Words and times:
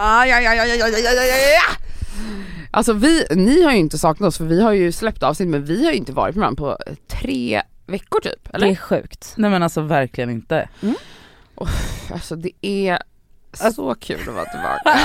ja, 0.00 0.26
ja, 0.26 0.40
ja, 0.40 0.54
ja, 0.54 0.64
ja, 0.64 0.88
ja, 0.88 1.12
ja, 1.12 1.24
ja. 1.24 1.76
Alltså 2.70 2.92
vi, 2.92 3.26
ni 3.30 3.62
har 3.62 3.72
ju 3.72 3.78
inte 3.78 3.98
saknat 3.98 4.28
oss 4.28 4.36
för 4.38 4.44
vi 4.44 4.62
har 4.62 4.72
ju 4.72 4.92
släppt 4.92 5.22
avsnitt 5.22 5.48
men 5.48 5.64
vi 5.64 5.84
har 5.84 5.92
ju 5.92 5.98
inte 5.98 6.12
varit 6.12 6.34
med 6.34 6.40
varandra 6.40 6.62
på 6.62 6.94
tre 7.08 7.62
veckor 7.86 8.20
typ. 8.20 8.54
Eller? 8.54 8.66
Det 8.66 8.72
är 8.72 8.76
sjukt. 8.76 9.32
Nej 9.36 9.50
men 9.50 9.62
alltså 9.62 9.80
verkligen 9.80 10.30
inte. 10.30 10.68
Mm. 10.82 10.94
Oh, 11.54 11.68
alltså 12.12 12.36
det 12.36 12.50
är 12.62 12.98
så 13.52 13.94
kul 13.94 14.20
att 14.28 14.34
vara 14.34 14.44
tillbaka. 14.44 15.00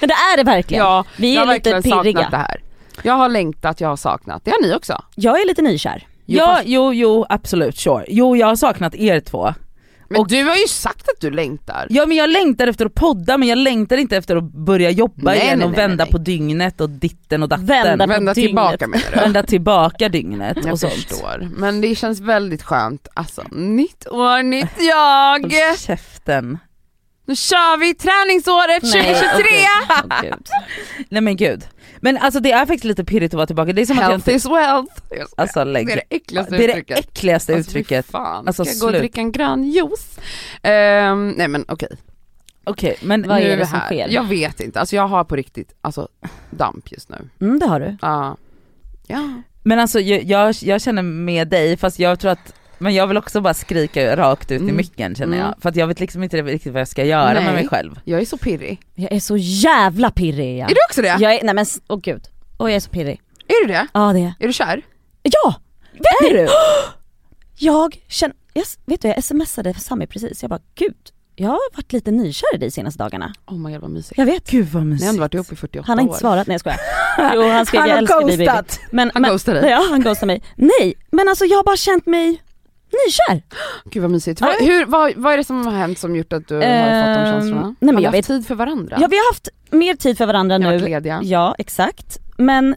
men 0.00 0.08
det 0.08 0.14
är 0.14 0.36
det 0.36 0.42
verkligen. 0.42 0.84
Ja, 0.84 1.04
vi 1.16 1.36
är 1.36 1.46
lite 1.46 1.82
pirriga. 1.82 2.28
det 2.30 2.36
här. 2.36 2.62
Jag 3.02 3.14
har 3.14 3.28
längtat, 3.28 3.80
jag 3.80 3.88
har 3.88 3.96
saknat. 3.96 4.44
Det 4.44 4.50
har 4.50 4.62
ni 4.62 4.74
också. 4.74 5.02
Jag 5.14 5.40
är 5.40 5.46
lite 5.46 5.62
nykär. 5.62 6.06
Jo, 6.26 6.38
ja, 6.38 6.54
fast... 6.54 6.66
jo, 6.66 6.92
jo 6.94 7.26
absolut 7.28 7.78
sure. 7.78 8.04
Jo 8.08 8.36
jag 8.36 8.46
har 8.46 8.56
saknat 8.56 8.94
er 8.94 9.20
två. 9.20 9.54
Men 10.12 10.20
Och- 10.20 10.28
du 10.28 10.42
har 10.44 10.56
ju 10.56 10.68
sagt 10.68 11.08
att 11.08 11.20
du 11.20 11.30
längtar. 11.30 11.86
Ja 11.90 12.06
men 12.06 12.16
jag 12.16 12.30
längtar 12.30 12.66
efter 12.66 12.86
att 12.86 12.94
podda 12.94 13.38
men 13.38 13.48
jag 13.48 13.58
längtar 13.58 13.96
inte 13.96 14.16
efter 14.16 14.36
att 14.36 14.44
börja 14.52 14.90
jobba 14.90 15.30
Nej, 15.30 15.40
igen 15.40 15.58
nej, 15.58 15.64
och 15.66 15.70
nej, 15.72 15.80
vända 15.80 16.04
nej. 16.04 16.10
på 16.12 16.18
dygnet 16.18 16.80
och 16.80 16.90
ditten 16.90 17.42
och 17.42 17.48
datten. 17.48 17.66
Vända 17.66 18.06
Vända 18.06 18.34
tillbaka 18.34 18.86
menar 18.86 19.04
du? 19.14 19.16
Vända 19.20 19.42
tillbaka 19.42 20.08
dygnet 20.08 20.56
Jag 20.64 20.72
och 20.72 20.80
sånt. 20.80 20.92
förstår. 20.92 21.48
Men 21.56 21.80
det 21.80 21.94
känns 21.94 22.20
väldigt 22.20 22.62
skönt. 22.62 23.08
Alltså, 23.14 23.42
nytt 23.50 24.06
år, 24.08 24.42
nytt 24.42 24.66
jag. 24.78 25.40
Håll 25.40 25.76
käften. 25.78 26.58
Nu 27.26 27.36
kör 27.36 27.76
vi 27.80 27.94
träningsåret 27.94 28.80
2023! 28.82 29.44
Åh, 29.90 30.20
gud. 30.22 30.46
Nej 31.08 31.22
men 31.22 31.36
gud. 31.36 31.62
Men 32.04 32.16
alltså 32.16 32.40
det 32.40 32.52
är 32.52 32.58
faktiskt 32.66 32.84
lite 32.84 33.04
pirrigt 33.04 33.34
att 33.34 33.36
vara 33.36 33.46
tillbaka. 33.46 33.72
Det 33.72 33.82
är 33.82 33.86
som 33.86 33.96
att 33.98 34.02
jag 34.02 34.08
Health 34.10 34.28
inte... 34.28 34.36
is 34.36 34.46
wealth. 34.46 34.94
Alltså 35.36 35.64
lägg. 35.64 35.86
det 35.86 35.92
är 35.92 35.96
det 35.96 36.16
äckligaste 36.16 36.56
det 36.56 36.64
är 36.64 36.68
det 36.68 36.72
uttrycket. 36.72 36.98
äckligaste 36.98 37.54
Alltså, 37.54 37.70
uttrycket. 37.70 38.06
Fan. 38.06 38.46
Alltså, 38.46 38.64
Ska 38.64 38.72
jag 38.74 38.80
gå 38.80 38.86
och 38.86 38.92
dricka 38.92 39.20
en 39.20 39.32
grön 39.32 39.64
juice? 39.64 40.18
Ehm, 40.62 41.30
nej 41.36 41.48
men 41.48 41.64
okej, 41.68 41.88
Okej 42.64 42.96
men 43.02 43.28
Vad 43.28 43.40
nu 43.40 43.46
är 43.50 43.56
det 43.56 43.66
som 43.66 43.78
här. 43.78 43.86
sker? 43.86 44.08
Jag 44.08 44.24
vet 44.24 44.60
inte, 44.60 44.80
alltså 44.80 44.96
jag 44.96 45.08
har 45.08 45.24
på 45.24 45.36
riktigt 45.36 45.74
alltså, 45.80 46.08
damp 46.50 46.92
just 46.92 47.08
nu. 47.08 47.16
Mm, 47.40 47.58
det 47.58 47.66
har 47.66 47.80
du. 47.80 47.96
Ja. 48.02 48.36
ja. 49.06 49.42
Men 49.62 49.78
alltså 49.78 50.00
jag, 50.00 50.22
jag, 50.22 50.54
jag 50.62 50.80
känner 50.80 51.02
med 51.02 51.48
dig 51.48 51.76
fast 51.76 51.98
jag 51.98 52.18
tror 52.20 52.30
att 52.30 52.54
men 52.82 52.94
jag 52.94 53.06
vill 53.06 53.16
också 53.16 53.40
bara 53.40 53.54
skrika 53.54 54.16
rakt 54.16 54.50
ut 54.50 54.60
i 54.60 54.64
Mm. 54.64 54.76
micken 54.76 55.14
känner 55.14 55.36
jag. 55.38 55.46
Mm. 55.46 55.60
För 55.60 55.68
att 55.68 55.76
jag 55.76 55.86
vet 55.86 56.00
liksom 56.00 56.22
inte 56.22 56.42
riktigt 56.42 56.72
vad 56.72 56.80
jag 56.80 56.88
ska 56.88 57.04
göra 57.04 57.32
Nej. 57.32 57.44
med 57.44 57.54
mig 57.54 57.68
själv. 57.68 58.00
Jag 58.04 58.20
är 58.20 58.24
så 58.26 58.36
pirrig. 58.36 58.80
Jag 58.94 59.12
är 59.12 59.20
så 59.20 59.36
jävla 59.36 60.10
pirrig 60.10 60.58
ja. 60.58 60.64
Är 60.64 60.68
du 60.68 60.80
också 60.88 61.02
det? 61.02 61.16
Jag 61.20 61.34
är, 61.34 61.44
nej 61.44 61.54
men 61.54 61.66
åh 61.88 62.00
gud. 62.00 62.22
Åh 62.58 62.70
jag 62.70 62.76
är 62.76 62.80
så 62.80 62.90
pirrig. 62.90 63.20
Är 63.48 63.66
du 63.66 63.72
det? 63.72 63.86
Ja 63.94 64.12
det 64.12 64.18
är 64.20 64.34
Är 64.40 64.46
du 64.46 64.52
kär? 64.52 64.82
Ja! 65.22 65.54
Är 66.28 66.34
du? 66.34 66.48
Jag 67.58 67.98
känner, 68.08 68.36
jag, 68.54 68.64
vet 68.86 69.02
du 69.02 69.08
jag 69.08 69.24
smsade 69.24 69.74
Sami 69.74 70.06
precis, 70.06 70.42
jag 70.42 70.50
bara 70.50 70.60
gud, 70.74 70.94
jag 71.36 71.48
har 71.48 71.76
varit 71.76 71.92
lite 71.92 72.10
nykär 72.10 72.54
i 72.54 72.58
dig 72.58 72.70
senaste 72.70 72.98
dagarna. 73.02 73.32
Oh 73.46 73.58
my 73.58 73.72
god 73.72 73.80
vad 73.80 73.90
mysigt. 73.90 74.18
Jag 74.18 74.26
vet. 74.26 74.50
Gud 74.50 74.68
vad 74.68 74.82
Ni 74.82 74.88
mysigt. 74.88 75.04
har 75.06 75.10
ändå 75.10 75.20
varit 75.20 75.34
ihop 75.34 75.52
i 75.52 75.56
48 75.56 75.84
Han 75.86 75.98
har 75.98 76.02
inte 76.02 76.14
år. 76.14 76.18
svarat, 76.18 76.46
nej 76.46 76.54
jag 76.54 76.60
skojar. 76.60 76.78
Jo 77.34 77.48
han 77.48 77.66
skrev 77.66 77.80
Han 77.80 77.88
jag 77.88 77.96
har 77.96 78.02
älskar 78.02 78.26
dig 78.26 78.36
baby. 78.36 78.50
Men, 78.90 79.10
Han 79.14 79.22
men, 79.22 79.30
ghostade 79.30 79.60
dig? 79.60 79.70
Ja 79.70 79.86
han 79.90 80.00
ghostade 80.02 80.26
mig. 80.26 80.42
Nej 80.56 80.94
men 81.10 81.28
alltså 81.28 81.44
jag 81.44 81.56
har 81.56 81.64
bara 81.64 81.76
känt 81.76 82.06
mig 82.06 82.42
nykär. 82.92 83.42
Gud 83.90 84.02
vad 84.02 84.10
mysigt. 84.10 84.40
Ja. 84.40 84.46
Vad, 84.46 84.68
hur, 84.68 84.86
vad, 84.86 85.12
vad 85.16 85.32
är 85.32 85.36
det 85.36 85.44
som 85.44 85.66
har 85.66 85.72
hänt 85.72 85.98
som 85.98 86.16
gjort 86.16 86.32
att 86.32 86.48
du 86.48 86.54
har 86.54 86.62
fått 86.62 86.68
de 86.70 86.74
Ehm, 86.76 87.26
känslorna? 87.40 87.62
nej, 87.66 87.74
men 87.80 87.88
har 87.94 88.00
ni 88.00 88.02
jag 88.04 88.10
haft 88.10 88.18
vet- 88.18 88.26
tid 88.26 88.46
för 88.46 88.54
varandra? 88.54 88.96
Ja 89.00 89.06
vi 89.10 89.16
har 89.16 89.32
haft 89.32 89.48
mer 89.70 89.94
tid 89.94 90.18
för 90.18 90.26
varandra 90.26 90.58
nu. 90.58 90.78
lediga? 90.78 91.20
Ja 91.22 91.54
exakt. 91.58 92.18
Men 92.38 92.74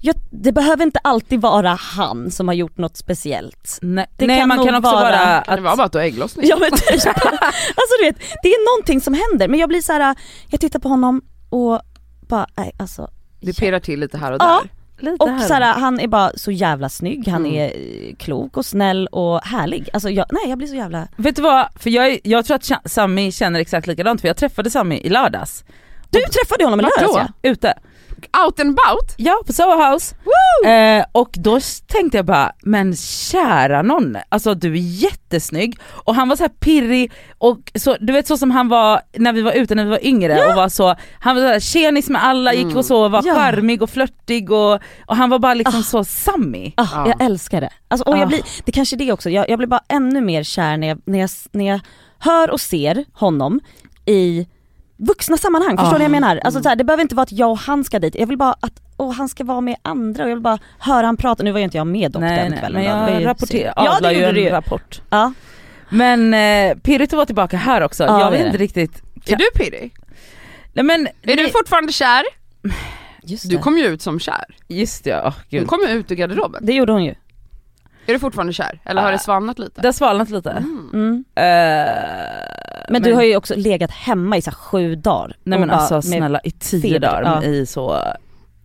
jag, 0.00 0.14
det 0.30 0.52
behöver 0.52 0.82
inte 0.84 0.98
alltid 1.04 1.40
vara 1.40 1.68
han 1.74 2.30
som 2.30 2.48
har 2.48 2.54
gjort 2.54 2.78
något 2.78 2.96
speciellt. 2.96 3.78
Nej, 3.82 4.06
Det 4.16 4.26
nej 4.26 4.38
kan 4.38 4.48
man 4.48 4.66
kan 4.66 4.74
också 4.74 4.90
vara- 4.90 5.02
vara 5.02 5.40
Kan 5.42 5.56
det 5.56 5.62
vara 5.62 5.72
att, 5.72 5.78
bara 5.78 5.84
att 5.86 5.92
du 5.92 5.98
har 5.98 6.04
ägglossning? 6.04 6.46
Ja 6.48 6.56
men 6.60 6.70
typ. 6.70 6.90
alltså 7.06 7.94
du 8.00 8.04
vet, 8.06 8.16
det 8.42 8.48
är 8.48 8.76
någonting 8.76 9.00
som 9.00 9.14
händer 9.14 9.48
men 9.48 9.60
jag 9.60 9.68
blir 9.68 9.80
så 9.80 9.92
här. 9.92 10.14
jag 10.50 10.60
tittar 10.60 10.78
på 10.78 10.88
honom 10.88 11.22
och 11.50 11.80
bara, 12.28 12.46
nej 12.56 12.72
alltså. 12.78 13.10
Det 13.40 13.52
pirrar 13.58 13.80
till 13.80 14.00
lite 14.00 14.18
här 14.18 14.32
och 14.32 14.38
där. 14.38 14.46
Ja, 14.46 14.62
lite 14.98 15.24
och 15.24 15.28
här. 15.30 15.38
så 15.46 15.54
här, 15.54 15.74
han 15.74 16.00
är 16.00 16.06
bara 16.08 16.30
så 16.34 16.50
jävla 16.50 16.88
snygg, 16.88 17.28
han 17.28 17.46
Mm. 17.46 17.54
är 17.58 17.64
eh, 17.66 18.14
klok 18.16 18.56
och 18.56 18.66
snäll 18.66 19.06
och 19.06 19.40
härlig. 19.44 19.88
Alltså 19.92 20.10
jag, 20.10 20.26
nej 20.30 20.42
jag 20.48 20.58
blir 20.58 20.68
så 20.68 20.74
jävla... 20.74 21.08
Vet 21.16 21.36
du 21.36 21.42
vad, 21.42 21.68
för 21.76 21.90
jag, 21.90 22.18
jag 22.24 22.44
tror 22.44 22.56
att 22.56 22.90
Sami 22.90 23.32
känner 23.32 23.60
exakt 23.60 23.86
likadant 23.86 24.20
för 24.20 24.28
jag 24.28 24.36
träffade 24.36 24.70
Sami 24.70 25.00
i 25.00 25.08
lördags. 25.08 25.64
Du 26.10 26.20
träffade 26.20 26.64
honom 26.64 26.80
i 26.80 26.82
lördags 26.82 27.12
då? 27.14 27.18
ja? 27.42 27.50
Ute. 27.50 27.74
Out 28.44 28.60
and 28.60 28.78
about? 28.78 29.14
Ja, 29.16 29.40
på 29.46 29.52
Soho 29.52 29.90
House. 29.92 30.14
Eh, 30.66 31.04
och 31.12 31.30
då 31.32 31.60
tänkte 31.86 32.18
jag 32.18 32.24
bara, 32.26 32.52
men 32.62 32.96
kära 32.96 33.82
någon, 33.82 34.16
alltså 34.28 34.54
du 34.54 34.72
är 34.72 35.02
jättesnygg. 35.02 35.78
Och 36.04 36.14
han 36.14 36.28
var 36.28 36.36
så 36.36 36.42
här 36.42 36.48
pirrig, 36.48 37.12
och 37.38 37.58
så, 37.74 37.96
du 38.00 38.12
vet 38.12 38.26
så 38.26 38.36
som 38.36 38.50
han 38.50 38.68
var 38.68 39.00
när 39.16 39.32
vi 39.32 39.42
var 39.42 39.52
ute 39.52 39.74
när 39.74 39.84
vi 39.84 39.90
var 39.90 40.06
yngre 40.06 40.46
och 40.48 40.54
var 40.56 40.68
så, 40.68 40.94
han 41.20 41.36
var 41.36 41.42
så 41.42 41.48
här, 41.48 41.60
tjenis 41.60 42.08
med 42.08 42.24
alla, 42.24 42.54
gick 42.54 42.76
och 42.76 42.84
så, 42.84 43.08
var 43.08 43.22
Ja. 43.26 43.34
charmig 43.34 43.82
och 43.82 43.90
flörtig 43.90 44.50
och, 44.50 44.74
och 45.06 45.16
han 45.16 45.30
var 45.30 45.38
bara 45.38 45.54
liksom 45.54 45.80
Ah. 45.80 45.82
så 45.82 46.04
Sami. 46.04 46.74
Ah, 46.76 46.86
Ja. 46.92 47.08
Jag 47.08 47.22
älskar 47.26 47.60
det. 47.60 47.70
Alltså, 47.88 48.04
och 48.08 48.14
Ah. 48.14 48.18
jag 48.18 48.28
blir, 48.28 48.40
det 48.64 48.72
kanske 48.72 48.96
är 48.96 48.98
det 48.98 49.12
också, 49.12 49.30
jag, 49.30 49.50
jag 49.50 49.58
blir 49.58 49.68
bara 49.68 49.82
ännu 49.88 50.20
mer 50.20 50.42
kär 50.42 50.76
när 50.76 50.88
jag, 50.88 50.98
när, 51.04 51.18
jag, 51.18 51.30
när 51.52 51.66
jag 51.66 51.80
hör 52.18 52.50
och 52.50 52.60
ser 52.60 53.04
honom 53.12 53.60
i 54.06 54.46
vuxna 54.98 55.36
sammanhang, 55.36 55.76
förstår 55.76 55.86
Ah. 55.86 55.92
du 55.92 55.98
vad 55.98 56.04
jag 56.04 56.10
menar? 56.10 56.32
Mm. 56.32 56.42
Alltså, 56.44 56.62
så 56.62 56.68
här, 56.68 56.76
det 56.76 56.84
behöver 56.84 57.02
inte 57.02 57.14
vara 57.14 57.22
att 57.22 57.32
jag 57.32 57.50
och 57.50 57.58
han 57.58 57.84
ska 57.84 57.98
dit, 57.98 58.14
jag 58.14 58.26
vill 58.26 58.38
bara 58.38 58.52
att 58.60 58.72
och 58.96 59.14
han 59.14 59.28
ska 59.28 59.44
vara 59.44 59.60
med 59.60 59.76
andra 59.82 60.24
och 60.24 60.30
jag 60.30 60.34
vill 60.36 60.42
bara 60.42 60.58
höra 60.78 61.06
han 61.06 61.16
prata, 61.16 61.42
nu 61.42 61.52
var 61.52 61.58
ju 61.58 61.64
inte 61.64 61.76
jag 61.76 61.86
med 61.86 62.12
dock 62.12 62.20
Nej, 62.20 62.38
den 62.38 62.50
nej, 62.50 62.58
kvällen 62.60 62.82
men 62.84 63.00
då, 63.00 63.06
det 63.06 63.12
var 63.12 63.20
jag 63.20 63.48
synd. 63.48 63.70
Ja 63.76 63.98
det 64.00 64.08
ju 64.12 64.14
gjorde 64.14 64.28
en 64.28 64.34
du 64.34 64.40
ju. 64.40 64.48
rapport. 64.50 65.02
Ja. 65.10 65.32
Men 65.88 66.34
eh, 66.34 66.76
pirrigt 66.78 67.12
att 67.12 67.16
vara 67.16 67.26
tillbaka 67.26 67.56
här 67.56 67.80
också, 67.80 68.04
Ja, 68.04 68.20
jag 68.20 68.30
vet 68.30 68.40
är 68.40 68.46
inte 68.46 68.58
riktigt. 68.58 69.02
Är 69.26 69.36
du 69.36 69.44
pirrig? 69.54 69.94
Nej 70.72 70.84
men, 70.84 71.06
Är 71.06 71.12
du 71.22 71.42
nej, 71.42 71.52
fortfarande 71.52 71.92
kär? 71.92 72.22
Just 73.22 73.50
Du 73.50 73.58
kom 73.58 73.78
ju 73.78 73.84
ut 73.86 74.02
som 74.02 74.20
kär. 74.20 74.44
just 74.68 75.04
det, 75.04 75.22
åh 75.24 75.34
Du 75.50 75.58
gud. 75.58 75.68
kom 75.68 75.80
ju 75.80 75.88
ut 75.88 76.10
ur 76.10 76.14
garderoben. 76.16 76.66
det 76.66 76.72
gjorde 76.72 76.92
hon 76.92 77.04
ju. 77.04 77.14
Är 78.06 78.12
du 78.12 78.18
fortfarande 78.18 78.52
kär? 78.52 78.80
Eller 78.84 79.02
har 79.02 79.08
Ah. 79.08 79.12
det 79.12 79.18
svalnat 79.18 79.58
lite? 79.58 79.80
Det 79.80 79.88
har 79.88 79.92
svalnat 79.92 80.30
lite. 80.30 80.50
Mm. 80.50 80.90
Mm. 80.92 81.24
Eh, 81.34 82.77
Men, 82.90 83.02
du 83.02 83.12
har 83.12 83.22
ju 83.22 83.36
också 83.36 83.54
legat 83.56 83.90
hemma 83.90 84.36
i 84.36 84.42
så 84.42 84.50
sju 84.50 84.94
dagar. 84.94 85.36
Nej 85.44 85.58
men 85.58 85.70
alltså 85.70 86.02
snälla 86.02 86.40
i 86.44 86.50
tio 86.50 86.98
dagar 86.98 87.22
ja. 87.22 87.44
i 87.44 87.66
så, 87.66 87.98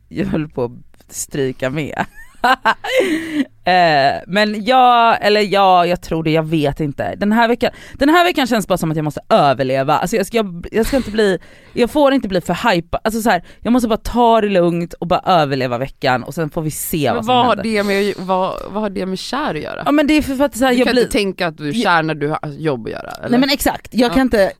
jag 0.09 0.25
höll 0.25 0.50
på 0.50 0.63
att 0.63 1.13
stryka 1.13 1.69
med. 1.69 2.06
Eh, 3.65 4.21
men 4.27 4.65
ja, 4.65 5.15
eller 5.15 5.41
ja, 5.41 5.85
jag 5.85 6.01
tror 6.01 6.23
det, 6.23 6.31
jag 6.31 6.43
vet 6.43 6.79
inte. 6.79 7.15
Den 7.15 7.31
här 7.31 7.47
veckan, 7.47 7.71
den 7.93 8.09
här 8.09 8.23
veckan 8.23 8.47
känns 8.47 8.67
bara 8.67 8.77
som 8.77 8.91
att 8.91 8.97
jag 8.97 9.03
måste 9.03 9.21
överleva. 9.29 9.97
Alltså 9.97 10.15
jag 10.15 10.25
ska, 10.27 10.37
jag, 10.37 10.67
jag 10.71 10.85
ska 10.85 10.97
inte 10.97 11.11
bli, 11.11 11.39
jag 11.73 11.89
får 11.91 12.13
inte 12.13 12.27
bli 12.27 12.41
för 12.41 12.69
hype. 12.71 12.97
Alltså 13.03 13.21
så 13.21 13.29
här, 13.29 13.43
jag 13.61 13.73
måste 13.73 13.87
bara 13.89 13.97
ta 13.97 14.41
det 14.41 14.49
lugnt 14.49 14.93
och 14.93 15.07
bara 15.07 15.19
överleva 15.25 15.77
veckan 15.77 16.23
och 16.23 16.33
sen 16.33 16.49
får 16.49 16.61
vi 16.61 16.71
se 16.71 17.05
Men 17.07 17.15
vad 17.15 17.25
som 17.25 17.35
vad, 17.35 17.45
har 17.45 17.55
händer. 17.55 17.63
det 17.71 17.83
med, 17.83 18.13
vad, 18.17 18.59
vad 18.71 18.81
har 18.83 18.89
det 18.89 19.05
med 19.05 19.19
kär 19.19 19.55
att 19.55 19.61
göra? 19.61 19.81
Ja 19.85 19.91
men 19.91 20.07
det 20.07 20.13
är 20.13 20.21
för 20.21 20.43
att 20.45 20.57
så 20.57 20.65
här, 20.65 20.71
Du 20.71 20.77
jag 20.77 20.87
kan 20.87 20.93
blir, 20.93 21.03
inte 21.03 21.13
tänka 21.17 21.47
att 21.47 21.57
du 21.57 21.69
är 21.69 21.73
kär 21.73 22.03
när 22.03 22.15
du 22.15 22.27
har 22.27 22.39
jobb 22.57 22.85
att 22.85 22.91
göra? 22.91 23.11
Eller? 23.19 23.29
nej 23.29 23.39
men 23.39 23.49
exakt, 23.49 23.87
jag 23.93 24.09
Ja. 24.11 24.13
kan 24.13 24.21
inte, 24.21 24.51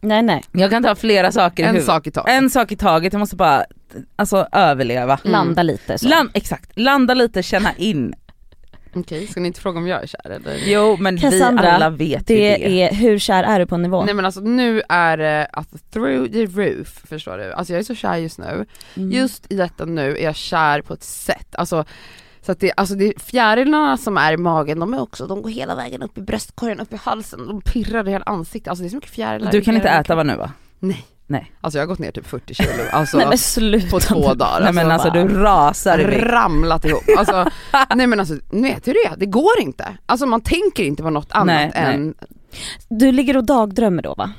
Nej 0.00 0.22
nej, 0.22 0.42
jag 0.52 0.70
kan 0.70 0.84
ha 0.84 0.94
flera 0.94 1.32
saker 1.32 1.64
en 1.64 1.82
sak 1.82 2.06
i 2.06 2.10
taget. 2.10 2.34
En 2.34 2.50
sak 2.50 2.72
i 2.72 2.76
taget, 2.76 3.12
jag 3.12 3.20
måste 3.20 3.36
bara 3.36 3.64
alltså 4.16 4.46
överleva. 4.52 5.18
Mm. 5.24 5.32
landa 5.32 5.62
lite 5.62 5.98
så. 5.98 6.08
Land, 6.08 6.30
exakt, 6.34 6.78
landa 6.78 7.14
lite, 7.14 7.42
känna 7.42 7.72
in. 7.76 8.14
Okej, 8.94 9.26
ska 9.26 9.40
ni 9.40 9.46
inte 9.46 9.60
fråga 9.60 9.78
om 9.78 9.86
jag 9.86 10.02
är 10.02 10.06
kär 10.06 10.30
eller? 10.30 10.56
Jo 10.66 10.96
men 11.00 11.18
Cassandra, 11.18 11.62
vi 11.62 11.68
alla 11.68 11.90
vet 11.90 12.30
ju 12.30 12.36
det. 12.36 12.56
det 12.56 12.82
är, 12.82 12.94
hur 12.94 13.18
kär 13.18 13.44
är 13.44 13.58
du 13.58 13.66
på 13.66 13.74
en 13.74 13.82
nivå? 13.82 14.04
Nej 14.04 14.14
men 14.14 14.24
alltså 14.24 14.40
nu 14.40 14.82
är 14.88 15.16
det 15.16 15.46
alltså, 15.52 15.78
through 15.92 16.32
the 16.32 16.46
roof, 16.46 17.02
förstår 17.08 17.38
du? 17.38 17.52
Alltså 17.52 17.72
jag 17.72 17.80
är 17.80 17.84
så 17.84 17.94
kär 17.94 18.16
just 18.16 18.38
nu. 18.38 18.66
Mm. 18.96 19.10
Just 19.12 19.52
i 19.52 19.56
detta 19.56 19.84
nu 19.84 20.16
är 20.16 20.24
jag 20.24 20.36
kär 20.36 20.82
på 20.82 20.94
ett 20.94 21.04
sätt, 21.04 21.54
alltså 21.54 21.84
så 22.42 22.52
att 22.52 22.60
det, 22.60 22.72
alltså 22.76 22.94
det 22.94 23.04
är 23.04 23.20
fjärilarna 23.20 23.96
som 23.96 24.16
är 24.16 24.32
i 24.32 24.36
magen, 24.36 24.80
de 24.80 24.94
är 24.94 25.00
också, 25.00 25.26
de 25.26 25.42
går 25.42 25.50
hela 25.50 25.74
vägen 25.74 26.02
upp 26.02 26.18
i 26.18 26.20
bröstkorgen, 26.20 26.80
upp 26.80 26.92
i 26.92 26.96
halsen, 26.96 27.46
de 27.46 27.60
pirrar 27.60 28.08
i 28.08 28.10
hela 28.10 28.24
ansiktet, 28.24 28.68
alltså 28.68 28.82
det 28.82 28.88
är 28.88 28.90
så 28.90 28.96
mycket 28.96 29.10
fjärilar 29.10 29.52
Du 29.52 29.60
kan 29.60 29.74
inte 29.74 29.88
äta 29.88 30.16
min 30.16 30.26
va 30.26 30.32
nu 30.32 30.38
va? 30.38 30.52
Nej. 30.78 31.06
Nej. 31.26 31.52
Alltså 31.60 31.78
jag 31.78 31.82
har 31.82 31.86
gått 31.86 31.98
ner 31.98 32.10
typ 32.10 32.26
40 32.26 32.54
kilo, 32.54 32.68
alltså 32.92 33.16
Nej 33.16 33.26
men 33.26 33.90
på 33.90 34.00
två 34.00 34.34
dagar. 34.34 34.60
Nej 34.60 34.72
men 34.72 34.90
alltså 34.90 35.10
du 35.10 35.28
rasar 35.28 35.98
i 35.98 36.18
ramlat 36.20 36.84
ihop. 36.84 37.02
Alltså, 37.18 37.50
nej 37.94 38.06
men 38.06 38.20
alltså, 38.20 38.34
nu 38.50 38.68
vet 38.68 38.84
du 38.84 38.92
det, 38.92 39.14
det 39.16 39.26
går 39.26 39.60
inte. 39.60 39.96
Alltså 40.06 40.26
man 40.26 40.40
tänker 40.40 40.84
inte 40.84 41.02
på 41.02 41.10
något 41.10 41.32
annat 41.32 41.46
Nej, 41.46 41.70
nej. 41.74 41.94
än, 41.94 42.14
Du 42.88 43.12
ligger 43.12 43.36
och 43.36 43.44
dagdrömmer 43.44 44.02
då 44.02 44.14
va? 44.14 44.32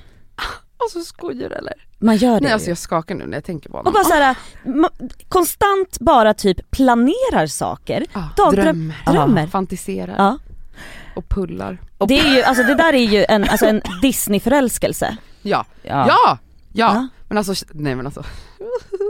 Alltså 0.84 1.00
skojar 1.14 1.50
du 1.50 1.56
eller? 1.56 1.74
Man 2.00 2.16
gör 2.18 2.34
det 2.34 2.40
Nej 2.40 2.50
ju. 2.50 2.54
alltså 2.54 2.70
jag 2.70 2.78
skakar 2.78 3.16
nu 3.16 3.26
när 3.26 3.38
jag 3.38 3.44
tänker 3.44 3.70
på 3.70 3.78
Och 3.78 3.84
honom. 3.86 3.94
bara 3.94 4.04
såhär, 4.04 4.36
ma- 4.64 5.14
konstant 5.30 6.00
bara 6.00 6.34
typ 6.34 6.72
planerar 6.72 7.48
saker, 7.48 8.06
Ah, 8.14 8.20
dagdröm- 8.38 8.54
drömmer, 8.64 8.96
drömmer. 9.14 9.48
fantiserar 9.48 10.16
Ja. 10.18 10.38
och 11.16 11.30
pullar. 11.30 11.78
Det 12.08 12.20
är 12.20 12.36
ju, 12.36 12.42
alltså 12.44 12.64
det 12.64 12.76
där 12.76 12.94
är 12.94 13.06
ju 13.06 13.26
en, 13.30 13.44
alltså 13.50 13.66
en 13.66 13.82
Disney-förälskelse. 14.02 15.18
Ja, 15.42 15.66
Ja. 15.84 16.06
ja, 16.08 16.08
ja. 16.08 16.38
Ja. 16.74 17.08
Men 17.28 17.38
alltså, 17.38 17.66
nej 17.74 17.96
men 17.96 18.06
alltså. 18.06 18.24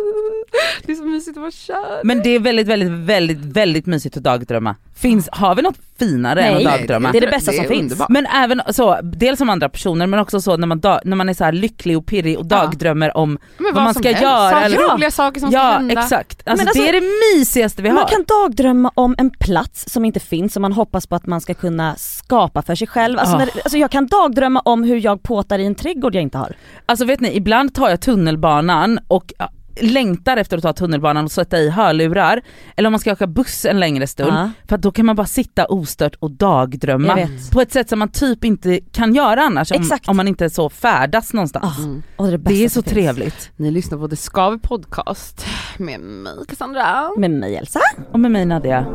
Det 0.85 0.91
är 0.91 0.95
så 0.95 1.03
mysigt 1.03 1.37
att 1.37 1.41
vara 1.41 1.51
kär. 1.51 2.01
Men 2.03 2.21
det 2.23 2.29
är 2.29 2.39
väldigt 2.39 2.67
väldigt 2.67 2.89
väldigt 2.91 3.37
väldigt 3.37 3.85
mysigt 3.85 4.17
att 4.17 4.23
dagdrömma. 4.23 4.75
Finns, 4.95 5.29
har 5.31 5.55
vi 5.55 5.61
något 5.61 5.75
finare 5.99 6.41
än 6.43 6.53
Nej, 6.53 6.65
att 6.65 6.71
dagdrömma? 6.79 7.11
det 7.11 7.17
är 7.17 7.21
det 7.21 7.27
bästa 7.27 7.51
som 7.51 7.65
finns. 7.65 7.81
underbart. 7.81 8.09
Men 8.09 8.25
även 8.25 8.61
så, 8.69 8.99
dels 9.03 9.41
om 9.41 9.49
andra 9.49 9.69
personer 9.69 10.07
men 10.07 10.19
också 10.19 10.41
så 10.41 10.57
när 10.57 10.67
man, 10.67 10.79
dag, 10.79 10.99
när 11.05 11.15
man 11.15 11.29
är 11.29 11.33
så 11.33 11.43
här 11.43 11.51
lycklig 11.51 11.97
och 11.97 12.05
pirrig 12.05 12.37
och 12.39 12.45
Ja. 12.49 12.57
dagdrömmer 12.57 13.17
om 13.17 13.37
Men 13.57 13.73
vad 13.73 13.83
man 13.83 13.93
som 13.93 14.03
ska 14.03 14.09
helst. 14.09 14.23
göra 14.23 14.49
Saker, 14.51 14.65
eller- 14.65 14.93
roliga 14.93 15.11
saker 15.11 15.39
som 15.39 15.51
ska 15.51 15.59
Ja 15.59 15.71
hända. 15.71 16.01
exakt, 16.01 16.47
alltså, 16.47 16.63
Men 16.63 16.67
alltså, 16.67 16.83
det 16.83 16.89
är 16.89 16.93
det 17.01 17.07
mysigaste 17.37 17.81
vi 17.81 17.89
har. 17.89 17.95
Man 17.95 18.05
kan 18.09 18.23
dagdrömma 18.27 18.91
om 18.93 19.15
en 19.17 19.29
plats 19.39 19.89
som 19.89 20.05
inte 20.05 20.19
finns 20.19 20.53
som 20.53 20.61
man 20.61 20.73
hoppas 20.73 21.07
på 21.07 21.15
att 21.15 21.25
man 21.27 21.41
ska 21.41 21.53
kunna 21.53 21.95
skapa 21.95 22.61
för 22.61 22.75
sig 22.75 22.87
själv. 22.87 23.19
Alltså, 23.19 23.35
Ah. 23.35 23.39
när, 23.39 23.49
alltså 23.63 23.77
jag 23.77 23.91
kan 23.91 24.07
dagdrömma 24.07 24.59
om 24.59 24.83
hur 24.83 25.05
jag 25.05 25.23
påtar 25.23 25.59
i 25.59 25.65
en 25.65 25.75
trädgård 25.75 26.15
jag 26.15 26.21
inte 26.21 26.37
har. 26.37 26.55
Alltså 26.85 27.05
vet 27.05 27.19
ni, 27.19 27.35
ibland 27.35 27.75
tar 27.75 27.89
jag 27.89 28.01
tunnelbanan 28.01 28.99
och 29.07 29.33
ja, 29.39 29.49
längtar 29.81 30.37
efter 30.37 30.57
att 30.57 30.63
ta 30.63 30.73
tunnelbanan 30.73 31.25
och 31.25 31.31
sätta 31.31 31.57
i 31.59 31.69
hörlurar. 31.69 32.41
Eller 32.77 32.87
om 32.87 32.91
man 32.91 32.99
ska 32.99 33.11
åka 33.11 33.27
buss 33.27 33.65
en 33.65 33.79
längre 33.79 34.07
stund. 34.07 34.33
Ja. 34.33 34.49
För 34.69 34.75
att 34.75 34.81
då 34.81 34.91
kan 34.91 35.05
man 35.05 35.15
bara 35.15 35.27
sitta 35.27 35.65
ostört 35.65 36.15
och 36.19 36.31
dagdrömma. 36.31 37.27
På 37.51 37.61
ett 37.61 37.71
sätt 37.71 37.89
som 37.89 37.99
man 37.99 38.09
typ 38.11 38.43
inte 38.43 38.79
kan 38.91 39.15
göra 39.15 39.41
annars 39.41 39.71
om, 39.71 39.89
om 40.07 40.17
man 40.17 40.27
inte 40.27 40.49
så 40.49 40.69
färdas 40.69 41.33
någonstans. 41.33 41.65
Ah, 41.79 41.81
Mm. 41.83 42.03
och 42.15 42.27
det, 42.27 42.33
är 42.33 42.37
det, 42.37 42.63
är 42.65 42.69
så 42.69 42.81
finns. 42.83 42.93
trevligt. 42.93 43.51
Ni 43.55 43.71
lyssnar 43.71 43.97
på 43.97 44.07
The 44.07 44.15
Skaver 44.15 44.57
Podcast 44.57 45.45
med 45.77 45.99
mig 45.99 46.33
Cassandra. 46.49 47.09
Med 47.17 47.31
mig 47.31 47.55
Elsa. 47.55 47.79
Och 48.13 48.19
med 48.19 48.31
mig 48.31 48.45
Nadia. 48.45 48.85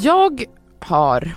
Jag 0.00 0.44
har, 0.80 1.36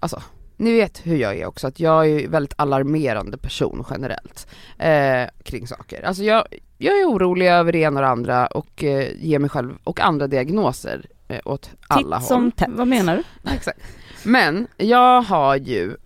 alltså 0.00 0.22
ni 0.56 0.72
vet 0.72 1.06
hur 1.06 1.16
jag 1.16 1.36
är 1.38 1.46
också, 1.46 1.66
att 1.66 1.80
jag 1.80 2.08
är 2.10 2.24
en 2.24 2.30
väldigt 2.30 2.54
alarmerande 2.56 3.38
person 3.38 3.84
generellt 3.90 4.46
eh, 4.78 5.42
kring 5.44 5.66
saker. 5.66 6.02
Alltså 6.02 6.22
jag, 6.22 6.44
jag 6.78 7.00
är 7.00 7.04
orolig 7.04 7.48
över 7.48 7.72
det 7.72 7.78
ena 7.78 8.00
och 8.00 8.02
det 8.06 8.08
andra 8.10 8.46
och 8.46 8.84
eh, 8.84 9.12
ger 9.16 9.38
mig 9.38 9.50
själv 9.50 9.78
och 9.84 10.00
andra 10.00 10.26
diagnoser 10.26 11.06
eh, 11.28 11.40
åt 11.44 11.70
alla 11.88 12.16
Titt 12.16 12.28
håll. 12.28 12.28
som 12.28 12.52
tätt. 12.52 12.68
Vad 12.72 12.88
menar 12.88 13.16
du? 13.16 13.50
Exakt. 13.54 13.80
Men 14.24 14.66
jag 14.76 15.22
har 15.22 15.56
ju 15.56 15.96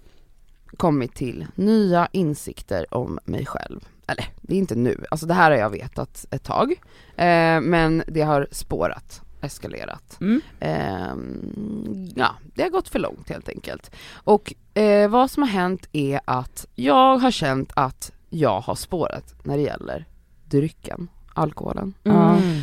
kommit 0.76 1.14
till 1.14 1.46
nya 1.54 2.08
insikter 2.12 2.94
om 2.94 3.18
mig 3.24 3.46
själv. 3.46 3.80
Eller 4.06 4.24
det 4.40 4.54
är 4.54 4.58
inte 4.58 4.74
nu, 4.74 5.04
alltså 5.10 5.26
det 5.26 5.34
här 5.34 5.50
har 5.50 5.58
jag 5.58 5.70
vetat 5.70 6.26
ett 6.30 6.44
tag. 6.44 6.72
Eh, 7.16 7.60
men 7.60 8.02
det 8.06 8.22
har 8.22 8.48
spårat, 8.50 9.22
eskalerat. 9.44 10.20
Mm. 10.20 10.40
Ehm, 10.60 12.08
ja, 12.16 12.34
det 12.54 12.62
har 12.62 12.70
gått 12.70 12.88
för 12.88 12.98
långt 12.98 13.28
helt 13.28 13.48
enkelt. 13.48 13.90
Och 14.14 14.54
eh, 14.74 15.10
vad 15.10 15.30
som 15.30 15.42
har 15.42 15.50
hänt 15.50 15.88
är 15.92 16.20
att 16.24 16.66
jag 16.74 17.18
har 17.18 17.30
känt 17.30 17.72
att 17.76 18.12
jag 18.30 18.60
har 18.60 18.74
spårat 18.74 19.34
när 19.42 19.56
det 19.56 19.62
gäller 19.62 20.04
drycken, 20.44 21.08
alkoholen. 21.34 21.94
Mm. 22.04 22.62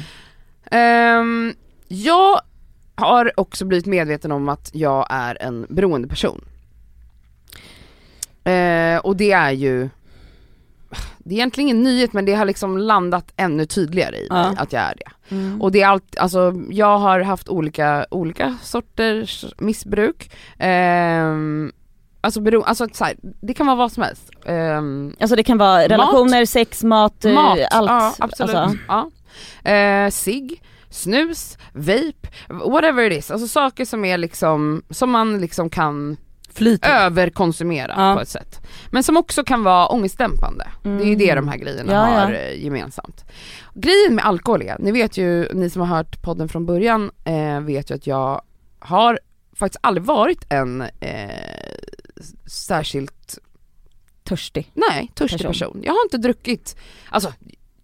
Ehm, 0.72 1.54
jag 1.88 2.42
har 2.96 3.40
också 3.40 3.66
blivit 3.66 3.86
medveten 3.86 4.32
om 4.32 4.50
att 4.50 4.70
jag 4.74 5.08
är 5.10 5.42
en 5.42 5.66
beroende 5.70 6.08
person. 6.08 6.46
Eh, 8.44 8.98
och 8.98 9.18
det 9.18 9.32
är 9.32 9.52
ju, 9.52 9.90
det 11.26 11.34
är 11.36 11.38
egentligen 11.38 11.68
ingen 11.68 11.84
nyhet 11.84 12.14
men 12.14 12.26
det 12.26 12.34
har 12.34 12.46
liksom 12.46 12.78
landat 12.78 13.34
ännu 13.38 13.66
tydligare 13.66 14.16
i 14.18 14.28
mig 14.30 14.54
Ja. 14.56 14.62
att 14.62 14.74
jag 14.74 14.82
är 14.82 14.96
det. 14.96 15.36
Mm. 15.36 15.62
Och 15.62 15.72
det 15.72 15.82
är 15.82 15.88
allt, 15.88 16.18
alltså 16.18 16.54
jag 16.70 16.98
har 17.00 17.20
haft 17.20 17.50
olika, 17.50 18.06
olika 18.12 18.58
sorters 18.64 19.46
missbruk. 19.58 20.32
Ehm, 20.60 21.72
alltså, 22.22 22.42
bero, 22.42 22.62
alltså 22.64 22.88
så 22.94 23.06
här, 23.06 23.16
det 23.42 23.54
kan 23.54 23.66
vara 23.66 23.76
vad 23.78 23.92
som 23.92 24.04
helst. 24.04 24.30
Ehm, 24.46 25.16
Alltså 25.20 25.36
det 25.36 25.44
kan 25.44 25.58
vara 25.58 25.88
relationer, 25.90 26.46
sex, 26.46 26.84
mat, 26.84 27.26
eh, 27.26 27.34
Mat, 27.34 27.60
allt. 27.72 27.90
ja 27.90 28.14
absolut. 28.20 28.56
Alltså, 28.56 28.78
ja. 28.88 29.72
Eh, 29.72 30.10
cigg, 30.10 30.62
snus, 30.90 31.58
vape, 31.74 32.28
whatever 32.50 33.12
it 33.12 33.18
is. 33.20 33.32
Alltså 33.32 33.48
saker 33.48 33.86
som 33.86 34.06
är 34.06 34.18
liksom, 34.18 34.84
som 34.90 35.12
man 35.12 35.42
liksom 35.42 35.70
kan 35.70 36.18
Flyt. 36.54 36.86
överkonsumera 36.86 37.94
Ja. 37.98 38.16
på 38.16 38.22
ett 38.22 38.30
sätt. 38.30 38.62
Men 38.92 39.04
som 39.04 39.18
också 39.18 39.44
kan 39.44 39.64
vara 39.64 39.88
ångestdämpande. 39.88 40.68
Det 40.84 40.90
är 40.90 41.06
ju 41.06 41.16
det 41.16 41.36
de 41.36 41.48
här 41.48 41.58
grejerna 41.58 41.94
Ja, 41.94 42.14
ja. 42.14 42.20
har 42.26 42.32
eh, 42.34 42.64
gemensamt. 42.64 43.26
Grejen 43.74 44.16
med 44.16 44.26
alkohol 44.26 44.62
är, 44.62 44.76
ni 44.80 44.92
vet 44.92 45.18
ju, 45.18 45.54
ni 45.54 45.70
som 45.70 45.82
har 45.82 45.98
hört 45.98 46.22
podden 46.22 46.50
från 46.50 46.66
början 46.66 47.12
eh, 47.24 47.60
vet 47.60 47.92
ju 47.92 47.96
att 47.96 48.08
jag 48.08 48.42
har 48.80 49.20
faktiskt 49.54 49.80
aldrig 49.84 50.04
varit 50.06 50.46
en 50.50 50.82
eh, 51.00 51.30
särskilt 52.46 53.38
törstig. 54.24 54.72
Nej, 54.74 55.12
törstig 55.16 55.38
Person. 55.40 55.52
person. 55.52 55.82
Jag 55.84 55.94
har 55.94 56.04
inte 56.06 56.18
druckit, 56.18 56.76
alltså 57.10 57.34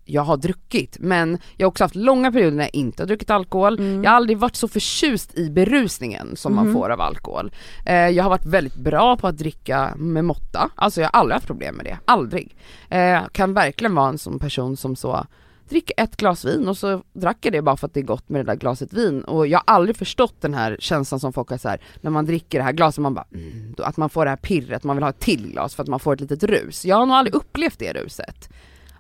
jag 0.08 0.22
har 0.22 0.38
druckit 0.38 0.98
men 1.00 1.38
jag 1.58 1.66
har 1.66 1.70
också 1.72 1.84
haft 1.84 1.96
långa 1.96 2.32
perioder 2.32 2.58
när 2.58 2.64
jag 2.64 2.76
inte 2.76 3.04
har 3.04 3.08
druckit 3.08 3.30
alkohol. 3.30 3.80
Mm. 3.80 4.04
Jag 4.04 4.12
har 4.12 4.16
aldrig 4.16 4.38
varit 4.38 4.56
så 4.56 4.68
förtjust 4.68 5.38
i 5.38 5.50
berusningen 5.50 6.36
som 6.36 6.56
man 6.56 6.66
Mhm. 6.66 6.74
får 6.74 6.90
av 6.90 7.02
alkohol. 7.02 7.52
Eh, 7.86 7.96
jag 7.96 8.24
har 8.24 8.30
varit 8.30 8.46
väldigt 8.46 8.76
bra 8.76 9.18
på 9.18 9.28
att 9.28 9.38
dricka 9.38 9.94
med 9.98 10.26
måtta, 10.26 10.70
alltså 10.76 11.02
jag 11.02 11.10
har 11.14 11.20
aldrig 11.20 11.34
haft 11.34 11.48
problem 11.48 11.76
med 11.76 11.86
det, 11.86 11.98
aldrig. 12.06 12.56
Eh, 12.90 13.22
kan 13.32 13.54
verkligen 13.54 13.96
vara 13.96 14.10
en 14.10 14.18
sån 14.18 14.40
person 14.40 14.78
som 14.78 14.96
så 14.96 15.26
dricker 15.70 15.94
ett 16.04 16.18
glas 16.18 16.46
vin 16.46 16.68
och 16.68 16.78
så 16.78 17.02
drack 17.14 17.38
jag 17.42 17.54
det 17.54 17.62
bara 17.62 17.78
för 17.78 17.88
att 17.88 17.94
det 17.94 18.00
är 18.00 18.04
gott 18.04 18.30
med 18.30 18.40
det 18.46 18.52
där 18.52 18.60
glaset 18.60 18.94
vin 18.94 19.22
och 19.24 19.48
jag 19.48 19.58
har 19.66 19.74
aldrig 19.76 19.96
förstått 19.98 20.36
den 20.42 20.54
här 20.54 20.78
känslan 20.80 21.20
som 21.20 21.34
folk 21.34 21.50
har 21.50 21.58
så 21.58 21.70
här 21.70 21.82
när 22.02 22.12
man 22.12 22.26
dricker 22.26 22.58
det 22.58 22.64
här 22.64 22.72
glaset 22.72 23.02
man 23.02 23.14
bara 23.14 23.26
mm, 23.34 23.76
att 23.78 23.98
man 23.98 24.10
får 24.10 24.26
det 24.26 24.30
här 24.30 24.38
pirret, 24.38 24.84
man 24.84 24.96
vill 24.96 25.04
ha 25.04 25.10
ett 25.10 25.20
till 25.20 25.52
glas 25.52 25.76
för 25.76 25.84
att 25.84 25.90
man 25.90 26.00
får 26.00 26.14
ett 26.14 26.22
litet 26.22 26.44
rus. 26.44 26.86
Jag 26.86 26.96
har 26.96 27.06
nog 27.06 27.16
aldrig 27.16 27.36
upplevt 27.36 27.80
det 27.80 27.94
ruset. 27.94 28.50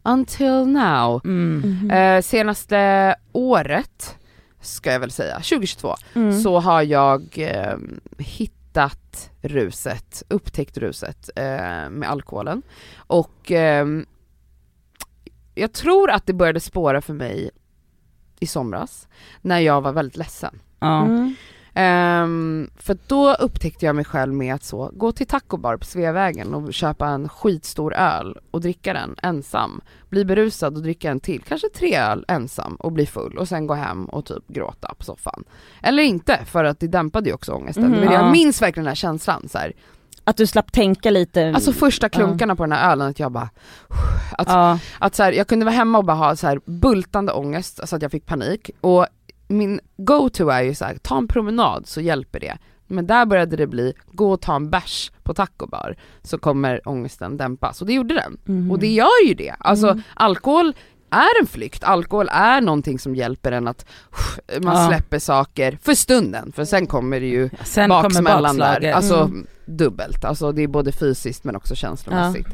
Until 0.08 0.66
now. 0.66 1.22
Mm. 1.26 1.58
Mhm. 1.66 1.92
Eh, 1.92 2.22
senaste 2.22 3.16
året, 3.32 4.18
ska 4.62 4.92
jag 4.92 5.00
väl 5.00 5.12
säga, 5.12 5.36
2022, 5.36 5.96
Mm. 6.14 6.42
så 6.42 6.60
har 6.60 6.82
jag 6.82 7.24
eh, 7.38 7.76
hittat 8.18 9.30
ruset, 9.42 10.24
upptäckt 10.28 10.78
ruset 10.78 11.30
eh, 11.36 11.90
med 11.90 12.04
alkoholen. 12.10 12.62
Och 12.98 13.52
ehm, 13.52 14.06
jag 15.56 15.74
tror 15.74 16.10
att 16.12 16.26
det 16.26 16.34
började 16.34 16.60
spåra 16.60 17.02
för 17.02 17.14
mig 17.14 17.50
i 18.40 18.48
somras, 18.48 19.08
när 19.42 19.60
jag 19.60 19.82
var 19.82 19.92
väldigt 19.92 20.18
ledsen. 20.18 20.60
Mm. 20.82 21.36
Ehm, 21.80 22.70
för 22.76 22.98
då 23.08 23.34
upptäckte 23.34 23.86
jag 23.86 23.96
mig 23.96 24.06
själv 24.06 24.34
med 24.34 24.56
att 24.56 24.64
så, 24.64 24.92
gå 24.94 25.12
till 25.12 25.28
taco 25.28 25.58
bar 25.58 25.78
på 25.78 25.86
Sveavägen 25.86 26.54
och 26.54 26.74
köpa 26.74 27.08
en 27.08 27.30
skitstor 27.30 27.94
öl 27.96 28.38
och 28.52 28.62
dricka 28.62 28.94
den 28.94 29.16
ensam. 29.24 29.82
Bli 30.10 30.26
berusad 30.26 30.76
och 30.76 30.82
dricka 30.84 31.12
en 31.12 31.20
till, 31.20 31.44
kanske 31.48 31.70
tre 31.70 31.96
öl 31.98 32.26
ensam 32.28 32.76
och 32.76 32.92
bli 32.92 33.06
full 33.06 33.38
och 33.38 33.48
sen 33.48 33.68
gå 33.68 33.74
hem 33.74 34.06
och 34.06 34.26
typ 34.26 34.48
gråta 34.48 34.94
på 34.98 35.04
soffan. 35.06 35.44
Eller 35.84 36.04
inte, 36.04 36.40
för 36.46 36.64
att 36.64 36.80
det 36.80 36.88
dämpade 36.88 37.30
ju 37.30 37.34
också 37.36 37.52
ångesten. 37.52 37.84
Mhm. 37.84 37.92
Men 38.00 38.04
jag 38.04 38.14
Ja. 38.22 38.32
minns 38.32 38.62
verkligen 38.62 38.84
den 38.84 38.90
här 38.92 38.96
känslan 38.96 39.50
så 39.50 39.58
här. 39.58 39.74
Att 40.24 40.38
du 40.38 40.48
slapp 40.48 40.72
tänka 40.72 41.10
lite. 41.12 41.52
Alltså 41.56 41.72
första 41.74 42.10
klunkarna 42.10 42.56
på 42.56 42.64
den 42.64 42.72
här 42.72 42.92
ölen, 42.92 43.08
att 43.08 43.20
jag 43.20 43.32
bara 43.32 43.50
att, 44.32 44.48
Ja. 44.48 44.80
att 45.00 45.16
så 45.16 45.24
här, 45.24 45.32
jag 45.32 45.48
kunde 45.48 45.66
vara 45.66 45.76
hemma 45.76 45.98
och 45.98 46.06
bara 46.06 46.18
ha 46.18 46.36
så 46.36 46.48
här 46.48 46.60
bultande 46.66 47.32
ångest 47.32 47.80
så 47.90 47.96
att 47.96 48.02
jag 48.02 48.12
fick 48.12 48.26
panik 48.26 48.70
och 48.82 49.08
min 49.48 49.80
go-to 49.98 50.50
är 50.50 50.62
ju 50.62 50.76
så 50.76 50.86
här, 50.86 50.96
ta 50.96 51.18
en 51.18 51.28
promenad 51.28 51.88
så 51.88 52.02
hjälper 52.02 52.40
det. 52.40 52.58
Men 52.88 53.08
där 53.08 53.26
började 53.26 53.56
det 53.56 53.68
bli, 53.68 53.94
gå 54.12 54.32
och 54.32 54.42
ta 54.42 54.56
en 54.56 54.70
bärs 54.70 55.12
på 55.24 55.34
taco 55.34 55.68
bar 55.68 55.96
så 56.24 56.38
kommer 56.38 56.88
ångesten 56.88 57.38
dämpas 57.38 57.82
och 57.82 57.88
det 57.88 57.94
gjorde 57.94 58.14
den. 58.14 58.38
Mhm. 58.46 58.72
Och 58.72 58.80
det 58.80 58.88
gör 58.88 59.28
ju 59.28 59.34
det. 59.34 59.56
Alltså 59.60 59.88
Mm. 59.88 60.02
alkohol 60.16 60.74
är 61.10 61.42
en 61.42 61.48
flykt, 61.48 61.84
alkohol 61.84 62.30
är 62.32 62.62
någonting 62.62 63.00
som 63.00 63.16
hjälper 63.16 63.52
en 63.52 63.68
att 63.68 63.86
man 64.62 64.76
Ja. 64.78 64.88
släpper 64.88 65.20
saker 65.20 65.78
för 65.82 65.94
stunden 65.94 66.52
för 66.52 66.66
sen 66.66 66.88
kommer 66.88 67.20
det 67.20 67.26
ju 67.28 67.50
Sen 67.64 67.90
baksmällan 67.90 68.58
där, 68.58 68.92
alltså 68.92 69.16
Mm. 69.16 69.48
dubbelt, 69.66 70.26
alltså 70.26 70.52
det 70.52 70.62
är 70.64 70.68
både 70.68 70.92
fysiskt 70.92 71.44
men 71.44 71.56
också 71.56 71.76
känslomässigt. 71.76 72.48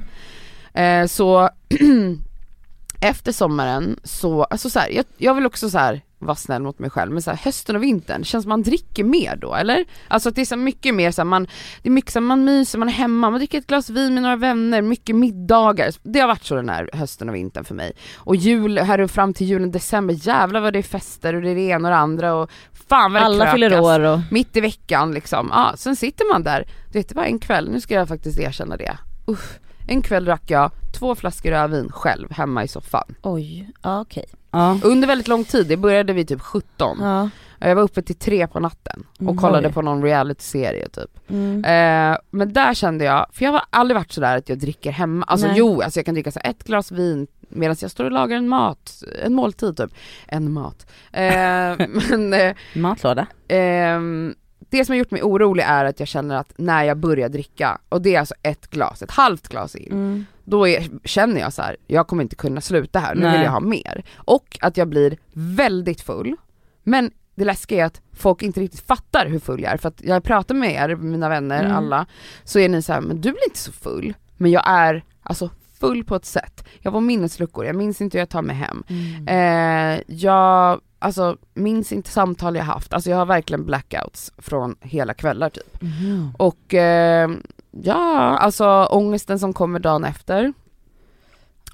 Eh, 0.73 1.05
så 1.05 1.49
efter 3.01 3.31
sommaren 3.31 3.99
så, 4.03 4.43
alltså 4.43 4.69
så 4.69 4.79
här, 4.79 4.89
jag, 4.89 5.05
jag 5.17 5.33
vill 5.35 5.45
också 5.45 5.69
så 5.69 5.77
här 5.77 6.01
vara 6.25 6.35
snäll 6.35 6.61
mot 6.61 6.79
mig 6.79 6.89
själv, 6.89 7.11
men 7.11 7.21
så 7.21 7.31
här, 7.31 7.37
hösten 7.37 7.75
och 7.75 7.83
vintern, 7.83 8.23
känns 8.23 8.45
man 8.45 8.63
dricker 8.63 9.03
mer 9.03 9.35
då 9.35 9.55
eller? 9.55 9.85
Alltså 10.07 10.29
att 10.29 10.35
det 10.35 10.41
är 10.41 10.45
så 10.45 10.55
mycket 10.55 10.95
mer 10.95 11.11
så 11.11 11.21
här, 11.21 11.25
man, 11.25 11.47
det 11.81 11.89
är 11.89 11.91
mycket 11.91 12.11
så 12.11 12.19
här, 12.19 12.25
man 12.25 12.45
myser, 12.45 12.79
man 12.79 12.87
är 12.87 12.93
hemma, 12.93 13.29
man 13.29 13.39
dricker 13.39 13.57
ett 13.57 13.67
glas 13.67 13.89
vin 13.89 14.13
med 14.13 14.23
några 14.23 14.35
vänner, 14.35 14.81
mycket 14.81 15.15
middagar. 15.15 15.91
Det 16.03 16.19
har 16.19 16.27
varit 16.27 16.43
så 16.43 16.55
den 16.55 16.69
här 16.69 16.89
hösten 16.93 17.29
och 17.29 17.35
vintern 17.35 17.63
för 17.63 17.75
mig. 17.75 17.93
Och 18.15 18.35
jul, 18.35 18.77
här 18.77 19.01
och 19.01 19.11
fram 19.11 19.33
till 19.33 19.47
julen, 19.47 19.71
december, 19.71 20.27
jävlar 20.27 20.59
vad 20.59 20.73
det 20.73 20.79
är 20.79 20.83
fester 20.83 21.33
och 21.35 21.41
det 21.41 21.49
är 21.49 21.55
det 21.55 21.61
ena 21.61 21.87
och 21.87 21.91
det 21.91 21.97
andra 21.97 22.33
och 22.33 22.51
fan 22.87 23.13
vad 23.13 23.21
det 23.21 23.25
Alla 23.25 23.51
fyller 23.51 23.81
år 23.81 23.99
och... 23.99 24.19
mitt 24.31 24.57
i 24.57 24.61
veckan 24.61 25.13
liksom, 25.13 25.49
ja, 25.51 25.73
sen 25.77 25.95
sitter 25.95 26.33
man 26.33 26.43
där, 26.43 26.67
du 26.91 26.99
vet 26.99 27.09
det 27.09 27.15
var 27.15 27.23
en 27.23 27.39
kväll, 27.39 27.69
nu 27.71 27.81
ska 27.81 27.93
jag 27.93 28.07
faktiskt 28.07 28.39
erkänna 28.39 28.77
det. 28.77 28.97
usch. 29.27 29.59
En 29.87 30.01
kväll 30.01 30.25
drack 30.25 30.43
jag 30.47 30.71
två 30.93 31.15
flaskor 31.15 31.51
rödvin 31.51 31.91
själv 31.91 32.31
hemma 32.31 32.63
i 32.63 32.67
soffan. 32.67 33.15
Oj, 33.21 33.69
okej. 33.81 34.25
Ja. 34.53 34.79
Under 34.83 35.07
väldigt 35.07 35.27
lång 35.27 35.43
tid, 35.43 35.67
det 35.67 35.77
började 35.77 36.13
vid 36.13 36.27
typ 36.27 36.41
17. 36.41 36.97
Ja. 37.01 37.29
Jag 37.59 37.75
var 37.75 37.83
uppe 37.83 38.01
till 38.01 38.15
tre 38.15 38.47
på 38.47 38.59
natten 38.59 39.03
och 39.15 39.21
Mm, 39.21 39.37
kollade 39.37 39.67
oj. 39.67 39.73
på 39.73 39.81
någon 39.81 40.03
reality-serie 40.03 40.89
typ. 40.89 41.29
Mm. 41.29 41.65
Eh, 41.65 42.17
men 42.31 42.53
där 42.53 42.73
kände 42.73 43.05
jag, 43.05 43.25
för 43.31 43.45
jag 43.45 43.51
har 43.51 43.61
aldrig 43.69 43.95
varit 43.97 44.11
sådär 44.11 44.37
att 44.37 44.49
jag 44.49 44.59
dricker 44.59 44.91
hemma, 44.91 45.25
alltså 45.25 45.47
Nej. 45.47 45.55
jo 45.57 45.81
alltså 45.81 45.99
jag 45.99 46.05
kan 46.05 46.13
dricka 46.13 46.31
så 46.31 46.39
ett 46.43 46.63
glas 46.63 46.91
vin 46.91 47.27
medan 47.49 47.75
jag 47.81 47.91
står 47.91 48.05
och 48.05 48.11
lagar 48.11 48.37
en 48.37 48.47
mat, 48.47 49.03
en 49.25 49.33
måltid 49.33 49.77
typ. 49.77 49.91
En 50.27 50.51
mat. 50.53 50.85
Eh, 51.11 51.23
men 52.09 52.33
eh, 52.33 52.55
Matlåda. 52.75 53.27
Det 54.73 54.85
som 54.85 54.93
har 54.93 54.97
gjort 54.97 55.11
mig 55.11 55.23
orolig 55.23 55.63
är 55.63 55.85
att 55.85 55.99
jag 55.99 56.07
känner 56.07 56.35
att 56.35 56.53
när 56.57 56.83
jag 56.83 56.97
börjar 56.97 57.29
dricka, 57.29 57.77
och 57.89 58.01
det 58.01 58.15
är 58.15 58.19
alltså 58.19 58.35
ett 58.43 58.69
glas, 58.69 59.01
ett 59.01 59.11
halvt 59.11 59.47
glas 59.47 59.75
in, 59.75 59.91
Mm. 59.91 60.25
då 60.43 60.67
är, 60.67 60.87
känner 61.03 61.41
jag 61.41 61.53
så 61.53 61.61
här: 61.61 61.77
jag 61.87 62.07
kommer 62.07 62.23
inte 62.23 62.35
kunna 62.35 62.61
sluta 62.61 62.99
här, 62.99 63.15
nu 63.15 63.21
Nej. 63.21 63.31
vill 63.31 63.41
jag 63.41 63.51
ha 63.51 63.59
mer. 63.59 64.03
Och 64.15 64.57
att 64.61 64.77
jag 64.77 64.87
blir 64.87 65.17
väldigt 65.33 66.01
full, 66.01 66.35
men 66.83 67.11
det 67.35 67.45
läskiga 67.45 67.81
är 67.81 67.85
att 67.85 68.01
folk 68.13 68.41
inte 68.43 68.59
riktigt 68.59 68.79
fattar 68.87 69.25
hur 69.25 69.39
full 69.39 69.61
jag 69.63 69.73
är, 69.73 69.77
för 69.77 69.87
att 69.89 70.01
jag 70.03 70.23
pratar 70.23 70.55
med 70.55 70.71
er, 70.71 70.95
mina 70.95 71.29
vänner, 71.29 71.63
Mm. 71.63 71.75
alla, 71.77 72.05
så 72.43 72.59
är 72.59 72.69
ni 72.69 72.81
så 72.81 72.93
här, 72.93 73.01
men 73.01 73.15
du 73.21 73.31
blir 73.31 73.45
inte 73.47 73.59
så 73.59 73.71
full, 73.71 74.13
men 74.37 74.51
jag 74.51 74.63
är 74.65 75.03
alltså 75.23 75.49
full 75.79 76.03
på 76.03 76.15
ett 76.15 76.25
sätt. 76.25 76.65
Jag 76.79 76.93
får 76.93 77.01
minnesluckor, 77.01 77.65
jag 77.65 77.75
minns 77.75 78.01
inte 78.01 78.17
hur 78.17 78.21
jag 78.21 78.29
tar 78.29 78.41
mig 78.41 78.55
hem. 78.55 78.83
Mm. 78.87 79.27
Eh, 79.97 80.01
jag 80.07 80.81
alltså, 81.03 81.37
minns 81.53 81.91
inte 81.91 82.09
samtal 82.09 82.55
jag 82.55 82.63
haft, 82.63 82.93
alltså 82.93 83.09
jag 83.09 83.17
har 83.17 83.25
verkligen 83.25 83.65
blackouts 83.65 84.31
från 84.37 84.75
hela 84.81 85.13
kvällar 85.13 85.49
typ. 85.49 85.81
Mhm. 85.81 86.33
Och 86.37 86.73
eh, 86.73 87.29
ja, 87.71 88.37
alltså 88.37 88.87
ångesten 88.91 89.39
som 89.39 89.53
kommer 89.53 89.79
dagen 89.79 90.03
efter, 90.03 90.53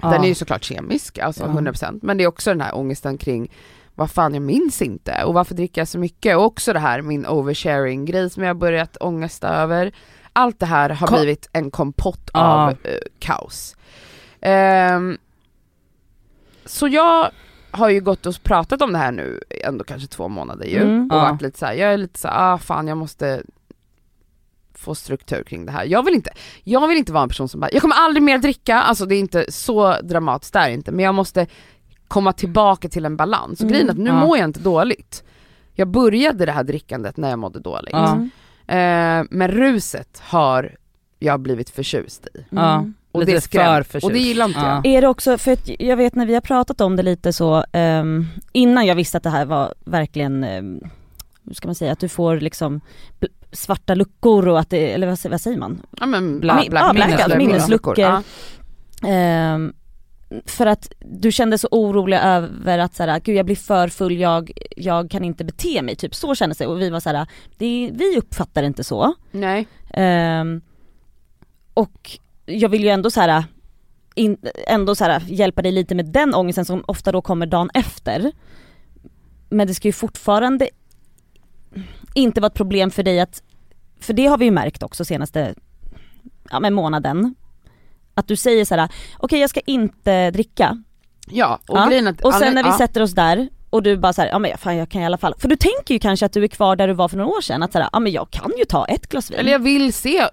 den 0.00 0.24
är 0.24 0.28
ju 0.28 0.34
såklart 0.34 0.64
kemisk, 0.64 1.18
alltså 1.18 1.42
Ja. 1.42 1.48
100% 1.48 1.98
men 2.02 2.16
det 2.18 2.24
är 2.24 2.28
också 2.28 2.50
den 2.50 2.60
här 2.60 2.74
ångesten 2.76 3.18
kring 3.18 3.52
vad 3.94 4.10
fan 4.10 4.34
jag 4.34 4.42
minns 4.42 4.82
inte 4.82 5.24
och 5.24 5.34
varför 5.34 5.54
dricker 5.54 5.80
jag 5.80 5.88
så 5.88 5.98
mycket 5.98 6.36
och 6.36 6.44
också 6.44 6.72
det 6.72 6.78
här 6.78 7.02
min 7.02 7.26
oversharing 7.26 8.04
grej 8.04 8.30
som 8.30 8.42
jag 8.42 8.56
börjat 8.56 8.96
ångesta 9.00 9.48
över. 9.48 9.92
Allt 10.32 10.60
det 10.60 10.66
här 10.66 10.90
har 10.90 11.06
Ko- 11.06 11.14
blivit 11.16 11.48
en 11.52 11.70
kompott 11.70 12.30
Ja. 12.32 12.40
av 12.40 12.70
eh, 12.70 12.98
kaos. 13.18 13.76
Ehm, 14.40 15.18
så 16.64 16.88
jag 16.88 17.30
har 17.70 17.88
ju 17.88 18.00
gått 18.00 18.26
och 18.26 18.42
pratat 18.42 18.82
om 18.82 18.92
det 18.92 18.98
här 18.98 19.12
nu 19.12 19.40
ändå 19.64 19.84
kanske 19.84 20.08
två 20.08 20.28
månader 20.28 20.66
ju 20.66 20.76
Mm. 20.82 21.10
och 21.10 21.16
Ja. 21.16 21.20
varit 21.22 21.42
lite 21.42 21.58
så 21.58 21.66
här, 21.66 21.72
jag 21.74 21.92
är 21.92 21.96
lite 21.96 22.18
så 22.18 22.28
här, 22.28 22.54
ah 22.54 22.58
fan 22.58 22.86
jag 22.88 22.98
måste 22.98 23.42
få 24.74 24.94
struktur 24.94 25.42
kring 25.42 25.66
det 25.66 25.72
här. 25.72 25.84
Jag 25.84 26.02
vill 26.04 26.14
inte, 26.14 26.30
jag 26.64 26.88
vill 26.88 26.98
inte 26.98 27.12
vara 27.12 27.22
en 27.22 27.28
person 27.28 27.48
som 27.48 27.60
bara, 27.60 27.70
jag 27.72 27.82
kommer 27.82 27.96
aldrig 27.96 28.22
mer 28.22 28.38
dricka, 28.38 28.76
alltså 28.76 29.06
det 29.06 29.14
är 29.14 29.20
inte 29.20 29.52
så 29.52 30.00
dramatiskt 30.02 30.52
där 30.52 30.68
inte, 30.70 30.92
men 30.92 31.04
jag 31.04 31.14
måste 31.14 31.46
komma 32.08 32.32
tillbaka 32.32 32.88
till 32.88 33.04
en 33.04 33.16
balans. 33.16 33.60
Och 33.60 33.64
Mm. 33.64 33.72
grejen 33.72 33.88
är 33.88 33.92
att 33.92 33.98
nu 33.98 34.10
Ja. 34.10 34.26
mår 34.26 34.38
jag 34.38 34.44
inte 34.48 34.60
dåligt. 34.60 35.24
Jag 35.74 35.88
började 35.88 36.46
det 36.46 36.52
här 36.52 36.64
drickandet 36.64 37.16
när 37.16 37.30
jag 37.30 37.38
mådde 37.38 37.60
dåligt. 37.60 37.94
Mm. 37.94 38.30
Eh, 38.66 39.26
men 39.30 39.48
ruset 39.50 40.22
har 40.24 40.76
jag 41.18 41.40
blivit 41.40 41.70
förtjust 41.70 42.26
i. 42.34 42.44
Ja. 42.50 42.74
Mm. 42.74 42.94
Och 43.12 43.20
Lite 43.20 43.32
det 43.32 43.40
skräm- 43.40 43.76
för 43.76 43.82
förtjust. 43.82 44.04
Och 44.04 44.12
det 44.12 44.18
gillar 44.18 44.44
inte 44.46 44.60
Ja. 44.60 44.80
jag. 44.84 44.86
Är 44.96 45.00
det 45.02 45.08
också, 45.08 45.38
för 45.38 45.52
att 45.52 45.68
jag 45.80 45.96
vet 45.96 46.14
när 46.14 46.26
vi 46.26 46.34
har 46.34 46.40
pratat 46.40 46.80
om 46.80 46.96
det 46.96 47.02
lite 47.02 47.32
så, 47.32 47.64
ehm, 47.72 48.26
innan 48.52 48.86
jag 48.86 48.94
visste 48.94 49.16
att 49.16 49.22
det 49.22 49.30
här 49.30 49.44
var 49.44 49.74
verkligen, 49.84 50.44
um, 50.44 50.80
hur 51.46 51.54
ska 51.54 51.68
man 51.68 51.74
säga, 51.74 51.92
att 51.92 52.00
du 52.00 52.08
får 52.08 52.36
liksom 52.40 52.80
svarta 53.52 53.94
luckor 53.94 54.48
och 54.48 54.60
att 54.60 54.70
det, 54.70 54.92
eller 54.92 55.06
vad, 55.06 55.18
säger- 55.18 55.30
vad 55.30 55.40
säger 55.40 55.58
man? 55.58 55.82
Ja 56.00 56.06
men 56.06 56.40
Bla- 56.40 56.68
bla, 56.70 56.80
ja, 56.80 56.92
blackouts, 56.92 57.36
minnesluckor. 57.36 58.00
Ja. 58.00 58.22
Ehm, 59.08 59.72
för 60.46 60.66
att 60.66 60.92
du 61.00 61.32
kände 61.32 61.58
så 61.58 61.68
orolig 61.70 62.16
över 62.22 62.78
att 62.78 62.94
så 62.94 63.02
här, 63.02 63.20
gud 63.20 63.36
jag 63.36 63.46
blir 63.46 63.56
för 63.56 63.88
full, 63.88 64.16
jag, 64.20 64.50
jag 64.76 65.10
kan 65.10 65.24
inte 65.24 65.44
bete 65.44 65.82
mig, 65.82 65.96
typ 65.96 66.14
så 66.14 66.34
kändes 66.34 66.58
det 66.58 66.66
och 66.66 66.80
vi 66.80 66.90
var 66.90 67.00
så 67.00 67.08
här, 67.10 67.26
det, 67.58 67.90
vi 67.94 68.16
uppfattar 68.18 68.62
det 68.62 68.66
inte 68.66 68.84
så. 68.84 69.14
Nej. 69.30 69.66
Ehm, 69.94 70.60
och 71.74 72.10
jag 72.50 72.68
vill 72.68 72.84
ju 72.84 72.88
ändå 72.88 73.10
så 73.10 73.20
här, 73.20 73.44
in, 74.14 74.36
ändå 74.66 74.94
så 74.94 75.04
här, 75.04 75.22
hjälpa 75.26 75.62
dig 75.62 75.72
lite 75.72 75.94
med 75.94 76.06
den 76.06 76.34
ångesten 76.34 76.64
som 76.64 76.84
ofta 76.86 77.12
då 77.12 77.22
kommer 77.22 77.46
dagen 77.46 77.70
efter. 77.74 78.32
Men 79.48 79.66
det 79.66 79.74
ska 79.74 79.88
ju 79.88 79.92
fortfarande 79.92 80.68
inte 82.14 82.40
vara 82.40 82.46
ett 82.46 82.54
problem 82.54 82.90
för 82.90 83.02
dig 83.02 83.20
att, 83.20 83.42
för 84.00 84.12
det 84.12 84.26
har 84.26 84.38
vi 84.38 84.44
ju 84.44 84.50
märkt 84.50 84.82
också 84.82 85.04
senaste 85.04 85.54
ja, 86.50 86.60
men 86.60 86.74
månaden. 86.74 87.34
Att 88.14 88.28
du 88.28 88.36
säger 88.36 88.64
så 88.64 88.74
här: 88.74 88.88
okej 89.18 89.40
jag 89.40 89.50
ska 89.50 89.60
inte 89.60 90.30
dricka. 90.30 90.82
Ja, 91.30 91.58
och 91.68 91.78
Ja, 91.78 91.86
grejen 91.86 92.06
att 92.06 92.20
Och 92.20 92.34
sen 92.34 92.54
när 92.54 92.62
vi 92.62 92.68
ja. 92.68 92.78
sätter 92.78 93.02
oss 93.02 93.12
där 93.12 93.48
och 93.70 93.82
du 93.82 93.96
bara 93.96 94.12
såhär, 94.12 94.28
ja 94.28 94.38
men 94.38 94.58
fan 94.58 94.76
jag 94.76 94.88
kan 94.88 95.02
i 95.02 95.06
alla 95.06 95.18
fall, 95.18 95.34
för 95.38 95.48
du 95.48 95.56
tänker 95.56 95.94
ju 95.94 96.00
kanske 96.00 96.26
att 96.26 96.32
du 96.32 96.44
är 96.44 96.48
kvar 96.48 96.76
där 96.76 96.88
du 96.88 96.94
var 96.94 97.08
för 97.08 97.16
några 97.16 97.30
år 97.30 97.40
sedan, 97.40 97.62
att 97.62 97.72
såhär, 97.72 97.88
ja 97.92 98.00
men 98.00 98.12
jag 98.12 98.30
kan 98.30 98.52
ju 98.58 98.64
ta 98.64 98.86
ett 98.86 99.06
glas 99.06 99.30
vin. 99.30 99.38
Eller 99.38 99.52
jag 99.52 99.58
vill 99.58 99.92
se, 99.92 100.26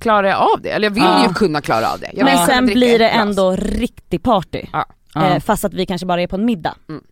klarar 0.00 0.28
jag 0.28 0.38
av 0.54 0.60
det? 0.62 0.70
Eller 0.70 0.86
jag 0.86 0.94
vill 0.94 1.02
Ja. 1.02 1.26
ju 1.28 1.34
kunna 1.34 1.60
klara 1.60 1.92
av 1.92 2.00
det. 2.00 2.10
Jag 2.14 2.24
men 2.24 2.46
sen 2.46 2.66
blir 2.66 2.98
det 2.98 3.08
ändå 3.08 3.56
riktig 3.56 4.22
party. 4.22 4.62
Ja. 4.72 4.86
Ja. 5.14 5.26
Eh, 5.34 5.40
fast 5.40 5.64
att 5.64 5.74
vi 5.74 5.86
kanske 5.86 6.06
bara 6.06 6.22
är 6.22 6.26
på 6.26 6.36
en 6.36 6.44
middag. 6.44 6.74
Mm. 6.88 7.02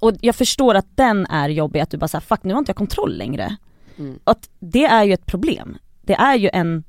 Och 0.00 0.12
jag 0.20 0.34
förstår 0.36 0.74
att 0.74 0.96
den 0.96 1.26
är 1.26 1.48
jobbig, 1.48 1.80
att 1.80 1.90
du 1.90 1.96
bara 1.96 2.08
säger 2.08 2.22
fuck 2.22 2.44
nu 2.44 2.52
har 2.54 2.58
inte 2.58 2.70
jag 2.70 2.76
kontroll 2.76 3.16
längre. 3.16 3.56
Mm. 3.98 4.18
Och 4.24 4.30
att 4.30 4.48
det 4.58 4.84
är 4.84 5.04
ju 5.04 5.12
ett 5.12 5.26
problem. 5.26 5.78
Det 6.02 6.14
är 6.14 6.34
ju 6.34 6.50
en, 6.52 6.84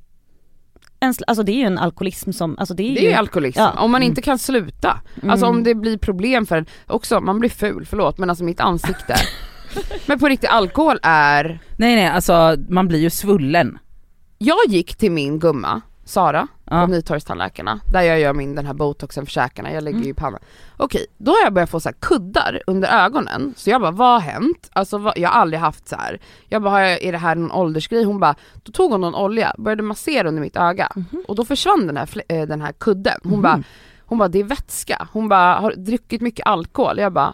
en 1.00 1.13
alltså 1.27 1.44
det 1.44 1.51
är 1.51 1.56
ju 1.58 1.66
en 1.66 1.77
alkoholism 1.77 2.32
som, 2.32 2.58
alltså 2.60 2.74
det 2.74 2.84
är 2.84 2.96
Det 2.96 3.01
ju 3.01 3.10
är 3.10 3.18
alkoholism, 3.18 3.60
ja. 3.60 3.72
om 3.80 3.92
man 3.92 4.04
inte 4.04 4.22
kan 4.22 4.39
sluta. 4.39 5.01
Alltså 5.27 5.46
om 5.46 5.63
det 5.63 5.75
blir 5.75 5.98
problem 5.98 6.46
för 6.46 6.58
en, 6.58 6.66
också 6.88 7.20
man 7.22 7.39
blir 7.39 7.50
ful, 7.50 7.86
förlåt 7.86 8.18
men 8.18 8.30
alltså 8.30 8.44
mitt 8.44 8.60
ansikte. 8.60 9.16
men 10.06 10.20
på 10.20 10.27
riktigt 10.27 10.50
alkohol 10.50 11.00
är, 11.01 11.60
Nej 11.77 11.96
nej 11.96 12.08
alltså 12.08 12.56
man 12.70 12.88
blir 12.88 13.00
ju 13.00 13.10
svullen. 13.10 13.77
Jag 14.38 14.58
gick 14.67 14.96
till 14.96 15.12
min 15.12 15.39
gumma, 15.39 15.82
Sara, 16.06 16.48
Ja. 16.70 16.82
på 16.86 16.91
Nytorgstandläkarna, 16.91 17.79
där 17.91 18.01
jag 18.01 18.20
gör 18.20 18.34
min 18.34 18.56
den 18.56 18.65
här 18.65 18.74
botoxen 18.74 19.25
för 19.25 19.32
käkarna, 19.32 19.72
jag 19.72 19.84
lägger 19.84 20.00
ju 20.00 20.10
i 20.10 20.13
pannan. 20.13 20.39
Okej, 20.77 21.06
då 21.17 21.32
har 21.32 21.44
jag 21.44 21.53
börjat 21.53 21.70
få 21.70 21.79
så 21.79 21.89
här 21.89 21.96
kuddar 22.00 22.62
under 22.67 23.06
ögonen, 23.06 23.53
så 23.58 23.70
jag 23.70 23.82
bara 23.82 23.91
vad 23.91 24.08
har 24.13 24.20
hänt? 24.32 24.70
Alltså 24.74 24.98
vad, 24.98 25.17
jag 25.17 25.29
har 25.29 25.41
aldrig 25.41 25.60
haft 25.60 25.88
så 25.88 25.96
här. 25.96 26.20
Jag 26.50 26.62
bara, 26.62 26.70
har 26.70 26.79
jag, 26.79 27.03
är 27.03 27.12
det 27.12 27.17
här 27.17 27.36
någon 27.36 27.51
åldersgrej? 27.51 28.03
Hon 28.03 28.20
bara, 28.20 28.36
då 28.63 28.72
tog 28.72 28.91
hon 28.91 29.01
någon 29.01 29.15
olja, 29.15 29.56
började 29.58 29.84
massera 29.84 30.27
under 30.27 30.41
mitt 30.41 30.58
öga 30.58 30.89
och 31.27 31.36
då 31.36 31.46
försvann 31.46 31.88
den 31.88 31.98
här, 31.98 32.10
eh, 32.29 32.48
den 32.48 32.62
här 32.62 32.72
kudden. 32.72 33.20
Hon 33.24 33.41
bara, 33.41 33.63
hon 34.06 34.17
bara 34.17 34.27
det 34.29 34.39
är 34.39 34.44
vätska, 34.44 35.08
hon 35.12 35.29
bara 35.29 35.53
har 35.60 35.72
druckit 35.72 36.22
mycket 36.22 36.48
alkohol? 36.48 37.00
Jag 37.00 37.13
bara, 37.13 37.34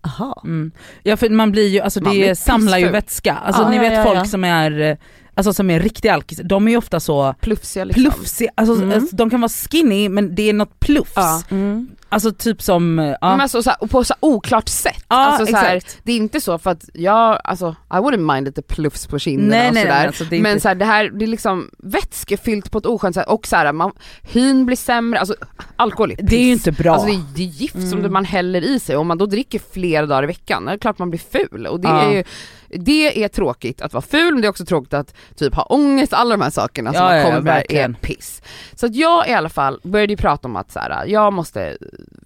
aha. 0.00 0.40
Mm. 0.44 0.72
Ja 1.02 1.16
för 1.16 1.28
man 1.30 1.52
blir 1.52 1.68
ju, 1.68 1.80
alltså 1.80 2.02
Man 2.02 2.14
det 2.14 2.34
samlar 2.38 2.78
ju 2.78 2.88
vätska. 2.88 3.34
Alltså 3.34 3.62
Ja, 3.62 3.68
ni 3.70 3.76
ja, 3.76 3.82
vet 3.82 3.92
ja, 3.92 4.04
folk 4.04 4.18
ja. 4.18 4.24
som 4.24 4.44
är, 4.44 4.80
eh, 4.80 4.96
alltså 5.40 5.52
som 5.52 5.70
är 5.70 5.80
riktiga 5.80 6.14
alkis, 6.14 6.40
de 6.44 6.66
är 6.66 6.70
ju 6.70 6.76
ofta 6.76 7.00
så 7.00 7.34
plufsiga 7.40 7.84
liksom. 7.84 8.04
plufsiga, 8.04 8.50
alltså, 8.54 8.74
Mm. 8.74 8.92
alltså 8.92 9.16
de 9.16 9.30
kan 9.30 9.40
vara 9.40 9.48
skinny 9.48 10.08
men 10.08 10.34
det 10.34 10.42
är 10.48 10.52
något 10.52 10.80
plufs. 10.80 11.12
Ja. 11.16 11.42
Mm. 11.50 11.88
Alltså 12.12 12.32
typ 12.32 12.62
som, 12.62 12.98
ja. 13.20 13.30
Men 13.30 13.40
alltså, 13.40 13.62
så 13.62 13.70
här, 13.70 13.86
på 13.88 14.04
så 14.04 14.14
här 14.14 14.28
oklart 14.30 14.68
sätt. 14.68 15.04
Ja, 15.08 15.16
alltså, 15.16 15.46
så 15.46 15.56
här, 15.56 15.76
exakt. 15.76 16.00
det 16.02 16.12
är 16.12 16.16
inte 16.16 16.40
så 16.40 16.58
för 16.58 16.70
att 16.70 16.88
jag, 16.94 17.40
alltså 17.44 17.76
I 17.90 17.94
wouldn't 17.94 18.34
mind 18.34 18.46
lite 18.46 18.62
plufs 18.62 19.06
på 19.06 19.18
kinderna 19.18 19.50
nej, 19.56 19.68
och 19.68 19.74
nej, 19.74 19.82
sådär. 19.82 19.98
nej, 19.98 20.06
alltså, 20.06 20.24
det 20.24 20.40
men 20.40 20.52
inte, 20.52 20.62
så 20.62 20.68
här, 20.68 20.74
det 20.74 20.84
här, 20.84 21.10
det 21.10 21.24
är 21.24 21.26
liksom 21.26 21.70
vätskefyllt 21.78 22.70
på 22.70 22.78
ett 22.78 22.86
oskönt 22.86 23.14
sätt 23.14 23.26
och 23.28 23.46
så 23.46 23.56
här, 23.56 23.72
man, 23.72 23.92
hyn 24.22 24.66
blir 24.66 24.76
sämre, 24.76 25.20
alltså 25.20 25.34
alkohol 25.76 26.10
är 26.12 26.16
piss. 26.16 26.30
det 26.30 26.36
är 26.36 26.44
ju 26.44 26.52
inte 26.52 26.72
bra. 26.72 26.92
Alltså 26.92 27.06
det 27.08 27.14
är, 27.14 27.22
det 27.34 27.42
är 27.42 27.46
gift 27.46 27.88
som 27.90 27.98
Mm. 27.98 28.12
man 28.12 28.24
häller 28.24 28.62
i 28.64 28.80
sig 28.80 28.94
och 28.96 29.00
om 29.00 29.06
man 29.08 29.18
då 29.18 29.26
dricker 29.26 29.60
flera 29.72 30.06
dagar 30.06 30.22
i 30.22 30.26
veckan, 30.26 30.64
då 30.64 30.68
är 30.70 30.72
det 30.72 30.78
klart 30.80 30.98
man 30.98 31.10
blir 31.10 31.20
ful. 31.32 31.66
Och 31.66 31.80
det, 31.80 31.88
Ja. 31.88 32.02
är 32.02 32.10
ju, 32.16 32.24
det 32.74 33.24
är 33.24 33.28
tråkigt 33.28 33.80
att 33.80 33.92
vara 33.92 34.02
ful, 34.02 34.32
men 34.34 34.40
det 34.42 34.46
är 34.46 34.50
också 34.50 34.64
tråkigt 34.64 34.94
att 34.94 35.14
typ 35.36 35.54
ha 35.54 35.62
ångest, 35.62 36.12
alla 36.12 36.36
de 36.36 36.42
här 36.42 36.50
sakerna 36.50 36.92
som 36.92 37.02
Ja, 37.02 37.16
ja, 37.16 37.22
kommer 37.24 37.36
ja, 37.36 37.42
med 37.42 37.66
är 37.68 37.92
piss. 37.92 38.42
Så 38.74 38.86
att 38.86 38.94
jag 38.94 39.28
i 39.28 39.32
alla 39.32 39.48
fall 39.48 39.80
började 39.82 40.12
ju 40.12 40.16
prata 40.16 40.48
om 40.48 40.56
att 40.56 40.70
så 40.72 40.78
här, 40.78 41.06
jag 41.06 41.32
måste 41.32 41.78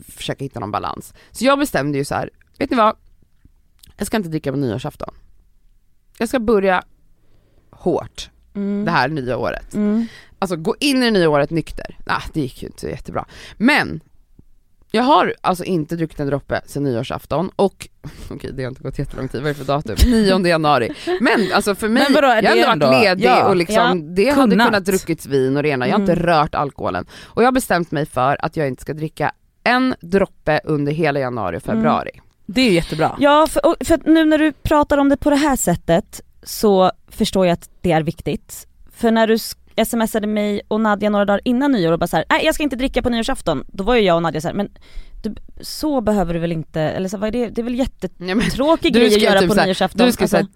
försöka 0.09 0.45
hitta 0.45 0.61
någon 0.61 0.71
balans. 0.71 1.15
Så 1.31 1.45
jag 1.45 1.59
bestämde 1.59 1.99
ju 1.99 2.05
så 2.05 2.15
här, 2.15 2.31
vet 2.59 2.71
ni 2.71 2.77
vad? 2.77 2.97
Jag 3.97 4.07
ska 4.07 4.17
inte 4.17 4.29
dricka 4.29 4.53
på 4.53 4.59
nyårsafton. 4.59 5.15
Jag 6.19 6.29
ska 6.29 6.41
börja 6.41 6.83
hårt 7.71 8.31
Mm. 8.57 8.85
det 8.85 8.91
här 8.91 9.09
nya 9.09 9.37
året. 9.37 9.75
Mm. 9.75 10.07
Alltså 10.39 10.57
gå 10.57 10.77
in 10.81 11.03
i 11.03 11.05
det 11.05 11.11
nya 11.11 11.29
året 11.31 11.51
nykter. 11.51 11.99
Ah, 12.07 12.23
det 12.33 12.41
gick 12.41 12.63
ju 12.63 12.67
inte 12.69 12.89
jättebra. 12.89 13.25
Men 13.57 14.01
jag 14.95 15.03
har 15.03 15.35
alltså 15.41 15.65
inte 15.65 15.97
druckit 15.97 16.21
en 16.21 16.27
droppe 16.27 16.61
sedan 16.67 16.85
nyårsafton 16.85 17.51
och, 17.57 17.89
okej 18.31 18.51
det 18.55 18.63
har 18.63 18.69
inte 18.71 18.83
gått 18.83 18.99
jättelång 18.99 19.29
tid, 19.29 19.41
vad 19.43 19.51
är 19.51 19.55
det 19.55 19.65
för 19.65 19.73
datum? 19.73 19.97
9 20.13 20.47
januari. 20.47 20.91
Men 21.21 21.53
alltså 21.55 21.75
för 21.75 21.89
mig, 21.89 22.07
vadå, 22.15 22.27
är 22.29 22.43
jag 22.43 22.51
har 22.51 22.57
ändå 22.57 22.71
ändå- 22.73 22.87
varit 22.87 23.03
ledig 23.05 23.25
ja, 23.25 23.49
och 23.49 23.57
liksom, 23.57 23.77
ja, 23.77 23.95
det 24.15 24.31
hade 24.31 24.51
kunnat. 24.51 24.67
kunnat 24.67 24.85
druckits 24.85 25.27
vin 25.27 25.57
och 25.57 25.63
det 25.63 25.69
ena, 25.69 25.87
jag 25.89 25.95
har 25.95 26.01
inte 26.01 26.13
Mm. 26.13 26.25
rört 26.27 26.55
alkoholen. 26.55 27.07
Och 27.25 27.43
jag 27.43 27.47
har 27.47 27.53
bestämt 27.53 27.91
mig 27.91 28.07
för 28.07 28.37
att 28.45 28.57
jag 28.57 28.69
inte 28.69 28.83
ska 28.83 28.93
dricka 28.95 29.33
en 29.65 29.95
droppe 30.01 30.61
under 30.65 30.93
hela 30.93 31.21
januari 31.21 31.57
och 31.59 31.63
februari. 31.63 32.11
det 32.47 32.61
är 32.61 32.65
ju 32.69 32.73
jättebra. 32.75 33.17
Ja, 33.19 33.47
för, 33.51 33.67
och- 33.67 33.77
för 33.85 34.01
nu 34.05 34.25
när 34.25 34.39
du 34.39 34.53
pratar 34.53 34.99
om 34.99 35.09
det 35.09 35.17
på 35.17 35.31
det 35.31 35.37
här 35.37 35.57
sättet 35.57 36.21
så 36.43 36.91
förstår 37.09 37.47
jag 37.47 37.53
att 37.53 37.69
det 37.81 37.93
är 37.93 38.03
viktigt. 38.03 38.67
För 38.97 39.11
när 39.11 39.27
du, 39.27 39.39
smsade 39.87 40.27
mig 40.27 40.61
och 40.69 40.81
Nadja 40.81 41.11
några 41.11 41.25
dagar 41.25 41.41
innan 41.45 41.73
nyår 41.73 41.93
och 41.93 41.99
bara 41.99 42.07
såhär, 42.07 42.25
nej 42.31 42.45
jag 42.45 42.55
ska 42.55 42.65
inte 42.65 42.77
dricka 42.77 43.03
på 43.03 43.09
nyårsafton. 43.09 43.65
Då 43.69 43.85
var 43.85 43.95
ju 43.95 44.01
jag 44.01 44.17
och 44.17 44.23
Nadja 44.23 44.41
såhär, 44.41 44.55
men 44.55 44.69
du, 45.23 45.35
så 45.61 46.01
behöver 46.01 46.35
du 46.35 46.41
väl 46.41 46.53
inte, 46.53 46.81
eller 46.81 47.09
så, 47.09 47.19
vad 47.19 47.29
är 47.29 47.33
det, 47.33 47.49
det 47.49 47.61
är 47.61 47.63
väl 47.63 47.75
jättetråkig 47.75 48.93
du 48.93 48.99
grej 48.99 49.15
att 49.15 49.23
göra 49.23 49.41
typ 49.41 49.49
på 49.49 49.55
så 49.55 49.61
här, 49.61 49.67
nyårsafton. 49.67 50.07
Du 50.07 50.13
skrev 50.13 50.25
Alltså, 50.25 50.37
såhär, 50.37 50.47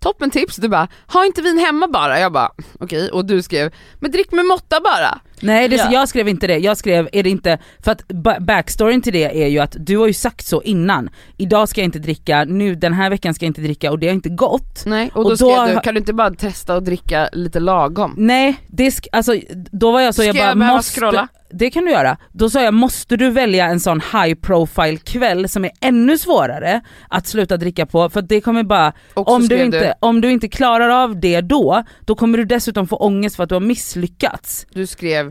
toppen 0.00 0.30
tips, 0.30 0.56
du 0.56 0.68
bara, 0.68 0.88
ha 1.06 1.26
inte 1.26 1.42
vin 1.42 1.58
hemma 1.58 1.88
bara. 1.88 2.20
Jag 2.20 2.32
bara, 2.32 2.50
okej, 2.80 3.10
och 3.10 3.24
du 3.24 3.42
skrev, 3.42 3.74
men 4.00 4.10
drick 4.10 4.32
med 4.32 4.46
måtta 4.46 4.80
bara. 4.80 5.20
Nej 5.42 5.68
det, 5.68 5.76
Ja. 5.76 5.88
jag 5.92 6.08
skrev 6.08 6.28
inte 6.28 6.46
det, 6.46 6.58
jag 6.58 6.76
skrev 6.76 7.08
är 7.12 7.22
det 7.22 7.30
inte, 7.30 7.58
för 7.84 7.92
att 7.92 8.08
ba- 8.08 8.40
backstoryn 8.40 9.02
till 9.02 9.12
det 9.12 9.42
är 9.42 9.48
ju 9.48 9.58
att 9.58 9.76
du 9.78 9.96
har 9.98 10.06
ju 10.06 10.12
sagt 10.12 10.46
så 10.46 10.62
innan, 10.62 11.10
idag 11.36 11.68
ska 11.68 11.80
jag 11.80 11.86
inte 11.86 11.98
dricka, 11.98 12.44
nu 12.44 12.74
den 12.74 12.92
här 12.92 13.10
veckan 13.10 13.34
ska 13.34 13.44
jag 13.44 13.50
inte 13.50 13.60
dricka 13.60 13.90
och 13.90 13.98
det 13.98 14.06
har 14.06 14.14
inte 14.14 14.28
gått. 14.28 14.82
Nej, 14.86 15.10
och 15.14 15.24
då, 15.24 15.30
Och 15.30 15.30
då 15.30 15.36
skrev 15.36 15.74
du, 15.74 15.80
kan 15.80 15.94
du 15.94 15.98
inte 16.00 16.12
bara 16.12 16.30
testa 16.30 16.74
att 16.74 16.84
dricka 16.84 17.28
lite 17.32 17.60
lagom? 17.60 18.14
Nej, 18.16 18.56
det 18.68 18.88
sk- 18.88 19.06
alltså, 19.12 19.34
då 19.72 19.90
var 19.92 20.00
jag 20.00 20.14
så, 20.14 20.22
Ska 20.22 20.26
jag 20.26 20.36
jag 20.36 20.44
bara 20.46 20.54
behöva 20.54 20.76
måste, 20.76 21.00
scrolla? 21.00 21.28
det 21.52 21.70
kan 21.70 21.84
du 21.84 21.90
göra. 21.90 22.16
Då 22.32 22.50
sa 22.50 22.62
jag, 22.62 22.74
måste 22.74 23.16
du 23.16 23.30
välja 23.30 23.66
en 23.66 23.80
sån 23.80 24.00
high 24.12 24.34
profile 24.34 24.96
kväll 24.96 25.48
som 25.48 25.64
är 25.64 25.70
ännu 25.80 26.18
svårare 26.18 26.80
att 27.08 27.26
sluta 27.26 27.56
dricka 27.56 27.86
på 27.86 28.10
för 28.10 28.22
det 28.22 28.40
kommer 28.40 28.62
bara, 28.62 28.92
om 29.14 29.48
du, 29.48 29.64
inte, 29.64 29.94
om 30.00 30.20
du 30.20 30.30
inte 30.30 30.48
klarar 30.48 30.88
av 30.88 31.20
det 31.20 31.40
då, 31.40 31.82
då 32.04 32.14
kommer 32.14 32.38
du 32.38 32.44
dessutom 32.44 32.86
få 32.86 32.96
ångest 32.96 33.36
för 33.36 33.42
att 33.42 33.48
du 33.48 33.54
har 33.54 33.60
misslyckats. 33.60 34.66
du 34.72 34.86
skrev 34.86 35.29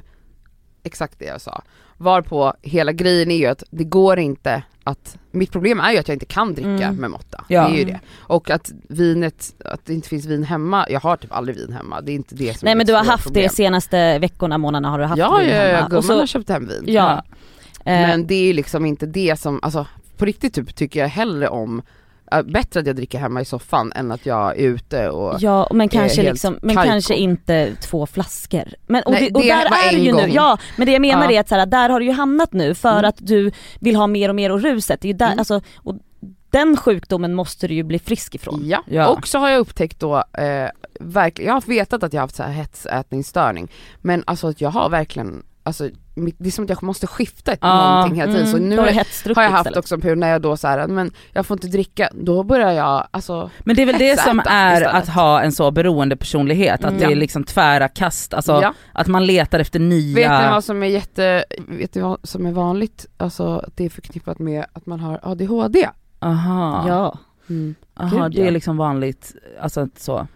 exakt 0.84 1.20
det 1.20 1.26
jag 1.26 1.42
sa. 1.42 1.62
Varpå 1.98 2.54
hela 2.62 2.92
grejen 2.92 3.32
är 3.32 3.38
ju 3.38 3.46
att 3.46 3.64
det 3.72 3.84
går 3.84 4.20
inte 4.20 4.64
att, 4.84 5.18
mitt 5.32 5.52
problem 5.52 5.80
är 5.80 5.92
ju 5.92 5.98
att 5.98 6.08
jag 6.08 6.16
inte 6.16 6.26
kan 6.26 6.54
dricka 6.54 6.70
Mm. 6.70 6.96
med 6.96 7.12
måtta. 7.12 7.44
Ja. 7.48 7.68
Det 7.68 7.76
är 7.76 7.78
ju 7.80 7.86
det. 7.86 8.00
Och 8.18 8.50
att 8.50 8.72
vinet, 8.90 9.56
att 9.66 9.86
det 9.86 9.94
inte 9.94 10.10
finns 10.10 10.26
vin 10.26 10.44
hemma, 10.44 10.86
jag 10.90 11.00
har 11.00 11.18
typ 11.18 11.32
aldrig 11.32 11.58
vin 11.58 11.74
hemma, 11.74 12.02
det 12.02 12.12
är 12.12 12.16
inte 12.16 12.36
det 12.36 12.54
som 12.60 12.66
nej 12.66 12.72
är 12.72 12.76
men 12.76 12.86
du 12.86 12.94
har 12.94 13.04
haft 13.04 13.24
problem. 13.24 13.44
det 13.44 13.50
senaste 13.50 14.20
veckorna, 14.20 14.58
månaderna 14.58 14.90
har 14.90 15.00
du 15.00 15.06
haft 15.06 15.20
Ja, 15.20 15.38
vin 15.38 15.50
ja, 15.50 15.56
ja, 15.56 15.76
hemma. 15.76 15.88
gumman 15.90 16.04
så, 16.04 16.20
har 16.20 16.26
köpt 16.26 16.50
hem 16.50 16.68
vin. 16.68 16.84
ja. 16.88 17.24
Eh, 17.76 17.84
Men 17.84 18.28
det 18.28 18.36
är 18.36 18.44
ju 18.44 18.54
liksom 18.54 18.86
inte 18.86 19.06
det 19.06 19.40
som, 19.40 19.60
alltså 19.64 19.88
på 20.18 20.26
riktigt 20.26 20.54
typ 20.54 20.76
tycker 20.76 21.00
jag 21.00 21.08
hellre 21.08 21.48
om, 21.50 21.82
bättre 22.46 22.80
att 22.80 22.88
jag 22.88 22.96
dricker 22.96 23.20
hemma 23.20 23.42
i 23.42 23.46
soffan 23.46 23.92
än 23.96 24.12
att 24.12 24.26
jag 24.26 24.60
är 24.60 24.64
ute 24.64 25.10
och 25.10 25.36
Ja, 25.40 25.68
men 25.74 25.90
kanske 25.90 26.24
liksom, 26.24 26.60
men 26.62 26.76
kajko. 26.76 26.90
kanske 26.92 27.16
inte 27.16 27.76
två 27.76 28.06
flaskor. 28.06 28.64
Men, 28.88 29.04
och, 29.04 29.12
Nej, 29.12 29.22
det, 29.30 29.36
och 29.36 29.42
det 29.42 29.48
där 29.48 29.88
är 29.88 29.92
du 29.92 29.98
ju 29.98 30.12
gång. 30.12 30.22
nu, 30.22 30.30
ja 30.30 30.58
men 30.78 30.86
det 30.86 30.92
jag 30.94 31.02
menar 31.02 31.24
Ja. 31.24 31.32
är 31.32 31.40
att 31.40 31.50
så 31.50 31.56
här, 31.56 31.66
där 31.66 31.90
har 31.90 32.00
du 32.00 32.06
ju 32.06 32.12
hamnat 32.12 32.54
nu 32.54 32.76
för 32.76 32.90
Mm. 32.98 33.06
att 33.10 33.18
du 33.18 33.52
vill 33.80 33.96
ha 33.96 34.08
mer 34.08 34.30
och 34.30 34.36
mer 34.36 34.52
och 34.52 34.62
ruset. 34.62 35.02
Det 35.02 35.08
är 35.08 35.12
ju 35.12 35.18
där, 35.18 35.26
Mm. 35.26 35.40
alltså, 35.40 35.62
och 35.78 35.96
den 36.52 36.78
sjukdomen 36.78 37.34
måste 37.34 37.68
du 37.68 37.74
ju 37.74 37.84
bli 37.84 38.00
frisk 38.00 38.36
ifrån. 38.36 38.62
Ja. 38.66 38.84
Ja. 38.88 39.08
och 39.08 39.28
så 39.28 39.40
har 39.40 39.50
jag 39.50 39.60
upptäckt 39.60 40.00
då, 40.00 40.16
eh, 40.18 40.70
verkligen, 41.00 41.48
jag 41.48 41.54
har 41.56 41.62
vetat 41.68 42.04
att 42.04 42.14
jag 42.14 42.20
har 42.22 42.24
haft 42.24 42.36
så 42.36 42.44
här 42.44 42.52
hetsätningsstörning, 42.52 43.68
men 44.02 44.24
alltså 44.28 44.48
att 44.48 44.62
jag 44.62 44.70
har 44.70 44.90
verkligen, 44.90 45.44
alltså 45.64 45.90
det 46.38 46.48
är 46.48 46.52
som 46.52 46.64
att 46.64 46.70
jag 46.70 46.84
måste 46.84 47.08
skifta 47.08 47.52
ett 47.52 47.60
Ja, 47.62 47.92
någonting 47.92 48.20
hela 48.20 48.32
tiden, 48.32 48.48
så 48.48 48.58
Mm, 48.58 48.70
nu 48.70 48.76
då 48.76 48.82
har 48.82 48.88
jag 48.88 48.96
haft 48.96 49.26
istället. 49.60 49.78
också 49.78 49.96
en 49.96 50.02
period 50.02 50.18
när 50.18 50.30
jag 50.30 50.42
då 50.42 50.58
så 50.58 50.68
här, 50.68 50.88
men 50.88 51.12
jag 51.34 51.46
får 51.46 51.56
inte 51.58 51.68
dricka, 51.68 52.10
då 52.14 52.44
börjar 52.44 52.72
jag, 52.72 53.08
alltså 53.12 53.50
Men 53.60 53.76
det 53.76 53.82
är 53.82 53.86
väl 53.86 53.98
det 54.00 54.20
som 54.20 54.42
är 54.46 54.74
istället. 54.74 54.96
att 55.04 55.08
ha 55.10 55.42
en 55.42 55.52
så 55.52 55.72
beroende 55.72 56.16
personlighet, 56.18 56.84
att 56.84 56.92
Mm. 56.92 56.98
det 57.00 57.06
är 57.06 57.16
liksom 57.16 57.44
tvära 57.44 57.88
kast, 57.88 58.34
alltså 58.34 58.62
ja. 58.62 58.74
att 58.94 59.08
man 59.08 59.26
letar 59.26 59.60
efter 59.60 59.80
nya... 59.80 60.16
Vet 60.16 60.44
ni 60.46 60.50
vad 60.52 60.64
som 60.64 60.84
är 60.84 60.88
jätte, 60.88 61.46
vet 61.68 61.96
ni 61.96 62.02
vad 62.02 62.18
som 62.24 62.46
är 62.46 62.52
vanligt? 62.52 63.06
Alltså 63.18 63.58
att 63.58 63.78
det 63.78 63.86
är 63.86 63.90
förknippat 63.90 64.40
med 64.40 64.66
att 64.74 64.86
man 64.86 65.00
har 65.00 65.20
ADHD. 65.24 65.90
Aha, 66.20 66.86
Ja. 66.88 67.18
Mm. 67.50 67.76
Aha 67.96 68.24
Gud, 68.28 68.32
det 68.36 68.42
är 68.42 68.46
ja. 68.46 68.52
liksom 68.52 68.78
vanligt, 68.78 69.36
alltså 69.62 69.88
så. 69.98 70.28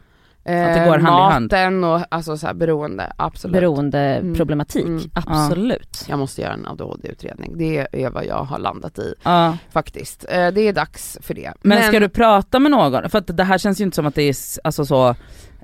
Eh, 0.46 0.54
det 0.74 0.86
går 0.86 0.98
hand 0.98 1.08
i 1.08 1.34
hand. 1.34 1.44
Maten 1.52 1.84
och 1.84 2.02
alltså 2.10 2.38
så 2.38 2.48
här 2.48 2.54
beroende, 2.54 3.14
absolut. 3.18 3.54
Beroendeproblematik, 3.54 4.84
Mm. 4.86 4.98
Mm. 4.98 5.10
absolut. 5.16 6.06
Jag 6.10 6.20
måste 6.20 6.42
göra 6.42 6.54
en 6.54 6.66
ADHD-utredning, 6.68 7.58
det 7.58 7.88
är 7.92 8.10
vad 8.10 8.26
jag 8.26 8.44
har 8.44 8.60
landat 8.60 9.00
i 9.00 9.14
Ja. 9.24 9.58
faktiskt. 9.72 10.26
Eh, 10.30 10.48
det 10.48 10.62
är 10.62 10.74
dags 10.74 11.18
för 11.22 11.34
det. 11.34 11.54
Men, 11.62 11.84
ska 11.84 12.00
du 12.00 12.10
prata 12.10 12.60
med 12.60 12.72
någon? 12.72 13.10
För 13.10 13.18
att 13.18 13.38
det 13.38 13.44
här 13.44 13.58
känns 13.58 13.80
ju 13.82 13.84
inte 13.84 13.96
som 13.96 14.06
att 14.06 14.16
det 14.16 14.22
är 14.24 14.36
alltså 14.64 14.86
så, 14.86 15.16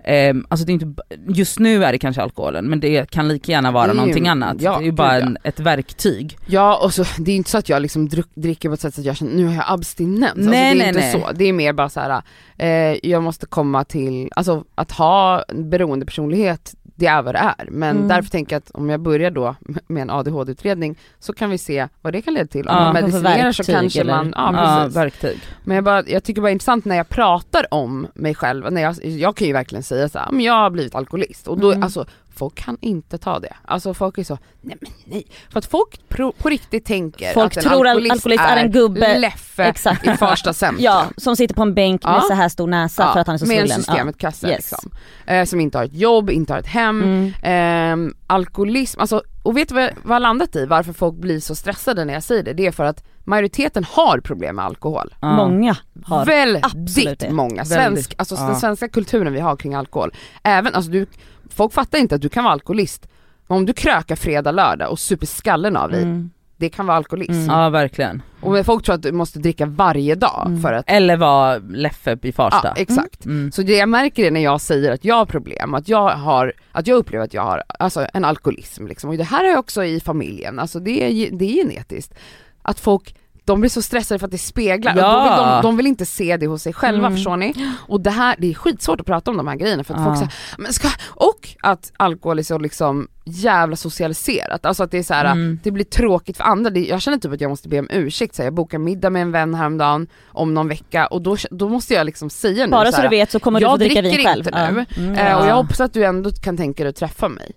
ehm, 0.04 0.46
alltså 0.50 0.66
det 0.66 0.72
är 0.72 0.74
inte, 0.74 1.02
just 1.28 1.60
nu 1.60 1.84
är 1.86 1.92
det 1.92 1.98
kanske 2.00 2.22
alkoholen 2.22 2.66
men 2.66 2.80
det 2.80 3.10
kan 3.12 3.28
lika 3.28 3.52
gärna 3.52 3.72
vara 3.72 3.88
ju- 3.88 3.94
någonting 3.94 4.28
annat. 4.28 4.56
ja, 4.62 4.72
det 4.78 4.84
är 4.84 4.86
ju 4.86 4.92
bara 4.92 5.20
ja. 5.20 5.26
en, 5.26 5.38
ett 5.44 5.60
verktyg. 5.60 6.38
Ja 6.48 6.80
och 6.84 6.94
så, 6.94 7.06
det 7.18 7.32
är 7.32 7.36
inte 7.36 7.50
så 7.50 7.58
att 7.58 7.70
jag 7.70 7.82
liksom 7.82 8.10
dricker 8.36 8.70
på 8.70 8.74
ett 8.74 8.82
sätt 8.82 8.94
så 8.96 9.02
att 9.02 9.06
jag 9.06 9.18
känner 9.18 9.34
nu 9.36 9.46
har 9.46 9.54
jag 9.54 9.64
abstinens. 9.68 10.32
alltså, 10.32 10.50
Nej, 10.50 10.76
det 10.76 10.82
är 10.82 10.86
nej, 10.86 10.88
inte 10.88 11.00
nej. 11.00 11.12
så. 11.12 11.32
Det 11.36 11.46
är 11.46 11.54
mer 11.54 11.74
bara 11.74 11.90
så 11.90 12.00
här. 12.00 12.22
Eh, 12.58 12.98
jag 13.10 13.24
måste 13.24 13.46
komma 13.46 13.84
till, 13.84 14.30
alltså 14.36 14.64
att 14.76 14.92
ha 14.92 15.44
en 15.48 15.70
beroendepersonlighet 15.70 16.76
det 17.00 17.06
är 17.08 17.22
vad 17.22 17.36
det 17.36 17.40
är. 17.40 17.68
Men 17.72 17.96
Mm. 17.98 18.08
därför 18.08 18.30
tänker 18.30 18.56
jag 18.56 18.58
att 18.60 18.72
om 18.72 18.90
jag 18.90 19.00
börjar 19.00 19.32
då 19.32 19.56
med 19.88 20.02
en 20.02 20.10
ADHD-utredning 20.10 20.96
så 21.20 21.34
kan 21.34 21.50
vi 21.50 21.58
se 21.58 21.88
vad 22.02 22.14
det 22.14 22.22
kan 22.22 22.34
leda 22.34 22.48
till. 22.48 22.68
Om 22.70 22.76
Ja, 22.76 22.84
man 22.84 22.94
medicinerar 22.94 23.52
så 23.52 23.64
kanske 23.64 24.02
eller- 24.02 24.16
man, 24.16 24.34
ja, 24.36 24.54
Ja, 24.54 24.80
precis. 24.84 24.98
verktyg. 24.98 25.40
Men 25.64 25.76
jag, 25.76 25.84
bara, 25.84 26.04
jag 26.08 26.24
tycker 26.24 26.42
bara 26.42 26.46
det 26.48 26.52
är 26.52 26.54
intressant 26.54 26.86
när 26.86 26.96
jag 26.96 27.10
pratar 27.10 27.74
om 27.74 28.08
mig 28.14 28.36
själv, 28.36 28.72
när 28.72 28.82
jag, 28.82 28.96
jag 29.06 29.36
kan 29.36 29.48
ju 29.48 29.54
verkligen 29.54 29.84
säga 29.84 30.10
så 30.10 30.20
här, 30.20 30.32
men 30.32 30.42
jag 30.42 30.54
har 30.54 30.70
blivit 30.70 30.96
alkoholist 30.96 31.48
och 31.48 31.60
då, 31.60 31.72
Mm. 31.72 31.84
alltså 31.84 32.06
folk 32.40 32.56
kan 32.56 32.78
inte 32.82 33.18
ta 33.18 33.40
det. 33.40 33.54
Alltså 33.66 33.94
folk 33.94 34.18
är 34.18 34.24
så, 34.24 34.38
nej 34.62 34.78
men 34.82 34.92
nej. 35.06 35.28
För 35.50 35.60
att 35.60 35.66
folk 35.66 36.10
pro, 36.10 36.32
på 36.32 36.50
riktigt 36.50 36.86
tänker 36.86 37.34
Folk 37.34 37.58
att 37.58 37.64
en 37.64 37.70
tror 37.72 37.88
al- 37.88 37.88
alkoholist, 37.88 38.12
alkoholist 38.12 38.44
är 38.44 38.58
en 38.58 38.72
gubbe. 38.72 39.18
Leffe 39.20 39.64
Exakt. 39.64 40.08
i 40.08 40.14
Farsta 40.18 40.54
centrum. 40.54 40.84
Ja, 40.84 41.06
som 41.18 41.36
sitter 41.36 41.56
på 41.56 41.62
en 41.62 41.74
bänk 41.74 42.04
med 42.04 42.14
Ja. 42.14 42.22
så 42.28 42.34
här 42.34 42.50
stor 42.50 42.68
näsa 42.68 43.14
för 43.14 43.20
att 43.20 43.28
han 43.28 43.34
är 43.34 43.38
så 43.38 43.46
med 43.46 43.58
en 43.62 43.68
svullen. 43.68 43.84
systemet-kasse 43.84 44.48
Yes. 44.48 44.58
liksom. 44.58 44.92
Eh, 45.26 45.46
som 45.46 45.60
inte 45.60 45.78
har 45.78 45.86
ett 45.86 45.94
jobb, 45.94 46.30
inte 46.30 46.54
har 46.54 46.60
ett 46.60 46.68
hem. 46.68 47.04
Mm. 47.04 47.34
Ehm, 47.44 48.14
alkoholism, 48.28 49.00
alltså, 49.00 49.22
och 49.44 49.58
vet 49.58 49.70
du 49.70 49.76
vad 49.76 49.84
jag 49.84 49.92
har 50.08 50.20
landat 50.20 50.56
i? 50.56 50.66
Varför 50.66 50.94
folk 50.94 51.16
blir 51.16 51.40
så 51.40 51.56
stressade 51.56 52.06
när 52.06 52.14
jag 52.14 52.24
säger 52.24 52.44
det? 52.44 52.54
Det 52.54 52.66
är 52.68 52.72
för 52.72 52.84
att 52.84 53.04
majoriteten 53.24 53.84
har 53.84 54.20
problem 54.20 54.56
med 54.56 54.66
alkohol. 54.66 55.14
Ja. 55.22 55.36
Många 55.36 55.76
har. 56.06 56.22
absolut 56.22 56.98
Väldigt 56.98 57.20
det. 57.20 57.32
många. 57.32 57.56
Väldigt, 57.64 57.68
Svensk, 57.68 58.16
alltså 58.18 58.36
ja. 58.36 58.42
den 58.48 58.56
svenska 58.56 58.88
kulturen 58.90 59.34
vi 59.34 59.40
har 59.40 59.56
kring 59.56 59.76
alkohol. 59.76 60.12
Även, 60.44 60.76
alltså 60.76 60.92
du, 60.92 61.06
folk 61.54 61.74
fattar 61.74 61.98
inte 61.98 62.16
att 62.16 62.22
du 62.22 62.30
kan 62.30 62.44
vara 62.44 62.54
alkoholist. 62.54 63.08
Om 63.48 63.66
du 63.66 63.74
krökar 63.74 64.16
fredag, 64.16 64.52
lördag 64.52 64.92
och 64.92 65.00
super 65.00 65.26
skallen 65.28 65.78
av 65.78 65.92
dig, 65.92 66.02
Mm. 66.04 66.30
det 66.58 66.70
kan 66.70 66.86
vara 66.86 66.98
alkoholism. 66.98 67.32
Mm. 67.34 67.46
Ja 67.56 67.70
verkligen. 67.70 68.22
Och 68.42 68.66
folk 68.66 68.86
tror 68.86 68.96
att 68.96 69.02
du 69.02 69.12
måste 69.12 69.40
dricka 69.40 69.66
varje 69.66 70.16
dag 70.16 70.44
Mm. 70.46 70.62
för 70.62 70.74
att, 70.74 70.86
Eller 70.90 71.18
vara 71.18 71.58
Leffe 71.58 72.18
i 72.22 72.32
Farsta. 72.32 72.62
ja 72.64 72.74
exakt. 72.82 73.26
Mm. 73.26 73.52
Så 73.52 73.62
det 73.62 73.78
jag 73.78 73.90
märker 73.90 74.26
är 74.26 74.32
när 74.32 74.40
jag 74.44 74.62
säger 74.62 74.92
att 74.92 75.06
jag 75.06 75.16
har 75.16 75.26
problem, 75.26 75.74
att 75.74 75.88
jag 75.90 76.10
har, 76.10 76.54
att 76.72 76.88
jag 76.88 76.96
upplever 76.98 77.26
att 77.26 77.34
jag 77.34 77.42
har 77.44 77.64
alltså 77.80 78.08
en 78.14 78.26
alkoholism 78.26 78.88
liksom. 78.88 79.10
Och 79.10 79.18
det 79.18 79.24
här 79.24 79.46
är 79.54 79.58
också 79.58 79.84
i 79.84 80.00
familjen, 80.00 80.60
alltså 80.60 80.80
det 80.80 81.04
är, 81.04 81.32
det 81.32 81.46
är 81.46 81.64
genetiskt. 81.64 82.14
Att 82.62 82.80
folk 82.80 83.16
de 83.54 83.60
blir 83.60 83.70
så 83.70 83.82
stressade 83.82 84.20
för 84.20 84.26
att 84.26 84.32
det 84.32 84.38
speglar, 84.38 84.94
och 84.94 85.00
Ja. 85.00 85.24
vill 85.24 85.46
de, 85.46 85.62
de 85.62 85.78
vill 85.78 85.88
inte 85.88 86.06
se 86.06 86.38
det 86.38 86.48
hos 86.48 86.62
sig 86.64 86.74
själva 86.74 87.08
Mm. 87.08 87.18
förstår 87.18 87.38
ni? 87.38 87.54
Och 87.88 88.02
det 88.02 88.10
här, 88.12 88.36
det 88.40 88.50
är 88.50 88.54
skitsvårt 88.54 89.00
att 89.00 89.06
prata 89.06 89.32
om 89.32 89.38
de 89.38 89.48
här 89.48 89.56
grejerna 89.56 89.84
för 89.84 89.94
att 89.94 90.00
Ja. 90.00 90.06
folk 90.06 90.18
säger, 90.18 90.34
men 90.58 90.74
ska, 90.74 90.88
och 91.08 91.50
att 91.62 91.92
alkohol 91.98 92.40
är 92.40 92.44
så 92.44 92.58
liksom 92.58 93.08
jävla 93.26 93.76
socialiserat, 93.76 94.66
alltså 94.66 94.84
att 94.84 94.92
det 94.92 94.98
är 94.98 95.04
så 95.04 95.14
här, 95.14 95.26
Mm. 95.26 95.60
det 95.64 95.72
blir 95.72 95.86
tråkigt 95.86 96.38
för 96.38 96.44
andra, 96.44 96.70
det, 96.70 96.80
jag 96.80 97.02
känner 97.02 97.18
typ 97.18 97.34
att 97.34 97.42
jag 97.42 97.50
måste 97.50 97.70
be 97.70 97.80
om 97.80 97.88
ursäkt, 97.92 98.36
så 98.36 98.42
här, 98.42 98.48
jag 98.48 98.54
bokar 98.54 98.78
middag 98.78 99.10
med 99.10 99.22
en 99.22 99.32
vän 99.32 99.54
häromdagen 99.56 100.08
om 100.28 100.54
någon 100.54 100.68
vecka 100.68 101.08
och 101.08 101.22
då, 101.22 101.38
då 101.52 101.70
måste 101.70 101.94
jag 101.94 102.06
liksom 102.06 102.30
säga 102.30 102.66
nu 102.66 102.72
Bara 102.72 102.86
så 102.86 102.92
så 102.92 102.98
här, 103.02 103.04
du 103.10 103.16
vet 103.16 103.32
så 103.32 103.40
kommer 103.40 103.60
du 103.60 103.64
jag 103.66 103.72
få 103.74 103.78
dricka 103.78 104.02
vin 104.02 104.12
dricker 104.12 104.30
själv. 104.30 104.48
inte 104.48 104.72
nu. 104.72 104.86
Mm. 105.04 105.16
Eh, 105.28 105.36
och 105.38 105.44
Ja. 105.44 105.48
jag 105.48 105.56
hoppas 105.56 105.80
att 105.80 105.94
du 105.94 106.04
ändå 106.06 106.32
kan 106.32 106.58
tänka 106.58 106.84
dig 106.84 106.90
att 106.90 106.96
träffa 106.96 107.30
mig. 107.30 107.52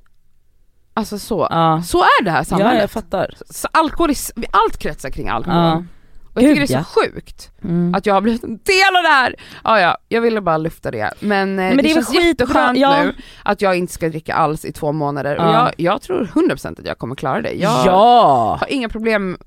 Alltså 0.95 1.19
så. 1.19 1.47
Ja. 1.51 1.83
Så 1.85 1.99
är 2.03 2.25
det 2.25 2.31
här 2.31 2.39
ja, 2.39 2.45
samhället. 2.45 2.81
jag 2.81 2.91
fattar. 2.91 3.35
så 3.51 3.69
alkohol 3.73 4.11
allt 4.51 4.79
kretsar 4.79 5.11
kring 5.11 5.29
alkohol. 5.29 5.59
Ja. 5.61 5.85
Och 6.35 6.43
jag 6.43 6.49
Gud, 6.49 6.57
tycker 6.57 6.67
det 6.67 6.75
är 6.75 6.79
ja. 6.79 6.85
så 6.85 7.01
sjukt 7.01 7.49
Mm. 7.65 7.95
att 7.95 8.07
jag 8.07 8.15
har 8.15 8.21
blivit 8.21 8.45
en 8.45 8.51
del 8.51 8.97
av 8.97 9.03
det 9.03 9.09
här. 9.09 9.37
Ja, 9.65 9.81
ja, 9.81 9.97
jag 10.09 10.21
ville 10.21 10.41
bara 10.41 10.57
lufta 10.57 10.91
det. 10.91 11.11
Men, 11.21 11.49
eh, 11.59 11.65
Men 11.65 11.77
det, 11.77 11.83
det 11.83 11.89
känns 11.89 12.15
jätteskönt 12.15 12.79
ja. 12.79 13.03
nu 13.05 13.15
att 13.45 13.61
jag 13.63 13.77
inte 13.77 13.93
ska 13.93 14.09
dricka 14.09 14.35
alls 14.35 14.65
i 14.65 14.73
två 14.73 14.93
månader. 14.93 15.37
Och 15.39 15.45
Ja. 15.45 15.53
jag, 15.77 15.93
jag 15.93 16.03
tror 16.03 16.25
100% 16.35 16.81
att 16.81 16.87
jag 16.87 16.99
kommer 16.99 17.15
klara 17.15 17.43
det. 17.43 17.53
Jag 17.53 17.87
Ja! 17.87 18.57
har 18.61 18.73
inga 18.73 18.89
problem, 18.89 19.39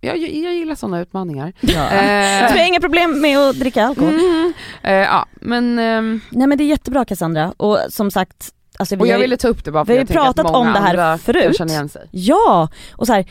jag, 0.00 0.16
jag, 0.18 0.30
jag 0.30 0.54
gillar 0.54 0.74
sådana 0.74 1.00
utmaningar. 1.00 1.52
ja. 1.60 1.88
Så 1.90 1.94
Eh, 1.96 2.42
jag 2.42 2.48
har 2.50 2.68
inga 2.68 2.80
problem 2.80 3.20
med 3.20 3.38
att 3.38 3.58
dricka 3.60 3.84
alkohol. 3.84 4.14
mm, 4.14 4.52
eh, 4.82 4.92
ja, 4.92 5.26
men 5.32 5.78
ehm, 5.78 6.20
Nej 6.30 6.46
men 6.46 6.58
det 6.58 6.64
är 6.64 6.68
jättebra 6.68 7.04
Cassandra 7.04 7.52
och 7.56 7.78
som 7.90 8.10
sagt, 8.10 8.48
alltså 8.78 8.96
vi 8.96 9.02
Och 9.02 9.06
jag 9.06 9.14
har 9.14 9.20
ville 9.20 9.36
ta 9.36 9.48
upp 9.48 9.64
det 9.64 9.70
bara 9.72 9.84
för 9.84 9.92
vi 9.92 9.98
har 9.98 10.04
jag 10.04 10.08
ju 10.10 10.14
pratat 10.14 10.50
om 10.54 10.66
det 10.66 10.78
här 10.78 10.88
andra 10.90 11.18
förut. 11.18 11.56
känna 11.56 11.72
igen 11.72 11.88
sig. 11.88 12.08
Ja! 12.10 12.68
Och 12.92 13.06
så 13.06 13.12
här, 13.12 13.24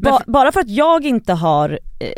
ba, 0.00 0.16
f- 0.20 0.26
bara 0.26 0.52
för 0.52 0.60
att 0.60 0.68
jag 0.70 1.04
inte 1.04 1.32
har, 1.32 1.78
eh, 1.98 2.12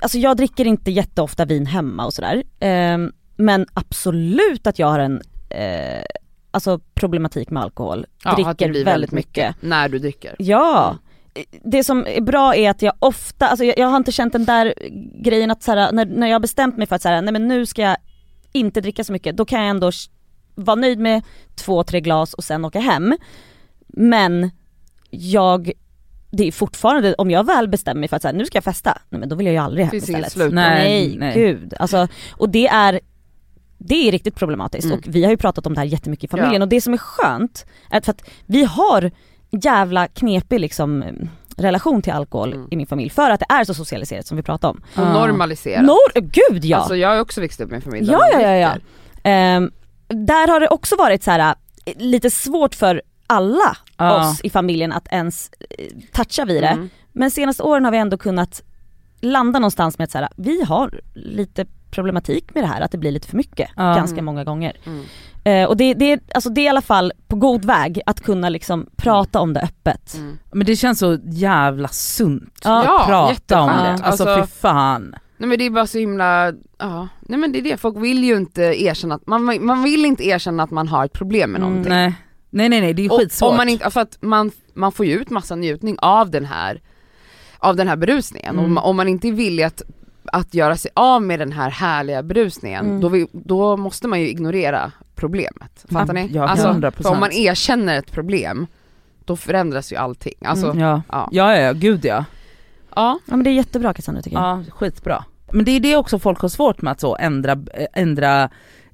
alltså 0.00 0.18
jag 0.18 0.36
dricker 0.36 0.64
inte 0.66 0.90
jätteofta 0.90 1.44
vin 1.44 1.66
hemma 1.66 2.06
och 2.06 2.14
sådär. 2.14 2.42
Eh, 2.60 2.98
men 3.36 3.66
absolut 3.74 4.66
att 4.66 4.78
jag 4.78 4.86
har 4.86 4.98
en 4.98 5.22
eh, 5.50 6.02
alltså 6.50 6.78
problematik 6.94 7.50
med 7.50 7.62
alkohol. 7.62 8.06
Ja, 8.24 8.30
att 8.30 8.36
det 8.36 8.42
dricker 8.44 8.68
blir 8.68 8.84
väldigt 8.84 9.12
mycket. 9.12 9.56
När 9.60 9.88
du 9.88 9.98
dricker. 9.98 10.34
Ja! 10.38 10.96
Det 11.64 11.84
som 11.84 12.06
är 12.06 12.20
bra 12.20 12.54
är 12.54 12.70
att 12.70 12.82
jag 12.82 12.92
ofta, 12.98 13.48
alltså 13.48 13.64
jag, 13.64 13.78
jag 13.78 13.86
har 13.88 13.96
inte 13.96 14.12
känt 14.12 14.32
den 14.32 14.44
där 14.44 14.74
grejen 15.22 15.50
att 15.50 15.62
så 15.62 15.72
här, 15.72 15.92
när, 15.92 16.04
när 16.06 16.26
jag 16.26 16.34
har 16.34 16.40
bestämt 16.40 16.76
mig 16.76 16.86
för 16.86 16.96
att 16.96 17.02
så 17.02 17.08
här, 17.08 17.22
nej 17.22 17.32
men 17.32 17.48
nu 17.48 17.66
ska 17.66 17.82
jag 17.82 17.96
inte 18.52 18.80
dricka 18.80 19.04
så 19.04 19.12
mycket, 19.12 19.36
då 19.36 19.44
kan 19.44 19.60
jag 19.60 19.68
ändå 19.70 19.90
vara 20.64 20.74
nöjd 20.74 20.98
med 20.98 21.22
två, 21.54 21.82
tre 21.82 22.00
glas 22.00 22.34
och 22.34 22.44
sen 22.44 22.64
åka 22.64 22.80
hem. 22.80 23.16
Men 23.88 24.50
jag, 25.10 25.72
det 26.30 26.48
är 26.48 26.52
fortfarande, 26.52 27.14
om 27.14 27.30
jag 27.30 27.46
väl 27.46 27.68
bestämmer 27.68 28.00
mig 28.00 28.08
för 28.08 28.16
att 28.16 28.22
så 28.22 28.28
här, 28.28 28.34
nu 28.34 28.46
ska 28.46 28.56
jag 28.56 28.64
festa, 28.64 28.98
nej 29.08 29.20
men 29.20 29.28
då 29.28 29.36
vill 29.36 29.46
jag 29.46 29.52
ju 29.52 29.58
aldrig 29.58 29.84
hem 29.84 29.90
Finns 29.90 30.08
istället. 30.08 30.32
slut. 30.32 30.52
Nej, 30.52 31.16
Nej, 31.18 31.34
gud. 31.34 31.74
Alltså, 31.78 32.08
och 32.32 32.48
det 32.50 32.66
är 32.68 33.00
det 33.78 34.08
är 34.08 34.12
riktigt 34.12 34.34
problematiskt 34.34 34.84
Mm. 34.84 34.98
och 34.98 35.04
vi 35.08 35.24
har 35.24 35.30
ju 35.30 35.36
pratat 35.36 35.66
om 35.66 35.74
det 35.74 35.80
här 35.80 35.86
jättemycket 35.86 36.24
i 36.24 36.28
familjen 36.28 36.54
Ja. 36.54 36.62
och 36.62 36.68
det 36.68 36.80
som 36.80 36.92
är 36.92 36.98
skönt 36.98 37.66
är 37.90 37.98
att 37.98 38.04
för 38.04 38.10
att 38.12 38.22
vi 38.46 38.64
har 38.64 39.10
jävla 39.50 40.06
knepig 40.08 40.60
liksom 40.60 41.04
relation 41.56 42.02
till 42.02 42.12
alkohol 42.12 42.52
Mm. 42.52 42.68
i 42.70 42.76
min 42.76 42.86
familj 42.86 43.10
för 43.10 43.30
att 43.30 43.40
det 43.40 43.46
är 43.48 43.64
så 43.64 43.74
socialiserat 43.74 44.26
som 44.26 44.36
vi 44.36 44.42
pratar 44.42 44.68
om. 44.68 44.82
Och 44.96 45.06
normaliserat. 45.06 45.84
Nor- 45.84 46.20
gud 46.20 46.64
ja! 46.64 46.76
Alltså 46.76 46.96
jag 46.96 47.08
har 47.08 47.20
också 47.20 47.40
växt 47.40 47.60
upp 47.60 47.70
med 47.70 47.76
en 47.76 47.82
familj 47.82 48.06
där 48.06 48.12
Ja, 48.12 48.18
man 48.18 48.42
ja, 48.42 48.48
ja, 48.50 48.56
ja. 48.56 48.72
dricker. 48.72 49.70
Där 50.14 50.48
har 50.48 50.60
det 50.60 50.68
också 50.68 50.96
varit 50.96 51.22
så 51.22 51.30
här 51.30 51.54
eh, 51.84 51.94
lite 51.98 52.30
svårt 52.30 52.74
för 52.74 53.02
alla 53.26 53.76
Ja. 53.96 54.30
oss 54.30 54.40
i 54.40 54.50
familjen 54.50 54.92
att 54.92 55.08
ens 55.12 55.50
eh, 55.78 55.86
toucha 56.12 56.44
vid 56.44 56.62
det. 56.62 56.68
Mm. 56.68 56.90
Men 57.12 57.30
senaste 57.30 57.62
åren 57.62 57.84
har 57.84 57.92
vi 57.92 57.98
ändå 57.98 58.18
kunnat 58.18 58.62
landa 59.20 59.58
någonstans 59.58 59.98
med 59.98 60.04
att 60.04 60.10
så 60.10 60.18
här, 60.18 60.28
vi 60.36 60.64
har 60.64 61.00
lite 61.14 61.66
problematik 61.90 62.54
med 62.54 62.62
det 62.64 62.66
här, 62.68 62.80
att 62.80 62.90
det 62.92 62.98
blir 62.98 63.10
lite 63.10 63.28
för 63.28 63.36
mycket 63.36 63.70
Ja. 63.76 63.94
ganska 63.94 64.22
många 64.22 64.44
gånger. 64.44 64.76
Mm. 64.86 65.04
Eh, 65.44 65.68
och 65.68 65.76
det, 65.76 65.94
det, 65.94 66.12
är- 66.12 66.20
alltså 66.34 66.50
det 66.50 66.60
är 66.60 66.64
i 66.64 66.68
alla 66.68 66.82
fall 66.82 67.12
på 67.28 67.36
god 67.36 67.64
väg 67.64 68.00
att 68.06 68.20
kunna 68.20 68.48
liksom 68.48 68.86
prata 68.96 69.40
om 69.40 69.52
det 69.52 69.60
öppet. 69.60 70.14
Mm. 70.14 70.38
Men 70.52 70.66
det 70.66 70.76
känns 70.76 70.98
så 70.98 71.18
jävla 71.24 71.88
sunt 71.88 72.58
Ja. 72.64 72.80
att 73.00 73.06
prata 73.06 73.20
om 73.60 73.68
jätteskönt. 73.70 73.98
det. 74.00 74.06
Alltså, 74.06 74.28
Alltså- 74.28 74.46
fy 74.46 74.60
fan. 74.60 75.14
Nej 75.40 75.48
men 75.48 75.58
det 75.58 75.64
är 75.66 75.70
bara 75.70 75.86
så 75.86 75.98
himla, 75.98 76.52
ja, 76.78 77.08
nej 77.20 77.38
men 77.38 77.52
det 77.52 77.58
är 77.58 77.62
det, 77.62 77.76
folk 77.76 77.96
vill 77.96 78.24
ju 78.24 78.36
inte 78.36 78.62
erkänna 78.62 79.14
att, 79.14 79.26
man, 79.26 79.64
man 79.66 79.82
vill 79.82 80.04
inte 80.04 80.26
erkänna 80.26 80.62
att 80.62 80.70
man 80.70 80.88
har 80.88 81.04
ett 81.04 81.12
problem 81.12 81.50
med 81.52 81.58
Mm. 81.60 81.70
någonting. 81.70 81.92
Nej. 81.92 82.14
nej 82.50 82.68
nej 82.68 82.80
nej 82.80 82.94
det 82.94 83.04
är 83.06 83.12
Och- 83.12 83.18
skitsvårt. 83.20 83.50
Om 83.50 83.56
man 83.56 83.68
inte, 83.68 83.90
för 83.90 84.00
att 84.00 84.18
man, 84.20 84.50
man 84.74 84.92
får 84.92 85.06
ju 85.06 85.12
ut 85.12 85.30
massa 85.30 85.54
njutning 85.56 85.96
av 85.98 86.30
den 86.30 86.44
här, 86.44 86.80
av 87.58 87.76
den 87.76 87.88
här 87.88 87.96
berusningen. 87.96 88.54
Mm. 88.54 88.64
Om, 88.64 88.72
man- 88.74 88.84
om 88.84 88.96
man 88.96 89.08
inte 89.08 89.28
är 89.28 89.32
villig 89.32 89.62
att, 89.64 89.82
att 90.24 90.54
göra 90.54 90.76
sig 90.76 90.90
av 90.94 91.22
med 91.22 91.38
den 91.38 91.52
här 91.52 91.70
härliga 91.70 92.22
berusningen, 92.22 92.86
Mm. 92.86 93.00
då, 93.00 93.08
vi, 93.08 93.26
då 93.32 93.76
måste 93.76 94.08
man 94.08 94.20
ju 94.20 94.28
ignorera 94.28 94.92
problemet. 95.14 95.84
Fattar 95.90 96.14
ni? 96.14 96.28
Ja, 96.32 96.48
alltså, 96.48 96.68
100%. 96.68 97.02
för 97.02 97.10
om 97.10 97.20
man 97.20 97.32
erkänner 97.32 97.98
ett 97.98 98.12
problem, 98.12 98.66
då 99.24 99.36
förändras 99.36 99.92
ju 99.92 99.96
allting. 99.96 100.34
Alltså, 100.44 100.66
Mm. 100.66 100.78
ja. 100.78 101.02
ja. 101.08 101.28
ja 101.32 101.56
ja 101.56 101.60
ja, 101.62 101.72
gud 101.72 102.04
ja. 102.04 102.24
ja. 102.94 103.18
Ja 103.26 103.36
men 103.36 103.42
det 103.44 103.50
är 103.50 103.54
jättebra 103.54 103.94
Cassandra 103.94 104.22
tycker 104.22 104.36
jag. 104.36 104.46
Ja, 104.46 104.64
skitbra. 104.72 105.24
Men 105.52 105.64
det 105.64 105.70
är 105.70 105.80
det 105.80 105.96
också 105.96 106.18
folk 106.18 106.38
har 106.40 106.48
svårt 106.48 106.82
med 106.82 106.90
att 106.92 107.00
så 107.00 107.16
ändra, 107.16 107.52
eh, 107.52 107.86
ändra 107.92 108.50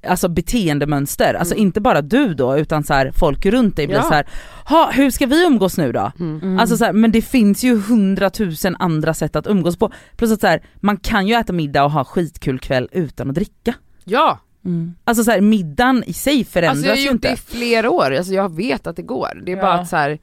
alltså 0.07 0.27
beteendemönster, 0.29 1.33
alltså 1.33 1.53
Mm. 1.53 1.61
inte 1.67 1.81
bara 1.81 2.01
du 2.01 2.33
då 2.33 2.57
utan 2.57 2.83
så 2.83 2.93
här, 2.93 3.11
folk 3.19 3.45
runt 3.45 3.75
dig 3.75 3.87
blir 3.87 3.97
Ja. 3.97 4.03
så 4.03 4.13
här, 4.13 4.27
ha 4.65 4.91
hur 4.91 5.09
ska 5.11 5.25
vi 5.25 5.45
umgås 5.45 5.77
nu 5.77 5.91
då? 5.91 6.11
Mm. 6.19 6.39
Mm. 6.41 6.59
Alltså 6.59 6.77
så 6.77 6.85
här, 6.85 6.93
men 6.93 7.11
det 7.11 7.21
finns 7.21 7.63
ju 7.63 7.79
hundratusen 7.81 8.75
andra 8.79 9.13
sätt 9.13 9.35
att 9.35 9.47
umgås 9.47 9.77
på. 9.77 9.91
Plus 10.17 10.31
att 10.31 10.41
så 10.41 10.47
här, 10.47 10.61
man 10.75 10.97
kan 10.97 11.27
ju 11.27 11.33
äta 11.35 11.53
middag 11.53 11.83
och 11.83 11.91
ha 11.91 12.03
skitkul 12.03 12.59
kväll 12.59 12.89
utan 12.91 13.29
att 13.29 13.35
dricka. 13.35 13.73
ja. 14.03 14.39
Mm. 14.65 14.95
Alltså 15.03 15.23
så 15.23 15.31
här, 15.31 15.41
middagen 15.41 16.03
i 16.07 16.13
sig 16.13 16.43
förändras 16.45 16.71
Alltså 16.77 16.87
jag 16.87 16.93
har 16.95 16.97
ju 16.99 17.05
gjort 17.05 17.13
inte. 17.13 17.27
det 17.27 17.33
i 17.33 17.37
flera 17.37 17.89
år, 17.89 18.13
alltså 18.13 18.33
jag 18.33 18.55
vet 18.55 18.87
att 18.87 18.95
det 18.95 19.01
går. 19.01 19.41
Det 19.45 19.51
är 19.51 19.55
Ja. 19.55 19.61
bara 19.61 19.73
att 19.73 19.87
så 19.87 19.95
här, 19.95 20.19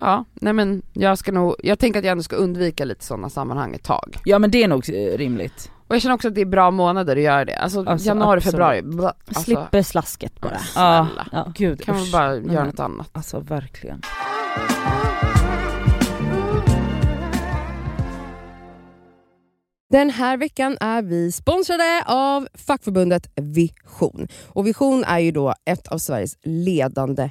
ja, 0.00 0.24
nej 0.34 0.52
men 0.52 0.82
jag 0.92 1.18
ska 1.18 1.32
nog, 1.32 1.54
jag 1.62 1.78
tänker 1.78 1.98
att 1.98 2.04
jag 2.04 2.12
ändå 2.12 2.22
ska 2.22 2.36
undvika 2.36 2.84
lite 2.84 3.04
sådana 3.04 3.30
sammanhang 3.30 3.74
ett 3.74 3.82
tag. 3.84 4.16
Ja 4.24 4.38
men 4.38 4.50
det 4.50 4.62
är 4.62 4.68
nog 4.68 4.84
eh, 4.90 5.18
rimligt. 5.18 5.70
Och 5.88 5.94
jag 5.94 6.02
känner 6.02 6.14
också 6.14 6.28
att 6.28 6.34
det 6.34 6.40
är 6.40 6.44
bra 6.46 6.70
månader 6.70 7.16
att 7.16 7.22
göra 7.22 7.44
det. 7.44 7.56
Alltså, 7.56 7.84
Alltså, 7.84 8.08
januari, 8.08 8.36
absolut. 8.38 8.52
februari, 8.52 8.82
bla, 8.82 9.14
alltså, 9.26 9.42
Slipper 9.42 9.82
slasket 9.82 10.40
bara. 10.40 10.58
Ja. 10.74 11.08
Ja. 11.32 11.52
Gud 11.56 11.84
Kan 11.84 11.94
man 11.94 12.04
usch. 12.04 12.12
bara 12.12 12.30
Nej, 12.30 12.54
göra 12.54 12.64
något 12.64 12.80
annat? 12.80 13.08
Alltså 13.12 13.40
verkligen. 13.40 14.00
Den 19.90 20.10
här 20.10 20.36
veckan 20.36 20.76
är 20.80 21.02
vi 21.02 21.32
sponsrade 21.32 22.02
av 22.06 22.48
fackförbundet 22.54 23.26
Vision. 23.36 24.28
Och 24.46 24.66
Vision 24.66 25.04
är 25.04 25.18
ju 25.18 25.30
då 25.30 25.54
ett 25.64 25.88
av 25.88 25.98
Sveriges 25.98 26.38
ledande 26.42 27.30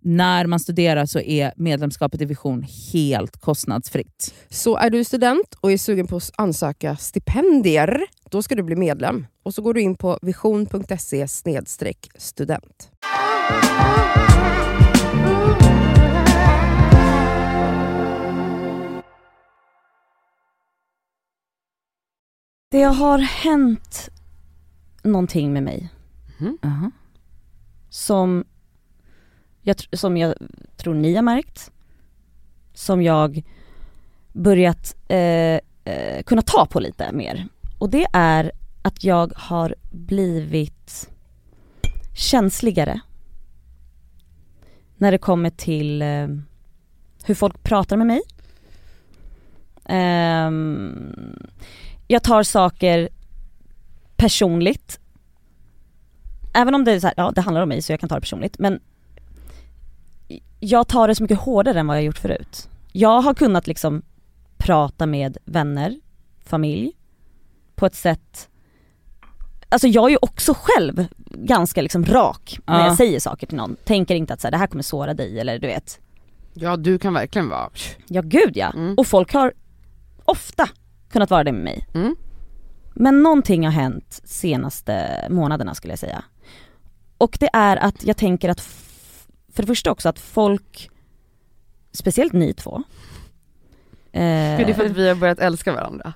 när 0.00 0.46
man 0.46 0.60
studerar 0.60 1.06
så 1.06 1.20
är 1.20 1.52
medlemskapet 1.56 2.20
i 2.20 2.24
Vision 2.24 2.66
helt 2.92 3.36
kostnadsfritt. 3.40 4.34
Så 4.48 4.76
är 4.76 4.90
du 4.90 5.04
student 5.04 5.54
och 5.60 5.72
är 5.72 5.78
sugen 5.78 6.06
på 6.06 6.16
att 6.16 6.30
ansöka 6.36 6.96
stipendier, 6.96 8.02
då 8.30 8.42
ska 8.42 8.54
du 8.54 8.62
bli 8.62 8.76
medlem. 8.76 9.26
Och 9.42 9.54
så 9.54 9.62
går 9.62 9.74
du 9.74 9.80
in 9.80 9.96
på 9.96 10.18
vision.se 10.22 11.28
student. 12.16 12.90
Det 22.70 22.82
har 22.82 23.18
hänt 23.18 24.08
någonting 25.02 25.52
med 25.52 25.62
mig 25.62 25.88
Aha. 26.62 26.90
som 27.88 28.44
jag, 29.66 29.76
som 29.92 30.16
jag 30.16 30.34
tror 30.76 30.94
ni 30.94 31.14
har 31.14 31.22
märkt, 31.22 31.70
som 32.74 33.02
jag 33.02 33.42
börjat 34.32 34.96
eh, 35.08 35.60
eh, 35.84 36.22
kunna 36.26 36.42
ta 36.42 36.66
på 36.66 36.80
lite 36.80 37.12
mer. 37.12 37.48
Och 37.78 37.90
det 37.90 38.06
är 38.12 38.52
att 38.82 39.04
jag 39.04 39.32
har 39.36 39.74
blivit 39.90 41.10
känsligare 42.14 43.00
när 44.96 45.12
det 45.12 45.18
kommer 45.18 45.50
till 45.50 46.02
eh, 46.02 46.28
hur 47.24 47.34
folk 47.34 47.62
pratar 47.62 47.96
med 47.96 48.06
mig. 48.06 48.20
Ehm, 49.84 51.38
jag 52.06 52.22
tar 52.22 52.42
saker 52.42 53.08
personligt 54.16 55.00
även 56.54 56.74
om 56.74 56.84
det 56.84 56.92
är 56.92 57.00
så 57.00 57.06
här, 57.06 57.14
ja 57.16 57.32
det 57.34 57.40
handlar 57.40 57.62
om 57.62 57.68
mig 57.68 57.82
så 57.82 57.92
jag 57.92 58.00
kan 58.00 58.08
ta 58.08 58.14
det 58.14 58.20
personligt 58.20 58.58
men 58.58 58.80
jag 60.60 60.88
tar 60.88 61.08
det 61.08 61.14
så 61.14 61.22
mycket 61.22 61.38
hårdare 61.38 61.80
än 61.80 61.86
vad 61.86 61.96
jag 61.96 62.04
gjort 62.04 62.18
förut. 62.18 62.68
Jag 62.92 63.20
har 63.20 63.34
kunnat 63.34 63.66
liksom 63.66 64.02
prata 64.58 65.06
med 65.06 65.38
vänner, 65.44 66.00
familj 66.44 66.92
på 67.74 67.86
ett 67.86 67.94
sätt 67.94 68.48
Alltså 69.68 69.88
jag 69.88 70.04
är 70.04 70.08
ju 70.10 70.18
också 70.22 70.54
själv 70.56 71.06
ganska 71.30 71.82
liksom 71.82 72.04
rak 72.04 72.58
när 72.66 72.78
Ja. 72.80 72.86
jag 72.86 72.96
säger 72.96 73.20
saker 73.20 73.46
till 73.46 73.56
någon. 73.56 73.76
Tänker 73.84 74.14
inte 74.14 74.34
att 74.34 74.40
så 74.40 74.46
här, 74.46 74.52
det 74.52 74.58
här 74.58 74.66
kommer 74.66 74.82
såra 74.82 75.14
dig 75.14 75.40
eller 75.40 75.58
du 75.58 75.66
vet. 75.66 76.00
Ja 76.54 76.76
du 76.76 76.98
kan 76.98 77.14
verkligen 77.14 77.48
vara, 77.48 77.70
Ja 78.08 78.22
gud 78.22 78.56
ja. 78.56 78.70
Mm. 78.74 78.94
Och 78.98 79.06
folk 79.06 79.32
har 79.32 79.52
ofta 80.24 80.68
kunnat 81.10 81.30
vara 81.30 81.44
det 81.44 81.52
med 81.52 81.64
mig. 81.64 81.86
Mm. 81.94 82.16
Men 82.94 83.22
någonting 83.22 83.64
har 83.64 83.72
hänt 83.72 84.20
senaste 84.24 85.26
månaderna 85.30 85.74
skulle 85.74 85.92
jag 85.92 85.98
säga. 85.98 86.24
Och 87.18 87.36
det 87.40 87.50
är 87.52 87.76
att 87.76 88.04
jag 88.04 88.16
tänker 88.16 88.48
att, 88.48 88.60
för 89.56 89.62
det 89.62 89.66
första 89.66 89.90
också 89.90 90.08
att 90.08 90.18
folk, 90.18 90.90
speciellt 91.92 92.32
ni 92.32 92.54
två, 92.54 92.82
eh, 94.12 94.56
Gud, 94.58 94.66
det 94.66 94.70
är 94.72 94.74
för 94.74 94.86
att 94.86 94.92
vi 94.96 95.08
har 95.08 95.14
börjat 95.14 95.38
älska 95.38 95.72
varandra. 95.72 96.12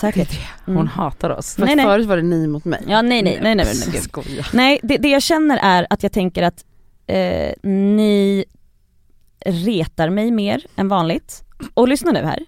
säkert. 0.00 0.30
Mm. 0.66 0.76
Hon 0.76 0.88
hatar 0.88 1.30
oss. 1.30 1.54
För 1.54 1.64
Nej, 1.64 1.76
nej. 1.76 1.84
förut 1.84 2.06
var 2.06 2.16
det 2.16 2.22
ni 2.22 2.46
mot 2.46 2.64
mig. 2.64 2.84
Ja 2.88 3.02
nej 3.02 3.22
nej 3.22 3.38
nej 3.42 3.54
nej, 3.54 3.66
nej, 3.66 4.02
nej. 4.26 4.44
nej 4.52 4.80
det, 4.82 4.96
det 4.96 5.08
jag 5.08 5.22
känner 5.22 5.58
är 5.62 5.86
att 5.90 6.02
jag 6.02 6.12
tänker 6.12 6.42
att 6.42 6.64
eh, 7.06 7.52
ni 7.70 8.44
retar 9.46 10.10
mig 10.10 10.30
mer 10.30 10.66
än 10.76 10.88
vanligt. 10.88 11.42
Och 11.74 11.88
lyssna 11.88 12.12
nu 12.12 12.24
här. 12.24 12.44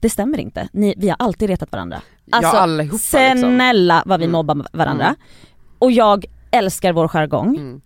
Det 0.00 0.10
stämmer 0.10 0.38
inte, 0.38 0.68
ni, 0.72 0.94
vi 0.96 1.08
har 1.08 1.16
alltid 1.18 1.48
retat 1.48 1.72
varandra. 1.72 2.00
Alltså, 2.30 2.56
ja 2.56 2.60
allihopa 2.60 2.92
liksom. 2.94 3.38
Snälla 3.38 4.02
vad 4.06 4.20
vi 4.20 4.24
Mm. 4.24 4.32
mobbar 4.32 4.66
varandra. 4.72 5.04
Mm. 5.06 5.16
Och 5.78 5.92
jag 5.92 6.24
älskar 6.50 6.92
vår 6.92 7.08
jargong. 7.08 7.56
Mm. 7.56 7.80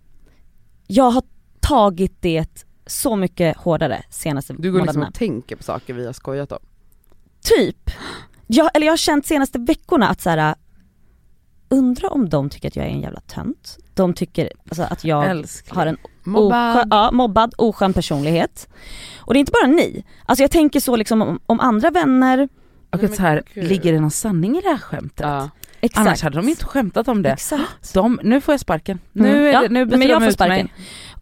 Jag 0.93 1.11
har 1.11 1.23
tagit 1.59 2.21
det 2.21 2.65
så 2.85 3.15
mycket 3.15 3.57
hårdare 3.57 4.03
senaste 4.09 4.53
Du 4.53 4.57
går 4.71 4.79
liksom 4.79 4.79
månaderna. 4.79 5.07
och 5.07 5.13
tänker 5.13 5.55
på 5.55 5.63
saker 5.63 5.93
vi 5.93 6.05
har 6.05 6.13
skojat 6.13 6.51
om. 6.51 6.59
Typ. 7.43 7.91
Jag, 8.47 8.69
eller 8.73 8.85
jag 8.87 8.91
har 8.91 8.97
känt 8.97 9.25
senaste 9.25 9.59
veckorna 9.59 10.07
att 10.07 10.21
så 10.21 10.29
här. 10.29 10.55
undrar 11.69 12.13
om 12.13 12.29
de 12.29 12.49
tycker 12.49 12.67
att 12.67 12.75
jag 12.75 12.85
är 12.85 12.89
en 12.89 13.01
jävla 13.01 13.19
tönt. 13.19 13.77
De 13.93 14.13
tycker 14.13 14.51
alltså, 14.67 14.83
att 14.83 15.03
jag 15.03 15.29
Älskling. 15.29 15.77
har 15.77 15.85
en 15.85 15.97
Mobbad. 16.23 16.75
Oskön, 16.75 16.87
ja, 16.91 17.11
mobbad, 17.11 17.53
oskön 17.57 17.93
personlighet. 17.93 18.67
Och 19.17 19.33
det 19.33 19.37
är 19.37 19.39
inte 19.39 19.51
bara 19.63 19.71
ni. 19.71 20.03
Alltså 20.25 20.43
jag 20.43 20.51
tänker 20.51 20.79
så 20.79 20.95
liksom 20.95 21.21
om, 21.21 21.39
om 21.45 21.59
andra 21.59 21.91
vänner, 21.91 22.49
Och 22.89 22.97
Nej, 23.01 23.05
att 23.05 23.15
så 23.15 23.21
här, 23.21 23.43
ligger 23.53 23.93
det 23.93 23.99
någon 23.99 24.11
sanning 24.11 24.57
i 24.57 24.61
det 24.61 24.69
här 24.69 24.77
skämtet? 24.77 25.25
Ja. 25.27 25.49
Exakt. 25.81 26.07
Annars 26.07 26.21
hade 26.21 26.35
de 26.35 26.49
inte 26.49 26.65
skämtat 26.65 27.07
om 27.07 27.21
det. 27.21 27.31
Exakt. 27.31 27.93
De, 27.93 28.19
nu 28.23 28.41
får 28.41 28.53
jag 28.53 28.59
sparken. 28.59 28.99
Nu, 29.11 29.29
Mm. 29.29 29.43
är 29.43 29.51
Ja, 29.51 29.61
det, 29.61 29.69
nu 29.69 29.85
men 29.85 30.01
jag 30.01 30.21
de 30.21 30.25
får 30.25 30.31
sparken. 30.31 30.55
mig. 30.55 30.73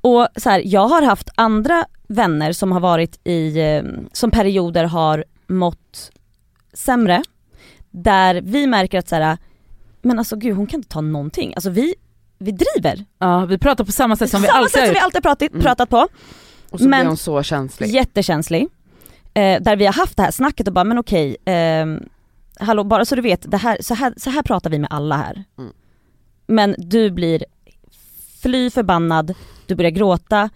Och 0.02 0.28
så 0.36 0.50
här, 0.50 0.62
jag 0.66 0.88
har 0.88 1.02
haft 1.02 1.30
andra 1.36 1.86
vänner 2.08 2.52
som 2.52 2.72
har 2.72 2.80
varit 2.80 3.20
i, 3.28 3.60
eh, 3.60 3.84
som 4.14 4.32
perioder 4.32 4.84
har 4.84 5.26
mått 5.48 6.12
sämre. 6.74 7.24
Där 7.92 8.42
vi 8.42 8.68
märker 8.68 9.00
att 9.00 9.08
så 9.10 9.16
här, 9.16 9.38
men 10.02 10.20
alltså 10.20 10.36
gud 10.36 10.56
hon 10.56 10.68
kan 10.68 10.80
inte 10.80 10.90
ta 10.90 11.02
någonting. 11.02 11.54
Alltså 11.56 11.70
vi, 11.70 11.96
vi 12.38 12.52
driver. 12.52 13.06
Ja, 13.20 13.46
vi 13.46 13.58
pratar 13.58 13.84
på 13.84 13.92
samma 13.92 14.16
sätt 14.16 14.30
som 14.30 14.42
vi 14.42 14.48
Samma 14.48 14.60
alltid 14.60 14.72
sätt 14.72 14.80
har 14.82 14.86
som 14.88 14.94
vi 14.94 15.00
alltid 15.00 15.24
pratat, 15.24 15.50
Mm. 15.52 15.62
pratat 15.62 15.90
på. 15.90 16.08
Och 16.70 16.80
så 16.80 16.88
Men- 16.88 17.00
blir 17.00 17.08
hon 17.08 17.18
så 17.18 17.44
känslig. 17.44 17.88
Jättekänslig. 17.90 18.68
Eh, 19.34 19.62
där 19.62 19.76
vi 19.76 19.86
har 19.86 19.94
haft 19.94 20.18
det 20.18 20.24
här 20.24 20.32
snacket 20.32 20.68
och 20.68 20.74
bara, 20.74 20.84
men 20.84 20.98
okej, 20.98 21.38
ehm, 21.46 22.04
hallå 22.60 22.84
bara 22.84 23.06
så 23.06 23.16
du 23.16 23.22
vet, 23.22 23.52
det 23.52 23.58
här, 23.58 23.78
så, 23.82 23.94
här, 23.94 24.14
så 24.18 24.30
här 24.30 24.44
pratar 24.44 24.70
vi 24.70 24.80
med 24.80 24.88
alla 24.92 25.18
här. 25.18 25.44
Mm. 25.58 25.74
Men 26.48 26.76
du 26.78 27.12
blir 27.12 27.46
fly 28.42 28.70
förbannad, 28.70 29.34
du 29.66 29.76
börjar 29.76 29.92
gråta. 29.92 30.50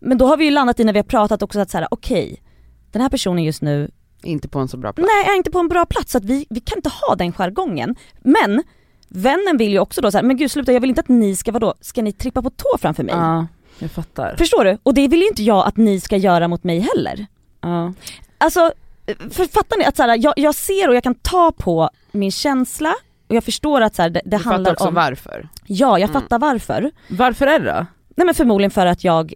Men 0.00 0.18
då 0.18 0.26
har 0.26 0.36
vi 0.36 0.44
ju 0.44 0.50
landat 0.50 0.80
i 0.80 0.84
när 0.84 0.92
vi 0.92 0.98
har 0.98 1.04
pratat 1.04 1.42
också 1.42 1.60
att 1.60 1.70
så 1.70 1.78
här, 1.78 1.88
okej, 1.90 2.42
den 2.92 3.02
här 3.02 3.08
personen 3.08 3.44
just 3.44 3.62
nu, 3.62 3.90
Inte 4.22 4.48
på 4.48 4.58
en 4.58 4.68
så 4.68 4.76
bra 4.76 4.92
plats. 4.92 5.10
nej 5.14 5.34
är 5.34 5.36
inte 5.36 5.50
på 5.50 5.58
en 5.58 5.68
bra 5.68 5.86
plats 5.86 6.12
så 6.12 6.18
att 6.18 6.24
vi, 6.24 6.46
vi 6.50 6.60
kan 6.60 6.78
inte 6.78 6.90
ha 6.90 7.14
den 7.14 7.32
jargongen. 7.32 7.96
Men 8.20 8.62
vännen 9.08 9.56
vill 9.56 9.72
ju 9.72 9.78
också 9.78 10.00
då 10.00 10.10
så 10.10 10.18
här, 10.18 10.24
men 10.24 10.36
gud 10.36 10.50
sluta 10.50 10.72
jag 10.72 10.80
vill 10.80 10.90
inte 10.90 11.00
att 11.00 11.08
ni 11.08 11.36
ska, 11.36 11.52
vadå, 11.52 11.74
ska 11.80 12.02
ni 12.02 12.12
trippa 12.12 12.42
på 12.42 12.50
tå 12.50 12.78
framför 12.78 13.04
mig? 13.04 13.14
Ja, 13.14 13.46
jag 13.78 13.90
fattar. 13.90 14.36
Förstår 14.36 14.64
du? 14.64 14.78
Och 14.82 14.94
det 14.94 15.08
vill 15.08 15.20
ju 15.20 15.28
inte 15.28 15.42
jag 15.42 15.66
att 15.66 15.76
ni 15.76 16.00
ska 16.00 16.16
göra 16.16 16.48
mot 16.48 16.64
mig 16.64 16.78
heller. 16.78 17.26
Ja. 17.60 17.92
Alltså, 18.38 18.72
för 19.30 19.44
fattar 19.52 19.78
ni 19.78 19.84
att 19.84 19.96
så 19.96 20.02
här, 20.02 20.18
jag, 20.22 20.34
jag 20.36 20.54
ser 20.54 20.88
och 20.88 20.94
jag 20.96 21.02
kan 21.02 21.14
ta 21.14 21.52
på 21.52 21.90
min 22.12 22.32
känsla 22.32 22.94
och 23.28 23.34
jag 23.34 23.44
förstår 23.44 23.80
att 23.80 23.94
så 23.94 24.02
här, 24.02 24.10
det, 24.10 24.20
det 24.24 24.30
du 24.36 24.38
fattar 24.38 24.50
handlar 24.52 24.72
också 24.72 24.88
om, 24.88 24.94
varför. 24.94 25.48
ja 25.66 25.98
jag 25.98 26.10
Mm. 26.10 26.22
fattar 26.22 26.38
varför. 26.38 26.90
Varför 27.08 27.46
är 27.46 27.58
det 27.60 27.66
då? 27.72 27.86
Nej 28.16 28.24
men 28.26 28.34
förmodligen 28.34 28.70
för 28.70 28.86
att 28.86 29.04
jag 29.04 29.34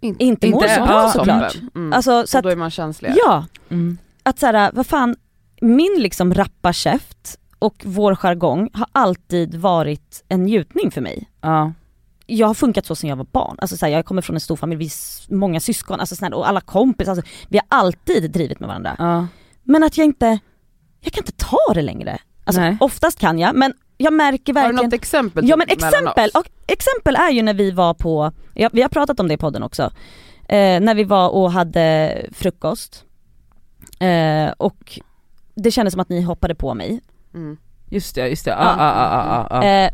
Inte, 0.00 0.24
inte 0.24 0.48
mår 0.50 0.68
så 0.68 0.84
bra 0.84 1.08
såklart. 1.12 1.54
Mm. 1.74 1.92
Alltså 1.92 2.26
så 2.26 2.38
och 2.38 2.42
då 2.42 2.48
är 2.48 2.56
man 2.56 2.70
känslig. 2.70 3.12
ja, 3.16 3.44
Mm. 3.70 3.98
att 4.22 4.38
så 4.38 4.46
här, 4.46 4.70
vad 4.74 4.86
fan, 4.86 5.16
min 5.60 5.94
liksom 5.98 6.34
rappa 6.34 6.72
käft 6.72 7.38
och 7.58 7.82
vår 7.84 8.14
jargong 8.16 8.70
har 8.72 8.86
alltid 8.92 9.54
varit 9.54 10.24
en 10.28 10.42
njutning 10.42 10.90
för 10.90 11.00
mig. 11.00 11.28
Ja. 11.40 11.72
Jag 12.26 12.46
har 12.46 12.54
funkat 12.54 12.86
så 12.86 12.94
sedan 12.94 13.10
jag 13.10 13.16
var 13.16 13.26
barn, 13.32 13.56
alltså 13.58 13.76
så 13.76 13.86
här, 13.86 13.92
jag 13.92 14.04
kommer 14.04 14.22
från 14.22 14.36
en 14.36 14.40
stor 14.40 14.56
familj, 14.56 14.78
vi 14.78 14.84
är 14.84 15.34
många 15.34 15.60
syskon, 15.60 16.00
alltså 16.00 16.16
så 16.16 16.24
här, 16.24 16.34
och 16.34 16.48
alla 16.48 16.60
kompisar, 16.60 17.12
alltså, 17.12 17.26
vi 17.48 17.58
har 17.58 17.78
alltid 17.78 18.30
drivit 18.30 18.60
med 18.60 18.68
varandra. 18.68 18.96
Ja. 18.98 19.26
Men 19.62 19.82
att 19.82 19.98
jag 19.98 20.04
inte, 20.04 20.38
jag 21.00 21.12
kan 21.12 21.20
inte 21.20 21.32
ta 21.32 21.74
det 21.74 21.82
längre. 21.82 22.18
Alltså 22.44 22.60
Nej. 22.60 22.76
oftast 22.80 23.18
kan 23.18 23.38
jag 23.38 23.54
men 23.54 23.74
jag 23.96 24.12
märker 24.12 24.54
Har 24.54 24.60
du 24.60 24.66
verkligen 24.66 24.84
något 24.84 24.94
exempel 24.94 25.48
Ja 25.48 25.56
men 25.56 25.68
typ 25.68 25.82
exempel, 25.82 26.30
och 26.34 26.46
exempel 26.66 27.16
är 27.16 27.30
ju 27.30 27.42
när 27.42 27.54
vi 27.54 27.70
var 27.70 27.94
på, 27.94 28.32
ja, 28.54 28.70
vi 28.72 28.82
har 28.82 28.88
pratat 28.88 29.20
om 29.20 29.28
det 29.28 29.34
i 29.34 29.36
podden 29.36 29.62
också, 29.62 29.82
eh, 30.48 30.80
när 30.80 30.94
vi 30.94 31.04
var 31.04 31.28
och 31.28 31.52
hade 31.52 32.16
frukost 32.32 33.04
eh, 33.98 34.52
och 34.56 35.00
det 35.54 35.70
kändes 35.70 35.92
som 35.92 36.00
att 36.00 36.08
ni 36.08 36.22
hoppade 36.22 36.54
på 36.54 36.74
mig. 36.74 37.00
Mm. 37.34 37.56
Just 37.88 38.14
det, 38.14 38.28
just 38.28 38.44
det. 38.44 38.50
Ja. 38.50 38.74
ja, 38.78 38.94
ja, 38.94 39.46
ja, 39.50 39.62
ja. 39.62 39.68
Eh, 39.68 39.90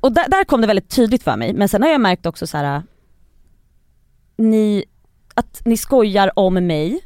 och 0.00 0.12
där, 0.12 0.28
där 0.28 0.44
kom 0.44 0.60
det 0.60 0.66
väldigt 0.66 0.88
tydligt 0.90 1.22
för 1.22 1.36
mig, 1.36 1.52
men 1.52 1.68
sen 1.68 1.82
har 1.82 1.90
jag 1.90 2.00
märkt 2.00 2.26
också 2.26 2.46
så 2.46 2.56
här. 2.56 2.82
ni, 4.36 4.84
att 5.34 5.62
ni 5.64 5.76
skojar 5.76 6.30
om 6.38 6.54
mig, 6.66 7.00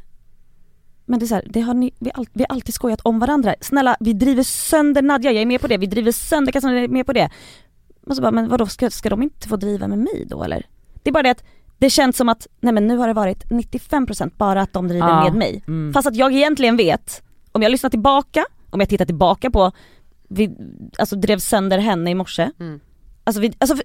men 1.05 1.19
det 1.19 1.25
är 1.25 1.27
så 1.27 1.35
här, 1.35 1.47
det 1.49 1.61
har 1.61 1.73
ni, 1.73 1.91
vi, 1.99 2.11
all, 2.13 2.27
vi 2.33 2.45
har 2.49 2.55
alltid 2.55 2.73
skojat 2.73 3.01
om 3.01 3.19
varandra. 3.19 3.55
Snälla 3.61 3.97
vi 3.99 4.13
driver 4.13 4.43
sönder 4.43 5.01
Nadja, 5.01 5.31
jag 5.31 5.41
är 5.41 5.45
med 5.45 5.61
på 5.61 5.67
det, 5.67 5.77
vi 5.77 5.85
driver 5.85 6.11
sönder 6.11 6.51
Cassandra, 6.51 6.77
jag 6.77 6.83
är 6.83 6.87
med 6.87 7.05
på 7.05 7.13
det. 7.13 7.29
Och 8.07 8.15
så 8.15 8.21
bara, 8.21 8.31
men 8.31 8.49
vadå 8.49 8.67
ska, 8.67 8.89
ska 8.89 9.09
de 9.09 9.23
inte 9.23 9.47
få 9.47 9.55
driva 9.55 9.87
med 9.87 9.97
mig 9.99 10.25
då 10.29 10.43
eller? 10.43 10.65
Det 11.03 11.09
är 11.09 11.11
bara 11.13 11.23
det 11.23 11.29
att 11.31 11.43
det 11.77 11.89
känns 11.89 12.17
som 12.17 12.29
att, 12.29 12.47
nej 12.59 12.73
men 12.73 12.87
nu 12.87 12.97
har 12.97 13.07
det 13.07 13.13
varit 13.13 13.43
95% 13.45 14.31
bara 14.37 14.61
att 14.61 14.73
de 14.73 14.87
driver 14.87 15.07
Ja. 15.07 15.23
med 15.23 15.33
mig. 15.35 15.63
Mm. 15.67 15.93
Fast 15.93 16.07
att 16.07 16.15
jag 16.15 16.33
egentligen 16.33 16.77
vet, 16.77 17.23
om 17.51 17.61
jag 17.61 17.71
lyssnar 17.71 17.89
tillbaka, 17.89 18.45
om 18.69 18.79
jag 18.79 18.89
tittar 18.89 19.05
tillbaka 19.05 19.51
på, 19.51 19.71
vi 20.29 20.51
alltså 20.99 21.15
drev 21.15 21.39
sönder 21.39 21.77
henne 21.77 22.11
i 22.11 22.15
morse. 22.15 22.49
Mm. 22.59 22.79
Alltså, 23.23 23.41
vi, 23.41 23.53
alltså 23.57 23.75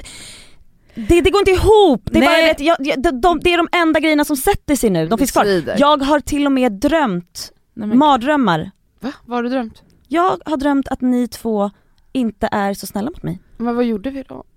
det, 0.94 1.20
det 1.20 1.30
går 1.30 1.40
inte 1.40 1.50
ihop, 1.50 2.02
det 2.04 2.18
är, 2.18 2.20
Nej. 2.20 2.54
bara, 2.58 2.64
jag, 2.64 2.76
jag, 2.80 3.02
de, 3.02 3.20
de, 3.20 3.40
det 3.40 3.52
är 3.52 3.56
de 3.56 3.68
enda 3.72 4.00
grejerna 4.00 4.24
som 4.24 4.36
sätter 4.36 4.76
sig 4.76 4.90
nu, 4.90 5.06
de 5.08 5.18
finns 5.18 5.30
kvar. 5.30 5.62
Jag 5.78 6.02
har 6.02 6.20
till 6.20 6.46
och 6.46 6.52
med 6.52 6.72
drömt 6.72 7.52
Nej, 7.74 7.88
men- 7.88 7.98
mardrömmar. 7.98 8.70
Va? 9.00 9.12
Vad 9.26 9.38
har 9.38 9.42
du 9.42 9.48
drömt? 9.48 9.82
Jag 10.08 10.38
har 10.44 10.56
drömt 10.56 10.88
att 10.88 11.00
ni 11.00 11.28
två 11.28 11.70
inte 12.12 12.48
är 12.52 12.74
så 12.74 12.86
snälla 12.86 13.10
mot 13.10 13.22
mig. 13.22 13.38
Men 13.56 13.76
vad 13.76 13.84
gjorde 13.84 14.10
vi 14.10 14.22
då? 14.22 14.44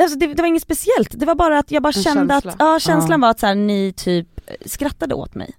Alltså 0.00 0.18
det, 0.18 0.26
det 0.26 0.42
var 0.42 0.46
inget 0.48 0.62
speciellt, 0.62 1.18
det 1.20 1.26
var 1.26 1.34
bara 1.34 1.58
att 1.58 1.70
jag 1.70 1.82
bara 1.82 1.92
En 1.96 2.02
kände 2.02 2.34
känsla. 2.34 2.50
att, 2.52 2.56
ja 2.58 2.78
känslan 2.80 3.20
Ja. 3.20 3.26
var 3.26 3.30
att 3.30 3.40
så 3.40 3.46
här, 3.46 3.54
ni 3.54 3.92
typ 3.96 4.40
skrattade 4.66 5.14
åt 5.14 5.34
mig. 5.34 5.54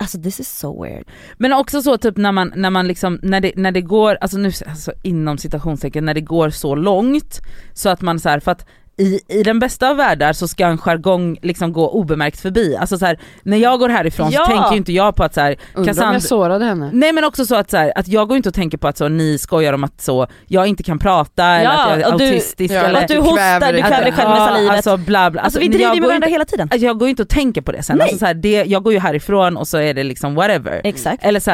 Alltså 0.00 0.22
this 0.22 0.40
is 0.40 0.58
so 0.58 0.82
weird. 0.82 1.04
Men 1.36 1.52
också 1.52 1.82
så 1.82 1.98
typ 1.98 2.16
när 2.16 2.32
man, 2.32 2.52
när 2.56 2.70
man 2.70 2.86
liksom, 2.88 3.18
när 3.22 3.40
det, 3.40 3.52
när 3.56 3.72
det 3.72 3.80
går, 3.80 4.18
alltså 4.20 4.38
nu 4.38 4.52
alltså 4.66 4.92
inom 5.02 5.38
citationstecken, 5.38 6.04
när 6.04 6.14
det 6.14 6.20
går 6.20 6.50
så 6.50 6.74
långt 6.74 7.40
så 7.72 7.88
att 7.88 8.00
man 8.00 8.20
så 8.20 8.28
här, 8.28 8.40
för 8.40 8.50
att 8.50 8.66
i, 8.98 9.20
i 9.28 9.42
den 9.42 9.58
bästa 9.58 9.90
av 9.90 9.96
världar 9.96 10.32
så 10.32 10.48
ska 10.48 10.66
en 10.66 10.78
jargong 10.78 11.38
liksom 11.42 11.72
gå 11.72 11.90
obemärkt 11.90 12.40
förbi. 12.40 12.76
Alltså 12.76 12.98
så 12.98 13.06
här, 13.06 13.18
när 13.42 13.56
jag 13.56 13.78
går 13.78 13.88
härifrån 13.88 14.30
Ja. 14.30 14.40
så 14.44 14.50
tänker 14.52 14.70
ju 14.70 14.76
inte 14.76 14.92
jag 14.92 15.16
på 15.16 15.24
att 15.24 15.34
så 15.34 15.40
här, 15.40 15.56
Undrar 15.74 16.06
om 16.06 16.12
jag 16.12 16.22
sårade 16.22 16.64
henne? 16.64 16.90
Nej 16.92 17.12
men 17.12 17.24
också 17.24 17.46
så 17.46 17.54
att, 17.54 17.70
så 17.70 17.76
här, 17.76 17.92
att 17.94 18.08
jag 18.08 18.28
går 18.28 18.36
inte 18.36 18.48
och 18.48 18.54
tänker 18.54 18.78
på 18.78 18.88
att 18.88 18.96
så, 18.96 19.08
ni 19.08 19.38
skojar 19.38 19.72
om 19.72 19.84
att 19.84 20.00
så, 20.00 20.26
jag 20.46 20.66
inte 20.66 20.82
kan 20.82 20.98
prata 20.98 21.44
eller 21.44 21.64
Ja, 21.64 21.84
att 21.84 21.90
jag 21.90 22.00
är 22.08 22.12
och 22.12 22.18
du- 22.18 22.24
autistisk 22.26 22.74
Ja, 22.74 22.80
eller 22.80 23.00
att 23.02 23.08
du 23.08 23.18
hostar, 23.18 23.72
du 23.72 23.82
kväver 23.82 24.02
dig 24.04 24.12
själv 24.12 24.28
med 24.30 24.38
salivet. 24.38 24.72
Alltså 24.76 24.96
bla 24.96 25.30
bla. 25.30 25.40
Alltså, 25.42 25.58
vi 25.60 25.64
jag 25.66 25.72
driver 25.72 25.88
går 25.90 25.94
med 26.00 26.02
varandra 26.08 26.26
inte- 26.26 26.32
hela 26.34 26.44
tiden. 26.44 26.68
Alltså, 26.72 26.86
jag 26.86 26.98
går 26.98 27.08
ju 27.08 27.10
inte 27.10 27.22
och 27.22 27.28
tänker 27.28 27.60
på 27.60 27.72
det 27.72 27.82
sen, 27.82 28.00
alltså, 28.00 28.18
så 28.18 28.26
här, 28.26 28.34
det, 28.34 28.64
jag 28.66 28.82
går 28.82 28.92
ju 28.92 28.98
härifrån 28.98 29.56
och 29.56 29.68
så 29.68 29.78
är 29.78 29.94
det 29.94 30.04
liksom 30.04 30.34
whatever. 30.34 30.80
Exakt. 30.84 31.24
Eller 31.24 31.40
så 31.40 31.50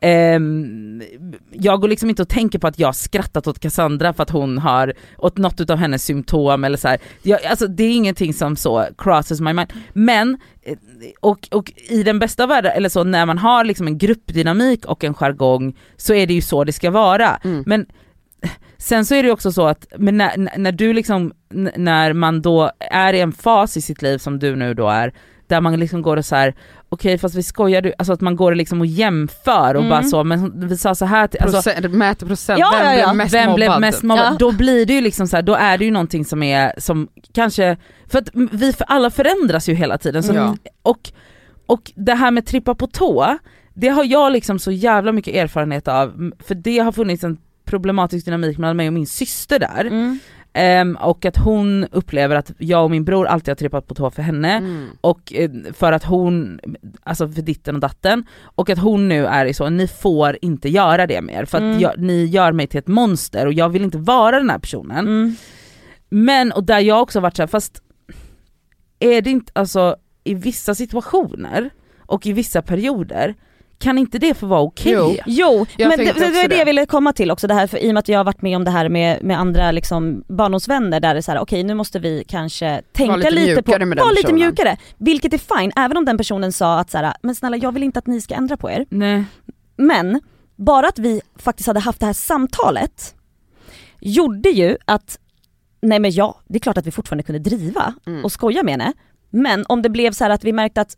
ehm, 0.00 1.02
jag 1.52 1.80
går 1.80 1.88
liksom 1.88 2.10
inte 2.10 2.22
och 2.22 2.28
tänker 2.28 2.58
på 2.58 2.66
att 2.66 2.78
jag 2.78 2.88
har 2.88 2.92
skrattat 2.92 3.46
åt 3.46 3.58
Cassandra 3.58 4.12
för 4.12 4.22
att 4.22 4.30
hon 4.30 4.58
har, 4.58 4.92
åt 5.18 5.38
något 5.38 5.70
av 5.70 5.78
hennes 5.78 6.04
symptom 6.04 6.64
eller 6.64 6.76
så. 6.78 6.96
Jag, 7.22 7.44
alltså 7.44 7.66
det 7.66 7.84
är 7.84 7.90
ingenting 7.94 8.34
som 8.34 8.56
så 8.56 8.86
crosses 8.98 9.40
my 9.40 9.52
mind. 9.52 9.72
Men, 9.92 10.38
eh, 10.62 10.76
och, 11.20 11.48
och 11.50 11.72
i 11.88 12.02
den 12.02 12.18
bästa 12.18 12.46
världen, 12.46 12.72
eller 12.74 12.88
så 12.88 13.04
när 13.04 13.26
man 13.26 13.38
har 13.38 13.64
liksom 13.64 13.86
en 13.86 13.98
gruppdynamik 13.98 14.84
och 14.84 15.04
en 15.04 15.14
jargong 15.14 15.76
så 15.96 16.14
är 16.14 16.26
det 16.26 16.34
ju 16.34 16.42
så 16.42 16.64
det 16.64 16.72
ska 16.72 16.90
vara. 16.90 17.36
Mm. 17.44 17.62
Men 17.66 17.86
sen 18.78 19.04
så 19.04 19.14
är 19.14 19.22
det 19.22 19.30
också 19.30 19.52
så 19.52 19.66
att 19.66 19.86
men 19.96 20.16
när, 20.16 20.58
när- 20.58 20.72
du 20.72 20.92
liksom, 20.92 21.32
när 21.76 22.12
man 22.12 22.42
då 22.42 22.70
är 22.90 23.12
i 23.12 23.20
en 23.20 23.32
fas 23.32 23.76
i 23.76 23.80
sitt 23.80 24.02
liv 24.02 24.18
som 24.18 24.38
du 24.38 24.56
nu 24.56 24.74
då 24.74 24.88
är, 24.88 25.12
där 25.48 25.60
man 25.60 25.80
liksom 25.80 26.02
går 26.02 26.16
och 26.16 26.24
så 26.24 26.36
här 26.36 26.54
okej 26.88 27.18
fast 27.18 27.34
vi 27.34 27.42
skojar 27.42 27.82
du, 27.82 27.92
alltså 27.98 28.12
att 28.12 28.20
man 28.20 28.36
går 28.36 28.54
liksom 28.54 28.80
och 28.80 28.86
jämför 28.86 29.74
och 29.74 29.80
Mm. 29.80 29.90
bara 29.90 30.02
så, 30.02 30.24
men 30.24 30.68
vi 30.68 30.76
sa 30.76 30.94
så 30.94 31.04
här 31.04 31.26
till, 31.26 31.40
alltså, 31.42 31.62
Procent, 31.70 31.94
mäter 31.94 32.26
procent, 32.26 32.58
Ja, 32.60 32.70
vem 32.78 32.84
ja, 32.86 32.94
ja. 32.94 33.04
blev 33.06 33.16
mest 33.16 33.34
vem 33.34 33.44
mobbad? 33.46 33.56
blev 33.56 33.80
mest 33.80 34.02
mobbad? 34.02 34.38
Då 34.38 34.52
blir 34.52 34.86
det 34.86 34.92
ju 34.92 35.00
liksom 35.00 35.26
så 35.28 35.36
här, 35.36 35.42
då 35.42 35.54
är 35.54 35.78
det 35.78 35.84
ju 35.84 35.90
någonting 35.90 36.24
som 36.24 36.42
är, 36.42 36.72
som 36.78 37.08
kanske, 37.34 37.76
för 38.06 38.18
att 38.18 38.28
vi 38.52 38.72
för 38.72 38.84
alla 38.88 39.10
förändras 39.10 39.68
ju 39.68 39.74
hela 39.74 39.98
tiden. 39.98 40.22
Så, 40.22 40.56
och, 40.82 41.10
och 41.66 41.92
det 41.94 42.14
här 42.14 42.30
med 42.30 42.46
trippa 42.46 42.74
på 42.74 42.86
tå, 42.86 43.38
det 43.74 43.88
har 43.88 44.04
jag 44.04 44.32
liksom 44.32 44.58
så 44.58 44.70
jävla 44.70 45.12
mycket 45.12 45.34
erfarenhet 45.34 45.88
av, 45.88 46.32
för 46.46 46.54
det 46.54 46.78
har 46.78 46.92
funnits 46.92 47.24
en 47.24 47.38
problematisk 47.64 48.24
dynamik 48.24 48.58
mellan 48.58 48.76
mig 48.76 48.86
och 48.86 48.92
min 48.92 49.06
syster 49.06 49.58
där. 49.58 49.84
Mm. 49.84 50.18
Ehm, 50.58 50.96
och 50.96 51.24
att 51.24 51.36
hon 51.36 51.84
upplever 51.92 52.36
att 52.36 52.52
jag 52.58 52.84
och 52.84 52.90
min 52.90 53.04
bror 53.04 53.26
alltid 53.26 53.48
har 53.48 53.54
trippat 53.56 53.86
på 53.86 53.94
tå 53.94 54.10
för 54.10 54.22
henne 54.22 54.52
Mm. 54.56 54.86
och 55.00 55.32
eh, 55.34 55.50
för 55.72 55.92
att 55.92 56.04
hon, 56.04 56.60
alltså 57.02 57.28
för 57.28 57.42
ditten 57.42 57.74
och 57.74 57.80
datten, 57.80 58.24
och 58.42 58.70
att 58.70 58.78
hon 58.78 59.08
nu 59.08 59.26
är 59.26 59.46
i 59.46 59.54
så, 59.54 59.68
ni 59.68 59.88
får 59.88 60.38
inte 60.42 60.68
göra 60.68 61.06
det 61.06 61.22
mer 61.22 61.44
för 61.44 61.58
att 61.58 61.62
Mm. 61.62 61.80
jag, 61.80 61.98
ni 61.98 62.24
gör 62.24 62.52
mig 62.52 62.66
till 62.66 62.78
ett 62.78 62.86
monster 62.88 63.46
och 63.46 63.52
jag 63.52 63.68
vill 63.68 63.84
inte 63.84 63.98
vara 63.98 64.38
den 64.38 64.50
här 64.50 64.58
personen. 64.58 64.98
Mm. 65.06 65.36
Men, 66.08 66.52
och 66.52 66.64
där 66.64 66.78
jag 66.80 67.02
också 67.02 67.20
varit 67.20 67.36
såhär, 67.36 67.46
fast 67.46 67.82
är 68.98 69.22
det 69.22 69.30
inte, 69.30 69.52
alltså 69.54 69.96
i 70.24 70.34
vissa 70.34 70.74
situationer 70.74 71.70
och 71.98 72.26
i 72.26 72.32
vissa 72.32 72.62
perioder, 72.62 73.34
kan 73.78 73.98
inte 73.98 74.18
det 74.18 74.34
få 74.34 74.46
vara 74.46 74.60
okej? 74.60 74.92
Jo. 74.92 75.16
Jo, 75.26 75.66
Jag 75.76 75.88
men 75.88 75.98
det, 75.98 76.04
det 76.12 76.20
var 76.20 76.48
det 76.48 76.56
jag 76.56 76.64
ville 76.64 76.86
komma 76.86 77.12
till 77.12 77.30
också, 77.30 77.46
det 77.46 77.54
här, 77.54 77.66
för, 77.66 77.78
i 77.78 77.90
och 77.90 77.94
med 77.94 77.98
att 77.98 78.08
jag 78.08 78.18
har 78.18 78.24
varit 78.24 78.42
med 78.42 78.56
om 78.56 78.64
det 78.64 78.70
här 78.70 78.88
med, 78.88 79.24
med 79.24 79.38
andra 79.40 79.70
liksom, 79.72 80.24
barndomsvänner 80.28 81.00
där 81.00 81.14
det 81.14 81.20
är 81.20 81.22
så 81.22 81.32
här: 81.32 81.40
okej 81.40 81.62
nu 81.62 81.74
måste 81.74 81.98
vi 81.98 82.24
kanske 82.28 82.82
tänka 82.92 83.16
lite 83.16 83.30
lite, 83.30 83.62
på, 83.62 83.70
vara 83.72 83.84
lite 83.84 84.22
personen. 84.22 84.34
mjukare. 84.34 84.76
Vilket 84.96 85.32
är 85.32 85.58
fine, 85.58 85.72
även 85.76 85.96
om 85.96 86.04
den 86.04 86.18
personen 86.18 86.52
sa 86.52 86.78
att 86.78 86.90
så 86.90 86.98
här, 86.98 87.14
men 87.22 87.34
snälla 87.34 87.56
jag 87.56 87.72
vill 87.72 87.82
inte 87.82 87.98
att 87.98 88.06
ni 88.06 88.20
ska 88.20 88.34
ändra 88.34 88.56
på 88.56 88.70
er. 88.70 88.86
Nej. 88.90 89.24
Men 89.76 90.20
bara 90.56 90.88
att 90.88 90.98
vi 90.98 91.20
faktiskt 91.36 91.66
hade 91.66 91.80
haft 91.80 92.00
det 92.00 92.06
här 92.06 92.12
samtalet 92.12 93.14
gjorde 94.00 94.48
ju 94.48 94.76
att, 94.84 95.18
nej 95.82 95.98
men 95.98 96.10
ja, 96.10 96.40
det 96.48 96.56
är 96.56 96.60
klart 96.60 96.78
att 96.78 96.86
vi 96.86 96.90
fortfarande 96.90 97.22
kunde 97.22 97.38
driva 97.38 97.94
Mm. 98.06 98.24
och 98.24 98.32
skoja 98.32 98.62
med 98.62 98.72
henne. 98.72 98.92
Men 99.30 99.64
om 99.68 99.82
det 99.82 99.88
blev 99.88 100.12
så 100.12 100.24
här 100.24 100.30
att 100.30 100.44
vi 100.44 100.52
märkte 100.52 100.80
att, 100.80 100.96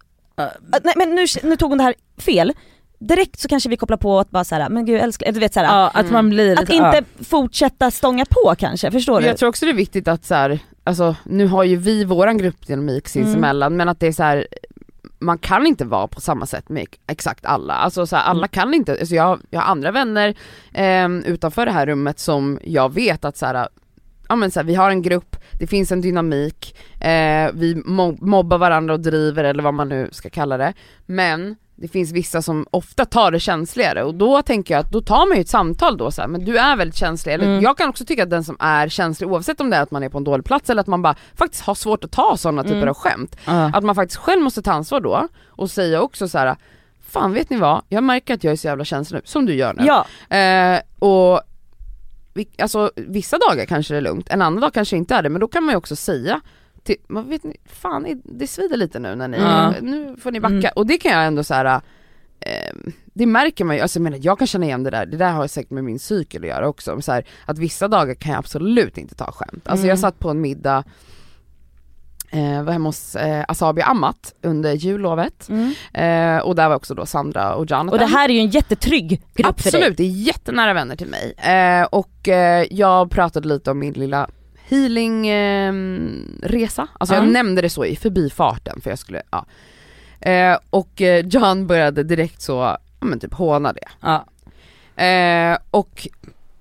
att 0.73 0.85
nej 0.85 0.95
men 0.97 1.15
nu, 1.15 1.27
nu 1.43 1.57
tog 1.57 1.71
hon 1.71 1.79
det 1.79 1.85
här 1.85 1.95
fel, 2.19 2.53
direkt 2.99 3.41
så 3.41 3.49
kanske 3.49 3.69
vi 3.69 3.77
kopplar 3.77 3.97
på 3.97 4.19
att 4.19 4.31
bara 4.31 4.45
så 4.45 4.55
här, 4.55 4.69
men 4.69 4.87
gud 4.87 5.01
älskling, 5.01 5.33
du 5.33 5.41
vet 5.41 5.55
så 5.55 5.61
här, 5.61 5.67
Ja, 5.67 5.91
att 5.95 6.11
man 6.11 6.31
blir 6.31 6.53
att 6.53 6.61
lite, 6.61 6.73
inte 6.75 7.05
ja. 7.19 7.25
fortsätta 7.25 7.91
stånga 7.91 8.25
på 8.25 8.55
kanske, 8.59 8.91
förstår 8.91 9.21
du? 9.21 9.27
Jag 9.27 9.37
tror 9.37 9.49
också 9.49 9.67
det 9.67 9.73
är 9.73 9.77
viktigt 9.77 10.09
att 10.09 10.25
så 10.25 10.35
här, 10.35 10.59
alltså 10.85 11.17
nu 11.25 11.47
har 11.47 11.65
ju 11.65 11.77
vi 11.77 12.05
våran 12.05 12.39
gruppdynamik 12.39 13.09
sinsemellan 13.09 13.77
men 13.77 13.89
att 13.89 14.01
det 14.01 14.07
är 14.07 14.13
så 14.13 14.23
här. 14.23 14.47
man 15.19 15.39
kan 15.39 15.67
inte 15.67 15.85
vara 15.85 16.07
på 16.09 16.21
samma 16.21 16.47
sätt 16.47 16.69
med 16.69 16.87
exakt 17.07 17.45
alla, 17.47 17.75
alltså 17.75 18.07
så 18.07 18.17
här, 18.17 18.25
alla 18.25 18.39
Mm. 18.39 18.49
kan 18.49 18.75
inte, 18.75 18.93
alltså 18.93 19.15
jag, 19.15 19.41
jag 19.51 19.61
har 19.61 19.67
andra 19.71 19.91
vänner 19.91 20.35
eh, 20.73 21.09
utanför 21.09 21.67
det 21.67 21.73
här 21.73 21.87
rummet 21.87 22.19
som 22.19 22.59
jag 22.65 22.95
vet 22.95 23.25
att 23.25 23.37
så 23.37 23.47
här, 23.47 23.69
ja 24.31 24.37
men 24.37 24.51
så 24.51 24.61
här, 24.61 24.65
vi 24.65 24.75
har 24.75 24.91
en 24.91 25.03
grupp, 25.03 25.37
det 25.53 25.67
finns 25.67 25.93
en 25.93 26.01
dynamik, 26.01 26.77
eh, 27.01 27.51
vi 27.55 27.75
mo- 27.87 28.19
mobbar 28.21 28.59
varandra 28.59 28.95
och 28.95 29.01
driver 29.01 29.45
eller 29.45 29.63
vad 29.63 29.75
man 29.75 29.89
nu 29.89 30.09
ska 30.13 30.31
kalla 30.31 30.57
det, 30.57 30.73
men 31.07 31.57
det 31.77 31.89
finns 31.89 32.13
vissa 32.13 32.43
som 32.43 32.67
ofta 32.71 33.05
tar 33.05 33.31
det 33.31 33.41
känsligare 33.41 34.05
och 34.05 34.15
då 34.15 34.43
tänker 34.43 34.75
jag 34.75 34.81
att 34.81 34.93
då 34.93 35.01
tar 35.01 35.29
man 35.29 35.37
ju 35.37 35.41
ett 35.41 35.49
samtal 35.49 35.97
då 35.97 36.11
så 36.11 36.21
här, 36.21 36.29
men 36.29 36.45
du 36.45 36.59
är 36.59 36.77
väldigt 36.77 36.97
känslig, 36.97 37.33
eller 37.35 37.45
Mm. 37.47 37.63
jag 37.63 37.77
kan 37.79 37.89
också 37.89 38.05
tycka 38.05 38.23
att 38.23 38.31
den 38.31 38.45
som 38.45 38.57
är 38.61 38.89
känslig 38.89 39.31
oavsett 39.31 39.61
om 39.61 39.71
det 39.71 39.77
är 39.77 39.83
att 39.83 39.91
man 39.91 40.03
är 40.03 40.09
på 40.09 40.19
en 40.19 40.25
dålig 40.25 40.45
plats 40.45 40.71
eller 40.71 40.81
att 40.81 40.87
man 40.87 41.03
bara 41.03 41.15
faktiskt 41.35 41.63
har 41.65 41.75
svårt 41.75 42.05
att 42.05 42.11
ta 42.13 42.37
sådana 42.37 42.63
typer 42.63 42.77
Mm. 42.77 42.89
av 42.89 42.95
skämt, 42.95 43.37
Ja. 43.47 43.71
att 43.75 43.85
man 43.85 43.95
faktiskt 43.95 44.21
själv 44.21 44.43
måste 44.43 44.63
ta 44.63 44.73
ansvar 44.73 45.01
då 45.01 45.29
och 45.49 45.71
säga 45.71 46.01
också 46.03 46.29
så 46.29 46.39
här. 46.39 46.57
Fan 47.09 47.33
vet 47.33 47.51
ni 47.51 47.57
vad, 47.57 47.83
jag 47.89 48.05
märker 48.05 48.35
att 48.35 48.45
jag 48.45 48.53
är 48.53 48.57
så 48.57 48.67
jävla 48.67 48.85
känslig 48.85 49.17
nu, 49.19 49.23
som 49.25 49.47
du 49.47 49.55
gör 49.55 49.75
nu. 49.75 49.85
Ja, 49.87 50.07
Eh, 50.37 50.81
och 50.99 51.41
alltså, 52.59 52.91
vissa 52.97 53.39
dagar 53.39 53.67
kanske 53.67 53.95
det 53.95 53.99
är 53.99 54.03
lugnt, 54.03 54.27
en 54.31 54.43
annan 54.43 54.61
dag 54.61 54.75
kanske 54.75 54.97
inte 54.97 55.15
är 55.15 55.23
det, 55.23 55.29
men 55.29 55.41
då 55.41 55.49
kan 55.49 55.65
man 55.65 55.73
ju 55.73 55.77
också 55.77 55.97
säga 55.97 56.41
till, 56.83 56.97
vad 57.09 57.25
vet 57.27 57.45
ni, 57.45 57.57
fan 57.67 58.21
det 58.25 58.47
svider 58.47 58.77
lite 58.77 58.99
nu 58.99 59.15
när 59.15 59.29
ni, 59.29 59.37
Ja. 59.39 59.75
nu 59.81 60.17
får 60.21 60.31
ni 60.31 60.41
backa. 60.41 60.55
Mm. 60.55 60.71
Och 60.77 60.87
det 60.87 60.99
kan 60.99 61.13
jag 61.13 61.27
ändå 61.27 61.45
så 61.45 61.55
här. 61.55 61.81
Eh, 62.41 62.75
det 63.15 63.27
märker 63.27 63.65
man 63.65 63.77
ju, 63.77 63.83
alltså 63.83 63.99
jag 63.99 64.03
menar 64.03 64.19
jag 64.23 64.39
kan 64.39 64.47
känna 64.47 64.67
igen 64.67 64.83
det 64.83 64.91
där, 64.91 65.07
det 65.07 65.17
där 65.17 65.33
har 65.33 65.43
jag 65.43 65.51
säkert 65.51 65.71
med 65.71 65.85
min 65.85 65.99
cykel 65.99 66.43
att 66.43 66.49
göra 66.49 66.69
också, 66.69 67.01
så 67.01 67.13
här, 67.13 67.25
att 67.47 67.59
vissa 67.59 67.89
dagar 67.89 68.15
kan 68.15 68.31
jag 68.33 68.39
absolut 68.39 68.99
inte 68.99 69.15
ta 69.15 69.33
skämt. 69.33 69.69
Alltså 69.69 69.83
Mm. 69.85 69.89
jag 69.89 69.99
satt 69.99 70.19
på 70.19 70.31
en 70.31 70.41
middag 70.41 70.85
Eh, 72.33 72.63
var 72.63 72.73
hemma 72.73 72.89
hos 72.89 73.17
eh, 73.17 73.45
Asabi 73.49 73.83
Amat 73.83 74.35
under 74.43 74.73
jullovet 74.73 75.49
mm. 75.49 75.75
eh, 75.95 76.39
och 76.43 76.55
där 76.55 76.69
var 76.69 76.77
också 76.77 76.95
då 76.95 77.07
Sandra 77.07 77.55
och 77.55 77.71
Jonathan. 77.71 77.89
och 77.89 77.99
det 77.99 78.07
här 78.07 78.29
är 78.29 78.33
ju 78.33 78.41
en 78.41 78.49
jättetrygg 78.51 79.09
grupp 79.35 79.61
för 79.61 79.71
dig. 79.71 79.81
Absolut, 79.81 79.97
det 79.97 80.03
är 80.03 80.27
jättenära 80.27 80.73
vänner 80.73 80.97
till 80.97 81.07
mig. 81.07 81.33
Eh, 81.37 81.83
och 81.85 82.29
eh, 82.29 82.67
jag 82.71 83.11
pratade 83.11 83.49
lite 83.49 83.71
om 83.71 83.79
min 83.79 83.93
lilla 83.93 84.29
healingresa, 84.69 86.89
alltså 86.99 87.15
jag 87.15 87.25
Ja. 87.25 87.29
nämnde 87.31 87.63
det 87.63 87.71
så 87.71 87.85
i 87.85 87.97
förbifarten 87.97 88.81
för 88.81 88.91
jag 88.91 88.99
skulle, 88.99 89.23
ja. 89.31 89.47
Eh, 90.21 90.59
och 90.71 91.03
eh, 91.03 91.27
John 91.27 91.67
började 91.67 92.03
direkt 92.03 92.43
så, 92.43 92.53
ja 92.53 92.79
men 93.01 93.21
typ 93.21 93.35
håna 93.35 93.73
det. 93.73 93.89
Ja. 94.01 94.27
Eh, 95.05 95.59
och 95.71 96.09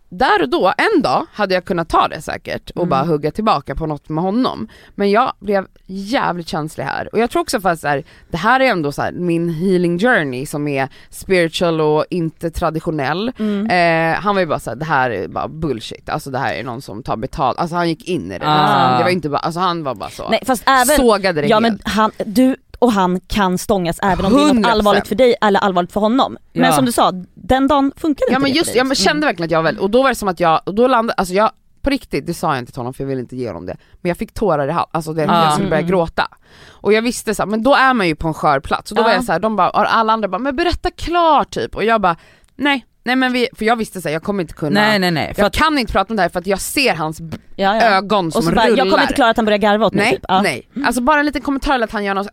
där 0.10 0.42
och 0.42 0.50
då, 0.50 0.74
en 0.96 1.02
dag 1.02 1.26
hade 1.34 1.54
jag 1.54 1.66
kunnat 1.66 1.90
ta 1.90 2.08
det 2.08 2.22
säkert 2.22 2.70
och 2.70 2.78
Mm. 2.78 2.90
bara 2.90 3.04
hugga 3.04 3.32
tillbaka 3.32 3.76
på 3.76 3.86
något 3.86 4.10
med 4.10 4.24
honom. 4.24 4.68
Men 4.96 5.12
jag 5.12 5.34
blev 5.40 5.68
jävligt 5.86 6.48
känslig 6.48 6.84
här 6.84 7.10
och 7.14 7.20
jag 7.20 7.30
tror 7.30 7.42
också 7.42 7.58
att 7.58 7.84
här, 7.84 8.04
det 8.30 8.38
här 8.38 8.60
är 8.60 8.66
ändå 8.66 8.92
så 8.92 9.02
här, 9.02 9.12
min 9.12 9.50
healing 9.50 10.00
journey 10.00 10.46
som 10.46 10.68
är 10.68 10.90
spiritual 11.10 11.82
och 11.82 12.06
inte 12.10 12.52
traditionell. 12.52 13.32
Mm. 13.40 13.68
Eh, 13.70 14.20
han 14.22 14.36
var 14.36 14.40
ju 14.42 14.48
bara 14.48 14.60
såhär, 14.60 14.78
det 14.78 14.86
här 14.86 15.10
är 15.10 15.28
bara 15.28 15.48
bullshit, 15.48 16.10
alltså 16.10 16.32
det 16.32 16.38
här 16.40 16.54
är 16.54 16.64
någon 16.64 16.82
som 16.82 17.04
tar 17.04 17.18
betalt, 17.18 17.60
alltså 17.60 17.76
han 17.76 17.90
gick 17.90 18.08
in 18.10 18.32
i 18.32 18.40
det. 18.40 18.46
Ah. 18.48 18.62
Liksom. 18.62 18.98
Det 18.98 19.04
var 19.04 19.10
inte 19.12 19.30
bara, 19.30 19.38
alltså 19.40 19.60
han 19.60 19.84
var 19.84 19.96
bara 19.96 20.10
så, 20.10 20.30
Nej 20.30 20.44
fast 20.46 20.64
även, 20.66 20.86
sågade 20.98 21.42
det 21.42 21.48
ja 21.48 21.60
helt. 21.60 21.64
men 21.86 21.94
han, 21.94 22.12
du 22.26 22.56
och 22.80 22.92
han 22.92 23.20
kan 23.20 23.58
stångas 23.58 24.00
även 24.04 24.26
om 24.26 24.34
det 24.34 24.42
är 24.42 24.46
något 24.54 24.66
100%. 24.66 24.70
allvarligt 24.72 25.08
för 25.08 25.16
dig 25.16 25.36
eller 25.42 25.60
allvarligt 25.60 25.92
för 25.92 26.00
honom. 26.00 26.38
Men 26.54 26.64
Ja. 26.64 26.72
som 26.72 26.86
du 26.86 26.92
sa, 26.92 27.12
den 27.36 27.68
dagen 27.68 27.92
funkade 27.98 28.26
Ja 28.32 28.36
inte 28.36 28.42
men 28.42 28.52
det 28.52 28.58
just, 28.58 28.66
för 28.70 28.74
dig, 28.74 28.78
jag 28.78 28.88
men 28.88 28.96
kände 28.96 29.26
verkligen 29.28 29.48
att 29.48 29.52
jag 29.52 29.64
väl, 29.64 29.78
och 29.80 29.90
då 29.90 30.02
var 30.04 30.10
det 30.10 30.16
som 30.16 30.28
att 30.28 30.40
jag, 30.40 30.62
och 30.66 30.76
då 30.76 30.88
landade, 30.88 31.14
alltså 31.14 31.34
jag, 31.34 31.52
på 31.82 31.90
riktigt, 31.90 32.28
det 32.28 32.34
sa 32.34 32.50
jag 32.54 32.60
inte 32.60 32.72
till 32.72 32.80
honom 32.80 32.94
för 32.94 33.04
jag 33.04 33.08
ville 33.10 33.22
inte 33.22 33.36
ge 33.36 33.48
honom 33.48 33.66
det, 33.66 33.78
men 34.02 34.10
jag 34.10 34.18
fick 34.18 34.34
tårar 34.34 34.68
i 34.68 34.72
halsen, 34.72 34.90
alltså 34.92 35.14
det, 35.14 35.26
Ah. 35.30 35.44
jag 35.44 35.54
skulle 35.54 35.70
börja 35.70 35.80
Mm. 35.82 35.90
gråta. 35.92 36.28
Och 36.70 36.94
jag 36.94 37.02
visste 37.02 37.36
så 37.36 37.42
här, 37.44 37.48
men 37.48 37.64
då 37.64 37.76
är 37.76 37.94
man 37.94 38.08
ju 38.08 38.16
på 38.16 38.28
en 38.28 38.34
skör 38.34 38.60
plats, 38.60 38.92
och 38.92 38.98
då 38.98 39.04
var 39.04 39.10
Ja. 39.10 39.16
jag 39.16 39.24
så 39.24 39.32
här, 39.32 39.40
de 39.40 39.56
bara, 39.56 39.70
alla 39.70 40.14
andra 40.14 40.28
bara, 40.28 40.38
men 40.40 40.56
berätta 40.56 40.92
klart 40.92 41.50
typ, 41.52 41.76
och 41.76 41.84
jag 41.84 42.02
bara, 42.02 42.16
nej, 42.56 42.86
nej 43.04 43.16
men 43.16 43.34
vi, 43.34 43.48
för 43.58 43.66
jag 43.66 43.76
visste 43.76 44.02
så 44.02 44.08
här, 44.08 44.14
jag 44.14 44.24
kommer 44.24 44.42
inte 44.42 44.54
kunna, 44.54 44.82
Nej 44.82 45.00
nej 45.00 45.12
nej, 45.12 45.34
jag 45.38 45.46
att, 45.48 45.54
kan 45.54 45.78
inte 45.78 45.94
prata 45.94 46.14
om 46.14 46.16
det 46.16 46.22
här 46.22 46.30
för 46.30 46.40
att 46.40 46.48
jag 46.48 46.60
ser 46.60 46.96
hans 46.96 47.20
ja, 47.20 47.76
ja. 47.76 47.82
ögon 47.82 48.32
som 48.32 48.40
Och 48.40 48.44
så 48.44 48.52
bara, 48.52 48.66
rullar. 48.68 48.78
jag 48.78 48.90
kommer 48.92 49.02
inte 49.04 49.14
klara 49.14 49.30
att 49.30 49.38
han 49.38 49.46
börjar 49.46 49.58
garva 49.58 49.86
åt 49.86 49.94
mig 49.94 50.04
Nej, 50.06 50.14
typ. 50.14 50.26
Ja. 50.28 50.42
nej. 50.42 50.70
Alltså 50.86 51.02
bara 51.02 51.20
en 51.20 51.26
liten 51.26 51.42
kommentar 51.42 51.76
eller 51.76 51.86
att 51.86 51.92
han 51.92 52.04
gör 52.04 52.14
något, 52.14 52.28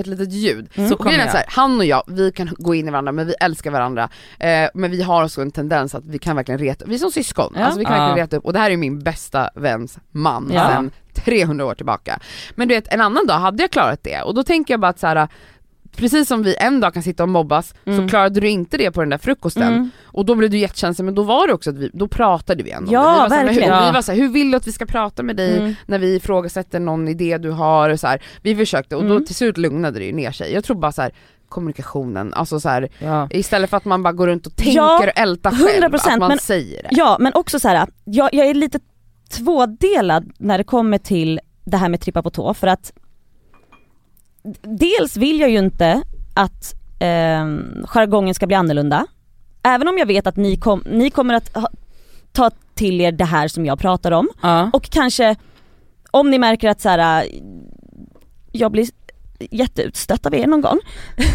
ett 0.00 0.06
litet 0.06 0.32
ljud. 0.32 0.68
Mm. 0.74 0.88
så 0.88 0.94
Och 0.94 0.98
kommer 1.00 1.10
grejen 1.10 1.20
är 1.20 1.24
jag. 1.26 1.32
så 1.32 1.36
här, 1.36 1.46
han 1.48 1.78
och 1.78 1.84
jag, 1.84 2.02
vi 2.06 2.32
kan 2.32 2.50
gå 2.58 2.74
in 2.74 2.88
i 2.88 2.90
varandra 2.90 3.12
men 3.12 3.26
vi 3.26 3.34
älskar 3.40 3.70
varandra. 3.70 4.08
Eh, 4.38 4.68
men 4.74 4.90
vi 4.90 5.02
har 5.02 5.24
också 5.24 5.42
en 5.42 5.50
tendens 5.50 5.94
att 5.94 6.04
vi 6.06 6.18
kan 6.18 6.36
verkligen 6.36 6.58
reta, 6.58 6.84
vi 6.88 6.94
är 6.94 6.98
som 6.98 7.10
syskon, 7.12 7.52
Ja. 7.56 7.64
alltså 7.64 7.78
vi 7.78 7.84
kan 7.84 7.94
Ja. 7.94 8.00
verkligen 8.00 8.26
reta 8.26 8.36
upp 8.36 8.44
och 8.44 8.52
det 8.52 8.58
här 8.58 8.70
är 8.70 8.76
min 8.76 8.98
bästa 9.02 9.50
väns 9.54 9.98
man 10.10 10.50
Ja. 10.54 10.68
sedan 10.68 10.90
300 11.14 11.64
år 11.66 11.74
tillbaka. 11.74 12.20
Men 12.54 12.68
du 12.68 12.74
vet 12.74 12.88
en 12.94 13.00
annan 13.00 13.26
dag 13.26 13.38
hade 13.38 13.62
jag 13.62 13.70
klarat 13.70 14.00
det 14.02 14.22
och 14.22 14.34
då 14.34 14.42
tänker 14.42 14.74
jag 14.74 14.80
bara 14.80 14.88
att 14.88 14.98
så 15.00 15.06
här. 15.06 15.28
Precis 15.96 16.28
som 16.28 16.42
vi 16.42 16.56
en 16.58 16.80
dag 16.80 16.94
kan 16.94 17.02
sitta 17.02 17.22
och 17.22 17.28
mobbas 17.28 17.74
Mm. 17.86 17.98
så 17.98 18.08
klarade 18.10 18.40
du 18.40 18.48
inte 18.48 18.76
det 18.76 18.90
på 18.90 19.00
den 19.00 19.10
där 19.10 19.18
frukosten 19.18 19.62
Mm. 19.72 19.90
och 20.04 20.24
då 20.24 20.34
blev 20.34 20.50
du 20.50 20.58
jättekänslig 20.58 21.04
men 21.04 21.14
då 21.14 21.22
var 21.22 21.46
det 21.46 21.52
också 21.52 21.70
att 21.70 21.76
vi, 21.76 21.90
då 21.92 22.08
pratade 22.08 22.62
vi 22.62 22.70
ändå. 22.70 22.92
Ja, 22.92 23.12
vi 23.12 23.18
var 23.18 23.28
verkligen. 23.28 23.70
Hur, 23.70 23.76
Ja. 23.80 23.86
vi 23.86 23.92
var 23.94 24.02
så 24.02 24.12
här, 24.12 24.18
hur 24.18 24.28
vill 24.28 24.50
du 24.50 24.56
att 24.56 24.66
vi 24.66 24.72
ska 24.72 24.86
prata 24.86 25.22
med 25.22 25.36
dig 25.36 25.58
Mm. 25.58 25.74
när 25.86 25.98
vi 25.98 26.14
ifrågasätter 26.16 26.80
någon 26.80 27.08
idé 27.08 27.38
du 27.38 27.50
har 27.50 27.90
och 27.90 28.00
så 28.00 28.06
här. 28.06 28.22
Vi 28.42 28.56
försökte 28.56 28.96
och 28.96 29.04
då 29.04 29.10
Mm. 29.14 29.24
till 29.26 29.34
slut 29.34 29.58
lugnade 29.58 29.98
det 29.98 30.04
ju 30.04 30.12
ner 30.12 30.32
sig. 30.32 30.52
Jag 30.52 30.64
tror 30.64 30.76
bara 30.76 30.92
så 30.92 31.02
här 31.02 31.12
kommunikationen, 31.48 32.34
alltså 32.34 32.60
så 32.60 32.68
här, 32.68 32.88
ja. 32.98 33.28
istället 33.30 33.70
för 33.70 33.76
att 33.76 33.84
man 33.84 34.02
bara 34.02 34.12
går 34.12 34.26
runt 34.26 34.46
och 34.46 34.56
tänker 34.56 34.76
Ja, 34.76 34.98
och 34.98 35.18
ältar 35.18 35.50
själv, 35.50 35.82
100%, 35.82 36.12
att 36.14 36.18
man 36.20 36.28
men- 36.28 36.38
säger 36.38 36.82
det. 36.82 36.88
Ja 36.92 37.16
men 37.20 37.32
också 37.34 37.60
så 37.60 37.68
här, 37.68 37.86
jag, 38.04 38.28
jag 38.34 38.46
är 38.46 38.54
lite 38.54 38.78
tvådelad 39.40 40.30
när 40.38 40.58
det 40.58 40.64
kommer 40.64 40.98
till 40.98 41.40
det 41.64 41.76
här 41.76 41.88
med 41.88 42.00
trippa 42.00 42.22
på 42.22 42.30
tå 42.30 42.54
för 42.54 42.66
att 42.66 42.92
dels 44.62 45.16
vill 45.16 45.40
jag 45.40 45.50
ju 45.50 45.58
inte 45.58 46.02
att 46.34 46.74
eh, 47.00 47.46
jargongen 47.86 48.34
ska 48.34 48.46
bli 48.46 48.56
annorlunda. 48.56 49.06
Även 49.62 49.88
om 49.88 49.98
jag 49.98 50.06
vet 50.06 50.26
att 50.26 50.36
ni, 50.36 50.56
kom, 50.56 50.84
ni 50.86 51.10
kommer 51.10 51.34
att 51.34 51.54
ha, 51.56 51.68
ta 52.32 52.50
till 52.74 53.00
er 53.00 53.12
det 53.12 53.24
här 53.24 53.48
som 53.48 53.66
jag 53.66 53.78
pratar 53.78 54.12
om 54.12 54.28
Ja. 54.42 54.70
och 54.72 54.82
kanske 54.90 55.36
om 56.10 56.30
ni 56.30 56.38
märker 56.38 56.68
att 56.68 56.80
så 56.80 56.88
här, 56.88 57.26
jag 58.52 58.72
blir 58.72 58.86
jätteutstött 59.50 60.26
av 60.26 60.34
er 60.34 60.46
någon 60.46 60.60
gång. 60.60 60.78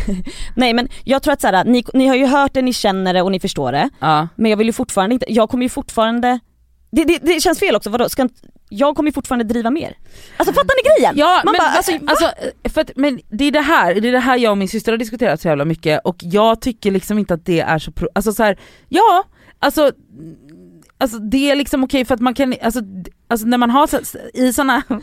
Nej 0.55 0.73
men 0.73 0.87
jag 1.03 1.23
tror 1.23 1.33
att 1.33 1.41
så 1.41 1.47
här, 1.47 1.65
ni, 1.65 1.83
ni 1.93 2.07
har 2.07 2.15
ju 2.15 2.25
hört 2.25 2.53
det, 2.53 2.61
ni 2.61 2.73
känner 2.73 3.13
det 3.13 3.21
och 3.21 3.31
ni 3.31 3.39
förstår 3.39 3.71
det. 3.71 3.89
Ja. 3.99 4.27
Men 4.35 4.49
jag 4.51 4.57
vill 4.57 4.67
ju 4.67 4.73
fortfarande 4.73 5.13
inte, 5.13 5.25
jag 5.33 5.49
kommer 5.49 5.63
ju 5.63 5.69
fortfarande 5.69 6.39
det, 6.91 7.03
det, 7.03 7.17
det 7.17 7.41
känns 7.41 7.59
fel 7.59 7.75
också, 7.75 7.89
vadå? 7.89 8.09
Ska 8.09 8.29
jag 8.69 8.95
kommer 8.95 9.11
fortfarande 9.11 9.45
driva 9.45 9.71
mer. 9.71 9.97
Alltså 10.37 10.53
fattar 10.53 10.75
ni 10.75 10.89
grejen? 10.89 11.13
Ja 11.17 11.41
Man 11.45 11.51
men, 11.51 11.59
bara, 11.59 11.69
alltså, 11.69 11.91
alltså, 12.07 12.31
för 12.73 12.81
att, 12.81 12.91
men 12.95 13.21
det 13.29 13.43
är 13.43 13.51
det 13.51 13.61
här, 13.61 13.95
det 13.95 14.07
är 14.07 14.11
det 14.11 14.19
här 14.19 14.37
jag 14.37 14.51
och 14.51 14.57
min 14.57 14.69
syster 14.69 14.91
har 14.91 14.97
diskuterat 14.97 15.41
så 15.41 15.47
jävla 15.47 15.65
mycket 15.65 16.01
och 16.03 16.15
jag 16.19 16.61
tycker 16.61 16.91
liksom 16.91 17.19
inte 17.19 17.33
att 17.33 17.45
det 17.45 17.59
är 17.59 17.79
så, 17.79 17.91
alltså 18.15 18.33
så 18.33 18.43
här, 18.43 18.59
ja, 18.89 19.23
alltså 19.59 19.91
Alltså 20.97 21.19
det 21.19 21.51
är 21.51 21.55
liksom 21.55 21.83
okej 21.83 22.05
för 22.05 22.13
att 22.13 22.21
man 22.21 22.33
kan, 22.33 22.55
alltså, 22.61 22.79
alltså 23.27 23.47
när 23.47 23.57
man 23.57 23.69
har 23.69 23.87
så, 23.87 23.99
i 24.33 24.53
såna 24.53 24.83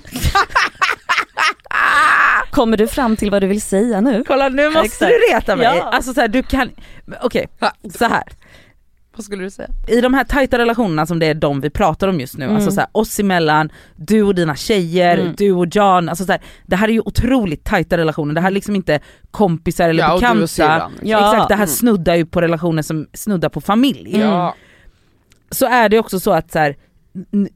Kommer 2.50 2.76
du 2.76 2.88
fram 2.88 3.16
till 3.16 3.30
vad 3.30 3.42
du 3.42 3.46
vill 3.46 3.62
säga 3.62 4.00
nu? 4.00 4.24
Kolla 4.26 4.48
nu 4.48 4.66
måste 4.70 4.86
Exakt. 4.86 5.12
du 5.12 5.34
reta 5.34 5.56
mig. 5.56 5.66
Ja. 5.66 5.82
Alltså 5.82 6.14
så 6.14 6.20
här, 6.20 6.28
du 6.28 6.42
kan, 6.42 6.70
okej 7.22 7.48
så 7.98 8.04
här. 8.04 8.22
Vad 9.16 9.24
skulle 9.24 9.42
du 9.44 9.50
säga? 9.50 9.68
I 9.88 10.00
de 10.00 10.14
här 10.14 10.24
tajta 10.24 10.58
relationerna 10.58 11.06
som 11.06 11.18
det 11.18 11.26
är 11.26 11.34
de 11.34 11.60
vi 11.60 11.70
pratar 11.70 12.08
om 12.08 12.20
just 12.20 12.36
nu, 12.38 12.44
Mm. 12.44 12.56
alltså 12.56 12.70
så 12.70 12.80
här, 12.80 12.88
oss 12.92 13.20
emellan, 13.20 13.70
du 13.96 14.22
och 14.22 14.34
dina 14.34 14.56
tjejer, 14.56 15.18
Mm. 15.18 15.34
du 15.38 15.52
och 15.52 15.66
John, 15.70 16.08
alltså 16.08 16.24
så 16.24 16.32
här, 16.32 16.40
det 16.66 16.76
här 16.76 16.88
är 16.88 16.92
ju 16.92 17.00
otroligt 17.00 17.64
tajta 17.64 17.96
relationer, 17.96 18.34
det 18.34 18.40
här 18.40 18.48
är 18.48 18.52
liksom 18.54 18.76
inte 18.76 19.00
kompisar 19.30 19.88
eller 19.88 20.02
Ja 20.02 20.12
och 20.12 20.20
du 20.20 20.26
bekanta. 20.26 20.42
och 20.42 20.50
syrran. 20.50 20.92
Ja. 21.02 21.32
Exakt, 21.32 21.48
det 21.48 21.54
här 21.54 21.62
Mm. 21.64 21.74
snuddar 21.74 22.14
ju 22.14 22.26
på 22.26 22.40
relationer 22.40 22.82
som 22.82 23.06
snuddar 23.14 23.48
på 23.48 23.60
familj. 23.60 24.18
Ja. 24.20 24.54
Så 25.50 25.66
är 25.66 25.88
det 25.88 25.98
också 25.98 26.20
så 26.20 26.32
att 26.32 26.52
så 26.52 26.58
här, 26.58 26.76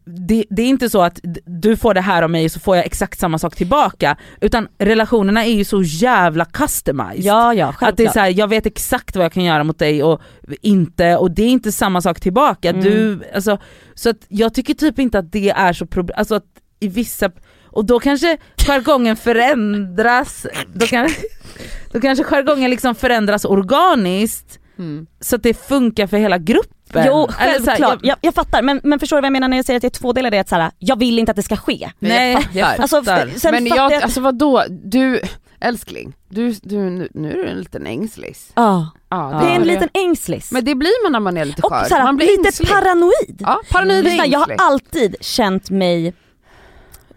det, 0.04 0.44
det 0.50 0.62
är 0.62 0.66
inte 0.66 0.90
så 0.90 1.02
att 1.02 1.20
du 1.44 1.76
får 1.76 1.94
det 1.94 2.00
här 2.00 2.22
av 2.22 2.30
mig 2.30 2.48
så 2.48 2.60
får 2.60 2.76
jag 2.76 2.86
exakt 2.86 3.18
samma 3.18 3.38
sak 3.38 3.56
tillbaka, 3.56 4.16
utan 4.40 4.68
relationerna 4.78 5.44
är 5.44 5.52
ju 5.52 5.64
så 5.64 5.82
jävla 5.82 6.44
customized. 6.44 7.24
Ja 7.24 7.54
ja, 7.54 7.66
självklart. 7.66 7.90
Att 7.90 7.96
det 7.96 8.04
är 8.04 8.10
så 8.10 8.20
här, 8.20 8.38
jag 8.38 8.48
vet 8.48 8.66
exakt 8.66 9.16
vad 9.16 9.24
jag 9.24 9.32
kan 9.32 9.44
göra 9.44 9.64
mot 9.64 9.78
dig 9.78 10.02
och 10.02 10.20
inte, 10.62 11.16
och 11.16 11.30
det 11.30 11.42
är 11.42 11.48
inte 11.48 11.72
samma 11.72 12.00
sak 12.00 12.20
tillbaka. 12.20 12.70
Mm. 12.70 12.82
Du, 12.82 13.20
alltså, 13.34 13.58
så 13.94 14.10
att 14.10 14.24
jag 14.28 14.54
tycker 14.54 14.74
typ 14.74 14.98
inte 14.98 15.18
att 15.18 15.32
det 15.32 15.50
är 15.50 15.72
så 15.72 15.86
problem, 15.86 16.14
alltså 16.18 16.34
att 16.34 16.46
i 16.80 16.88
vissa, 16.88 17.30
och 17.64 17.84
då 17.84 18.00
kanske 18.00 18.38
jargongen 18.66 19.16
förändras, 19.16 20.46
då, 20.74 20.86
kan, 20.86 21.08
då 21.92 22.00
kanske 22.00 22.24
jargongen 22.24 22.70
liksom 22.70 22.94
förändras 22.94 23.44
organiskt 23.44 24.58
Mm. 24.78 25.06
så 25.20 25.36
att 25.36 25.42
det 25.42 25.54
funkar 25.54 26.06
för 26.06 26.16
hela 26.16 26.38
gruppen. 26.38 26.75
Jo 26.94 27.00
Eller 27.02 27.28
så 27.28 27.40
här, 27.40 27.58
självklart, 27.66 27.98
jag- 28.02 28.10
jag, 28.10 28.16
jag 28.20 28.34
fattar 28.34 28.62
men, 28.62 28.80
men 28.84 28.98
förstår 28.98 29.16
du 29.16 29.20
vad 29.20 29.26
jag 29.26 29.32
menar 29.32 29.48
när 29.48 29.56
jag 29.56 29.66
säger 29.66 29.76
att 29.76 29.82
det 29.82 29.88
är 29.88 30.00
två 30.00 30.12
delar? 30.12 30.30
Det 30.30 30.36
är 30.36 30.40
att 30.40 30.48
så 30.48 30.54
här, 30.54 30.70
jag 30.78 30.98
vill 30.98 31.18
inte 31.18 31.30
att 31.30 31.36
det 31.36 31.42
ska 31.42 31.56
ske. 31.56 31.90
Nej, 31.98 32.32
jag 32.32 32.42
jag 32.52 32.66
fattar. 32.68 32.82
Alltså, 32.82 32.96
fattar. 33.02 33.26
f- 33.26 33.40
sen 33.40 33.54
Men 33.54 33.66
jag, 33.66 33.76
jag 33.78 33.92
att- 33.94 34.02
alltså 34.02 34.20
vadå, 34.20 34.64
du 34.70 35.20
älskling, 35.60 36.12
du, 36.28 36.52
du, 36.62 36.76
nu, 36.76 37.08
nu 37.14 37.30
är 37.32 37.36
du 37.36 37.48
en 37.48 37.58
liten 37.58 37.86
ängslis. 37.86 38.52
Ja, 38.54 38.90
Ja, 39.08 39.40
det 39.42 39.50
är 39.50 39.54
en 39.54 39.60
det. 39.60 39.66
liten 39.66 39.88
ängslis. 39.94 40.52
Men 40.52 40.64
det 40.64 40.74
blir 40.74 41.02
man 41.04 41.12
när 41.12 41.20
man 41.20 41.36
är 41.36 41.44
lite 41.44 41.62
och 41.62 41.72
skör. 41.72 41.84
så 41.84 41.94
här, 41.94 42.04
man 42.04 42.16
blir 42.16 42.26
lite 42.26 42.48
ängslig. 42.48 42.68
paranoid. 42.68 43.36
Ja, 43.40 43.60
paranoid 43.70 43.98
och 43.98 44.04
Lyssna, 44.04 44.26
jag 44.26 44.38
har 44.38 44.54
alltid 44.58 45.16
känt 45.20 45.70
mig, 45.70 46.14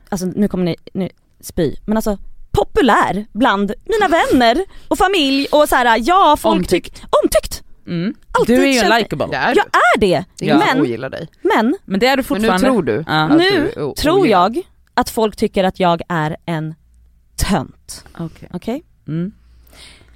alltså 0.09 0.25
nu 0.25 0.47
kommer 0.47 0.65
ni 0.65 0.75
nu, 0.93 1.09
spy, 1.41 1.75
men 1.85 1.97
alltså 1.97 2.17
populär 2.51 3.25
bland 3.33 3.73
mina 3.85 4.07
vänner 4.07 4.65
och 4.87 4.97
familj 4.97 5.47
och 5.51 5.69
så 5.69 5.75
här, 5.75 5.99
ja 6.03 6.37
folk 6.39 6.55
Omtyckt. 6.57 6.95
tycker, 6.95 7.07
omtyckt, 7.23 7.63
Mm. 7.89 8.13
Alltid 8.31 8.57
Du 8.57 8.63
är 8.63 8.67
ju 8.67 8.97
likeable. 8.99 9.27
Jag 9.31 9.41
är 9.57 9.99
det. 9.99 10.25
som 10.39 10.47
Men, 10.47 10.81
ogillar 10.81 11.09
dig. 11.09 11.27
men 11.41 11.77
Men 11.85 11.99
det 11.99 12.07
är 12.07 12.17
du 12.17 12.23
Men 12.29 12.41
nu 12.41 12.47
fortfarande. 12.47 12.65
tror 12.67 12.83
du 12.83 13.03
Ja. 13.07 13.27
nu 13.27 13.71
du 13.75 13.93
tror 13.93 14.27
jag 14.27 14.61
att 14.93 15.09
folk 15.09 15.35
tycker 15.35 15.63
att 15.63 15.79
jag 15.79 16.01
är 16.09 16.37
en 16.45 16.75
tönt. 17.35 18.05
Okej. 18.19 18.49
Okej? 18.53 18.83
Mm. 19.07 19.31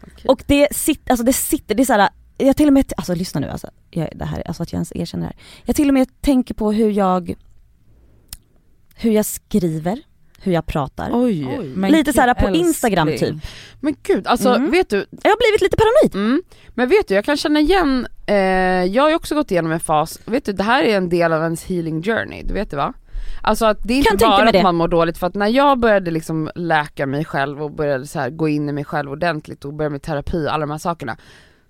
Okej. 0.04 0.26
Och 0.28 0.44
det 0.48 0.68
sitter, 0.76 1.12
alltså 1.12 1.26
det 1.26 1.34
sitter, 1.34 1.76
det 1.76 1.84
är 1.84 1.86
såhär, 1.86 2.10
jag 2.38 2.58
till 2.58 2.68
och 2.68 2.74
med, 2.74 2.94
alltså 2.98 3.16
lyssna 3.16 3.40
nu 3.40 3.50
alltså, 3.50 3.70
jag, 3.90 4.10
det 4.16 4.26
här, 4.26 4.44
alltså 4.48 4.64
att 4.64 4.72
jag 4.74 4.78
ens 4.78 4.92
erkänner 4.96 5.24
det 5.26 5.34
här. 5.36 5.44
Jag 5.64 5.76
till 5.76 5.88
och 5.88 5.94
med 5.94 6.22
tänker 6.22 6.54
på 6.54 6.72
hur 6.72 6.92
jag, 6.92 7.36
hur 8.96 9.12
jag 9.12 9.26
skriver, 9.26 10.00
hur 10.44 10.52
jag 10.54 10.66
pratar. 10.66 11.10
Oj, 11.14 11.58
Oj. 11.60 11.92
Lite 11.92 12.14
såhär 12.14 12.34
på 12.34 12.40
älskling. 12.48 12.66
Instagram 12.66 13.08
typ. 13.08 13.36
Men 13.80 13.96
gud, 14.04 14.28
alltså 14.28 14.50
Mm. 14.50 14.72
vet 14.72 14.90
du, 14.90 15.06
Jag 15.24 15.32
har 15.32 15.38
blivit 15.38 15.62
lite 15.62 15.78
paranoid. 15.78 16.16
mm, 16.30 16.42
men 16.76 16.90
vet 16.90 17.08
du 17.08 17.14
jag 17.14 17.26
kan 17.26 17.38
känna 17.38 17.60
igen, 17.60 18.08
eh, 18.26 18.36
jag 18.86 19.04
har 19.04 19.10
ju 19.10 19.16
också 19.16 19.36
gått 19.36 19.52
igenom 19.52 19.72
en 19.72 19.80
fas, 19.80 20.20
vet 20.26 20.46
du 20.46 20.52
det 20.54 20.64
här 20.64 20.84
är 20.84 20.98
en 20.98 21.10
del 21.10 21.34
av 21.34 21.44
ens 21.44 21.64
healing 21.66 22.04
journey, 22.04 22.44
du 22.44 22.54
vet 22.54 22.70
det 22.70 22.78
va? 22.78 22.94
Alltså 23.42 23.66
att 23.66 23.78
det 23.84 23.94
är 23.94 23.98
inte 23.98 24.18
bara 24.18 24.50
att 24.50 24.64
man 24.64 24.76
mår 24.76 24.88
dåligt 24.88 25.18
för 25.18 25.28
att 25.28 25.36
när 25.36 25.48
jag 25.48 25.80
började 25.80 26.12
liksom 26.12 26.50
läka 26.56 27.06
mig 27.06 27.26
själv 27.26 27.64
och 27.64 27.72
började 27.72 28.08
så 28.08 28.20
här 28.20 28.30
gå 28.30 28.48
in 28.50 28.70
i 28.70 28.72
mig 28.72 28.86
själv 28.86 29.12
ordentligt 29.12 29.66
och 29.66 29.74
börja 29.74 29.90
med 29.90 30.02
terapi 30.02 30.48
och 30.48 30.54
alla 30.54 30.62
de 30.66 30.72
här 30.72 30.78
sakerna 30.78 31.18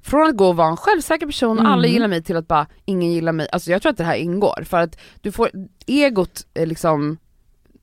från 0.01 0.27
att 0.29 0.37
gå 0.37 0.47
och 0.47 0.55
vara 0.55 0.67
en 0.67 0.77
självsäker 0.77 1.25
person, 1.25 1.59
Mm. 1.59 1.71
alla 1.71 1.87
gillar 1.87 2.07
mig 2.07 2.23
till 2.23 2.37
att 2.37 2.47
bara 2.47 2.67
ingen 2.85 3.11
gillar 3.11 3.31
mig, 3.31 3.47
alltså 3.51 3.71
jag 3.71 3.81
tror 3.81 3.89
att 3.91 3.97
det 3.97 4.03
här 4.03 4.15
ingår 4.15 4.63
för 4.69 4.77
att 4.77 4.97
du 5.21 5.31
får 5.31 5.49
egot 5.85 6.45
liksom 6.55 7.17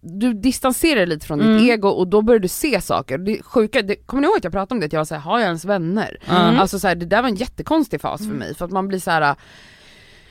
du 0.00 0.34
distanserar 0.34 0.96
dig 0.96 1.06
lite 1.06 1.26
från 1.26 1.38
ditt 1.38 1.46
Mm. 1.46 1.70
ego 1.70 1.88
och 1.88 2.08
då 2.08 2.22
börjar 2.22 2.38
du 2.40 2.48
se 2.48 2.80
saker. 2.80 3.18
Det 3.18 3.42
sjuka, 3.42 3.82
det, 3.82 3.96
kommer 3.96 4.20
ni 4.20 4.26
ihåg 4.26 4.36
att 4.36 4.44
jag 4.44 4.52
pratade 4.52 4.74
om 4.74 4.80
det? 4.80 4.86
Att 4.86 4.92
jag 4.92 5.00
var 5.00 5.04
såhär, 5.04 5.22
har 5.22 5.38
jag 5.38 5.46
ens 5.46 5.64
vänner? 5.64 6.16
Mm. 6.28 6.60
Alltså 6.60 6.78
så 6.78 6.88
här, 6.88 6.94
det 6.94 7.06
där 7.06 7.22
var 7.22 7.28
en 7.28 7.34
jättekonstig 7.34 8.00
fas 8.00 8.20
för 8.20 8.34
mig 8.34 8.54
för 8.54 8.64
att 8.64 8.70
man 8.70 8.88
blir 8.88 8.98
så 8.98 9.10
här. 9.10 9.34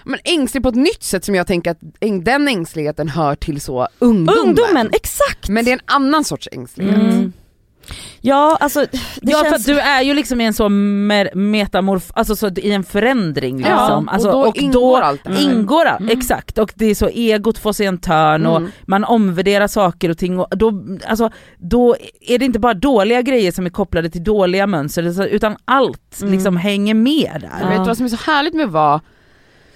Men 0.03 0.20
ängslig 0.24 0.63
på 0.63 0.70
ett 0.70 0.76
nytt 0.76 1.03
sätt 1.03 1.26
som 1.26 1.36
jag 1.36 1.47
tänker 1.47 1.72
att 1.72 1.78
den 2.24 2.47
ängsligheten 2.47 3.09
hör 3.09 3.36
till 3.36 3.61
så 3.61 3.88
ungdomen. 3.99 4.47
Ungdomen, 4.47 4.89
exakt! 4.93 5.49
Men 5.49 5.65
det 5.65 5.72
är 5.72 5.74
en 5.74 5.82
annan 5.86 6.24
sorts 6.24 6.49
ängslighet. 6.51 6.95
Mm. 6.95 7.34
Ja 8.21 8.57
alltså 8.59 8.85
ja 9.21 9.37
för 9.37 9.43
känns... 9.49 9.55
att 9.55 9.65
du 9.65 9.79
är 9.79 10.01
ju 10.01 10.13
liksom 10.13 10.41
i 10.41 10.45
en 10.45 10.53
så 10.53 10.69
mer 10.69 11.35
metamorf, 11.35 12.11
alltså 12.13 12.35
så 12.35 12.47
i 12.47 12.71
en 12.71 12.83
förändring 12.83 13.59
Ja, 13.59 13.81
liksom. 13.81 14.09
alltså, 14.09 14.29
och 14.31 14.53
då 14.53 14.61
ingår 14.61 15.01
allt 15.01 15.23
det 15.23 15.33
här. 15.33 15.41
ingår 15.51 15.85
Mm. 15.87 16.09
exakt 16.09 16.57
och 16.57 16.71
det 16.75 16.85
är 16.85 16.95
så 16.95 17.07
egot 17.07 17.57
får 17.57 17.73
sig 17.73 17.85
en 17.85 17.97
törn 17.97 18.45
och 18.45 18.57
Mm. 18.57 18.71
man 18.87 19.03
omvärderar 19.03 19.67
saker 19.67 20.09
och 20.09 20.17
ting 20.17 20.39
och 20.39 20.57
då, 20.57 20.73
alltså, 21.07 21.29
då 21.57 21.95
är 22.21 22.37
det 22.39 22.45
inte 22.45 22.59
bara 22.59 22.73
dåliga 22.73 23.21
grejer 23.21 23.51
som 23.51 23.65
är 23.65 23.69
kopplade 23.69 24.09
till 24.09 24.23
dåliga 24.23 24.67
mönster 24.67 25.11
så- 25.11 25.23
utan 25.23 25.57
allt 25.65 26.21
Mm. 26.21 26.33
liksom 26.33 26.57
hänger 26.57 26.93
med 26.93 27.37
där. 27.41 27.59
Men 27.59 27.69
Vet 27.69 27.77
du 27.77 27.83
vad 27.87 27.97
som 27.97 28.05
är 28.05 28.09
så 28.09 28.31
härligt 28.31 28.53
med 28.53 28.65
att 28.65 28.71
vara 28.71 29.01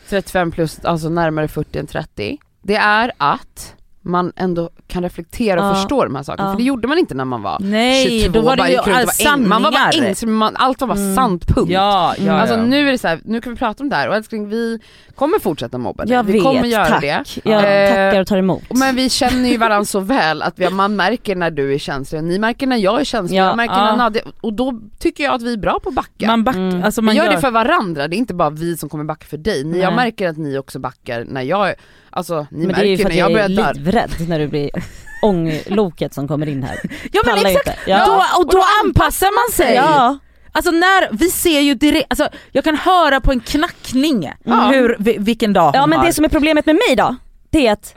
35 0.10 0.52
plus, 0.52 0.86
alltså 0.86 1.10
närmare 1.10 1.48
40 1.48 1.80
än 1.80 1.88
30? 1.88 2.38
Det 2.62 2.76
är 2.76 3.12
att 3.18 3.76
man 4.06 4.32
ändå 4.36 4.70
kan 4.88 5.04
reflektera 5.04 5.60
och 5.60 5.66
Ja. 5.66 5.74
förstå 5.76 6.04
de 6.04 6.16
här 6.16 6.24
sakerna, 6.24 6.48
Ja. 6.48 6.52
för 6.52 6.58
det 6.58 6.64
gjorde 6.64 6.88
man 6.88 6.98
inte 6.98 7.14
när 7.16 7.26
man 7.26 7.42
var 7.42 7.58
Nej 7.60 8.22
22 8.22 8.40
då 8.40 8.46
var 8.46 8.56
det 8.56 8.62
bara 8.62 8.70
ju 8.70 8.80
och 8.80 8.88
var 8.88 8.94
äng- 8.94 9.48
Man 9.48 9.64
var 9.64 9.72
bara 9.72 9.92
sanningar. 9.92 10.10
ängslig, 10.10 10.30
allt 10.56 10.82
var 10.82 10.88
bara 10.88 10.98
Mm. 11.00 11.16
sant 11.16 11.48
punkt. 11.48 11.70
Ja, 11.72 12.16
ja, 12.18 12.34
Alltså 12.34 12.56
nu 12.58 12.88
är 12.88 12.92
det 12.92 12.98
så 12.98 13.08
här, 13.08 13.20
nu 13.26 13.42
kan 13.42 13.54
vi 13.54 13.60
prata 13.60 13.84
om 13.84 13.90
det 13.90 13.96
här 13.96 14.10
och 14.10 14.16
älskling 14.16 14.50
vi 14.50 14.80
kommer 15.16 15.40
fortsätta 15.40 15.78
mobba 15.78 16.06
dig. 16.06 16.14
jag 16.16 16.24
vi 16.24 16.34
vet, 16.34 16.44
kommer 16.44 16.66
göra 16.66 16.86
tack. 16.86 17.02
det. 17.02 17.24
Jag 17.44 17.84
Eh, 17.84 17.90
tackar 17.90 18.22
och 18.22 18.28
tar 18.28 18.38
emot. 18.38 18.64
Men 18.70 18.96
vi 18.96 19.10
känner 19.10 19.50
ju 19.50 19.58
varandra 19.58 19.86
så 19.86 20.00
väl 20.16 20.42
att 20.42 20.60
vi, 20.60 20.70
man 20.70 20.96
märker 20.96 21.36
när 21.36 21.52
du 21.52 21.74
är 21.74 21.78
känslig 21.78 22.22
och 22.22 22.26
ni 22.28 22.40
märker 22.40 22.68
när 22.68 22.78
jag 22.78 23.00
är 23.02 23.06
känslig, 23.06 23.38
Ja, 23.40 23.46
jag 23.48 23.58
märker 23.58 23.74
ja. 23.76 23.86
när 23.86 23.96
Nadia, 23.98 24.24
och 24.42 24.54
då 24.54 24.80
tycker 25.00 25.24
jag 25.24 25.34
att 25.34 25.42
vi 25.42 25.54
är 25.54 25.58
bra 25.58 25.80
på 25.84 25.90
att 25.90 25.96
backa. 25.96 26.28
Man 26.28 26.44
back, 26.44 26.56
Mm. 26.56 26.84
alltså 26.84 27.02
vi 27.02 27.06
man 27.06 27.16
gör, 27.16 27.30
det 27.30 27.38
för 27.42 27.52
varandra, 27.52 28.08
det 28.08 28.16
är 28.16 28.18
inte 28.18 28.34
bara 28.34 28.50
vi 28.50 28.78
som 28.78 28.90
kommer 28.90 29.04
backa 29.04 29.26
för 29.26 29.38
dig. 29.38 29.64
Ni, 29.64 29.80
jag 29.80 29.96
märker 29.96 30.30
att 30.30 30.38
ni 30.38 30.58
också 30.58 30.80
backar 30.80 31.26
när 31.28 31.42
jag, 31.42 31.74
alltså 32.10 32.48
ni 32.52 32.66
Men 32.68 32.76
det 32.76 32.82
är 32.82 32.86
ju 32.86 32.90
märker 32.90 33.04
för 33.04 33.10
när 33.10 33.10
att 33.10 33.18
jag 33.18 33.32
jag 33.32 33.50
börjar 33.50 33.50
är 33.50 33.64
darra. 33.64 33.72
livrädd 33.74 34.30
när 34.30 34.40
du 34.40 34.48
blir 34.48 34.70
ångloket 35.24 36.14
som 36.14 36.28
kommer 36.28 36.48
in 36.50 36.64
här. 36.64 36.80
Ja 37.12 37.22
men 37.26 37.36
Pallar 37.36 37.50
exakt, 37.50 37.68
inte. 37.68 37.80
Ja. 37.92 38.06
då, 38.06 38.42
och 38.42 38.50
då 38.52 38.64
anpassar 38.86 39.28
man 39.48 39.54
sig. 39.68 39.76
Ja. 39.76 40.18
Alltså 40.56 40.72
när, 40.72 41.18
vi 41.18 41.30
ser 41.30 41.60
ju 41.60 41.74
direkt, 41.74 42.06
alltså 42.10 42.30
jag 42.52 42.64
kan 42.64 42.76
höra 42.78 43.22
på 43.22 43.32
en 43.32 43.40
knackning 43.40 44.32
Ja. 44.44 44.68
hur, 44.74 44.96
vi- 45.00 45.18
vilken 45.20 45.54
dag 45.54 45.64
hon 45.66 45.72
ja 45.74 45.88
men 45.88 46.00
har. 46.00 46.06
det 46.06 46.14
som 46.14 46.26
är 46.26 46.30
problemet 46.30 46.66
med 46.66 46.76
mig 46.76 46.96
då, 46.96 47.16
det 47.50 47.68
är 47.68 47.72
att 47.74 47.96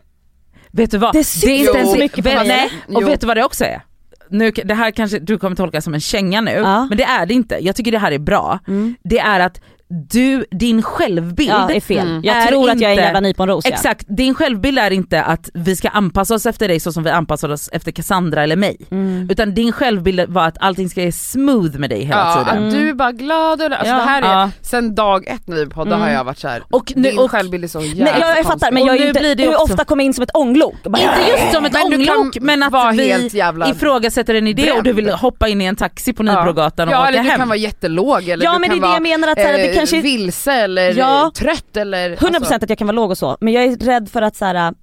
Vet 0.72 0.90
du 0.90 0.98
vad? 0.98 1.12
Det 1.12 1.24
syns 1.24 1.68
inte 1.68 1.86
så 1.86 1.98
mycket 1.98 2.24
på 2.24 2.30
mig, 2.34 2.48
nej? 2.48 2.70
Och 2.96 3.02
Jo. 3.02 3.08
vet 3.08 3.20
du 3.20 3.26
vad 3.26 3.36
det 3.36 3.44
också 3.44 3.64
är? 3.64 3.82
Nu, 4.30 4.50
det 4.50 4.74
här 4.74 4.90
kanske 4.90 5.18
du 5.18 5.38
kommer 5.38 5.56
tolka 5.56 5.80
som 5.80 5.94
en 5.94 6.00
känga 6.00 6.40
nu, 6.40 6.50
Ja. 6.50 6.86
men 6.86 6.98
det 6.98 7.04
är 7.04 7.26
det 7.26 7.34
inte. 7.34 7.58
Jag 7.60 7.76
tycker 7.76 7.92
det 7.92 7.98
här 7.98 8.12
är 8.12 8.18
bra. 8.18 8.58
mm, 8.68 8.94
Det 9.04 9.18
är 9.18 9.40
att 9.40 9.60
du, 9.88 10.44
din 10.50 10.82
självbild 10.82 11.50
ja, 11.50 11.70
är 11.70 11.80
fel. 11.80 12.08
Mm. 12.08 12.20
Jag 12.24 12.36
är 12.36 12.46
tror 12.46 12.70
att 12.70 12.80
jag 12.80 12.82
är 12.82 12.86
en 12.86 12.92
inte- 12.92 13.02
jävla 13.04 13.20
nyponros 13.20 13.64
ja. 13.64 13.70
Exakt, 13.70 14.04
din 14.08 14.34
självbild 14.34 14.78
är 14.78 14.90
inte 14.90 15.22
att 15.22 15.50
vi 15.54 15.76
ska 15.76 15.88
anpassa 15.88 16.34
oss 16.34 16.46
efter 16.46 16.68
dig 16.68 16.80
så 16.80 16.92
som 16.92 17.02
vi 17.04 17.10
anpassar 17.10 17.48
oss 17.48 17.68
efter 17.72 17.92
Cassandra 17.92 18.42
eller 18.42 18.56
mig. 18.56 18.76
Mm. 18.90 19.28
Utan 19.30 19.54
din 19.54 19.72
självbild 19.72 20.20
var 20.28 20.46
att 20.46 20.56
allting 20.60 20.88
ska 20.90 21.00
vara 21.00 21.12
smooth 21.12 21.78
med 21.78 21.90
dig 21.90 22.04
hela 22.04 22.18
Ja, 22.18 22.44
tiden. 22.44 22.66
att 22.66 22.72
du 22.74 22.88
är 22.88 22.94
bara 22.94 23.12
glad 23.12 23.62
och 23.62 23.72
alltså 23.72 23.86
Ja. 23.92 23.96
det 23.98 24.02
här 24.04 24.22
är, 24.22 24.26
Ja. 24.40 24.50
sen 24.62 24.94
dag 24.94 25.26
ett 25.26 25.46
när 25.48 25.56
vi 25.56 25.66
poddar 25.66 25.92
Mm. 25.96 26.00
har 26.00 26.10
jag 26.14 26.24
varit 26.24 26.38
såhär, 26.38 26.62
Och 26.70 26.92
nu- 26.96 27.10
din 27.10 27.18
och- 27.18 27.30
självbild 27.30 27.64
är 27.64 27.68
så 27.68 27.80
jävla 27.80 28.04
Men 28.04 28.20
jag, 28.20 28.38
jag 28.38 28.46
fattar 28.46 28.72
men 28.72 28.84
jag 28.86 28.96
är 28.96 29.08
inte, 29.08 29.20
blir 29.20 29.34
det 29.34 29.42
hur 29.42 29.50
också- 29.54 29.72
ofta 29.72 29.84
kommer 29.84 30.02
jag 30.02 30.06
in 30.06 30.14
som 30.14 30.22
ett 30.22 30.34
ånglok? 30.36 30.74
Bara, 30.84 31.02
Inte 31.02 31.30
just 31.42 31.52
som 31.54 31.64
ett 31.64 31.72
Men 31.72 31.82
ånglok 31.82 32.36
men 32.40 32.62
att 32.62 32.94
vi 32.96 33.08
helt 33.12 33.34
jävla 33.34 33.70
ifrågasätter 33.70 34.34
en 34.34 34.46
idé 34.46 34.72
och 34.72 34.82
du 34.82 34.92
vill 34.92 35.10
hoppa 35.10 35.48
in 35.48 35.60
i 35.60 35.64
en 35.64 35.76
taxi 35.76 36.12
på 36.12 36.22
Nybrogatan 36.22 36.88
och 36.88 36.94
Ja 36.94 36.98
åka 37.00 37.08
eller 37.08 37.22
du 37.22 37.28
hem. 37.28 37.38
kan 37.38 37.48
vara 37.48 37.58
jättelåg 37.58 38.28
eller 38.28 38.44
Ja 38.44 38.58
men 38.58 38.70
det 38.70 38.76
är 38.76 38.80
det 38.80 38.92
jag 38.92 39.02
menar 39.02 39.28
att 39.28 39.38
det 39.76 39.80
kanske 39.80 40.00
vilse 40.00 40.52
eller 40.52 40.94
Ja. 40.94 41.30
trött 41.34 41.76
eller 41.76 42.16
100% 42.16 42.36
alltså, 42.36 42.54
att 42.54 42.68
jag 42.70 42.78
kan 42.78 42.86
vara 42.86 42.94
låg 42.94 43.10
och 43.10 43.18
så, 43.18 43.36
men 43.40 43.52
jag 43.52 43.64
är 43.64 43.76
rädd 43.76 44.08
för 44.08 44.22
att 44.22 44.36
så 44.36 44.44
här, 44.44 44.74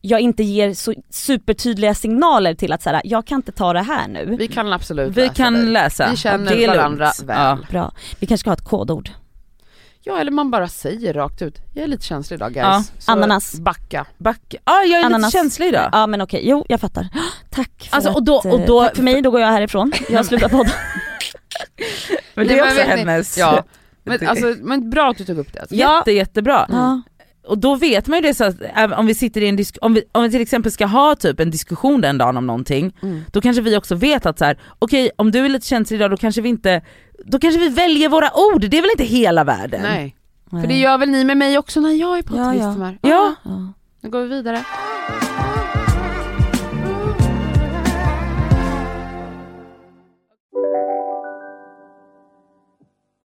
jag 0.00 0.20
inte 0.20 0.42
ger 0.42 0.74
så 0.74 0.94
supertydliga 1.10 1.94
signaler 1.94 2.54
till 2.54 2.72
att 2.72 2.82
så 2.82 2.90
här, 2.90 3.00
jag 3.04 3.26
kan 3.26 3.36
inte 3.36 3.52
ta 3.52 3.72
det 3.72 3.82
här 3.82 4.08
nu. 4.08 4.36
Vi 4.38 4.48
kan 4.48 4.72
absolut 4.72 5.16
Vi 5.16 5.20
läsa 5.22 5.34
kan 5.34 5.54
dig. 5.54 5.64
läsa. 5.64 6.10
Vi 6.10 6.16
känner 6.16 6.56
Det 6.56 6.66
varandra 6.66 7.04
lugnt. 7.04 7.30
väl. 7.30 7.36
Ja. 7.38 7.58
Bra. 7.70 7.92
Vi 8.18 8.26
kanske 8.26 8.40
ska 8.42 8.50
ha 8.50 8.54
ett 8.54 8.64
kodord. 8.64 9.10
Ja 10.02 10.18
eller 10.20 10.30
man 10.32 10.50
bara 10.50 10.68
säger 10.68 11.14
rakt 11.14 11.42
ut, 11.42 11.54
jag 11.74 11.82
är 11.82 11.86
lite 11.88 12.04
känslig 12.06 12.36
idag 12.36 12.52
guys. 12.52 12.64
Ja. 12.64 12.84
Så 12.98 13.12
Ananas. 13.12 13.54
Backa. 13.60 14.06
Back. 14.18 14.54
Ja 14.64 14.82
jag 14.82 15.00
är 15.00 15.04
Ananas. 15.04 15.34
lite 15.34 15.38
känslig 15.42 15.66
idag. 15.68 15.88
Ja 15.92 16.06
men 16.06 16.20
okej, 16.20 16.40
jo 16.44 16.64
jag 16.68 16.80
fattar. 16.80 17.08
Tack 17.50 17.88
för 17.90 17.96
Alltså, 17.96 18.10
att, 18.10 18.16
och 18.16 18.22
då- 18.22 18.36
och 18.36 18.60
eh, 18.60 18.66
då- 18.66 18.84
tack 18.84 18.96
för 18.96 19.02
mig, 19.02 19.22
då 19.22 19.30
går 19.30 19.40
jag 19.40 19.48
härifrån. 19.48 19.92
Jag 20.10 20.26
slutar 20.26 20.48
podda. 20.48 20.70
Men 22.34 22.46
det 22.48 22.58
är 22.58 22.62
också 22.62 22.74
ni- 22.74 22.82
hennes. 22.82 23.38
Ja. 23.38 23.64
Men, 24.04 24.26
alltså, 24.28 24.54
men 24.62 24.90
bra 24.90 25.10
att 25.10 25.18
du 25.18 25.24
tog 25.24 25.38
upp 25.38 25.52
det. 25.52 25.60
Alltså. 25.60 25.74
Ja. 25.74 25.96
Jätte, 25.98 26.12
jättebra. 26.12 26.66
Ja. 26.70 27.02
och 27.46 27.58
då 27.58 27.74
vet 27.76 28.06
man 28.06 28.18
ju 28.18 28.22
det 28.22 28.34
så 28.34 28.44
att 28.44 28.54
om 28.98 29.06
vi 29.06 29.14
sitter 29.14 29.40
i 29.40 29.48
en 29.48 29.56
disk- 29.58 29.78
om, 29.82 29.94
vi, 29.94 30.02
om 30.12 30.22
vi 30.22 30.30
till 30.30 30.40
exempel 30.40 30.72
ska 30.72 30.86
ha 30.86 31.14
typ 31.14 31.40
en 31.40 31.50
diskussion 31.50 32.00
den 32.00 32.18
dagen 32.18 32.36
om 32.36 32.46
någonting, 32.46 32.96
Mm. 33.02 33.22
då 33.32 33.40
kanske 33.40 33.62
vi 33.62 33.76
också 33.76 33.94
vet 33.94 34.26
att 34.26 34.38
så 34.38 34.44
här, 34.44 34.58
okej 34.78 35.10
om 35.16 35.30
du 35.30 35.44
är 35.44 35.48
lite 35.48 35.66
känslig 35.66 35.96
idag 35.96 36.10
då 36.10 36.16
kanske 36.16 36.40
vi 36.40 36.48
inte, 36.48 36.82
då 37.24 37.38
kanske 37.38 37.60
vi 37.60 37.68
väljer 37.68 38.08
våra 38.08 38.30
ord, 38.54 38.60
det 38.70 38.78
är 38.78 38.82
väl 38.82 38.90
inte 38.98 39.04
hela 39.04 39.44
världen? 39.44 39.80
Nej, 39.82 40.16
för 40.50 40.66
det 40.66 40.78
gör 40.78 40.98
väl 40.98 41.08
ni 41.10 41.24
med 41.24 41.36
mig 41.36 41.58
också 41.58 41.80
när 41.80 41.92
jag 41.92 42.18
är 42.18 42.22
på 42.22 42.36
Ja, 42.36 42.54
ett 42.54 42.60
ja. 42.60 42.66
visst 42.68 42.78
humör. 42.78 42.98
Ja. 43.02 43.34
Ja. 43.44 43.72
Nu 44.00 44.10
går 44.10 44.20
vi 44.22 44.28
vidare. 44.28 44.64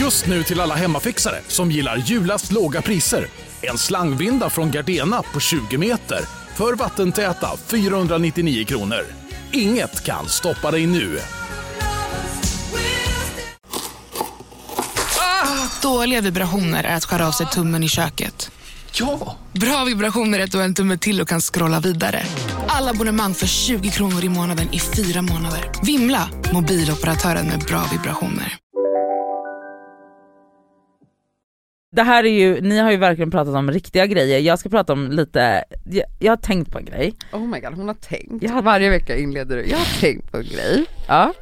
Just 0.00 0.26
nu 0.26 0.42
till 0.42 0.60
alla 0.60 0.74
hemmafixare 0.74 1.40
som 1.48 1.70
gillar 1.70 1.96
julast 1.96 2.52
låga 2.52 2.82
priser. 2.82 3.26
En 3.62 3.78
slangvinda 3.78 4.50
från 4.50 4.70
Gardena 4.70 5.22
på 5.22 5.40
20 5.40 5.78
meter 5.78 6.20
för 6.54 6.74
vattentäta 6.74 7.48
499 7.66 8.64
kronor. 8.64 9.06
Inget 9.52 10.04
kan 10.04 10.28
stoppa 10.28 10.70
dig 10.70 10.86
nu. 10.86 11.18
Dåliga 15.82 16.20
vibrationer 16.20 16.84
är 16.84 16.96
att 16.96 17.04
skära 17.04 17.28
av 17.28 17.32
sig 17.32 17.46
tummen 17.46 17.82
i 17.82 17.88
köket. 17.88 18.50
Ja! 18.92 19.36
Bra 19.52 19.84
vibrationer 19.84 20.38
är 20.38 20.44
att 20.44 20.52
du 20.52 20.58
har 20.58 20.64
en 20.64 20.74
tumme 20.74 20.98
till 20.98 21.20
och 21.20 21.28
kan 21.28 21.40
scrolla 21.40 21.80
vidare. 21.80 22.22
Alla 22.68 22.90
abonnemang 22.90 23.34
för 23.34 23.46
20 23.46 23.90
kronor 23.90 24.24
i 24.24 24.28
månaden 24.28 24.68
i 24.72 24.80
fyra 24.80 25.22
månader. 25.22 25.72
Vimla! 25.82 26.28
Mobiloperatören 26.52 27.46
med 27.46 27.58
bra 27.58 27.84
vibrationer. 27.92 28.58
Det 31.90 32.02
här 32.02 32.24
är 32.24 32.30
ju, 32.30 32.60
ni 32.60 32.78
har 32.78 32.90
ju 32.90 32.96
verkligen 32.96 33.30
pratat 33.30 33.54
om 33.54 33.70
riktiga 33.70 34.06
grejer, 34.06 34.38
jag 34.38 34.58
ska 34.58 34.68
prata 34.68 34.92
om 34.92 35.10
lite, 35.10 35.64
jag, 35.84 36.04
jag 36.18 36.32
har 36.32 36.36
tänkt 36.36 36.72
på 36.72 36.78
en 36.78 36.84
grej. 36.84 37.14
Oh 37.32 37.46
my 37.46 37.60
god, 37.60 37.74
hon 37.74 37.88
har 37.88 37.94
tänkt. 37.94 38.42
Jag 38.42 38.62
Varje 38.62 38.90
vecka 38.90 39.16
inleder 39.16 39.56
du, 39.56 39.66
jag 39.66 39.78
har 39.78 40.00
tänkt 40.00 40.30
på 40.32 40.36
en 40.36 40.44
grej. 40.44 40.84
Ja, 41.08 41.32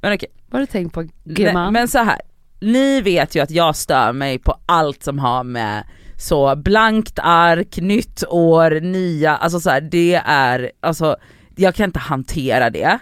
Men 0.00 0.14
okej, 0.14 0.28
vad 0.50 0.60
har 0.60 0.66
du 0.66 0.72
tänkt 0.72 0.94
på 0.94 1.08
gumman? 1.24 1.72
men 1.72 1.88
så 1.88 1.98
här. 1.98 2.20
ni 2.60 3.00
vet 3.00 3.34
ju 3.36 3.40
att 3.40 3.50
jag 3.50 3.76
stör 3.76 4.12
mig 4.12 4.38
på 4.38 4.56
allt 4.66 5.02
som 5.02 5.18
har 5.18 5.44
med 5.44 5.84
så 6.18 6.56
blankt 6.56 7.18
ark, 7.22 7.76
nytt 7.76 8.24
år, 8.28 8.80
nya, 8.80 9.36
alltså 9.36 9.60
så 9.60 9.70
här, 9.70 9.80
det 9.80 10.22
är, 10.26 10.72
alltså 10.80 11.16
jag 11.56 11.74
kan 11.74 11.84
inte 11.84 11.98
hantera 11.98 12.70
det. 12.70 12.98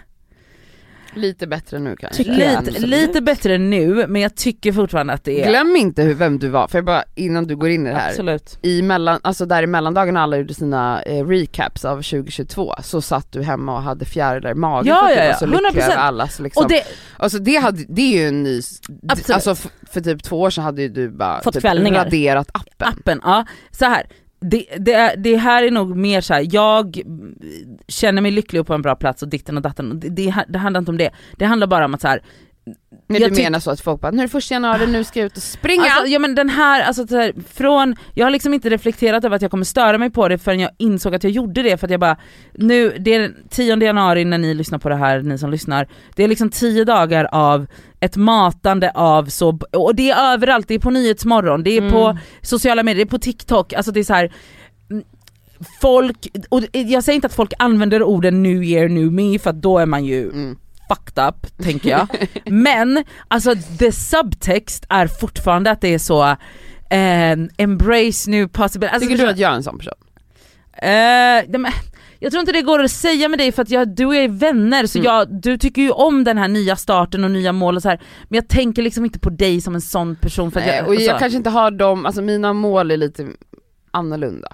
Lite 1.15 1.47
bättre 1.47 1.79
nu 1.79 1.95
kanske. 1.95 2.23
Lite, 2.23 2.87
lite 2.87 3.21
bättre 3.21 3.57
nu 3.57 4.07
men 4.07 4.21
jag 4.21 4.35
tycker 4.35 4.71
fortfarande 4.71 5.13
att 5.13 5.23
det 5.23 5.41
är... 5.43 5.49
Glöm 5.49 5.75
inte 5.75 6.01
hur, 6.03 6.13
vem 6.13 6.39
du 6.39 6.47
var, 6.47 6.67
för 6.67 6.77
jag 6.77 6.85
bara 6.85 7.03
innan 7.15 7.47
du 7.47 7.55
går 7.55 7.69
in 7.69 7.87
i 7.87 7.89
det 7.89 7.95
här. 7.95 8.09
Absolut. 8.09 8.59
I 8.61 8.81
mellan, 8.81 9.19
alltså 9.23 9.45
där 9.45 9.63
i 9.63 9.67
mellandagarna 9.67 10.21
alla 10.21 10.37
gjorde 10.37 10.53
sina 10.53 11.01
eh, 11.01 11.25
recaps 11.27 11.85
av 11.85 11.95
2022 11.95 12.73
så 12.83 13.01
satt 13.01 13.31
du 13.31 13.43
hemma 13.43 13.75
och 13.75 13.81
hade 13.81 14.05
fjärilar 14.05 14.51
i 14.51 14.55
magen 14.55 14.87
Ja, 14.87 14.99
för 14.99 15.11
att 15.11 15.17
ja, 15.17 15.23
du 15.23 15.27
ja, 15.27 15.35
så 15.37 15.45
lycklig 15.45 15.81
100%. 15.81 15.85
över 15.85 15.95
allas 15.95 16.39
liksom. 16.39 16.63
Och 16.63 16.69
det, 16.69 16.83
Alltså 17.17 17.39
det, 17.39 17.55
hade, 17.55 17.85
det 17.89 18.01
är 18.01 18.21
ju 18.21 18.27
en 18.27 18.43
ny, 18.43 18.61
Absolut. 19.09 19.29
alltså 19.29 19.55
för, 19.55 19.71
för 19.91 20.01
typ 20.01 20.23
två 20.23 20.41
år 20.41 20.49
sedan 20.49 20.63
hade 20.63 20.81
ju 20.81 20.89
du 20.89 21.09
bara 21.09 21.41
Fått 21.41 21.53
typ 21.53 21.63
raderat 21.63 22.49
appen. 22.53 22.87
appen, 22.87 23.21
ja. 23.23 23.45
Så 23.71 23.85
här. 23.85 24.05
Det, 24.41 24.65
det, 24.79 25.15
det 25.17 25.37
här 25.37 25.63
är 25.63 25.71
nog 25.71 25.95
mer 25.95 26.21
så 26.21 26.33
här. 26.33 26.47
jag 26.51 27.01
känner 27.87 28.21
mig 28.21 28.31
lycklig 28.31 28.61
och 28.61 28.67
på 28.67 28.73
en 28.73 28.81
bra 28.81 28.95
plats 28.95 29.23
och 29.23 29.29
ditten 29.29 29.57
och 29.57 29.63
datten, 29.63 29.99
det, 29.99 30.09
det, 30.09 30.45
det 30.47 30.59
handlar 30.59 30.79
inte 30.79 30.91
om 30.91 30.97
det. 30.97 31.11
Det 31.37 31.45
handlar 31.45 31.67
bara 31.67 31.85
om 31.85 31.93
att 31.93 32.01
så 32.01 32.07
här, 32.07 32.21
men 33.07 33.21
jag 33.21 33.31
du 33.31 33.41
menar 33.41 33.59
så 33.59 33.71
att 33.71 33.81
folk 33.81 34.01
bara, 34.01 34.11
nu 34.11 34.17
är 34.17 34.21
det 34.21 34.31
första 34.31 34.53
januari, 34.55 34.87
nu 34.87 35.03
ska 35.03 35.19
jag 35.19 35.25
ut 35.25 35.37
och 35.37 35.43
springa! 35.43 35.83
Alltså, 35.83 36.07
ja 36.07 36.19
men 36.19 36.35
den 36.35 36.49
här, 36.49 36.81
alltså 36.81 37.07
så 37.07 37.17
här, 37.17 37.33
från, 37.53 37.95
jag 38.13 38.25
har 38.25 38.31
liksom 38.31 38.53
inte 38.53 38.69
reflekterat 38.69 39.25
över 39.25 39.35
att 39.35 39.41
jag 39.41 39.51
kommer 39.51 39.65
störa 39.65 39.97
mig 39.97 40.09
på 40.09 40.27
det 40.27 40.37
förrän 40.37 40.59
jag 40.59 40.71
insåg 40.77 41.15
att 41.15 41.23
jag 41.23 41.31
gjorde 41.31 41.63
det 41.63 41.77
för 41.77 41.87
att 41.87 41.91
jag 41.91 41.99
bara, 41.99 42.17
nu, 42.53 42.95
det 42.99 43.13
är 43.15 43.19
den 43.19 43.35
10 43.49 43.77
januari 43.83 44.25
när 44.25 44.37
ni 44.37 44.53
lyssnar 44.53 44.79
på 44.79 44.89
det 44.89 44.95
här, 44.95 45.21
ni 45.21 45.37
som 45.37 45.51
lyssnar, 45.51 45.87
det 46.15 46.23
är 46.23 46.27
liksom 46.27 46.49
10 46.49 46.83
dagar 46.85 47.27
av 47.31 47.65
ett 47.99 48.15
matande 48.15 48.91
av 48.95 49.25
så, 49.25 49.59
och 49.71 49.95
det 49.95 50.09
är 50.11 50.33
överallt, 50.33 50.67
det 50.67 50.73
är 50.73 50.79
på 50.79 50.89
Nyhetsmorgon, 50.89 51.63
det 51.63 51.71
är 51.77 51.81
Mm. 51.81 51.91
på 51.91 52.17
sociala 52.41 52.83
medier, 52.83 53.05
det 53.05 53.09
är 53.09 53.11
på 53.11 53.19
TikTok, 53.19 53.73
alltså 53.73 53.91
det 53.91 53.99
är 53.99 54.03
så 54.03 54.13
här. 54.13 54.31
mm, 54.91 55.03
Folk, 55.81 56.27
och 56.49 56.61
jag 56.71 57.03
säger 57.03 57.15
inte 57.15 57.27
att 57.27 57.33
folk 57.33 57.53
använder 57.59 58.03
orden 58.03 58.43
new 58.43 58.63
year 58.63 58.89
new 58.89 59.11
me 59.11 59.39
för 59.39 59.49
att 59.49 59.61
då 59.61 59.77
är 59.79 59.85
man 59.85 60.05
ju 60.05 60.29
Mm. 60.29 60.57
Fucked 60.95 61.27
up 61.27 61.57
tänker 61.63 61.89
jag. 61.89 62.07
Men 62.45 63.03
alltså 63.27 63.55
the 63.79 63.91
subtext 63.91 64.85
är 64.89 65.07
fortfarande 65.07 65.71
att 65.71 65.81
det 65.81 65.93
är 65.93 65.99
så 65.99 66.23
eh, 66.89 67.37
embrace 67.57 68.29
new 68.29 68.47
possibility. 68.47 68.93
Alltså, 68.93 69.09
Tycker 69.09 69.23
du 69.23 69.29
att 69.29 69.37
jag 69.37 69.51
är 69.51 69.55
en 69.55 69.63
sån 69.63 69.77
person? 69.77 69.93
Eh, 70.73 71.59
men, 71.59 71.65
jag 72.19 72.31
tror 72.31 72.39
inte 72.39 72.51
det 72.51 72.61
går 72.61 72.83
att 72.83 72.91
säga 72.91 73.29
med 73.29 73.39
dig 73.39 73.51
för 73.51 73.61
att 73.61 73.69
jag, 73.69 73.95
du 73.95 74.05
och 74.05 74.15
jag 74.15 74.23
är 74.23 74.29
vänner 74.29 74.85
så 74.85 74.97
Mm. 74.99 75.05
jag, 75.05 75.41
du 75.41 75.57
tycker 75.57 75.81
ju 75.81 75.91
om 75.91 76.23
den 76.23 76.37
här 76.37 76.47
nya 76.47 76.75
starten 76.75 77.23
och 77.23 77.31
nya 77.31 77.53
mål 77.53 77.75
och 77.75 77.81
så 77.81 77.89
här. 77.89 78.01
men 78.29 78.35
jag 78.35 78.47
tänker 78.47 78.81
liksom 78.81 79.05
inte 79.05 79.19
på 79.19 79.29
dig 79.29 79.61
som 79.61 79.75
en 79.75 79.81
sån 79.81 80.15
person 80.15 80.51
för 80.51 80.59
Nej, 80.59 80.75
jag, 80.75 80.87
och 80.87 80.95
jag 80.95 81.01
alltså, 81.01 81.17
kanske 81.19 81.37
inte 81.37 81.49
har 81.49 81.71
dem, 81.71 82.05
alltså 82.05 82.21
mina 82.21 82.53
mål 82.53 82.91
är 82.91 82.97
lite 82.97 83.27
annorlunda. 83.91 84.47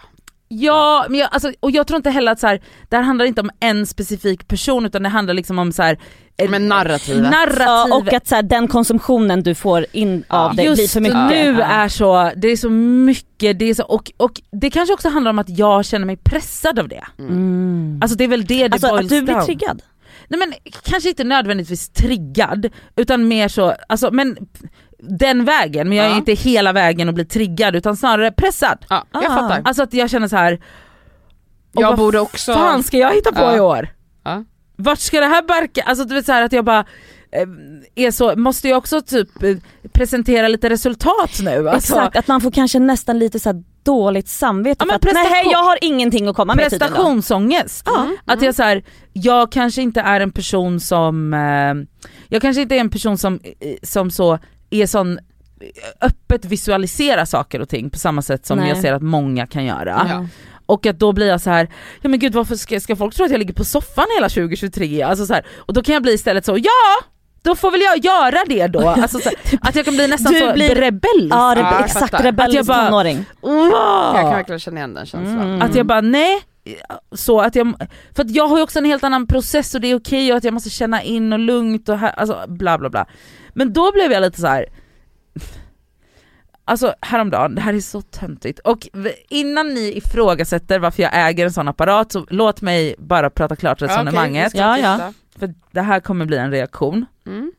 Ja, 0.48 1.06
men 1.10 1.20
jag, 1.20 1.30
alltså, 1.32 1.52
och 1.60 1.72
jag 1.72 1.88
tror 1.88 1.98
inte 1.98 2.10
heller 2.10 2.32
att 2.32 2.40
så 2.40 2.48
här, 2.48 2.62
det 2.90 2.96
här 2.96 3.04
handlar 3.04 3.26
inte 3.26 3.42
om 3.42 3.50
en 3.60 3.86
specifik 3.88 4.48
person 4.48 4.86
utan 4.86 5.04
det 5.04 5.10
handlar 5.10 5.34
liksom 5.34 5.60
om 5.60 5.72
så 5.72 5.84
här, 5.84 5.98
eh, 6.38 6.50
Men 6.50 6.68
narrativet. 6.68 7.32
narrativ. 7.32 7.62
Ja, 7.92 7.96
och 7.98 8.14
att 8.14 8.28
så 8.28 8.36
här, 8.36 8.44
den 8.44 8.68
konsumtionen 8.68 9.44
du 9.44 9.56
får 9.56 9.86
in 9.92 10.24
av 10.28 10.50
det 10.50 10.56
blir 10.56 10.66
Just 10.66 10.94
för 10.94 11.02
mycket. 11.02 11.30
nu 11.30 11.56
Ja. 11.60 11.66
är 11.66 11.88
så, 11.90 12.32
det 12.36 12.48
är 12.48 12.58
så 12.58 12.70
mycket, 12.70 13.60
det 13.60 13.66
är 13.66 13.74
så, 13.74 13.84
och, 13.84 14.12
och 14.18 14.42
det 14.52 14.70
kanske 14.70 14.94
också 14.94 15.10
handlar 15.10 15.30
om 15.30 15.40
att 15.40 15.50
jag 15.50 15.86
känner 15.86 16.06
mig 16.06 16.18
pressad 16.18 16.80
av 16.80 16.88
det. 16.88 17.04
Mm. 17.20 18.00
Alltså 18.02 18.18
det 18.18 18.24
är 18.24 18.28
väl 18.28 18.46
det 18.46 18.68
det 18.68 18.74
Alltså 18.74 18.88
boils 18.88 19.04
att 19.04 19.10
du 19.10 19.22
blir 19.22 19.34
down. 19.34 19.46
triggad. 19.46 19.82
Nej 20.30 20.40
men 20.40 20.54
kanske 20.84 21.10
inte 21.10 21.24
nödvändigtvis 21.24 21.90
triggad, 21.90 22.70
utan 22.96 23.28
mer 23.28 23.48
så, 23.48 23.74
alltså 23.90 24.12
men 24.12 24.38
den 25.00 25.46
vägen, 25.46 25.90
men 25.90 25.98
jag 25.98 26.06
är 26.06 26.10
Ja. 26.10 26.18
inte 26.18 26.34
hela 26.34 26.74
vägen 26.74 27.08
och 27.08 27.14
blir 27.14 27.26
triggad 27.26 27.76
utan 27.76 27.98
snarare 27.98 28.32
pressad. 28.32 28.78
Ja, 28.90 29.06
jag 29.14 29.24
Ah. 29.26 29.28
fattar. 29.28 29.62
Alltså 29.66 29.84
att 29.84 29.94
jag 29.94 30.10
känner 30.10 30.28
så 30.28 30.36
här. 30.36 30.60
Jag 31.72 31.88
vad 31.90 31.98
borde 31.98 32.20
också... 32.20 32.54
fan 32.54 32.84
ska 32.84 32.98
jag 32.98 33.14
hitta 33.14 33.32
på 33.32 33.42
Ja. 33.42 33.56
i 33.56 33.60
år? 33.60 33.88
Ja. 34.24 34.44
Vart 34.76 35.00
ska 35.00 35.20
det 35.20 35.26
här 35.26 35.42
barka? 35.42 35.82
Alltså 35.86 36.04
du 36.06 36.16
vet 36.16 36.26
så 36.26 36.32
här 36.32 36.44
att 36.44 36.52
jag 36.54 36.66
bara 36.66 36.86
eh, 37.32 37.48
är 38.06 38.12
så, 38.12 38.36
måste 38.36 38.68
jag 38.70 38.78
också 38.78 39.02
typ 39.02 39.44
eh, 39.44 39.58
presentera 39.94 40.48
lite 40.48 40.70
resultat 40.70 41.40
nu? 41.44 41.70
Alltså, 41.70 41.94
Exakt, 41.94 42.16
att 42.18 42.28
man 42.28 42.42
får 42.42 42.52
kanske 42.52 42.80
nästan 42.80 43.20
lite 43.20 43.40
så 43.40 43.50
här 43.50 43.64
dåligt 43.84 44.28
samvete 44.28 44.76
Ja, 44.80 44.86
för 44.90 44.96
att 44.96 45.04
nej 45.04 45.14
prestation- 45.14 45.52
jag 45.52 45.64
har 45.64 45.78
ingenting 45.82 46.28
att 46.28 46.36
komma 46.36 46.56
med 46.56 46.64
tydligen 46.64 46.80
då. 46.80 46.96
prestationsångest. 46.96 47.84
Ja. 47.86 48.08
Att 48.26 48.42
jag 48.42 48.56
så 48.56 48.64
här, 48.64 48.84
jag 49.14 49.52
kanske 49.52 49.82
inte 49.82 50.02
är 50.02 50.20
en 50.22 50.32
person 50.32 50.80
som, 50.80 51.34
eh, 51.34 52.04
jag 52.30 52.42
kanske 52.42 52.62
inte 52.62 52.76
är 52.76 52.80
en 52.80 52.90
person 52.90 53.18
som, 53.18 53.40
eh, 53.44 53.76
som 53.84 54.12
så 54.12 54.40
är 54.70 54.88
sån 54.88 55.20
öppet 56.02 56.46
visualisera 56.46 57.26
saker 57.26 57.60
och 57.60 57.70
ting 57.70 57.90
på 57.90 57.98
samma 58.00 58.22
sätt 58.22 58.46
som 58.46 58.60
Nej. 58.60 58.70
jag 58.70 58.78
ser 58.78 58.94
att 58.94 59.02
många 59.02 59.48
kan 59.48 59.66
göra. 59.66 60.06
Ja. 60.10 60.26
Och 60.66 60.86
att 60.86 61.00
då 61.00 61.12
blir 61.14 61.28
jag 61.28 61.42
så 61.42 61.50
här, 61.50 61.68
ja 62.02 62.10
men 62.10 62.20
gud 62.20 62.34
varför 62.34 62.56
ska, 62.56 62.80
ska 62.80 62.96
folk 62.96 63.16
tro 63.16 63.26
att 63.26 63.32
jag 63.32 63.40
ligger 63.40 63.54
på 63.54 63.64
soffan 63.66 64.06
hela 64.16 64.30
2023? 64.30 65.02
Alltså 65.02 65.26
så 65.26 65.34
här, 65.34 65.46
och 65.58 65.74
då 65.74 65.84
kan 65.84 65.94
jag 65.94 66.04
bli 66.04 66.14
istället 66.14 66.46
så, 66.46 66.58
ja! 66.58 67.06
Då 67.42 67.56
får 67.56 67.72
väl 67.72 67.82
jag 67.82 67.98
göra 68.06 68.44
det 68.48 68.68
då. 68.68 68.80
Alltså 68.90 69.20
så 69.20 69.30
här, 69.30 69.60
att 69.62 69.76
jag 69.76 69.86
kan 69.86 69.96
bli 69.96 70.08
nästan 70.08 70.34
Du 70.34 70.40
så 70.40 70.54
blir- 70.54 70.76
rebellisk. 70.76 71.36
Ja, 71.36 71.56
det 71.56 71.62
Ja, 71.62 71.86
exakt 71.86 72.14
rebellisk 72.14 72.50
Att 72.50 72.54
jag 72.54 72.66
bara- 72.66 72.86
tonåring. 72.90 73.26
Wow! 73.42 73.72
Jag 73.72 74.22
kan 74.22 74.30
verkligen 74.30 74.60
känna 74.60 74.78
igen 74.78 74.94
den 74.94 75.06
känslan. 75.06 75.42
Mm. 75.42 75.62
Att 75.62 75.76
jag 75.76 75.86
bara 75.86 76.02
nej, 76.02 76.42
så 77.12 77.42
att 77.42 77.56
jag, 77.56 77.74
för 78.16 78.24
att 78.24 78.32
jag 78.32 78.48
har 78.48 78.58
ju 78.58 78.64
också 78.64 78.80
en 78.80 78.86
helt 78.86 79.04
annan 79.04 79.28
process 79.28 79.76
och 79.76 79.82
det 79.82 79.88
är 79.88 79.96
okej 79.96 80.32
och 80.32 80.38
att 80.38 80.44
jag 80.44 80.54
måste 80.54 80.70
känna 80.70 81.04
in 81.04 81.34
och 81.34 81.40
lugnt 81.40 81.90
och 81.90 81.98
här, 81.98 82.10
alltså 82.10 82.46
bla 82.48 82.78
bla 82.78 82.90
bla. 82.90 83.06
Men 83.58 83.74
då 83.74 83.92
blev 83.92 84.12
jag 84.12 84.22
lite 84.22 84.42
så 84.42 84.48
här. 84.48 84.66
Alltså 86.66 86.96
häromdagen, 87.02 87.56
det 87.56 87.62
här 87.62 87.74
är 87.74 87.80
så 87.80 88.02
töntigt. 88.02 88.60
Och 88.60 88.88
innan 89.30 89.74
ni 89.74 89.98
ifrågasätter 89.98 90.80
varför 90.80 91.04
jag 91.04 91.12
äger 91.14 91.46
en 91.46 91.54
sån 91.54 91.68
apparat 91.68 92.12
så 92.12 92.26
låt 92.30 92.62
mig 92.62 92.96
bara 92.98 93.30
prata 93.30 93.56
klart 93.56 93.82
resonemanget. 93.82 94.54
Ja, 94.54 94.76
ska 94.76 94.82
Ja, 94.84 94.96
tysta. 94.96 95.14
För 95.40 95.54
det 95.72 95.82
här 95.82 96.00
kommer 96.00 96.26
bli 96.26 96.38
en 96.38 96.52
reaktion. 96.52 97.06
Mm. 97.26 97.52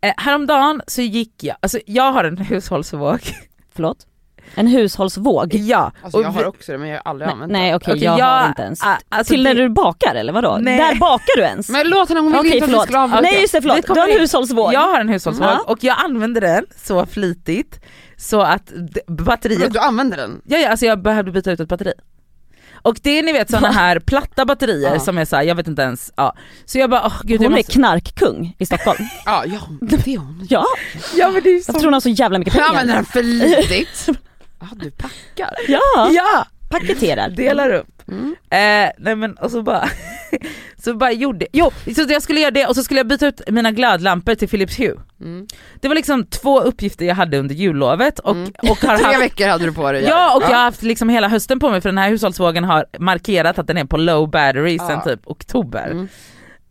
Eh, 0.00 0.14
häromdagen 0.16 0.82
så 0.86 1.02
gick 1.02 1.44
jag, 1.44 1.56
alltså 1.60 1.78
jag 1.86 2.12
har 2.12 2.24
en 2.24 2.38
hushållsvåg. 2.50 3.20
Förlåt? 3.74 4.06
En 4.54 4.66
hushållsvåg? 4.66 5.54
Ja. 5.54 5.92
Alltså 6.02 6.18
och 6.18 6.24
jag 6.24 6.28
har 6.30 6.44
också 6.44 6.72
det 6.72 6.78
men 6.78 6.88
jag 6.88 6.96
har 7.04 7.10
aldrig 7.10 7.26
Nej, 7.26 7.32
använt 7.32 7.52
nej 7.52 7.70
det. 7.70 7.76
okej 7.76 7.92
Okej, 7.92 8.04
jag, 8.04 8.18
jag- 8.18 8.24
har 8.26 8.48
inte 8.48 8.62
ens. 8.62 8.80
alltså 9.08 9.32
Till 9.32 9.42
det- 9.44 9.54
när 9.54 9.62
du 9.62 9.68
bakar 9.68 10.14
eller 10.14 10.32
vadå? 10.32 10.58
Nej. 10.60 10.78
Där 10.78 10.94
bakar 10.94 11.36
du 11.36 11.42
ens? 11.42 11.68
Men 11.68 11.88
låt 11.88 12.08
henne, 12.08 12.20
hon 12.20 12.32
vill 12.32 12.40
Okej 12.40 12.52
inte 12.52 12.64
att 12.64 12.68
vi 12.68 12.72
förlåt. 12.72 12.88
ska 12.88 12.98
avbryta. 13.00 13.20
Nej 13.20 13.40
just 13.40 13.52
det 13.52 13.60
förlåt, 13.62 13.76
du 13.76 13.82
kommer 13.82 14.00
har 14.00 14.08
en 14.08 14.20
hushållsvåg. 14.20 14.72
Jag 14.74 14.80
har 14.80 15.00
en 15.00 15.08
hushållsvåg 15.08 15.46
Ja. 15.48 15.64
och 15.66 15.84
jag 15.84 15.96
använder 16.04 16.40
den 16.40 16.66
så 16.84 17.06
flitigt 17.06 17.80
så 18.16 18.40
att 18.40 18.72
batteriet 19.06 19.60
Men 19.60 19.72
Du 19.72 19.78
använder 19.78 20.16
den? 20.16 20.40
Ja, 20.44 20.58
ja 20.58 20.68
alltså 20.70 20.86
jag 20.86 21.02
behövde 21.02 21.30
byta 21.32 21.50
ut 21.52 21.60
ett 21.60 21.68
batteri. 21.68 21.92
Och 22.82 22.96
det 23.02 23.18
är 23.18 23.22
ni 23.22 23.32
vet 23.32 23.50
såna 23.50 23.70
här 23.70 23.98
platta 23.98 24.44
batterier 24.44 24.92
Ja. 24.94 25.00
som 25.00 25.18
är 25.18 25.24
såhär, 25.24 25.42
jag 25.42 25.54
vet 25.54 25.68
inte 25.68 25.82
ens, 25.82 26.12
ja. 26.16 26.34
Så 26.64 26.78
jag 26.78 26.90
bara 26.90 27.02
åh 27.06 27.20
gud 27.22 27.40
jag 27.42 27.46
Hon 27.48 27.52
är 27.52 27.56
måste... 27.58 27.72
knarkkung 27.72 28.54
i 28.58 28.66
Stockholm. 28.66 28.98
Ja, 29.26 29.44
ja 29.46 29.58
det 29.80 30.06
är 30.14 30.18
hon. 30.18 30.46
ja, 30.50 30.64
Ja 31.16 31.30
men 31.30 31.42
det 31.42 31.48
är 31.48 31.52
ju 31.52 31.62
jag 31.66 31.74
tror 31.74 31.84
hon 31.84 31.92
har 31.92 32.00
så 32.00 32.08
jävla 32.08 32.38
mycket 32.38 32.54
Jag 32.54 32.68
använder 32.68 33.02
pengar. 33.02 33.46
den 33.46 33.64
flitigt. 33.64 34.08
Ja 34.60 34.66
du 34.76 34.90
packar. 34.90 35.54
Ja, 35.68 36.10
Ja! 36.12 36.46
paketerar. 36.68 37.28
Delar 37.30 37.70
upp. 37.74 38.02
Mm. 38.08 38.36
Eh, 38.50 38.90
nej 38.98 39.16
men 39.16 39.32
och 39.34 39.50
så 39.50 39.62
bara, 39.62 39.88
så 40.84 40.94
bara 40.94 41.12
gjorde, 41.12 41.46
jo 41.52 41.70
så 41.96 42.02
jag 42.08 42.22
skulle 42.22 42.40
göra 42.40 42.50
det 42.50 42.66
och 42.66 42.74
så 42.74 42.82
skulle 42.82 43.00
jag 43.00 43.06
byta 43.06 43.26
ut 43.26 43.40
mina 43.48 43.70
glödlampor 43.70 44.34
till 44.34 44.48
Philips 44.48 44.78
Hue. 44.78 44.94
Mm. 45.20 45.46
Det 45.80 45.88
var 45.88 45.94
liksom 45.94 46.26
två 46.26 46.60
uppgifter 46.60 47.04
jag 47.06 47.14
hade 47.14 47.38
under 47.38 47.54
jullovet 47.54 48.18
och, 48.18 48.30
Mm. 48.36 48.52
och 48.62 48.68
har 48.68 48.76
Tre 48.96 49.06
haft 49.06 49.20
veckor 49.20 49.46
hade 49.46 49.64
du 49.66 49.72
på 49.72 49.92
dig 49.92 50.02
Ja 50.04 50.36
och 50.36 50.42
jag 50.42 50.48
har 50.48 50.54
haft 50.64 50.82
liksom 50.82 51.08
hela 51.08 51.28
hösten 51.28 51.58
på 51.60 51.70
mig 51.70 51.80
för 51.80 51.88
den 51.88 51.98
här 51.98 52.08
hushållsvågen 52.10 52.64
har 52.64 52.84
markerat 52.98 53.58
att 53.58 53.66
den 53.66 53.76
är 53.76 53.84
på 53.84 53.96
low 53.96 54.30
battery 54.30 54.78
sen 54.78 54.90
Ja. 54.90 55.00
typ 55.04 55.20
oktober. 55.26 55.86
Mm. 55.90 56.08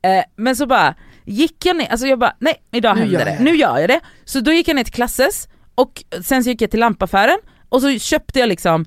Eh, 0.01 0.23
men 0.35 0.55
så 0.55 0.65
bara 0.65 0.95
gick 1.25 1.65
jag 1.65 1.75
ner, 1.77 1.87
alltså 1.91 2.07
jag 2.07 2.19
bara 2.19 2.35
nej 2.39 2.61
idag 2.71 2.95
Nu 2.95 3.01
händer 3.01 3.19
gör 3.19 3.25
det, 3.25 3.31
jag 3.31 3.39
det. 3.39 3.43
nu 3.43 3.55
gör 3.55 3.77
jag 3.79 3.89
det. 3.89 3.99
Så 4.25 4.39
då 4.39 4.51
gick 4.53 4.67
jag 4.67 4.75
ner 4.75 4.83
till 4.83 4.93
Klasses 4.93 5.47
och 5.75 6.03
sen 6.23 6.43
så 6.43 6.49
gick 6.49 6.61
jag 6.61 6.71
till 6.71 6.79
lampaffären 6.79 7.37
och 7.75 7.81
så 7.81 7.99
köpte 7.99 8.39
jag 8.39 8.49
liksom 8.49 8.85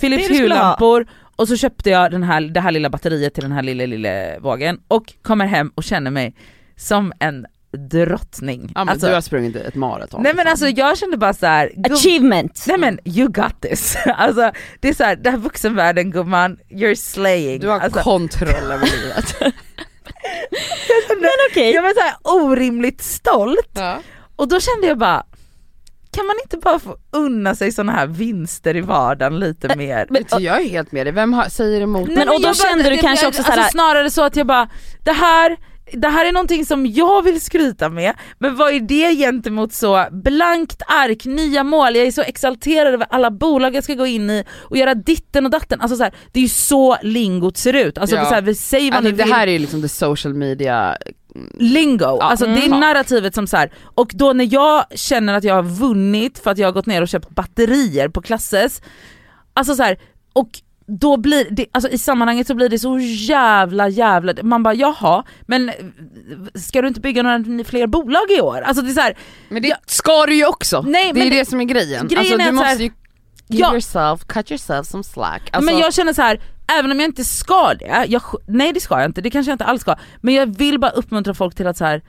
Philips. 0.00 0.30
Hue-lampor 0.30 1.06
och 1.36 1.48
så 1.48 1.56
köpte 1.56 1.90
jag 1.90 2.10
den 2.10 2.22
här, 2.22 2.40
det 2.40 2.60
här 2.60 2.70
lilla 2.70 2.90
batteriet 2.90 3.34
till 3.34 3.42
den 3.42 3.52
här 3.52 3.62
lilla 3.62 3.86
lilla 3.86 4.38
vågen 4.38 4.80
och 4.88 5.14
kommer 5.22 5.46
hem 5.46 5.72
och 5.74 5.84
känner 5.84 6.10
mig 6.10 6.36
som 6.76 7.12
en 7.20 7.46
drottning. 7.90 8.72
Ja, 8.74 8.84
men 8.84 8.88
alltså, 8.88 9.06
du 9.06 9.14
har 9.14 9.20
sprungit 9.20 9.56
ett 9.56 9.74
maraton. 9.74 10.22
nej 10.22 10.32
men 10.34 10.46
alltså 10.46 10.68
jag 10.68 10.98
kände 10.98 11.16
bara 11.16 11.34
så 11.34 11.46
här, 11.46 11.72
Achievement! 11.90 12.64
Nej 12.66 12.78
men 12.78 12.98
you 13.04 13.28
got 13.28 13.60
this. 13.60 13.96
Alltså 14.06 14.52
det 14.80 14.88
är 14.88 14.94
såhär, 14.94 15.16
det 15.16 15.30
här 15.30 15.38
vuxenvärlden 15.38 16.10
gumman, 16.10 16.58
you're 16.70 16.94
slaying. 16.94 17.60
Du 17.60 17.68
har 17.68 17.80
alltså, 17.80 18.00
kontroll 18.00 18.72
över 18.72 18.86
livet. 18.86 19.34
Men 21.08 21.30
okej, 21.50 21.70
jag 21.74 21.82
var 21.82 21.94
såhär 21.94 22.14
orimligt 22.22 23.02
stolt 23.02 23.70
ja. 23.72 23.98
och 24.36 24.48
då 24.48 24.60
kände 24.60 24.86
jag 24.86 24.98
bara, 24.98 25.26
kan 26.14 26.26
man 26.26 26.36
inte 26.44 26.56
bara 26.56 26.78
få 26.78 26.96
unna 27.12 27.54
sig 27.54 27.72
såna 27.72 27.92
här 27.92 28.06
vinster 28.06 28.76
i 28.76 28.80
vardagen 28.80 29.38
lite 29.40 29.76
mer? 29.76 30.06
men, 30.10 30.24
Men, 30.32 30.42
jag 30.42 30.62
är 30.62 30.68
helt 30.68 30.92
med 30.92 31.06
dig, 31.06 31.12
vem 31.12 31.32
har, 31.32 31.48
säger 31.48 31.80
emot? 31.80 32.06
Nej, 32.08 32.16
Men 32.16 32.28
och 32.28 32.40
då 32.40 32.48
jag 32.48 32.56
kände 32.56 32.84
du 32.84 32.90
jag- 32.90 33.00
kanske 33.00 33.24
jag- 33.24 33.28
också 33.28 33.40
alltså, 33.42 33.52
såhär- 33.52 33.70
snarare 33.70 34.10
så 34.10 34.22
att 34.22 34.36
jag 34.36 34.46
bara, 34.46 34.68
det 35.04 35.12
här 35.12 35.56
det 35.92 36.08
här 36.08 36.26
är 36.26 36.32
någonting 36.32 36.66
som 36.66 36.86
jag 36.86 37.22
vill 37.22 37.40
skryta 37.40 37.88
med, 37.88 38.12
men 38.38 38.56
vad 38.56 38.72
är 38.74 38.80
det 38.80 39.14
gentemot 39.16 39.72
så 39.72 40.06
blankt 40.10 40.82
ark, 40.86 41.24
nya 41.24 41.64
mål, 41.64 41.96
jag 41.96 42.06
är 42.06 42.10
så 42.12 42.22
exalterad 42.22 42.94
över 42.94 43.06
alla 43.10 43.30
bolag 43.30 43.74
jag 43.74 43.84
ska 43.84 43.94
gå 43.94 44.06
in 44.06 44.30
i 44.30 44.44
och 44.62 44.76
göra 44.76 44.94
ditten 44.94 45.44
och 45.44 45.50
datten. 45.50 45.80
Alltså 45.80 45.96
så 45.96 46.02
här, 46.02 46.12
det 46.32 46.38
är 46.40 46.42
ju 46.42 46.48
så 46.48 46.96
lingot 47.02 47.56
ser 47.56 47.72
ut. 47.72 47.98
Alltså 47.98 48.16
Ja. 48.16 48.24
så 48.24 48.34
här, 48.34 48.42
vi 48.42 48.54
säger 48.54 48.90
vad 48.90 48.96
Alltså, 48.96 49.10
ni 49.10 49.16
det 49.16 49.24
vill, 49.24 49.32
här 49.32 49.46
är 49.46 49.52
ju 49.52 49.58
liksom 49.58 49.82
the 49.82 49.88
social 49.88 50.34
media, 50.34 50.96
lingo, 51.58 52.18
alltså 52.20 52.46
det 52.46 52.52
är 52.62 52.66
Mm. 52.66 52.80
narrativet 52.80 53.34
som 53.34 53.46
så 53.46 53.56
här. 53.56 53.70
och 53.94 54.10
då 54.14 54.32
när 54.32 54.48
jag 54.54 54.84
känner 54.94 55.34
att 55.34 55.44
jag 55.44 55.54
har 55.54 55.62
vunnit 55.62 56.38
för 56.38 56.50
att 56.50 56.58
jag 56.58 56.66
har 56.68 56.72
gått 56.72 56.86
ner 56.86 57.02
och 57.02 57.08
köpt 57.08 57.30
batterier 57.30 58.08
på 58.08 58.22
Klasses, 58.22 58.82
alltså 59.54 59.74
så 59.76 59.82
här, 59.82 59.98
och 60.32 60.48
då 60.86 61.16
blir 61.16 61.46
det, 61.50 61.66
alltså 61.72 61.90
i 61.90 61.98
sammanhanget 61.98 62.46
så 62.46 62.54
blir 62.54 62.68
det 62.68 62.78
så 62.78 62.98
jävla 62.98 63.88
jävla, 63.88 64.34
man 64.42 64.62
bara 64.62 64.74
jaha, 64.74 65.24
men 65.42 65.72
ska 66.54 66.82
du 66.82 66.88
inte 66.88 67.00
bygga 67.00 67.22
några 67.22 67.64
fler 67.64 67.86
bolag 67.86 68.30
i 68.38 68.40
år? 68.40 68.60
Alltså 68.60 68.82
det 68.82 68.90
är 68.90 68.94
så 68.94 69.00
här, 69.00 69.16
men 69.48 69.62
det 69.62 69.76
ska 69.86 70.26
du 70.26 70.34
ju 70.34 70.46
också. 70.46 70.82
Nej, 70.82 71.12
det 71.14 71.20
är 71.20 71.24
ju 71.24 71.30
det 71.30 71.48
som 71.48 71.60
är 71.60 71.64
grejen. 71.64 72.08
Grejen 72.08 72.18
alltså, 72.18 72.34
är 72.34 72.38
du 72.52 72.56
så 72.58 72.62
här- 72.62 72.70
måste 72.70 72.84
ju 72.84 72.90
give 73.48 73.60
Ja. 73.66 73.72
yourself, 73.72 74.24
cut 74.26 74.50
yourself 74.50 74.86
some 74.86 75.04
slack. 75.04 75.42
Alltså, 75.52 75.70
men 75.70 75.80
jag 75.80 75.94
känner 75.94 76.12
så 76.12 76.22
här. 76.22 76.40
även 76.78 76.90
om 76.92 77.00
jag 77.00 77.08
inte 77.08 77.24
ska 77.24 77.74
det, 77.74 78.04
jag, 78.08 78.22
nej 78.46 78.72
det 78.72 78.80
ska 78.80 78.94
jag 79.00 79.04
inte, 79.04 79.20
det 79.20 79.30
kanske 79.30 79.50
jag 79.50 79.54
inte 79.54 79.64
alls 79.64 79.80
ska, 79.82 79.94
men 80.20 80.34
jag 80.34 80.58
vill 80.58 80.80
bara 80.80 80.90
uppmuntra 80.90 81.34
folk 81.34 81.54
till 81.54 81.66
att 81.66 81.76
så 81.76 81.84
här. 81.84 82.02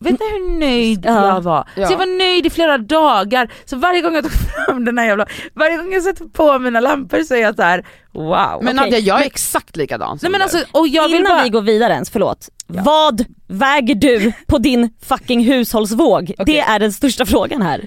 Vet 0.00 0.20
ni 0.20 0.26
hur 0.32 0.58
nöjd 0.58 1.04
Ja. 1.06 1.26
jag 1.28 1.40
var? 1.40 1.68
Ja. 1.76 1.86
Så 1.86 1.92
jag 1.92 1.98
var 1.98 2.18
nöjd 2.18 2.46
i 2.46 2.50
flera 2.50 2.78
dagar, 2.78 3.52
så 3.64 3.76
varje 3.76 4.00
gång 4.00 4.14
jag 4.14 4.24
tog 4.24 4.32
fram 4.66 4.84
den 4.84 4.98
här 4.98 5.06
jävla, 5.06 5.26
varje 5.54 5.76
gång 5.76 5.92
jag 5.92 6.02
sätter 6.02 6.24
på 6.24 6.58
mina 6.58 6.80
lampor 6.80 7.20
så 7.22 7.34
är 7.34 7.38
jag 7.40 7.56
så 7.56 7.62
här: 7.62 7.86
wow. 8.12 8.58
men 8.62 8.78
okej. 8.78 8.90
Nadja 8.90 8.98
jag 8.98 9.16
är 9.16 9.20
Men- 9.20 9.26
exakt 9.26 9.76
likadan 9.76 10.18
som 10.18 10.26
Nej 10.26 10.32
men 10.32 10.42
alltså, 10.42 10.58
och 10.72 10.88
jag 10.88 11.08
vill 11.08 11.16
innan 11.16 11.28
bara, 11.36 11.42
vi 11.42 11.48
går 11.48 11.62
vidare 11.62 11.92
ens, 11.92 12.10
förlåt. 12.10 12.48
Vad 12.66 13.24
väger 13.46 13.94
du 13.94 14.32
på 14.46 14.58
din 14.58 14.90
fucking 15.02 15.44
hushållsvåg? 15.44 16.26
Det 16.26 16.42
Okej. 16.42 16.58
är 16.58 16.78
den 16.78 16.92
största 16.92 17.26
fråågan 17.26 17.62
här. 17.62 17.86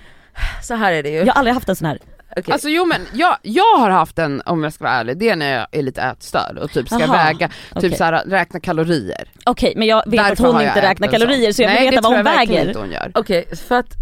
så 0.64 0.74
här 0.76 0.92
är 0.94 1.04
det 1.04 1.10
ju. 1.10 1.18
Jag 1.18 1.26
har 1.26 1.34
aldrig 1.34 1.54
haft 1.54 1.70
en 1.70 1.76
sån 1.76 1.88
här. 1.88 2.00
Okej. 2.38 2.54
Alltså 2.54 2.70
jo 2.70 2.86
men 2.86 3.02
jag, 3.14 3.38
jag 3.42 3.78
har 3.78 3.90
haft 3.90 4.20
en, 4.20 4.42
om 4.46 4.64
jag 4.64 4.74
ska 4.74 4.84
vara 4.84 4.94
ärlig, 4.94 5.18
det 5.18 5.30
är 5.30 5.36
när 5.36 5.54
jag 5.58 5.68
är 5.72 5.82
lite 5.82 6.02
ätstörd 6.02 6.58
och 6.58 6.72
typ 6.72 6.88
ska 6.88 7.04
Aha, 7.04 7.14
väga, 7.14 7.50
typ 7.82 7.96
såhär 7.96 8.24
räkna 8.26 8.60
kalorier. 8.60 9.30
Okej 9.46 9.74
men 9.76 9.88
jag 9.88 10.04
vet 10.06 10.12
Därför 10.20 10.32
att 10.48 10.54
hon 10.54 10.62
inte 10.62 10.82
räknar 10.82 11.08
kalorier 11.08 11.52
så 11.52 11.62
jag 11.62 11.70
vill 11.70 11.76
Nej, 11.76 11.86
veta 11.90 11.96
det 11.96 12.02
vad 12.02 12.12
tror 12.12 12.18
hon 12.18 12.26
jag 12.26 12.38
verkligen 12.38 12.60
väger. 12.60 12.68
inte 12.68 12.80
hon 12.80 12.92
gör. 12.92 13.12
Okej, 13.14 13.46
för 13.68 13.76
att 13.76 13.94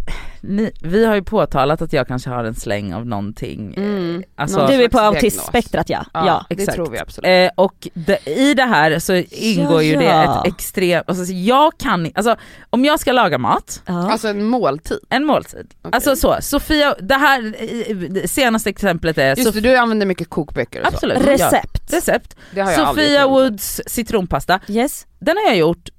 ni, 0.44 0.72
vi 0.82 1.06
har 1.06 1.16
ju 1.16 1.24
påtalat 1.24 1.82
att 1.82 1.94
jag 1.94 2.08
kanske 2.08 2.30
har 2.30 2.44
en 2.44 2.56
släng 2.56 2.94
av 2.94 3.06
någonting. 3.06 3.74
Mm. 3.78 4.24
Alltså, 4.36 4.68
Du 4.68 4.74
är 4.84 4.90
på 4.90 5.00
autismspektrat 5.00 5.90
ja. 5.90 6.06
Ja, 6.14 6.28
ja. 6.28 6.46
det 6.50 6.56
exakt. 6.56 6.76
tror 6.76 6.90
vi 6.90 7.00
absolut. 7.00 7.28
Eh, 7.28 7.50
och 7.56 7.88
det, 7.94 8.28
i 8.28 8.54
det 8.54 8.64
här 8.64 9.00
så 9.00 9.14
ingår 9.30 9.84
ju 9.84 9.96
det 9.96 10.04
ja. 10.04 10.42
ett 10.46 10.54
extremt, 10.54 11.10
alltså, 11.10 11.26
så 11.26 11.34
jag 11.34 11.78
kan 11.78 12.12
alltså 12.16 12.36
om 12.70 12.86
jag 12.86 13.00
ska 13.00 13.12
laga 13.12 13.38
mat, 13.38 13.82
ja. 13.86 14.12
Alltså 14.12 14.28
en 14.28 14.44
måltid. 14.44 15.00
en 15.10 15.26
måltid. 15.26 15.68
Okej. 15.82 15.90
Alltså 15.92 16.16
så, 16.16 16.38
Sofia, 16.42 16.96
det 17.00 17.16
här 17.16 17.56
eh, 17.90 17.96
det 17.98 18.28
senaste 18.28 18.70
exemplet 18.70 19.18
är 19.18 19.36
Just 19.36 19.50
Sof- 19.50 19.54
det, 19.54 19.62
du 19.62 19.78
använder 19.78 20.06
mycket 20.06 20.30
kokböcker 20.30 20.82
och 20.82 20.88
så. 20.88 20.94
Absolut. 20.94 21.18
Recept. 21.26 21.84
Ja, 21.92 21.98
recept. 21.98 22.36
Det 22.52 22.62
har 22.62 22.72
jag 22.72 22.80
aldrig 22.80 23.06
Sofia. 23.08 23.28
Woods 23.28 23.82
citronpasta, 23.88 24.60
Yes. 24.68 25.08
den 25.20 25.38
har 25.38 25.44
jag 25.44 25.58
gjort 25.58 25.90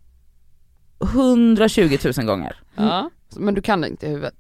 120 1.02 1.98
000 2.16 2.26
gånger. 2.26 2.56
Ja. 2.76 3.10
Men 3.36 3.54
du 3.54 3.62
kan 3.62 3.80
det 3.80 3.88
inte 3.88 4.06
i 4.06 4.08
huvudet? 4.08 4.34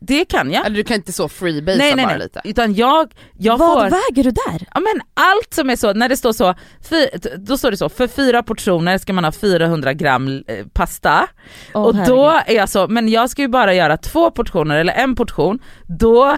Det 0.00 0.24
kan 0.24 0.50
jag. 0.52 0.66
Eller 0.66 0.76
du 0.76 0.84
kan 0.84 0.96
inte 0.96 1.12
så 1.12 1.28
freebasea 1.28 1.78
Nej 1.78 1.94
nej 1.94 2.04
bara 2.04 2.16
nej, 2.16 2.26
lite? 2.26 2.40
utan 2.44 2.74
jag, 2.74 3.12
jag 3.38 3.58
Vad 3.58 3.72
får... 3.72 3.82
väger 3.82 4.24
du 4.24 4.30
där? 4.30 4.66
Ja 4.74 4.80
men 4.80 5.00
allt 5.14 5.54
som 5.54 5.70
är 5.70 5.76
så, 5.76 5.92
när 5.92 6.08
det 6.08 6.16
står 6.16 6.32
så, 6.32 6.54
fy, 6.90 7.06
då 7.38 7.58
står 7.58 7.70
det 7.70 7.76
så, 7.76 7.88
för 7.88 8.06
fyra 8.06 8.42
portioner 8.42 8.98
ska 8.98 9.12
man 9.12 9.24
ha 9.24 9.32
400 9.32 9.92
gram 9.92 10.44
eh, 10.46 10.66
pasta. 10.72 11.26
Åh, 11.74 11.82
och 11.82 11.94
då 11.94 12.28
herregud. 12.30 12.42
är 12.46 12.54
jag 12.54 12.68
så, 12.68 12.88
men 12.88 13.08
jag 13.08 13.30
ska 13.30 13.42
ju 13.42 13.48
bara 13.48 13.74
göra 13.74 13.96
två 13.96 14.30
portioner 14.30 14.78
eller 14.78 14.92
en 14.92 15.14
portion, 15.14 15.58
då, 15.86 16.36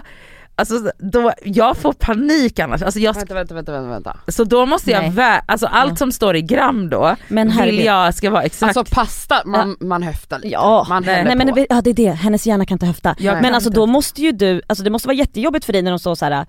alltså 0.55 0.91
då, 0.97 1.31
jag 1.43 1.77
får 1.77 1.93
panik 1.93 2.59
annars. 2.59 2.81
Alltså 2.81 2.99
jag, 2.99 3.13
Vänta, 3.13 3.33
vänta, 3.33 3.53
vänta, 3.55 3.71
vänta, 3.71 3.89
vänta. 3.89 4.17
så 4.27 4.43
då 4.43 4.65
måste 4.65 4.91
jag, 4.91 5.03
vä- 5.03 5.41
alltså 5.45 5.65
allt 5.67 5.89
Ja. 5.91 5.95
som 5.95 6.11
står 6.11 6.35
i 6.35 6.41
gram 6.41 6.89
då, 6.89 7.15
Men 7.27 7.49
vill 7.61 7.85
jag 7.85 8.13
ska 8.15 8.29
vara 8.29 8.43
exakt. 8.43 8.77
Alltså 8.77 8.95
pasta, 8.95 9.41
man, 9.45 9.77
man 9.79 10.03
höftar 10.03 10.37
lite. 10.39 10.47
Ja, 10.53 10.85
man 10.89 11.03
nej. 11.03 11.35
men 11.35 11.49
på. 11.49 11.55
det, 11.55 11.67
ja, 11.69 11.81
det 11.81 11.89
är 11.89 11.93
det, 11.93 12.09
hennes 12.11 12.47
hjärna 12.47 12.65
kan 12.65 12.75
inte 12.75 12.85
höfta. 12.85 13.15
Jag 13.19 13.41
men 13.41 13.53
alltså 13.55 13.69
inte. 13.69 13.79
då 13.79 13.85
måste 13.85 14.21
ju 14.21 14.31
du, 14.31 14.61
alltså 14.67 14.83
det 14.83 14.89
måste 14.89 15.07
vara 15.07 15.17
jättejobbigt 15.17 15.65
för 15.65 15.73
dig 15.73 15.81
när 15.81 15.91
de 15.91 15.99
står 15.99 16.15
så 16.15 16.25
här. 16.25 16.45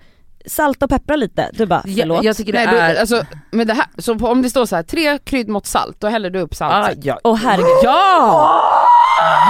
salta 0.47 0.85
och 0.87 0.91
peppra 0.91 1.17
lite. 1.17 1.51
Du 1.53 1.67
bara, 1.67 1.83
förlåt. 1.83 2.17
jag, 2.17 2.25
jag 2.25 2.37
tycker 2.37 2.53
det 2.53 2.67
Nej, 2.67 2.79
är... 2.79 2.93
du, 2.95 2.99
alltså, 3.01 3.23
med 3.51 3.67
det 3.67 3.75
här, 3.75 3.87
så 3.99 4.15
på, 4.19 4.27
om 4.29 4.43
det 4.43 4.51
står 4.51 4.67
så 4.67 4.77
här 4.77 4.83
tre 4.83 5.19
kryddmått 5.19 5.67
salt, 5.67 5.97
då 6.01 6.07
häller 6.09 6.31
du 6.31 6.41
upp 6.41 6.53
ah, 6.53 6.55
saltet. 6.55 7.05
ja. 7.05 7.19
Åh 7.25 7.37
herregud. 7.37 7.67
ja! 7.83 8.61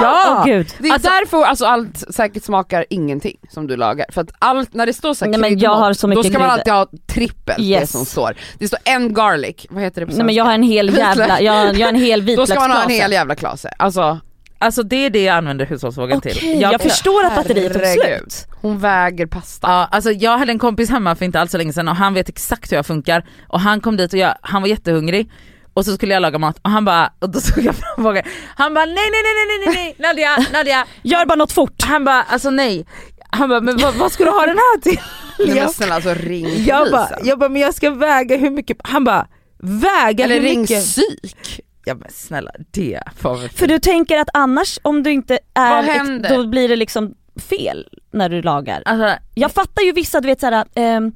Ja! 0.00 0.36
Åh 0.38 0.44
gud. 0.46 0.68
Det 0.78 0.88
är 0.88 0.92
Alltså- 0.92 1.08
därför 1.08 1.42
alltså 1.44 1.66
allt 1.66 2.14
säkert 2.14 2.44
smakar 2.44 2.84
ingenting 2.90 3.36
som 3.50 3.66
du 3.66 3.76
lagar. 3.76 4.06
För 4.12 4.20
att 4.20 4.30
allt, 4.38 4.74
när 4.74 4.86
det 4.86 4.92
står 4.92 5.14
så 5.14 5.24
här 5.24 5.30
Nej, 5.32 5.40
men 5.40 5.50
jag 5.50 5.58
kryddmått, 5.60 5.78
har 5.78 5.92
så 5.92 6.06
då 6.06 6.22
ska 6.24 6.38
man 6.38 6.50
alltid 6.50 6.72
ha 6.72 6.86
trippel 7.06 7.54
det 7.58 7.62
Yes. 7.64 7.90
som 7.92 8.04
står. 8.04 8.34
Det 8.58 8.66
står 8.68 8.78
en 8.84 9.14
garlic, 9.14 9.66
vad 9.70 9.82
heter 9.82 10.00
det 10.00 10.06
på 10.06 10.12
Nej 10.16 10.24
men 10.26 10.34
jag 10.34 10.44
har 10.44 10.52
en 10.54 10.62
hel 10.62 10.96
jävla, 10.98 11.40
jag, 11.40 11.52
har- 11.52 11.72
jag 11.74 11.86
har 11.86 11.92
en 11.92 12.00
hel 12.00 12.26
Då 12.36 12.46
ska 12.46 12.60
man 12.60 12.70
ha 12.70 12.82
en 12.82 12.88
vitlöksklase. 12.88 13.02
hel 13.02 13.12
jävla 13.12 13.34
klase. 13.34 13.70
Alltså 13.78 14.20
Alltså 14.58 14.82
det 14.82 14.96
är 15.06 15.10
det 15.10 15.22
jag 15.24 15.36
använder 15.36 15.66
hushållsvågen 15.66 16.18
Okej, 16.18 16.32
till. 16.34 16.60
jag, 16.60 16.80
förstår 16.80 17.24
att 17.24 17.34
batteriet 17.36 17.72
tog 17.72 17.82
slut. 17.82 18.46
hon 18.62 18.78
väger 18.78 19.26
pasta. 19.26 19.68
Ja, 19.70 19.88
alltså 19.90 20.10
jag 20.10 20.38
hade 20.38 20.52
en 20.52 20.58
kompis 20.58 20.90
hemma 20.90 21.14
för 21.14 21.24
inte 21.24 21.40
alls 21.40 21.50
så 21.50 21.58
länge 21.58 21.72
sedan 21.72 21.88
och 21.88 21.96
han 21.96 22.14
vet 22.14 22.28
exakt 22.28 22.72
hur 22.72 22.76
jag 22.76 22.86
funkar 22.86 23.24
och 23.48 23.60
han 23.60 23.80
kom 23.80 23.96
dit 23.96 24.12
och 24.12 24.18
jag, 24.18 24.34
han 24.40 24.62
var 24.62 24.68
jättehungrig 24.68 25.30
och 25.74 25.84
så 25.84 25.94
skulle 25.94 26.14
jag 26.14 26.20
laga 26.20 26.38
mat 26.38 26.58
och 26.62 26.70
han 26.70 26.84
bara, 26.84 27.12
och 27.18 27.30
då 27.30 27.40
tog 27.40 27.64
jag 27.64 27.74
fram 27.74 28.04
vågen, 28.04 28.24
han 28.56 28.74
bara 28.74 28.84
nej 28.84 28.94
nej 28.94 29.22
nej 29.22 29.34
nej 29.48 29.58
nej 29.66 29.74
nej 29.74 29.94
Nadja, 30.08 30.46
Nadja, 30.52 30.86
Gör 31.02 31.26
bara 31.26 31.34
något 31.34 31.52
fort. 31.52 31.82
han 31.82 32.04
bara 32.04 32.22
alltså 32.22 32.50
nej, 32.50 32.86
han 33.30 33.48
bara 33.48 33.60
men 33.60 33.76
vad, 33.76 33.94
vad 33.94 34.12
ska 34.12 34.24
du 34.24 34.30
ha 34.30 34.46
den 34.46 34.56
här 34.58 34.80
till? 34.80 35.00
Nej, 35.38 35.48
men 35.48 35.56
Jag, 35.56 35.70
snälla 35.74 35.94
alltså 35.94 36.14
ring 36.14 36.64
jag, 36.64 36.90
bara, 36.90 37.06
polisen. 37.06 37.26
jag 37.28 37.38
bara 37.38 37.48
men 37.48 37.62
jag 37.62 37.74
ska 37.74 37.90
väga 37.90 38.36
hur 38.36 38.50
mycket, 38.50 38.76
han 38.84 39.04
bara 39.04 39.26
väga 39.62 40.24
Eller 40.24 40.34
hur 40.34 40.42
ring 40.42 40.60
mycket? 40.60 40.80
psyk. 40.84 41.60
Ja 41.84 41.94
men 41.94 42.10
snälla 42.10 42.50
det 42.70 43.00
får 43.20 43.36
vi 43.36 43.48
För 43.48 43.66
du 43.66 43.78
tänker 43.78 44.18
att 44.18 44.28
annars 44.32 44.78
om 44.82 45.02
du 45.02 45.10
inte 45.12 45.38
Vad 45.54 45.64
är, 45.64 46.28
då 46.36 46.46
blir 46.46 46.68
det 46.68 46.76
liksom 46.76 47.14
fel 47.50 47.88
när 48.12 48.28
du 48.28 48.42
lagar. 48.42 48.82
Alltså, 48.86 49.16
Jag 49.34 49.52
fattar 49.52 49.82
ju 49.82 49.92
vissa 49.92 50.20
du 50.20 50.26
vet 50.28 50.40
såhär, 50.40 50.64
ehm, 50.74 51.12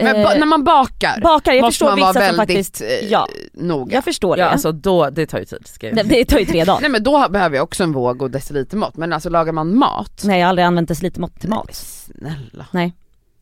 Men 0.00 0.22
ba- 0.22 0.32
eh, 0.32 0.38
när 0.38 0.46
man 0.46 0.64
bakar 0.64 1.20
bakar, 1.20 1.52
jag 1.52 1.60
måste 1.62 1.72
förstår 1.72 1.86
man 1.90 2.00
vara 2.00 2.12
väldigt 2.12 2.36
faktiskt, 2.36 2.80
eh, 2.80 2.88
ja 2.88 3.26
noga. 3.54 3.94
jag 3.94 4.04
förstår 4.04 4.38
ja 4.38 4.44
det. 4.44 4.50
alltså 4.50 4.72
då, 4.72 5.10
det 5.10 5.26
tar 5.26 5.38
ju 5.38 5.44
tid 5.44 5.66
ska 5.66 5.86
jag 5.86 5.96
det, 5.96 6.02
det 6.02 6.24
tar 6.24 6.38
ju 6.38 6.44
tre 6.44 6.64
dagar. 6.64 6.80
Nej 6.80 6.90
men 6.90 7.02
då 7.02 7.28
behöver 7.28 7.56
jag 7.56 7.62
också 7.64 7.82
en 7.82 7.92
våg 7.92 8.22
och 8.22 8.30
decilitermått, 8.30 8.96
men 8.96 9.12
alltså 9.12 9.28
lagar 9.30 9.52
man 9.52 9.76
mat, 9.76 10.22
Nej 10.24 10.38
jag 10.40 10.46
har 10.46 10.48
aldrig 10.48 10.66
använt 10.66 10.88
decilitermått 10.88 11.40
till 11.40 11.48
mat. 11.48 11.74
snälla. 11.74 12.66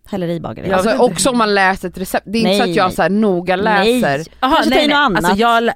Häller 0.07 0.29
i 0.29 0.41
bagare. 0.41 0.75
Alltså 0.75 0.91
inte. 0.91 1.03
också 1.03 1.31
om 1.31 1.39
man 1.39 1.55
läser 1.55 1.89
ett 1.89 1.99
recept, 1.99 2.27
det 2.27 2.39
är 2.39 2.41
inte 2.41 2.49
Nej, 2.51 2.59
så 2.59 2.65
att 2.65 2.77
jag 2.77 2.87
nej. 2.87 2.95
så 2.97 3.03
här 3.03 3.11
noga 3.11 3.57
läser. 3.57 4.17
Nej. 4.19 4.25
Kanske 4.41 4.71
ta 4.71 4.81
i 4.81 4.87
något 4.87 4.95
annat. 4.97 5.25
Alltså 5.25 5.41
jag, 5.41 5.63
lä- 5.63 5.75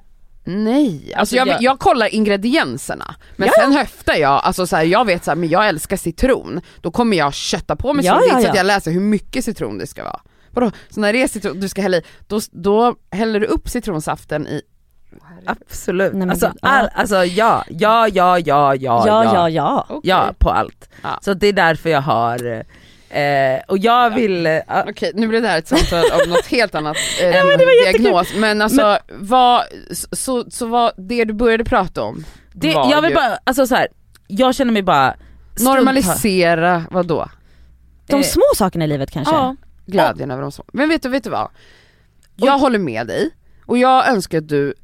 Nej, 0.48 0.94
alltså, 1.04 1.18
Alltså, 1.18 1.36
jag, 1.36 1.48
jag- 1.48 1.62
jag 1.62 1.78
kollar 1.78 2.14
ingredienserna, 2.14 3.14
men 3.36 3.48
sen 3.58 3.72
höftar 3.72 4.14
jag, 4.14 4.40
alltså 4.44 4.66
så 4.66 4.76
här, 4.76 4.84
jag 4.84 5.04
vet 5.04 5.24
så 5.24 5.30
här, 5.30 5.36
men 5.36 5.48
jag 5.48 5.68
älskar 5.68 5.96
citron, 5.96 6.60
då 6.80 6.90
kommer 6.90 7.16
jag 7.16 7.34
kötta 7.34 7.76
på 7.76 7.92
mig 7.92 8.04
Ja, 8.04 8.12
citron, 8.12 8.28
ja, 8.28 8.34
inte 8.34 8.42
så 8.42 8.48
att 8.50 8.54
ja. 8.56 8.60
jag 8.60 8.66
läser 8.66 8.90
hur 8.90 9.00
mycket 9.00 9.44
citron 9.44 9.78
det 9.78 9.86
ska 9.86 10.04
vara. 10.04 10.20
Vadå? 10.56 10.70
Så 10.90 11.00
när 11.00 11.12
det 11.12 11.22
är 11.22 11.28
citron 11.28 11.60
du 11.60 11.68
ska 11.68 11.82
hälla 11.82 11.96
i, 11.96 12.02
då, 12.26 12.40
då 12.50 12.96
häller 13.10 13.40
du 13.40 13.46
upp 13.46 13.68
citronsaften 13.68 14.46
i, 14.46 14.62
absolut. 15.44 16.12
Nej, 16.12 16.18
men 16.18 16.30
alltså, 16.30 16.46
gud, 16.46 16.58
ja. 16.62 16.68
all, 16.68 16.88
alltså 16.94 17.24
ja, 17.24 17.64
ja, 17.68 18.08
ja, 18.08 18.38
ja, 18.38 18.74
ja, 18.74 19.04
ja 19.06 19.24
ja 19.24 19.48
ja. 19.48 19.86
Okej. 19.88 20.10
Ja, 20.10 20.34
på 20.38 20.50
allt. 20.50 20.88
Ja. 21.02 21.18
Så 21.22 21.34
det 21.34 21.46
är 21.46 21.52
därför 21.52 21.90
jag 21.90 22.00
har, 22.00 22.64
eh, 23.08 23.60
och 23.68 23.78
jag 23.78 24.10
vill, 24.10 24.46
eh, 24.46 24.60
Okej 24.88 25.12
nu 25.14 25.28
blir 25.28 25.40
det 25.40 25.48
här 25.48 25.58
ett 25.58 25.68
samtal 25.68 26.04
om 26.24 26.30
något 26.30 26.46
helt 26.46 26.74
annat 26.74 26.96
eh, 27.20 27.26
än 27.40 27.46
men 27.46 27.58
det 27.58 27.64
var 27.64 27.86
jättekul. 27.86 28.02
diagnos, 28.02 28.34
men 28.36 28.62
alltså 28.62 28.98
vad, 29.08 29.62
så, 29.90 30.16
så, 30.16 30.50
så 30.50 30.66
vad, 30.66 30.92
det 30.96 31.24
du 31.24 31.32
började 31.32 31.64
prata 31.64 32.02
om 32.02 32.24
det, 32.52 32.74
var 32.74 32.90
jag 32.90 33.02
vill 33.02 33.10
ju 33.10 33.14
bara, 33.14 33.38
alltså 33.44 33.66
så 33.66 33.74
här, 33.74 33.88
jag 34.26 34.54
känner 34.54 34.72
mig 34.72 34.82
bara 34.82 35.14
normalisera, 35.60 36.84
vad 36.90 37.06
då? 37.06 37.28
De 38.06 38.16
Eh, 38.16 38.22
små 38.22 38.44
sakerna 38.56 38.84
i 38.84 38.88
livet 38.88 39.10
kanske? 39.10 39.34
Ja, 39.34 39.56
Glädjen 39.86 40.30
över 40.30 40.42
de 40.42 40.52
små. 40.52 40.64
Men 40.72 40.88
vet 40.88 41.02
du, 41.02 41.08
vet 41.08 41.24
du 41.24 41.30
vad? 41.30 41.48
Jag 42.36 42.58
håller 42.58 42.78
med 42.78 43.06
dig, 43.06 43.30
och 43.66 43.78
jag 43.78 44.08
önskar 44.08 44.38
att 44.38 44.48
du, 44.48 44.74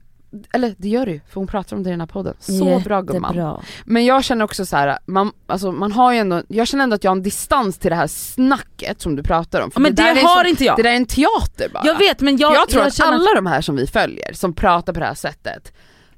eller 0.52 0.74
det 0.78 0.88
gör 0.88 1.06
du 1.06 1.20
för 1.28 1.34
hon 1.34 1.46
pratar 1.46 1.76
om 1.76 1.82
det 1.82 1.90
i 1.90 1.92
den 1.92 2.00
här 2.00 2.06
podden. 2.06 2.34
Så 2.38 2.78
bra 2.78 3.00
gumman. 3.00 3.34
Jättebra. 3.34 3.62
Men 3.84 4.04
jag 4.04 4.24
känner 4.24 4.44
också 4.44 4.66
så 4.66 4.76
här, 4.76 4.98
man, 5.06 5.32
alltså 5.46 5.72
man 5.72 5.92
har 5.92 6.12
ju 6.12 6.18
ändå, 6.18 6.42
jag 6.48 6.68
känner 6.68 6.84
ändå 6.84 6.94
att 6.94 7.04
jag 7.04 7.10
har 7.10 7.16
en 7.16 7.22
distans 7.22 7.78
till 7.78 7.90
det 7.90 7.96
här 7.96 8.06
snacket 8.06 9.00
som 9.00 9.16
du 9.16 9.22
pratar 9.22 9.60
om. 9.60 9.70
För 9.70 9.80
men 9.80 9.94
det, 9.94 10.02
är 10.02 10.22
har 10.22 10.42
som, 10.42 10.50
inte 10.50 10.64
jag. 10.64 10.76
Det 10.76 10.82
där 10.82 10.90
är 10.90 10.96
en 10.96 11.06
teater 11.06 11.68
bara. 11.72 11.86
jag 11.86 11.98
vet 11.98 12.20
men 12.20 12.36
jag, 12.36 12.54
jag, 12.54 12.68
tror 12.68 12.82
att 12.82 12.94
känner- 12.94 13.12
alla 13.12 13.34
de 13.34 13.46
här 13.46 13.60
som 13.60 13.76
vi 13.76 13.86
följer, 13.86 14.32
som 14.32 14.54
pratar 14.54 14.92
på 14.92 15.00
det 15.00 15.06
här 15.06 15.14
sättet, 15.14 15.72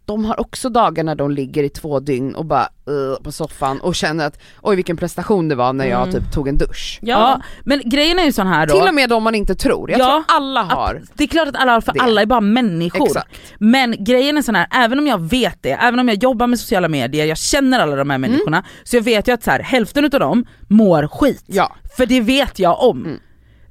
de 0.06 0.24
har 0.24 0.40
också 0.40 0.68
dagar 0.68 1.04
när 1.04 1.14
de 1.14 1.30
ligger 1.30 1.62
i 1.62 1.68
två 1.68 2.00
dygn 2.00 2.34
och 2.34 2.44
bara 2.44 2.68
uh, 2.90 3.16
på 3.22 3.32
soffan 3.32 3.80
och 3.80 3.94
känner 3.94 4.26
att 4.26 4.38
oj 4.62 4.76
vilken 4.76 4.96
prestation 4.96 5.48
det 5.48 5.54
var 5.54 5.72
när 5.72 5.84
jag 5.86 6.02
Mm. 6.08 6.12
typ 6.12 6.32
tog 6.32 6.48
en 6.48 6.58
dusch. 6.58 6.98
Ja, 7.02 7.40
men 7.64 7.82
grejen 7.84 8.18
är 8.18 8.24
ju 8.24 8.32
sån 8.32 8.46
här 8.46 8.66
då. 8.66 8.74
Till 8.78 8.88
och 8.88 8.94
med 8.94 9.08
de 9.08 9.22
man 9.22 9.34
inte 9.34 9.54
tror, 9.54 9.90
jag 9.90 10.00
Ja, 10.00 10.04
tror 10.26 10.36
alla 10.36 10.62
har. 10.62 11.02
Det 11.14 11.24
är 11.24 11.28
klart 11.28 11.48
att 11.48 11.56
alla 11.56 11.72
har, 11.72 11.80
för 11.80 11.92
det. 11.92 12.00
alla 12.00 12.22
är 12.22 12.26
bara 12.26 12.40
människor. 12.40 13.06
Exakt. 13.06 13.40
Men 13.58 14.04
grejen 14.04 14.38
är 14.38 14.42
sån 14.42 14.54
här, 14.54 14.66
även 14.70 14.98
om 14.98 15.06
jag 15.06 15.20
vet 15.20 15.62
det, 15.62 15.70
även 15.72 16.00
om 16.00 16.08
jag 16.08 16.22
jobbar 16.22 16.46
med 16.46 16.58
sociala 16.58 16.88
medier, 16.88 17.26
jag 17.26 17.38
känner 17.38 17.80
alla 17.80 17.96
de 17.96 18.10
här 18.10 18.16
Mm. 18.18 18.30
människorna, 18.30 18.64
så 18.84 18.96
jag 18.96 19.02
vet 19.02 19.28
ju 19.28 19.32
att 19.34 19.42
så 19.42 19.50
här, 19.50 19.60
hälften 19.60 20.04
utav 20.04 20.20
dem 20.20 20.46
mår 20.68 21.06
skit. 21.08 21.44
Ja. 21.46 21.76
För 21.96 22.06
det 22.06 22.20
vet 22.20 22.58
jag 22.58 22.82
om. 22.82 23.04
Mm. 23.04 23.18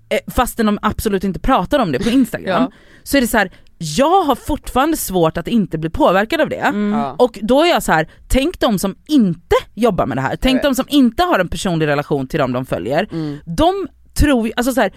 Eh, 0.10 0.20
Fastän 0.34 0.66
de 0.66 0.80
absolut 0.82 1.24
inte 1.24 1.40
pratar 1.40 1.80
om 1.80 1.92
det 1.92 2.00
på 2.00 2.10
Instagram. 2.10 2.62
Ja. 2.64 2.72
Så 3.04 3.18
är 3.18 3.22
det 3.22 3.28
så 3.28 3.38
här, 3.38 3.52
jag 3.78 4.24
har 4.24 4.36
fortfarande 4.36 4.98
svårt 4.98 5.38
att 5.38 5.48
inte 5.48 5.78
bli 5.78 5.90
påverkad 5.90 6.42
av 6.42 6.50
det. 6.50 6.56
Mm. 6.56 7.00
Ja. 7.00 7.16
Och 7.20 7.40
då 7.42 7.64
är 7.64 7.70
jag 7.70 7.84
så 7.84 7.92
här, 7.92 8.10
tänk 8.28 8.60
de 8.60 8.80
som 8.80 8.96
inte 9.08 9.56
jobbar 9.74 10.06
med 10.06 10.18
det 10.18 10.22
här, 10.22 10.36
tänk 10.36 10.62
de 10.62 10.76
som 10.76 10.86
inte 10.90 11.24
har 11.24 11.40
en 11.40 11.48
personlig 11.48 11.88
relation 11.88 12.28
till 12.28 12.40
dem 12.40 12.52
de 12.52 12.66
följer. 12.66 13.08
Mm. 13.12 13.38
De 13.46 13.88
tror 14.14 14.52
alltså 14.56 14.74
så 14.74 14.82
här, 14.82 14.94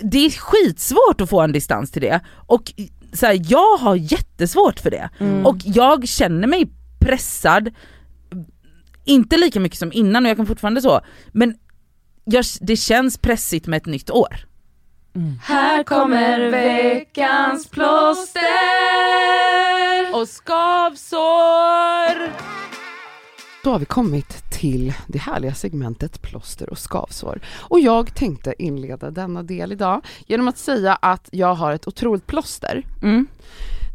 det 0.00 0.18
är 0.26 0.30
skitsvårt 0.30 1.20
att 1.20 1.30
få 1.30 1.40
en 1.40 1.52
distans 1.52 1.90
till 1.90 2.02
det 2.02 2.20
och 2.46 2.72
så 3.12 3.26
här, 3.26 3.40
jag 3.48 3.76
har 3.76 3.96
jättesvårt 3.96 4.80
för 4.80 4.90
det. 4.90 5.10
Mm. 5.18 5.46
Och 5.46 5.56
jag 5.64 6.08
känner 6.08 6.48
mig 6.48 6.72
pressad, 7.00 7.70
inte 9.04 9.36
lika 9.36 9.60
mycket 9.60 9.78
som 9.78 9.92
innan 9.92 10.24
och 10.24 10.30
jag 10.30 10.36
kan 10.36 10.46
fortfarande 10.46 10.82
så, 10.82 11.00
men 11.32 11.54
jag, 12.24 12.44
det 12.60 12.76
känns 12.76 13.18
pressigt 13.18 13.66
med 13.66 13.76
ett 13.76 13.86
nytt 13.86 14.10
år. 14.10 14.46
Här 15.42 15.82
kommer 15.82 16.50
veckans 16.50 17.70
plåster 17.70 18.40
Och 20.12 20.28
skavsår! 20.28 22.30
Då 23.64 23.70
har 23.70 23.78
vi 23.78 23.84
kommit 23.84 24.50
till 24.50 24.94
det 25.06 25.18
härliga 25.18 25.54
segmentet 25.54 26.22
plåster 26.22 26.70
och 26.70 26.78
skavsår. 26.78 27.40
Och 27.60 27.80
jag 27.80 28.14
tänkte 28.14 28.54
inleda 28.58 29.10
denna 29.10 29.42
del 29.42 29.72
idag 29.72 30.00
genom 30.26 30.48
att 30.48 30.58
säga 30.58 30.98
att 31.02 31.28
jag 31.32 31.54
har 31.54 31.72
ett 31.72 31.88
otroligt 31.88 32.26
plåster. 32.26 32.86
Mm. 33.02 33.26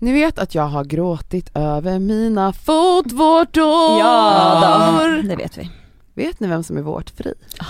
Ni 0.02 0.14
vet 0.14 0.40
att 0.40 0.56
jag 0.56 0.68
har 0.68 0.86
gråtit 0.86 1.52
över 1.54 2.00
mina 2.00 2.54
fotvårtor. 2.54 4.00
Ja 4.00 5.00
då, 5.00 5.08
det 5.28 5.36
vet 5.36 5.58
vi. 5.58 5.70
Vet 6.14 6.40
ni 6.40 6.48
vem 6.48 6.64
som 6.64 6.78
är 6.78 6.82
vårtfri? 6.82 7.34
Jag. 7.58 7.68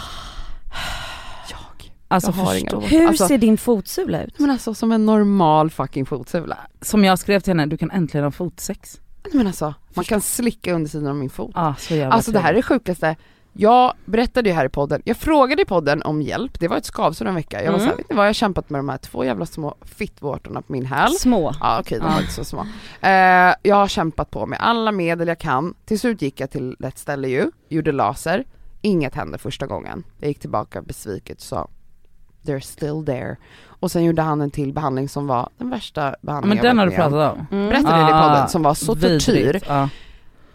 Alltså 2.11 2.31
Jag 2.31 2.37
har 2.45 2.53
inga 2.55 2.59
förstå. 2.61 2.79
vårt- 2.79 2.91
Hur 2.91 3.07
alltså- 3.07 3.27
ser 3.27 3.37
din 3.37 3.57
fotsula 3.57 4.23
ut? 4.23 4.39
Men 4.39 4.49
alltså 4.51 4.73
som 4.73 4.91
en 4.91 5.05
normal 5.05 5.69
fucking 5.69 6.05
fotsula. 6.05 6.57
Som 6.81 7.03
jag 7.05 7.19
skrev 7.19 7.39
till 7.39 7.51
henne, 7.51 7.65
du 7.65 7.77
kan 7.77 7.91
äntligen 7.91 8.23
ha 8.23 8.31
fotsex. 8.31 8.99
Men 9.33 9.47
alltså, 9.47 9.73
man 9.93 10.05
kan 10.05 10.21
slicka 10.21 10.73
under 10.73 10.89
sidan 10.89 11.07
av 11.07 11.15
min 11.15 11.29
fot. 11.29 11.51
Ah, 11.55 11.75
så 11.75 12.05
Alltså 12.05 12.31
det 12.31 12.39
här 12.39 12.49
är 12.49 12.55
det 12.55 12.61
sjukaste. 12.63 13.15
Jag 13.53 13.93
berättade 14.05 14.49
ju 14.49 14.55
här 14.55 14.65
i 14.65 14.69
podden, 14.69 15.01
jag 15.05 15.17
frågade 15.17 15.61
i 15.61 15.65
podden 15.65 16.01
om 16.03 16.21
hjälp, 16.21 16.59
det 16.59 16.67
var 16.67 16.77
ett 16.77 16.85
skavsår 16.85 17.25
en 17.25 17.35
vecka. 17.35 17.63
Jag 17.63 17.71
var 17.71 17.79
Mm. 17.79 17.89
såhär, 17.89 17.97
vet 17.97 18.09
ni 18.09 18.15
vad, 18.15 18.25
jag 18.25 18.29
har 18.29 18.33
kämpat 18.33 18.69
med 18.69 18.79
de 18.79 18.89
här 18.89 18.97
två 18.97 19.23
jävla 19.25 19.45
små 19.45 19.75
fittvårtorna 19.81 20.61
på 20.61 20.71
min 20.73 20.85
häl. 20.85 21.11
Små. 21.11 21.53
Ja 21.59 21.79
okej, 21.79 21.99
de 21.99 22.05
Ja. 22.05 22.11
var 22.13 22.19
inte 22.21 22.33
så 22.33 22.43
små. 22.43 22.65
Eh, 23.01 23.09
jag 23.63 23.75
har 23.75 23.87
kämpat 23.87 24.31
på 24.31 24.45
med 24.45 24.59
alla 24.61 24.91
medel 24.91 25.27
jag 25.27 25.39
kan. 25.39 25.73
Till 25.85 25.99
slut 25.99 26.21
gick 26.21 26.39
jag 26.39 26.51
till 26.51 26.75
rätt 26.79 26.97
ställe 26.97 27.27
ju, 27.29 27.51
gjorde 27.69 27.91
laser. 27.91 28.43
Inget 28.81 29.15
hände 29.15 29.37
första 29.37 29.67
gången. 29.67 30.03
Jag 30.19 30.27
gick 30.27 30.39
tillbaka 30.39 30.81
besviket 30.81 31.37
och 31.37 31.43
sa 31.43 31.67
They're 32.49 32.59
still 32.59 33.05
there. 33.05 33.35
Och 33.81 33.91
sen 33.91 34.03
gjorde 34.03 34.21
han 34.21 34.41
en 34.41 34.51
till 34.51 34.73
behandling 34.73 35.09
som 35.09 35.27
var 35.27 35.49
den 35.57 35.69
värsta 35.69 36.01
Ja, 36.05 36.15
behandlingen 36.21 36.57
men 36.57 36.65
den 36.65 36.77
har 36.79 36.85
du 36.85 36.91
pratat 36.95 37.33
om. 37.37 37.47
Mm. 37.51 37.69
Berättade 37.69 37.95
det 38.03 38.09
i 38.09 38.13
Ah, 38.13 38.27
podden 38.29 38.49
som 38.49 38.63
var 38.63 38.73
så 38.73 38.93
vidrigt. 38.93 39.25
tortyr. 39.25 39.61
Ja, 39.67 39.89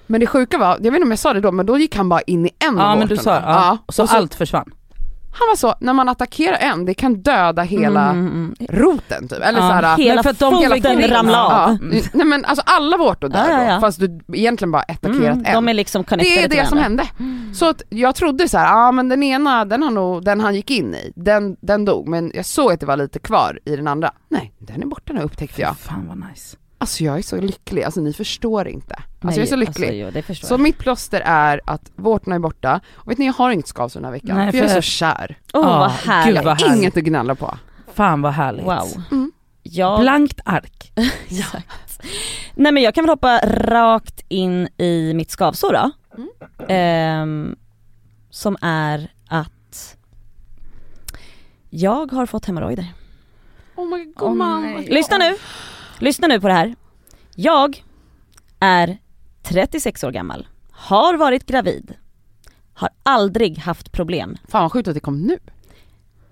Men 0.06 0.20
det 0.20 0.26
sjuka 0.26 0.58
var, 0.58 0.68
jag 0.68 0.78
vet 0.82 0.86
inte 0.94 1.02
om 1.02 1.10
jag 1.10 1.18
sa 1.18 1.32
det 1.32 1.40
då, 1.40 1.52
men 1.52 1.66
då 1.66 1.78
gick 1.78 1.96
han 1.96 2.08
bara 2.08 2.20
in 2.20 2.46
i 2.46 2.50
en 2.58 2.76
ja 2.76 2.92
av 2.92 2.98
men 2.98 3.08
du 3.08 3.16
sa 3.16 3.34
ja. 3.34 3.40
Ja, 3.46 3.78
Så, 3.92 4.02
och 4.02 4.08
så 4.08 4.16
allt 4.16 4.34
försvann. 4.34 4.70
Han 5.36 5.48
var 5.48 5.56
så, 5.56 5.74
när 5.80 5.92
man 5.92 6.08
attackerar 6.08 6.56
en, 6.56 6.84
det 6.84 6.94
kan 6.94 7.22
döda 7.22 7.62
hela 7.62 8.10
Mm, 8.10 8.26
mm, 8.26 8.54
mm. 8.60 8.80
roten 8.82 9.28
typ. 9.28 9.38
Eller 9.38 9.60
Ja, 9.60 9.68
såhär, 9.68 9.96
Hela 9.96 10.22
för 10.22 10.30
att 10.30 10.38
de- 10.38 10.52
foten 10.54 11.08
ramlar 11.10 11.44
av. 11.44 11.50
Ja, 11.52 11.68
Mm. 11.68 12.02
nej 12.12 12.26
men 12.26 12.44
alltså 12.44 12.62
alla 12.66 12.96
vårtor 12.96 13.28
dör 13.28 13.48
Ja, 13.50 13.64
ja, 13.64 13.74
då, 13.74 13.80
fast 13.80 14.00
du 14.00 14.20
egentligen 14.34 14.72
bara 14.72 14.82
attackerat 14.82 15.16
Mm, 15.36 15.44
en. 15.46 15.54
de 15.54 15.68
är 15.68 15.74
liksom 15.74 16.04
det 16.08 16.42
är 16.44 16.48
det 16.48 16.66
som 16.66 16.78
hände. 16.78 17.04
Så 17.54 17.68
att 17.68 17.82
jag 17.88 18.14
trodde 18.14 18.48
så 18.48 18.58
här, 18.58 18.66
ja 18.66 18.88
ah, 18.88 18.92
men 18.92 19.08
den 19.08 19.22
ena, 19.22 19.64
den, 19.64 19.82
har 19.82 19.90
nog, 19.90 20.24
den 20.24 20.40
han 20.40 20.54
gick 20.54 20.70
in 20.70 20.94
i, 20.94 21.12
den, 21.16 21.56
den 21.60 21.84
dog, 21.84 22.08
men 22.08 22.30
jag 22.34 22.44
såg 22.44 22.72
att 22.72 22.80
det 22.80 22.86
var 22.86 22.96
lite 22.96 23.18
kvar 23.18 23.58
i 23.64 23.76
den 23.76 23.88
andra. 23.88 24.12
Nej, 24.28 24.52
den 24.58 24.82
är 24.82 24.86
borta 24.86 25.12
nu 25.12 25.20
upptäckte 25.22 25.60
jag. 25.62 25.76
Fan 25.78 26.04
vad 26.08 26.16
nice. 26.30 26.56
Alltså 26.84 27.04
jag 27.04 27.18
är 27.18 27.22
så 27.22 27.40
lycklig, 27.40 27.82
alltså 27.82 28.00
ni 28.00 28.12
förstår 28.12 28.68
inte. 28.68 28.94
Alltså 28.94 29.06
Nej, 29.20 29.36
jag 29.36 29.42
är 29.42 29.46
så 29.50 29.56
lycklig. 29.56 29.86
Alltså, 29.86 29.96
jo, 29.98 30.10
det 30.10 30.22
förstår 30.22 30.48
Så 30.48 30.54
jag. 30.54 30.60
mitt 30.60 30.78
plåster 30.78 31.20
är 31.24 31.60
att 31.64 31.90
vårtorna 31.96 32.34
är 32.36 32.38
borta, 32.40 32.80
och 32.94 33.10
vet 33.10 33.18
ni 33.18 33.26
jag 33.26 33.32
har 33.32 33.50
inget 33.50 33.68
skavsår 33.68 34.00
den 34.00 34.04
här 34.04 34.12
veckan, 34.12 34.36
Nej, 34.36 34.50
för 34.50 34.58
jag 34.58 34.64
är 34.64 34.74
för- 34.74 34.80
så 34.80 34.90
kär. 34.90 35.38
Åh 35.52 35.66
Ah, 35.66 35.78
vad 35.78 35.90
gud, 35.90 35.98
härligt. 36.10 36.44
vad 36.44 36.44
Jag 36.44 36.50
har 36.50 36.68
härligt. 36.68 36.82
inget 36.82 36.96
att 36.96 37.02
gnälla 37.04 37.34
på. 37.34 37.58
Fan 37.94 38.22
vad 38.22 38.32
härligt. 38.32 38.64
Wow. 38.64 39.02
Mm. 39.10 39.32
Jag, 39.62 40.00
Blankt 40.00 40.40
ark. 40.44 40.92
Exakt. 41.28 42.02
Nej 42.54 42.72
men 42.72 42.82
jag 42.82 42.94
kan 42.94 43.04
väl 43.04 43.10
hoppa 43.10 43.40
rakt 43.46 44.20
in 44.28 44.68
i 44.78 45.14
mitt 45.14 45.30
skavsår 45.30 45.72
då. 45.72 45.90
Mm. 46.16 46.28
Ehm, 46.68 47.56
som 48.30 48.56
är 48.60 49.12
att 49.28 49.96
jag 51.70 52.12
har 52.12 52.26
fått 52.26 52.44
hemorrojder. 52.46 52.92
Oh 53.76 53.88
my 53.88 54.04
god 54.16 54.36
man. 54.36 54.76
Lyssna 54.82 55.18
nu, 55.18 55.36
lyssna 55.98 56.28
nu 56.28 56.40
på 56.40 56.48
det 56.48 56.54
här. 56.54 56.74
Jag 57.34 57.84
är 58.60 58.98
36 59.42 60.04
år 60.04 60.10
gammal, 60.10 60.46
har 60.70 61.14
varit 61.14 61.46
gravid, 61.46 61.94
har 62.74 62.88
aldrig 63.02 63.58
haft 63.58 63.92
problem. 63.92 64.36
Fan 64.48 64.62
vad 64.62 64.72
sjukt 64.72 64.88
att 64.88 64.94
det 64.94 65.00
kom 65.00 65.22
nu. 65.22 65.38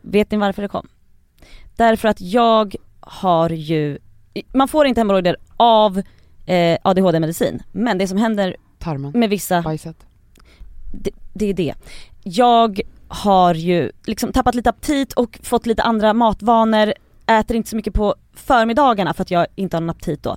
Vet 0.01 0.31
ni 0.31 0.37
varför 0.37 0.63
det 0.63 0.69
kom? 0.69 0.89
Därför 1.77 2.09
att 2.09 2.21
jag 2.21 2.77
har 3.01 3.51
ju, 3.51 3.99
man 4.53 4.69
får 4.69 4.87
inte 4.87 5.01
hemorrojder 5.01 5.37
av 5.57 6.03
eh, 6.47 6.79
ADHD-medicin, 6.83 7.63
men 7.73 7.99
det 7.99 8.09
som 8.09 8.19
händer 8.19 8.57
Tarmen, 8.79 9.13
med 9.15 9.31
vissa, 9.31 9.63
bajset. 9.63 10.07
det, 10.93 11.11
det 11.33 11.47
är 11.47 11.55
det. 11.55 11.75
Jag 12.23 12.81
har 13.09 13.55
ju 13.55 13.93
liksom 14.07 14.33
tappat 14.33 14.55
lite 14.55 14.71
aptit 14.71 15.13
och 15.13 15.39
fått 15.43 15.67
lite 15.67 15.83
andra 15.83 16.15
matvanor, 16.15 16.93
äter 17.27 17.57
inte 17.57 17.69
så 17.71 17.77
mycket 17.77 17.95
på 17.95 18.15
förmiddagarna 18.35 19.15
för 19.15 19.23
att 19.23 19.31
jag 19.31 19.47
inte 19.55 19.77
har 19.77 19.81
någon 19.81 19.91
aptit 19.91 20.23
då. 20.23 20.37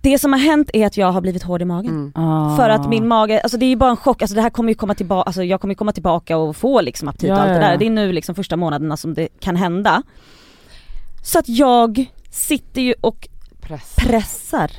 Det 0.00 0.18
som 0.18 0.32
har 0.32 0.40
hänt 0.40 0.70
är 0.72 0.86
att 0.86 0.96
jag 0.96 1.12
har 1.12 1.20
blivit 1.20 1.42
hård 1.42 1.62
i 1.62 1.64
magen. 1.64 1.90
Mm. 1.90 2.12
Ah. 2.14 2.56
För 2.56 2.70
att 2.70 2.88
min 2.88 3.08
mage, 3.08 3.40
alltså 3.40 3.58
det 3.58 3.66
är 3.66 3.68
ju 3.68 3.76
bara 3.76 3.90
en 3.90 3.96
chock, 3.96 4.22
alltså 4.22 4.34
det 4.34 4.42
här 4.42 4.50
kommer 4.50 4.68
ju 4.68 4.74
komma 4.74 4.94
tillbaka, 4.94 5.26
alltså 5.26 5.42
jag 5.44 5.60
kommer 5.60 5.72
ju 5.74 5.76
komma 5.76 5.92
tillbaka 5.92 6.36
och 6.36 6.56
få 6.56 6.80
liksom 6.80 7.08
aptit 7.08 7.28
Ja, 7.28 7.34
och 7.34 7.40
allt 7.40 7.48
det 7.48 7.54
ja, 7.54 7.60
där. 7.60 7.70
ja. 7.70 7.76
Det 7.76 7.86
är 7.86 7.90
nu 7.90 8.12
liksom 8.12 8.34
första 8.34 8.56
månaderna 8.56 8.96
som 8.96 9.14
det 9.14 9.28
kan 9.40 9.56
hända. 9.56 10.02
Så 11.22 11.38
att 11.38 11.48
jag 11.48 12.06
sitter 12.30 12.80
ju 12.82 12.94
och 13.00 13.28
Press. 13.60 13.94
pressar. 13.96 14.70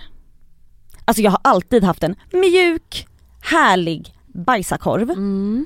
Alltså 1.05 1.22
jag 1.24 1.32
har 1.32 1.39
alltid 1.43 1.84
haft 1.84 2.03
en 2.03 2.16
mjuk, 2.34 3.07
härlig 3.41 4.13
bajsakorv. 4.28 5.09
Mm. 5.11 5.66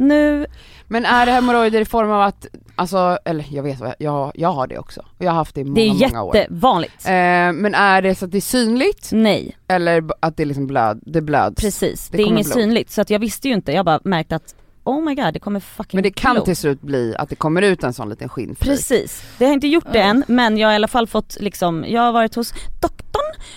Nu, 0.00 0.46
Men 0.88 1.04
är 1.04 1.26
det 1.26 1.32
hemorrojder 1.32 1.80
i 1.80 1.84
form 1.84 2.10
av 2.10 2.20
att, 2.22 2.46
alltså, 2.76 3.18
eller 3.24 3.44
jag 3.50 3.62
vet 3.62 3.80
vad, 3.80 3.94
jag, 3.98 4.32
jag 4.34 4.52
har 4.52 4.66
det 4.66 4.78
också. 4.78 5.04
Jag 5.18 5.30
har 5.30 5.34
haft 5.36 5.54
det 5.54 5.60
i 5.60 5.64
många, 5.64 5.74
det 5.74 5.80
är 5.88 6.08
många 6.08 6.22
år. 6.22 6.36
jättevanligt. 6.36 7.04
Eh, 7.06 7.10
men 7.52 7.74
är 7.74 8.02
det 8.02 8.14
så 8.14 8.24
att 8.24 8.30
det 8.32 8.38
är 8.38 8.40
synligt 8.40 9.08
Nej, 9.12 9.56
eller 9.68 10.04
att 10.20 10.36
det 10.36 10.44
liksom 10.44 10.66
blöd, 10.66 11.00
det 11.06 11.20
blöds? 11.20 11.62
precis. 11.62 12.08
Det 12.08 12.16
Det, 12.16 12.22
är 12.22 12.26
inget 12.26 12.46
blod. 12.46 12.54
synligt 12.54 12.90
så 12.90 13.00
att 13.00 13.10
jag 13.10 13.18
visste 13.18 13.48
ju 13.48 13.54
inte, 13.54 13.72
jag 13.72 13.84
bara 13.84 14.00
märkt 14.04 14.32
att 14.32 14.54
oh 14.84 15.02
my 15.04 15.14
god 15.14 15.34
det 15.34 15.38
kommer 15.40 15.60
fucking 15.60 15.96
Men 15.98 16.02
det 16.02 16.10
kan 16.10 16.34
blod. 16.34 16.44
till 16.44 16.56
slut 16.56 16.82
bli 16.82 17.14
att 17.18 17.28
det 17.28 17.36
kommer 17.36 17.62
ut 17.62 17.84
en 17.84 17.92
sån 17.92 18.08
liten 18.08 18.28
skinnflik. 18.28 18.70
Precis, 18.70 19.22
det 19.38 19.44
har 19.46 19.52
inte 19.52 19.66
gjort 19.68 19.92
det 19.92 20.00
än 20.02 20.24
men 20.28 20.58
jag 20.58 20.68
har 20.68 20.72
i 20.72 20.74
alla 20.76 20.88
fall 20.88 21.06
fått 21.06 21.36
liksom, 21.40 21.84
jag 21.88 22.02
har 22.02 22.12
varit 22.12 22.34
hos 22.34 22.52
doktorn 22.82 23.09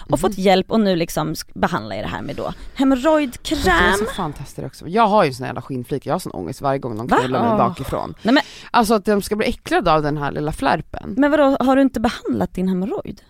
och 0.04 0.10
Mhm. 0.12 0.18
fått 0.18 0.38
hjälp 0.38 0.72
och 0.72 0.80
nu 0.80 0.96
liksom 0.96 1.36
behandlar 1.54 1.96
jag 1.96 2.06
det 2.06 2.10
här 2.10 2.22
med 2.22 2.36
då 2.36 2.54
hemorrojdkräm. 2.76 3.94
ska 3.96 4.06
fan 4.16 4.34
testa 4.34 4.62
det 4.62 4.68
också. 4.68 4.88
Jag 4.88 5.08
har 5.08 5.24
ju 5.24 5.34
sån 5.34 5.46
jävla 5.46 5.62
skinnflik, 5.62 6.06
jag 6.06 6.14
har 6.14 6.20
sån 6.20 6.32
ångest 6.32 6.62
varje 6.62 6.80
gång 6.80 6.98
de 6.98 7.08
knullar 7.08 7.50
mig 7.50 7.58
bakifrån. 7.58 8.14
Nej 8.22 8.34
men, 8.34 8.44
Alltså 8.72 8.94
att 8.94 9.06
de 9.06 9.22
ska 9.22 9.36
bli 9.36 9.48
äcklade 9.48 9.94
av 9.94 10.02
den 10.02 10.18
här 10.18 10.32
lilla 10.32 10.52
flärpen. 10.52 11.14
men 11.18 11.32
vadå, 11.32 11.58
har 11.60 11.76
du 11.76 11.82
inte 11.82 12.00
behandlat 12.00 12.54
din 12.54 12.68
hemorrojd? 12.68 13.22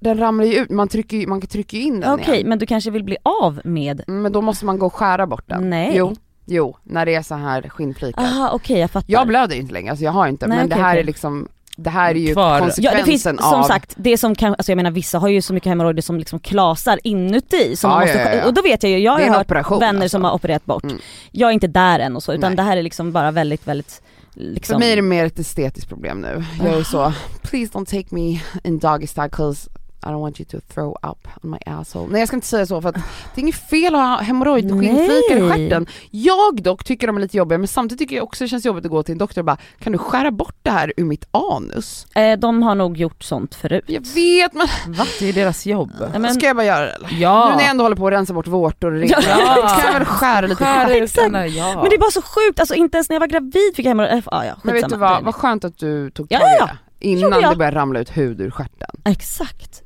Den 0.00 0.18
ramlar 0.18 0.44
ju 0.44 0.54
ut, 0.54 0.70
man 0.70 0.88
trycker 0.88 1.16
ju, 1.16 1.26
man 1.26 1.40
trycker 1.40 1.76
ju 1.78 1.82
in 1.82 2.00
den 2.00 2.12
Okej 2.12 2.34
igen. 2.34 2.48
men 2.48 2.58
du 2.58 2.66
kanske 2.66 2.90
vill 2.90 3.04
bli 3.04 3.16
av 3.22 3.60
med, 3.64 4.02
Mm, 4.08 4.22
Men 4.22 4.32
då 4.32 4.40
måste 4.40 4.64
man 4.66 4.78
gå 4.78 4.86
och 4.86 4.94
skära 4.94 5.26
bort 5.26 5.44
den. 5.48 5.70
Nej. 5.70 5.92
Jo, 5.96 6.16
jo, 6.46 6.76
när 6.82 7.06
det 7.06 7.14
är 7.14 7.22
så 7.22 7.34
här 7.34 7.68
skinnflikar. 7.68 8.22
aha 8.22 8.50
okej 8.52 8.78
jag 8.78 8.90
fattar. 8.90 9.12
Jag 9.12 9.26
blöder 9.26 9.54
ju 9.54 9.60
inte 9.60 9.72
längre, 9.72 9.90
alltså 9.90 10.04
jag 10.04 10.12
har 10.12 10.26
inte, 10.26 10.46
Nej, 10.46 10.56
men 10.58 10.66
okej, 10.66 10.76
det 10.76 10.82
här 10.84 10.92
okej. 10.92 11.00
är 11.00 11.04
liksom, 11.04 11.48
det 11.82 11.90
här 11.90 12.10
är 12.10 12.14
ju 12.14 12.32
Kvar. 12.32 12.58
konsekvensen 12.58 12.98
Ja 12.98 13.04
det 13.04 13.10
finns 13.10 13.26
av... 13.26 13.36
som 13.36 13.64
sagt, 13.64 13.94
det 13.96 14.18
som 14.18 14.34
kan, 14.34 14.54
alltså 14.54 14.72
jag 14.72 14.76
menar 14.76 14.90
vissa 14.90 15.18
har 15.18 15.28
ju 15.28 15.42
så 15.42 15.54
mycket 15.54 15.70
hemorrojder 15.70 16.02
som 16.02 16.18
liksom 16.18 16.40
klasar 16.40 16.98
inuti 17.04 17.76
som 17.76 17.90
Ja, 17.90 17.96
man 17.96 18.06
måste, 18.06 18.18
ja, 18.18 18.34
ja, 18.34 18.46
och 18.46 18.54
då 18.54 18.62
vet 18.62 18.82
jag 18.82 18.92
ju, 18.92 18.98
jag 18.98 19.12
har 19.12 19.20
ju 19.20 19.30
hört 19.30 19.50
vänner 19.50 19.88
alltså. 19.88 20.08
som 20.08 20.24
har 20.24 20.32
opererat 20.32 20.64
bort. 20.64 20.84
Mm. 20.84 20.98
Jag 21.30 21.48
är 21.48 21.52
inte 21.52 21.66
där 21.66 21.98
än 21.98 22.16
och 22.16 22.22
så 22.22 22.32
utan 22.32 22.50
Nej. 22.50 22.56
det 22.56 22.62
här 22.62 22.76
är 22.76 22.82
liksom 22.82 23.12
bara 23.12 23.30
väldigt 23.30 23.68
väldigt 23.68 24.02
liksom 24.34 24.74
För 24.74 24.78
mig 24.78 24.92
är 24.92 24.96
det 24.96 25.02
mer 25.02 25.26
ett 25.26 25.38
estetiskt 25.38 25.88
problem 25.88 26.20
nu. 26.20 26.44
Jag 26.64 26.74
är 26.74 26.82
så, 26.82 27.12
please 27.42 27.72
don't 27.72 27.84
take 27.84 28.14
me 28.14 28.40
in 28.64 28.78
doggy 28.78 29.06
style 29.06 29.28
cause 29.28 29.70
I 30.02 30.08
don't 30.08 30.20
want 30.20 30.40
you 30.40 30.48
to 30.50 30.60
throw 30.74 30.90
up 31.02 31.28
on 31.42 31.50
my 31.50 31.58
asshole. 31.66 32.08
Nej 32.12 32.20
jag 32.20 32.28
ska 32.28 32.36
inte 32.36 32.46
säga 32.46 32.66
så 32.66 32.82
för 32.82 32.88
att 32.88 32.94
det 32.94 33.40
är 33.40 33.42
inget 33.42 33.68
fel 33.70 33.94
att 33.94 34.00
ha 34.00 34.16
hemorrojd 34.16 34.72
och 34.72 34.80
skinnflikar 34.80 35.36
i 35.36 35.50
stjärten. 35.50 35.86
Jag 36.10 36.62
dock 36.62 36.84
tycker 36.84 37.06
de 37.06 37.16
är 37.16 37.20
lite 37.20 37.36
jobbiga 37.36 37.58
men 37.58 37.68
samtidigt 37.68 37.98
tycker 37.98 38.16
jag 38.16 38.24
också 38.24 38.44
det 38.44 38.48
känns 38.48 38.64
jobbigt 38.64 38.84
att 38.84 38.90
gå 38.90 39.02
till 39.02 39.12
en 39.12 39.18
doktor 39.18 39.40
och 39.40 39.44
bara 39.44 39.56
kan 39.78 39.92
du 39.92 39.98
skära 39.98 40.30
bort 40.30 40.56
det 40.62 40.70
här 40.70 40.92
ur 40.96 41.04
mitt 41.04 41.24
anus? 41.30 42.06
Eh, 42.14 42.38
de 42.38 42.62
har 42.62 42.74
nog 42.74 42.96
gjort 42.96 43.22
sånt 43.22 43.54
förut. 43.54 43.84
Jag 43.86 44.06
vet 44.14 44.52
men 44.54 44.66
Va? 44.86 45.04
Det 45.18 45.28
är 45.28 45.32
deras 45.32 45.66
jobb. 45.66 45.90
Men, 46.18 46.34
ska 46.34 46.46
jag 46.46 46.56
bara 46.56 46.66
göra 46.66 46.84
det 46.84 46.90
eller? 46.92 47.08
Ja. 47.12 47.48
Nu 47.48 47.54
när 47.56 47.62
jag 47.62 47.70
ändå 47.70 47.84
håller 47.84 47.96
på 47.96 48.06
att 48.06 48.12
rensa 48.12 48.32
bort 48.34 48.46
vårtor 48.46 48.92
och 48.92 49.00
ringar, 49.00 49.18
Ja. 49.28 49.68
ska 49.68 49.86
jag 49.86 49.92
väl 49.92 50.04
skära 50.04 50.40
lite 50.46 50.64
Skär 50.64 50.86
stjärt. 50.86 50.96
ut 50.96 51.02
Exakt. 51.02 51.32
den, 51.32 51.54
ja. 51.54 51.74
men 51.74 51.84
det 51.90 51.96
är 51.96 52.00
bara 52.00 52.10
så 52.10 52.22
sjukt, 52.22 52.60
alltså 52.60 52.74
inte 52.74 52.96
ens 52.96 53.08
när 53.08 53.14
jag 53.14 53.20
var 53.20 53.26
gravid 53.26 53.72
fick 53.76 53.86
jag 53.86 53.90
hemorrojd. 53.90 54.12
Eh, 54.12 54.22
ah, 54.26 54.44
ja, 54.44 54.54
Men 54.62 54.74
vet 54.74 54.88
du 54.88 54.96
vad, 54.96 55.24
vad 55.24 55.34
skönt 55.34 55.64
att 55.64 55.78
du 55.78 56.10
tog 56.10 56.28
tag 56.28 56.40
i 56.40 56.44
det. 56.60 56.78
Innan 57.00 57.30
det 57.30 57.56
började 57.56 57.76
ramla 57.76 58.00
ut 58.00 58.16
hud 58.16 58.40
ur 58.40 58.50
stjärten. 58.50 58.90
Exakt. 59.04 59.81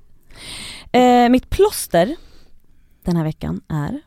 Eh, 0.97 1.29
mitt 1.29 1.51
plåster 1.51 2.17
den 3.05 3.17
här 3.17 3.25
veckan 3.25 3.61
är 3.69 4.01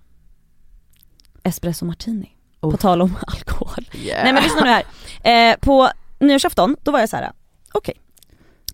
espresso 1.44 1.86
martini. 1.86 2.36
På 2.62 2.68
Oh. 2.68 2.76
tal 2.76 3.02
om 3.02 3.16
alkohol. 3.28 3.90
Yeah. 3.94 4.24
Nej 4.24 4.34
men 4.34 4.44
lyssna 4.44 4.62
nu 4.62 4.70
här. 4.70 5.52
Eh, 5.52 5.58
på 5.60 5.90
nyårsafton, 6.20 6.76
då 6.84 6.92
var 6.92 7.00
jag 7.00 7.10
så 7.10 7.16
här. 7.18 7.32
okej. 7.74 7.94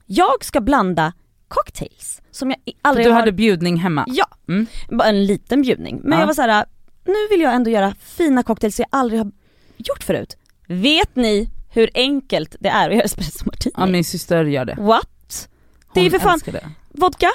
Jag 0.06 0.46
ska 0.46 0.62
blanda 0.62 1.14
cocktails 1.48 2.22
som 2.32 2.50
jag 2.50 2.60
aldrig 2.82 3.06
Du 3.06 3.12
har... 3.12 3.20
hade 3.20 3.32
bjudning 3.32 3.78
hemma? 3.78 4.06
Ja, 4.08 4.26
Mm. 4.48 4.66
bara 4.90 5.08
en 5.08 5.26
liten 5.26 5.62
bjudning. 5.62 6.00
Men 6.04 6.12
Ja. 6.12 6.20
jag 6.20 6.28
var 6.28 6.34
så 6.34 6.42
här. 6.42 6.66
nu 7.06 7.28
vill 7.30 7.42
jag 7.42 7.54
ändå 7.54 7.70
göra 7.70 7.96
fina 8.00 8.44
cocktails 8.44 8.80
jag 8.80 8.88
aldrig 8.92 9.20
har 9.20 9.32
gjort 9.78 10.04
förut. 10.04 10.38
Vet 10.68 11.16
ni 11.16 11.50
hur 11.70 11.90
enkelt 11.94 12.56
det 12.60 12.70
är 12.70 12.90
att 12.90 12.96
göra 12.96 13.04
espresso 13.06 13.46
martini? 13.46 13.74
Ja 13.78 13.86
min 13.86 14.04
syster 14.04 14.46
gör 14.46 14.66
det. 14.66 14.76
What? 14.80 15.50
Det 15.94 16.00
är 16.00 16.04
Hon 16.04 16.12
för 16.12 16.20
fan- 16.20 16.40
det. 16.46 16.70
vodka 16.90 17.30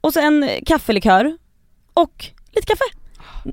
och 0.00 0.12
så 0.12 0.20
en 0.20 0.48
kaffelikör 0.66 1.38
och 1.94 2.24
lite 2.52 2.66
kaffe. 2.66 2.84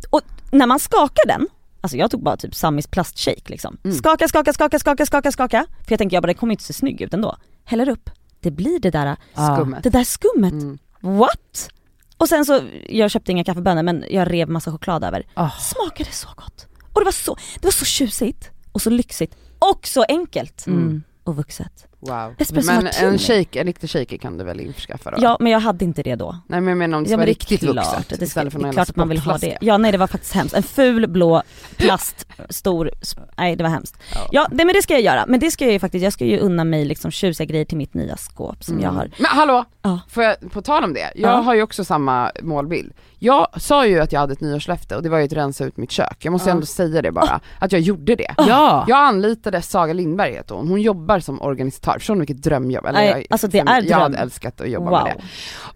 Och 0.09 0.21
när 0.51 0.65
man 0.67 0.79
skakar 0.79 1.27
den, 1.27 1.47
alltså 1.81 1.97
jag 1.97 2.11
tog 2.11 2.23
bara 2.23 2.37
typ 2.37 2.55
Samis 2.55 2.87
plastshake 2.87 3.41
liksom. 3.45 3.77
Mm. 3.83 3.97
Skaka, 3.97 4.27
skaka, 4.27 4.53
skaka, 4.53 4.79
skaka, 4.79 5.05
skaka, 5.05 5.31
skaka. 5.31 5.65
För 5.85 5.91
jag 5.91 5.97
tänkte 5.99 6.15
jag 6.15 6.23
bara 6.23 6.27
det 6.27 6.33
kommer 6.33 6.53
inte 6.53 6.63
se 6.63 6.73
snygg 6.73 7.01
ut 7.01 7.13
ändå. 7.13 7.37
Häller 7.65 7.89
upp, 7.89 8.09
det 8.39 8.51
blir 8.51 8.79
det 8.79 8.91
där, 8.91 9.15
Skummet. 9.55 9.83
det 9.83 9.89
där 9.89 10.03
skummet. 10.03 10.53
Mm. 10.53 10.77
What? 10.99 11.69
Och 12.17 12.29
sen 12.29 12.45
så, 12.45 12.61
jag 12.89 13.11
köpte 13.11 13.31
inga 13.31 13.43
kaffebönor 13.43 13.83
men 13.83 14.05
jag 14.09 14.31
rev 14.33 14.49
massa 14.49 14.71
choklad 14.71 15.03
över. 15.03 15.25
Ah. 15.33 15.49
Smakade 15.49 16.11
så 16.11 16.27
gott. 16.35 16.67
Och 16.93 17.01
det 17.01 17.05
var 17.05 17.11
så, 17.11 17.35
det 17.55 17.65
var 17.67 17.71
så 17.71 17.85
tjusigt 17.85 18.49
och 18.71 18.81
så 18.81 18.89
lyxigt 18.89 19.35
och 19.59 19.87
så 19.87 20.05
enkelt 20.07 20.67
Mm. 20.67 21.03
och 21.23 21.35
vuxet. 21.35 21.86
Wow. 21.99 22.35
Espresso 22.37 22.71
Men 22.71 22.83
martini. 22.83 23.07
en 23.11 23.17
shake, 23.19 23.59
en 23.59 23.65
riktig 23.67 23.89
shaker 23.89 24.17
kan 24.17 24.37
du 24.37 24.43
väl 24.43 24.59
införskaffa 24.59 25.11
då? 25.11 25.17
Ja 25.21 25.37
men 25.39 25.51
jag 25.51 25.59
hade 25.59 25.85
inte 25.85 26.03
det 26.03 26.15
då. 26.15 26.37
Nej 26.47 26.61
men 26.61 26.67
jag 26.69 26.77
menar 26.77 26.97
om 26.97 27.03
det 27.03 27.09
Ja, 27.09 27.17
men 27.17 27.25
det 27.25 27.29
riktigt 27.31 27.59
klart, 27.59 27.75
vuxet 27.75 28.19
det, 28.19 28.25
istället 28.25 28.53
för 28.53 28.59
det 28.59 28.63
någon 28.63 28.69
är 28.69 28.73
klart 28.73 28.89
att 28.89 28.95
man 28.95 29.09
vill 29.09 29.19
ha 29.19 29.37
det. 29.37 29.57
Ja 29.61 29.77
nej 29.77 29.91
det 29.91 29.97
var 29.97 30.07
faktiskt 30.07 30.33
hemskt. 30.33 30.55
En 30.55 30.63
ful 30.63 31.07
blå 31.09 31.41
plast, 31.77 32.27
stor, 32.49 32.91
nej 33.37 33.55
det 33.55 33.63
var 33.63 33.69
hemskt. 33.71 33.95
Ja. 34.13 34.27
Ja 34.31 34.47
det, 34.51 34.65
men 34.65 34.73
det 34.75 34.81
ska 34.81 34.93
jag 34.93 35.01
göra, 35.01 35.25
men 35.27 35.39
det 35.39 35.51
ska 35.51 35.63
jag 35.65 35.73
ju 35.73 35.79
faktiskt, 35.79 36.03
jag 36.03 36.13
ska 36.13 36.25
ju 36.25 36.39
unna 36.39 36.63
mig 36.63 36.85
liksom 36.85 37.11
tjusiga 37.11 37.45
grejer 37.45 37.65
till 37.65 37.77
mitt 37.77 37.93
nya 37.93 38.17
skåp 38.17 38.63
som 38.63 38.75
jag 38.79 38.83
Mm. 38.83 38.95
har. 38.95 39.11
Men 39.17 39.25
hallå, 39.25 39.65
Ja. 39.81 39.99
får 40.09 40.23
jag, 40.23 40.35
på 40.51 40.61
tal 40.61 40.83
om 40.83 40.93
det, 40.93 40.99
jag 41.15 41.31
Ja. 41.31 41.35
har 41.35 41.53
ju 41.55 41.61
också 41.61 41.85
samma 41.85 42.31
målbild. 42.41 42.93
Jag 43.19 43.61
sa 43.61 43.85
ju 43.87 43.99
att 43.99 44.11
jag 44.11 44.19
hade 44.19 44.33
ett 44.33 44.41
nyårslöfte 44.41 44.95
och 44.95 45.03
det 45.03 45.09
var 45.09 45.17
ju 45.17 45.25
att 45.25 45.33
rensa 45.33 45.65
ut 45.65 45.77
mitt 45.77 45.91
kök. 45.91 46.17
Jag 46.25 46.31
måste 46.31 46.49
Ja. 46.49 46.53
ändå 46.53 46.65
säga 46.65 47.01
det 47.01 47.11
bara, 47.11 47.39
att 47.59 47.71
jag 47.71 47.81
gjorde 47.81 48.15
det. 48.15 48.33
Ja! 48.37 48.85
Jag 48.87 48.97
anlitade 48.97 49.61
Saga 49.61 49.93
Lindberg 49.93 50.31
heter 50.33 50.55
hon, 50.55 50.67
hon 50.67 50.81
jobbar 50.81 51.19
som 51.19 51.41
organisatör, 51.41 51.93
förstår 51.93 52.15
ni 52.15 52.19
vilket 52.19 52.41
drömjobb? 52.43 52.85
Eller 52.85 52.99
Nej, 52.99 53.09
jag, 53.09 53.25
alltså 53.29 53.47
det 53.47 53.59
är 53.59 53.65
Jag 53.75 53.85
dröm. 53.85 53.99
hade 54.01 54.17
älskat 54.17 54.61
att 54.61 54.69
jobba 54.69 54.89
Wow. 54.89 55.03
med 55.03 55.13
det. 55.17 55.23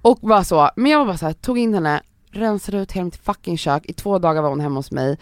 Och 0.02 0.18
bara 0.22 0.44
så, 0.44 0.70
men 0.76 0.92
jag 0.92 1.00
var 1.00 1.06
bara 1.06 1.18
så 1.18 1.26
här, 1.26 1.34
tog 1.34 1.58
in 1.60 1.74
henne, 1.74 2.02
rensade 2.32 2.78
ut 2.78 2.92
hela 2.92 3.06
mitt 3.06 3.18
fucking 3.26 3.58
kök, 3.58 3.84
i 3.86 3.94
två 3.94 4.20
dagar 4.20 4.42
var 4.42 4.50
hon 4.50 4.60
hemma 4.60 4.80
hos 4.80 4.92
mig, 4.92 5.18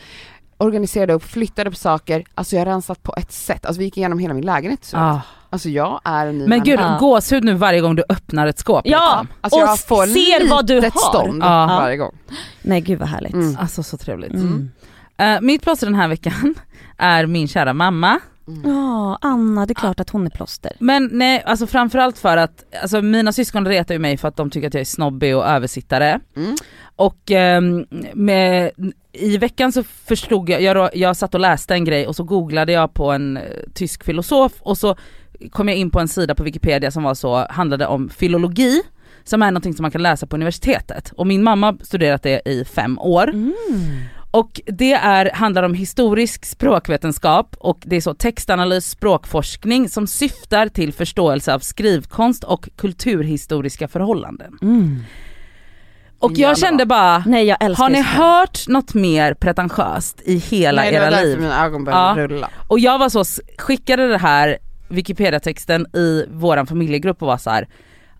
organiserade 0.57 1.13
upp, 1.13 1.23
flyttade 1.23 1.69
på 1.69 1.75
saker, 1.75 2.23
alltså 2.35 2.55
jag 2.55 2.61
har 2.61 2.65
rensat 2.65 3.03
på 3.03 3.13
ett 3.17 3.31
sätt, 3.31 3.65
alltså 3.65 3.79
vi 3.79 3.85
gick 3.85 3.97
igenom 3.97 4.19
hela 4.19 4.33
min 4.33 4.45
lägenhet 4.45 4.85
så. 4.85 4.97
Ah. 4.97 5.21
Alltså 5.49 5.69
jag 5.69 6.01
är 6.03 6.27
en 6.27 6.37
ny 6.37 6.47
Men 6.47 6.63
gud, 6.63 6.79
Ja. 6.79 6.97
gåshud 6.99 7.43
nu 7.43 7.53
varje 7.53 7.81
gång 7.81 7.95
du 7.95 8.03
öppnar 8.09 8.47
ett 8.47 8.59
skåp. 8.59 8.81
Ja, 8.85 9.19
liksom. 9.21 9.37
Alltså 9.41 9.59
och 9.59 9.67
jag 9.67 9.79
får 9.79 10.05
ser 10.05 10.49
vad 10.49 10.65
du 10.67 10.81
har. 10.81 11.09
stånd 11.09 11.43
Ja. 11.43 11.65
varje 11.65 11.97
gång. 11.97 12.15
Nej 12.61 12.81
gud 12.81 12.99
vad 12.99 13.07
härligt. 13.07 13.33
Mm. 13.33 13.57
Alltså 13.59 13.83
så 13.83 13.97
trevligt. 13.97 14.33
Mm. 14.33 14.71
Eh, 15.17 15.41
mitt 15.41 15.61
plåster 15.61 15.87
den 15.87 15.95
här 15.95 16.07
veckan 16.07 16.55
är 16.97 17.25
min 17.25 17.47
kära 17.47 17.73
mamma. 17.73 18.19
Ja, 18.63 19.17
Anna, 19.21 19.65
det 19.65 19.71
är 19.71 19.75
klart 19.75 19.99
att 19.99 20.09
hon 20.09 20.25
är 20.25 20.29
plåster. 20.29 20.71
Men 20.79 21.09
nej, 21.13 21.43
alltså 21.45 21.67
framförallt 21.67 22.17
för 22.17 22.37
att, 22.37 22.63
alltså 22.81 23.01
mina 23.01 23.31
syskon 23.31 23.67
retar 23.67 23.95
ju 23.95 23.99
mig 23.99 24.17
för 24.17 24.27
att 24.27 24.35
de 24.35 24.49
tycker 24.49 24.67
att 24.67 24.73
jag 24.73 24.81
är 24.81 24.85
snobbig 24.85 25.35
och 25.37 25.45
översittare. 25.45 26.19
Mm. 26.35 26.55
Och 26.95 27.31
ehm, 27.31 27.85
med, 28.13 28.71
i 29.11 29.37
veckan 29.37 29.71
så 29.71 29.83
förstod 29.83 30.49
jag, 30.49 30.61
jag, 30.61 30.89
jag 30.95 31.17
satt 31.17 31.33
och 31.33 31.39
läste 31.39 31.73
en 31.73 31.85
grej 31.85 32.07
och 32.07 32.15
så 32.15 32.23
googlade 32.23 32.71
jag 32.71 32.93
på 32.93 33.11
en 33.11 33.37
eh, 33.37 33.43
tysk 33.73 34.03
filosof 34.03 34.51
och 34.59 34.77
så 34.77 34.95
kom 35.51 35.67
jag 35.67 35.77
in 35.77 35.91
på 35.91 35.99
en 35.99 36.07
sida 36.07 36.35
på 36.35 36.43
Wikipedia 36.43 36.91
som 36.91 37.03
var 37.03 37.13
så, 37.13 37.45
handlade 37.49 37.87
om 37.87 38.09
filologi 38.09 38.81
som 39.23 39.41
är 39.41 39.51
någonting 39.51 39.73
som 39.73 39.81
man 39.81 39.91
kan 39.91 40.03
läsa 40.03 40.27
på 40.27 40.35
universitetet. 40.35 41.11
Och 41.15 41.27
min 41.27 41.43
mamma 41.43 41.67
har 41.67 41.77
studerat 41.83 42.23
det 42.23 42.41
i 42.45 42.65
fem 42.65 42.99
år. 42.99 43.29
Mm. 43.29 43.53
Och 44.31 44.61
det 44.65 44.93
är, 44.93 45.31
handlar 45.33 45.63
om 45.63 45.73
historisk 45.73 46.45
språkvetenskap 46.45 47.55
och 47.59 47.81
det 47.85 47.95
är 47.95 48.01
så 48.01 48.13
textanalys, 48.13 48.89
språkforskning 48.89 49.89
som 49.89 50.07
syftar 50.07 50.67
till 50.67 50.93
förståelse 50.93 51.53
av 51.53 51.59
skrivkonst 51.59 52.43
och 52.43 52.69
kulturhistoriska 52.77 53.87
förhållanden. 53.87 54.57
Mm. 54.61 55.03
Och 56.19 56.31
jag 56.35 56.57
kände 56.57 56.85
bara, 56.85 57.23
Nej 57.25 57.45
jag 57.45 57.75
har 57.75 57.89
ni 57.89 58.01
hört 58.01 58.67
något 58.67 58.93
mer 58.93 59.33
pretentiöst 59.33 60.21
i 60.25 60.37
hela 60.37 60.81
Nej, 60.81 60.93
era 60.93 61.09
liv? 61.09 61.39
mina 61.39 61.65
ögon 61.65 61.87
Ja. 61.91 62.13
rulla. 62.17 62.49
Och 62.67 62.79
jag 62.79 62.99
var 62.99 63.09
så, 63.09 63.23
skickade 63.57 64.07
det 64.07 64.17
här 64.17 64.57
Wikipedia-texten 64.89 65.95
i 65.95 66.25
våran 66.31 66.67
familjegrupp 66.67 67.21
och 67.21 67.27
var 67.27 67.37
så 67.37 67.49
här. 67.49 67.67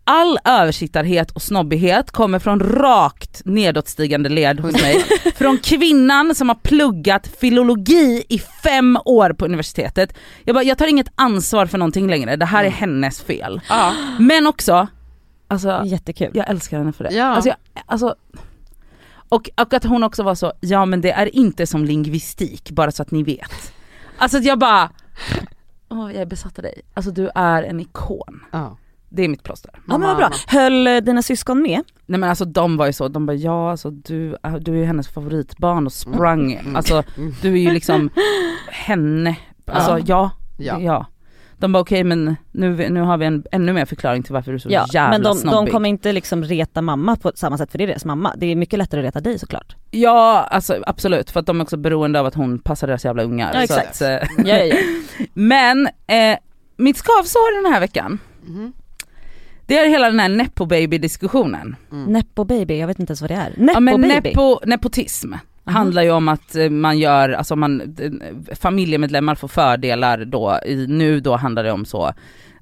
All 0.04 0.40
översittarhet 0.46 1.32
och 1.32 1.42
snobbighet 1.42 2.12
kommer 2.12 2.40
från 2.40 2.60
rakt 2.60 3.42
nedåtstigande 3.46 4.30
led 4.30 4.60
hos 4.60 4.82
mig. 4.82 5.04
från 5.36 5.58
kvinnan 5.58 6.36
som 6.36 6.50
har 6.50 6.56
pluggat 6.56 7.28
filologi 7.40 8.24
i 8.30 8.40
fem 8.40 8.98
år 9.06 9.34
på 9.34 9.46
universitetet. 9.46 10.14
Jag 10.44 10.56
bara, 10.56 10.64
jag 10.64 10.78
tar 10.78 10.88
inget 10.88 11.12
ansvar 11.16 11.66
för 11.66 11.78
någonting 11.78 12.10
längre, 12.10 12.36
det 12.36 12.46
här 12.46 12.64
är 12.64 12.70
hennes 12.70 13.22
fel. 13.22 13.62
Ja. 13.70 13.94
Men 14.20 14.48
också, 14.48 14.88
Alltså 15.48 15.82
Jättekul. 15.86 16.32
jag 16.34 16.50
älskar 16.50 16.78
henne 16.78 16.94
för 16.94 17.04
det. 17.04 17.14
Ja. 17.14 17.26
Alltså, 17.26 17.50
jag, 17.50 17.58
alltså, 17.86 18.16
och, 19.30 19.50
och 19.62 19.74
att 19.74 19.84
hon 19.84 20.04
också 20.04 20.24
var 20.24 20.36
så, 20.36 20.54
ja 20.60 20.86
men 20.86 21.02
det 21.02 21.12
är 21.12 21.36
inte 21.36 21.68
som 21.68 21.86
lingvistik, 21.86 22.72
bara 22.72 22.92
så 22.92 23.02
att 23.02 23.12
ni 23.12 23.24
vet. 23.24 23.74
Alltså 24.18 24.38
att 24.38 24.46
jag 24.46 24.60
bara, 24.60 24.90
åh 25.90 26.12
jag 26.14 26.22
är 26.22 26.26
besatt 26.26 26.60
av 26.60 26.64
dig. 26.64 26.82
Alltså 26.94 27.12
du 27.12 27.30
är 27.36 27.64
en 27.64 27.80
ikon. 27.80 28.40
Ja. 28.52 28.78
Det 29.12 29.24
är 29.24 29.28
mitt 29.30 29.44
plåster. 29.44 29.72
Ja 29.88 29.98
men 29.98 30.02
vad 30.02 30.18
bra. 30.18 30.30
Höll 30.48 30.88
eh, 30.88 30.98
dina 30.98 31.22
syskon 31.22 31.62
med? 31.62 31.82
Nej 32.06 32.20
men 32.20 32.30
alltså 32.30 32.46
de 32.46 32.78
var 32.78 32.86
ju 32.86 32.94
så, 32.94 33.08
de 33.08 33.26
bara 33.26 33.34
ja 33.36 33.72
alltså 33.72 33.90
du, 33.92 34.36
du 34.62 34.72
är 34.74 34.78
ju 34.78 34.86
hennes 34.86 35.08
favoritbarn 35.08 35.86
och 35.86 35.94
sprang, 35.94 36.54
Mm. 36.54 36.76
alltså 36.76 37.04
du 37.42 37.54
är 37.54 37.58
ju 37.58 37.72
liksom 37.72 38.10
henne, 38.70 39.36
alltså 39.66 40.00
ja, 40.06 40.30
Ja. 40.58 40.80
ja. 40.80 41.06
De 41.60 41.72
bara 41.72 41.82
okej 41.82 42.04
men 42.04 42.36
nu, 42.52 42.90
nu 42.90 43.02
har 43.02 43.18
vi 43.18 43.26
en 43.26 43.44
ännu 43.52 43.74
mer 43.74 43.86
förklaring 43.86 44.24
till 44.24 44.34
varför 44.34 44.52
du 44.52 44.56
är 44.56 44.60
så 44.60 44.70
Ja, 44.72 44.86
jävla 44.94 45.10
men 45.10 45.22
de, 45.24 45.44
de 45.52 45.68
kommer 45.68 45.90
inte 45.90 46.12
liksom 46.12 46.44
reta 46.44 46.82
mamma 46.82 47.16
på 47.16 47.32
samma 47.36 47.58
sätt 47.58 47.72
för 47.72 47.78
det 47.78 47.84
är 47.84 47.88
deras 47.88 48.06
mamma. 48.06 48.34
Det 48.38 48.46
är 48.46 48.56
mycket 48.56 48.80
lättare 48.80 49.00
att 49.02 49.06
reta 49.06 49.20
dig 49.20 49.40
såklart. 49.40 49.76
Ja 49.92 50.48
alltså 50.52 50.84
absolut 50.88 51.32
för 51.32 51.40
att 51.40 51.46
de 51.46 51.60
är 51.60 51.64
också 51.64 51.78
beroende 51.78 52.20
av 52.20 52.26
att 52.26 52.36
hon 52.36 52.60
passar 52.60 52.88
deras 52.88 53.06
jävla 53.06 53.24
ungar. 53.24 53.48
Ja, 53.54 53.68
så 53.68 53.80
exakt. 53.80 53.90
att, 53.90 54.02
eh, 54.02 54.30
Ja, 54.50 54.58
ja, 54.58 54.66
ja. 54.66 54.76
men 55.34 55.88
eh, 56.08 56.38
mitt 56.78 56.98
skavsår 56.98 57.64
den 57.64 57.74
här 57.74 57.80
veckan, 57.80 58.20
Mhm. 58.48 58.74
det 59.66 59.78
är 59.80 59.90
hela 59.90 60.10
den 60.10 60.20
här 60.20 60.30
nepo 60.30 60.66
baby 60.66 60.98
diskussionen. 60.98 61.76
Nepo 62.08 62.44
baby, 62.44 62.78
jag 62.80 62.88
vet 62.88 63.00
inte 63.00 63.12
ens 63.12 63.22
vad 63.22 63.30
det 63.30 63.36
är. 63.36 63.54
Nepo 63.58 63.74
Ja 63.74 63.80
men 63.80 64.02
baby? 64.02 64.30
nepo, 64.30 64.60
nepotism 64.66 65.34
handlar 65.70 66.04
ju 66.04 66.12
om 66.12 66.28
att 66.28 66.56
eh, 66.56 66.70
man 66.70 67.00
gör, 67.00 67.30
alltså 67.30 67.56
man, 67.56 67.82
eh, 67.82 68.56
familjemedlemmar 68.56 69.36
får 69.36 69.48
fördelar 69.48 70.26
då, 70.26 70.60
i, 70.66 70.88
nu 70.88 71.20
då 71.20 71.36
handlar 71.36 71.64
det 71.64 71.72
om 71.72 71.86
så 71.86 72.14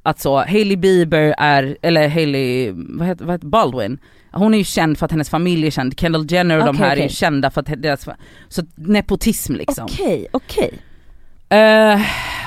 att 0.07 0.19
så 0.19 0.37
Hailey 0.37 0.77
Bieber 0.77 1.35
är, 1.37 1.77
eller 1.81 2.09
Hailey, 2.09 2.71
vad 2.75 3.07
heter, 3.07 3.25
vad 3.25 3.33
heter 3.35 3.47
Baldwin, 3.47 3.99
hon 4.31 4.53
är 4.53 4.57
ju 4.57 4.63
känd 4.63 4.97
för 4.97 5.05
att 5.05 5.11
hennes 5.11 5.29
familj 5.29 5.67
är 5.67 5.71
känd, 5.71 5.99
Kendall 5.99 6.25
Jenner 6.31 6.59
och 6.59 6.65
de 6.65 6.75
Okej, 6.75 6.87
här 6.87 6.97
är 6.97 7.03
ju 7.03 7.09
kända 7.09 7.51
för 7.51 7.61
att 7.61 7.81
deras, 7.81 8.07
så 8.49 8.63
nepotism 8.75 9.55
liksom. 9.55 9.85
Okej, 9.85 10.27
okej. 10.31 10.79
Eh, 11.49 12.01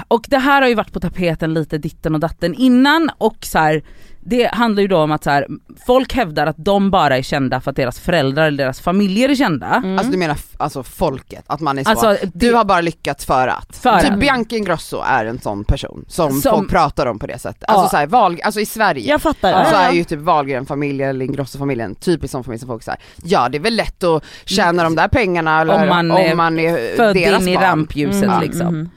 och 0.09 0.25
det 0.29 0.39
här 0.39 0.63
har 0.63 0.69
ju 0.69 0.75
varit 0.75 0.93
på 0.93 1.01
tapeten 1.01 1.55
lite 1.55 1.79
ditten 1.79 2.15
och 2.15 2.21
datten 2.21 2.55
innan 2.55 3.11
och 3.19 3.37
så 3.41 3.59
här, 3.59 3.83
det 4.23 4.55
handlar 4.55 4.83
ju 4.83 4.89
då 4.89 4.99
om 4.99 5.13
att 5.13 5.25
så 5.25 5.31
här, 5.31 5.47
folk 5.87 6.13
hävdar 6.15 6.47
att 6.47 6.57
de 6.59 6.91
bara 6.91 7.17
är 7.19 7.23
kända 7.23 7.61
för 7.61 7.71
att 7.71 7.77
deras 7.77 8.01
föräldrar 8.01 8.47
eller 8.47 8.59
deras 8.65 8.81
familjer 8.81 9.29
är 9.29 9.35
kända. 9.35 9.67
Alltså 9.67 10.11
du 10.13 10.17
menar 10.19 10.37
alltså 10.59 10.83
folket, 10.83 11.45
att 11.47 11.61
man 11.61 11.79
är 11.79 11.85
så, 11.85 11.91
Alltså, 11.91 12.17
du 12.35 12.51
det- 12.51 12.57
har 12.57 12.65
bara 12.65 12.81
lyckats 12.81 13.25
för 13.25 13.49
att. 13.49 13.77
För 13.77 14.01
typ 14.01 14.13
att. 14.13 14.19
Bianca 14.19 14.57
Ingrosso 14.57 15.03
är 15.07 15.25
en 15.25 15.41
sån 15.41 15.65
person 15.65 16.05
som, 16.09 16.41
Som- 16.41 16.57
folk 16.59 16.71
pratar 16.71 17.07
om 17.07 17.19
på 17.19 17.27
det 17.27 17.39
sättet. 17.39 17.65
Ja. 17.69 17.75
Alltså, 17.75 17.89
så 17.89 17.97
här, 17.97 18.07
Wahl, 18.07 18.41
alltså 18.45 18.61
i 18.61 18.67
Sverige 18.67 19.09
Jag 19.11 19.23
fattar. 19.23 19.65
så 19.65 19.71
Ja, 19.75 19.81
är 19.81 19.93
ju 19.93 20.05
typ 20.05 20.21
Wahlgren-familjen 20.21 21.09
eller 21.11 21.25
Ingrosso-familjen 21.25 21.95
typiskt 21.95 22.33
sån 22.33 22.45
familj 22.45 22.59
som 22.61 22.69
folk 22.69 22.83
säger 22.83 23.01
ja 23.25 23.49
det 23.49 23.59
är 23.59 23.63
väl 23.63 23.77
lätt 23.77 24.05
att 24.05 24.25
tjäna 24.45 24.85
de 24.85 24.97
där 24.97 25.09
pengarna 25.09 25.61
eller 25.61 25.83
Om 25.83 25.89
man 25.89 26.11
är 26.11 26.31
om 26.31 26.37
man 26.37 26.59
är 26.59 26.97
Född 26.97 27.15
deras 27.17 27.43
in 27.43 27.49
i 27.49 27.55
barn. 27.55 27.65
rampljuset 27.65 28.23
Mm, 28.25 28.41
liksom. 28.41 28.91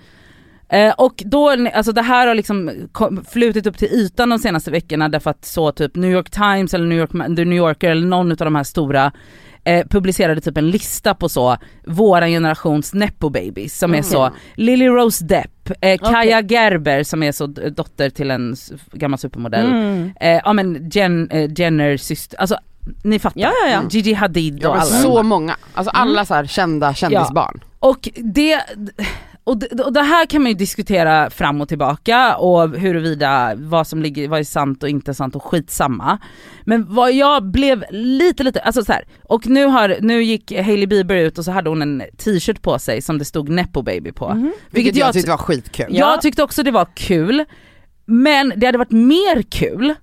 Mhm. 0.73 0.87
Eh, 0.87 0.93
och 0.93 1.23
då, 1.25 1.49
alltså 1.73 1.91
det 1.91 2.01
här 2.01 2.27
har 2.27 2.35
liksom 2.35 2.71
kom, 2.91 3.25
flutit 3.31 3.67
upp 3.67 3.77
till 3.77 3.87
ytan 3.87 4.29
de 4.29 4.39
senaste 4.39 4.71
veckorna 4.71 5.09
därför 5.09 5.29
att 5.29 5.45
så 5.45 5.71
typ 5.71 5.95
New 5.95 6.11
York 6.11 6.29
Times 6.29 6.73
eller 6.73 6.85
New, 6.87 6.97
York, 6.97 7.11
The 7.11 7.45
New 7.45 7.57
Yorker 7.57 7.89
eller 7.91 8.07
någon 8.07 8.31
av 8.31 8.37
de 8.37 8.55
här 8.55 8.63
stora 8.63 9.11
eh, 9.63 9.87
publicerade 9.89 10.41
typ 10.41 10.57
en 10.57 10.69
lista 10.69 11.13
på 11.15 11.29
så, 11.29 11.57
våran 11.85 12.29
generations 12.29 12.93
nepo 12.93 13.29
babies 13.29 13.79
som 13.79 13.95
är 13.95 14.01
så 14.01 14.31
Lily 14.55 14.87
Rose 14.87 15.25
Depp, 15.25 15.69
eh, 15.81 15.97
Kaja 15.97 16.41
Gerber 16.41 17.03
som 17.03 17.23
är 17.23 17.31
så 17.31 17.47
dotter 17.47 18.09
till 18.09 18.31
en 18.31 18.55
gammal 18.91 19.19
supermodell, 19.19 19.65
Mm. 19.65 20.11
eh, 20.19 20.41
ja 20.45 20.53
men 20.53 20.89
Jen, 20.89 21.29
eh, 21.29 21.51
Jenners 21.55 22.01
syster, 22.01 22.39
alltså 22.39 22.57
ni 23.03 23.19
fattar. 23.19 23.41
Ja, 23.41 23.51
ja, 23.65 23.71
ja. 23.71 23.81
Gigi 23.89 24.13
Hadid 24.13 24.59
Ja, 24.61 24.69
och 24.69 24.75
men 24.75 24.81
alla. 24.81 24.91
så 25.01 25.23
många, 25.23 25.55
alltså 25.73 25.91
alla 25.91 26.25
så 26.25 26.33
här 26.33 26.45
kända 26.45 26.93
kändisbarn. 26.93 27.63
Och 27.79 28.09
det, 28.15 28.61
och 29.43 29.57
det, 29.57 29.83
och 29.83 29.93
det 29.93 30.01
här 30.01 30.25
kan 30.25 30.41
man 30.41 30.51
ju 30.51 30.57
diskutera 30.57 31.29
fram 31.29 31.61
och 31.61 31.67
tillbaka 31.67 32.35
och 32.35 32.69
huruvida 32.69 33.53
vad 33.55 33.87
som 33.87 34.01
ligger, 34.01 34.27
vad 34.27 34.39
är 34.39 34.43
sant 34.43 34.83
och 34.83 34.89
inte 34.89 35.13
sant 35.13 35.35
och 35.35 35.43
skitsamma. 35.43 36.19
Men 36.63 36.93
vad 36.93 37.13
jag 37.13 37.43
blev 37.43 37.85
lite 37.89 38.43
lite, 38.43 38.61
alltså 38.61 38.83
så 38.85 38.91
här, 38.91 39.05
och 39.23 39.47
nu 39.47 39.65
har, 39.65 39.97
nu 40.01 40.23
gick 40.23 40.51
Hailey 40.51 40.87
Bieber 40.87 41.15
ut 41.15 41.37
och 41.37 41.45
så 41.45 41.51
hade 41.51 41.69
hon 41.69 41.81
en 41.81 42.03
t-shirt 42.17 42.61
på 42.61 42.79
sig 42.79 43.01
som 43.01 43.17
det 43.17 43.25
stod 43.25 43.49
nepo 43.49 43.81
baby 43.81 44.11
på. 44.11 44.33
Mhm. 44.33 44.53
Vilket 44.71 44.95
jag 44.95 45.13
tyckte 45.13 45.31
var 45.31 45.37
skitkul. 45.37 45.85
Ja. 45.89 46.11
Jag 46.11 46.21
tyckte 46.21 46.43
också 46.43 46.63
det 46.63 46.71
var 46.71 46.87
kul, 46.95 47.45
men 48.05 48.53
det 48.55 48.65
hade 48.65 48.77
varit 48.77 48.91
mer 48.91 49.41
kul 49.41 49.93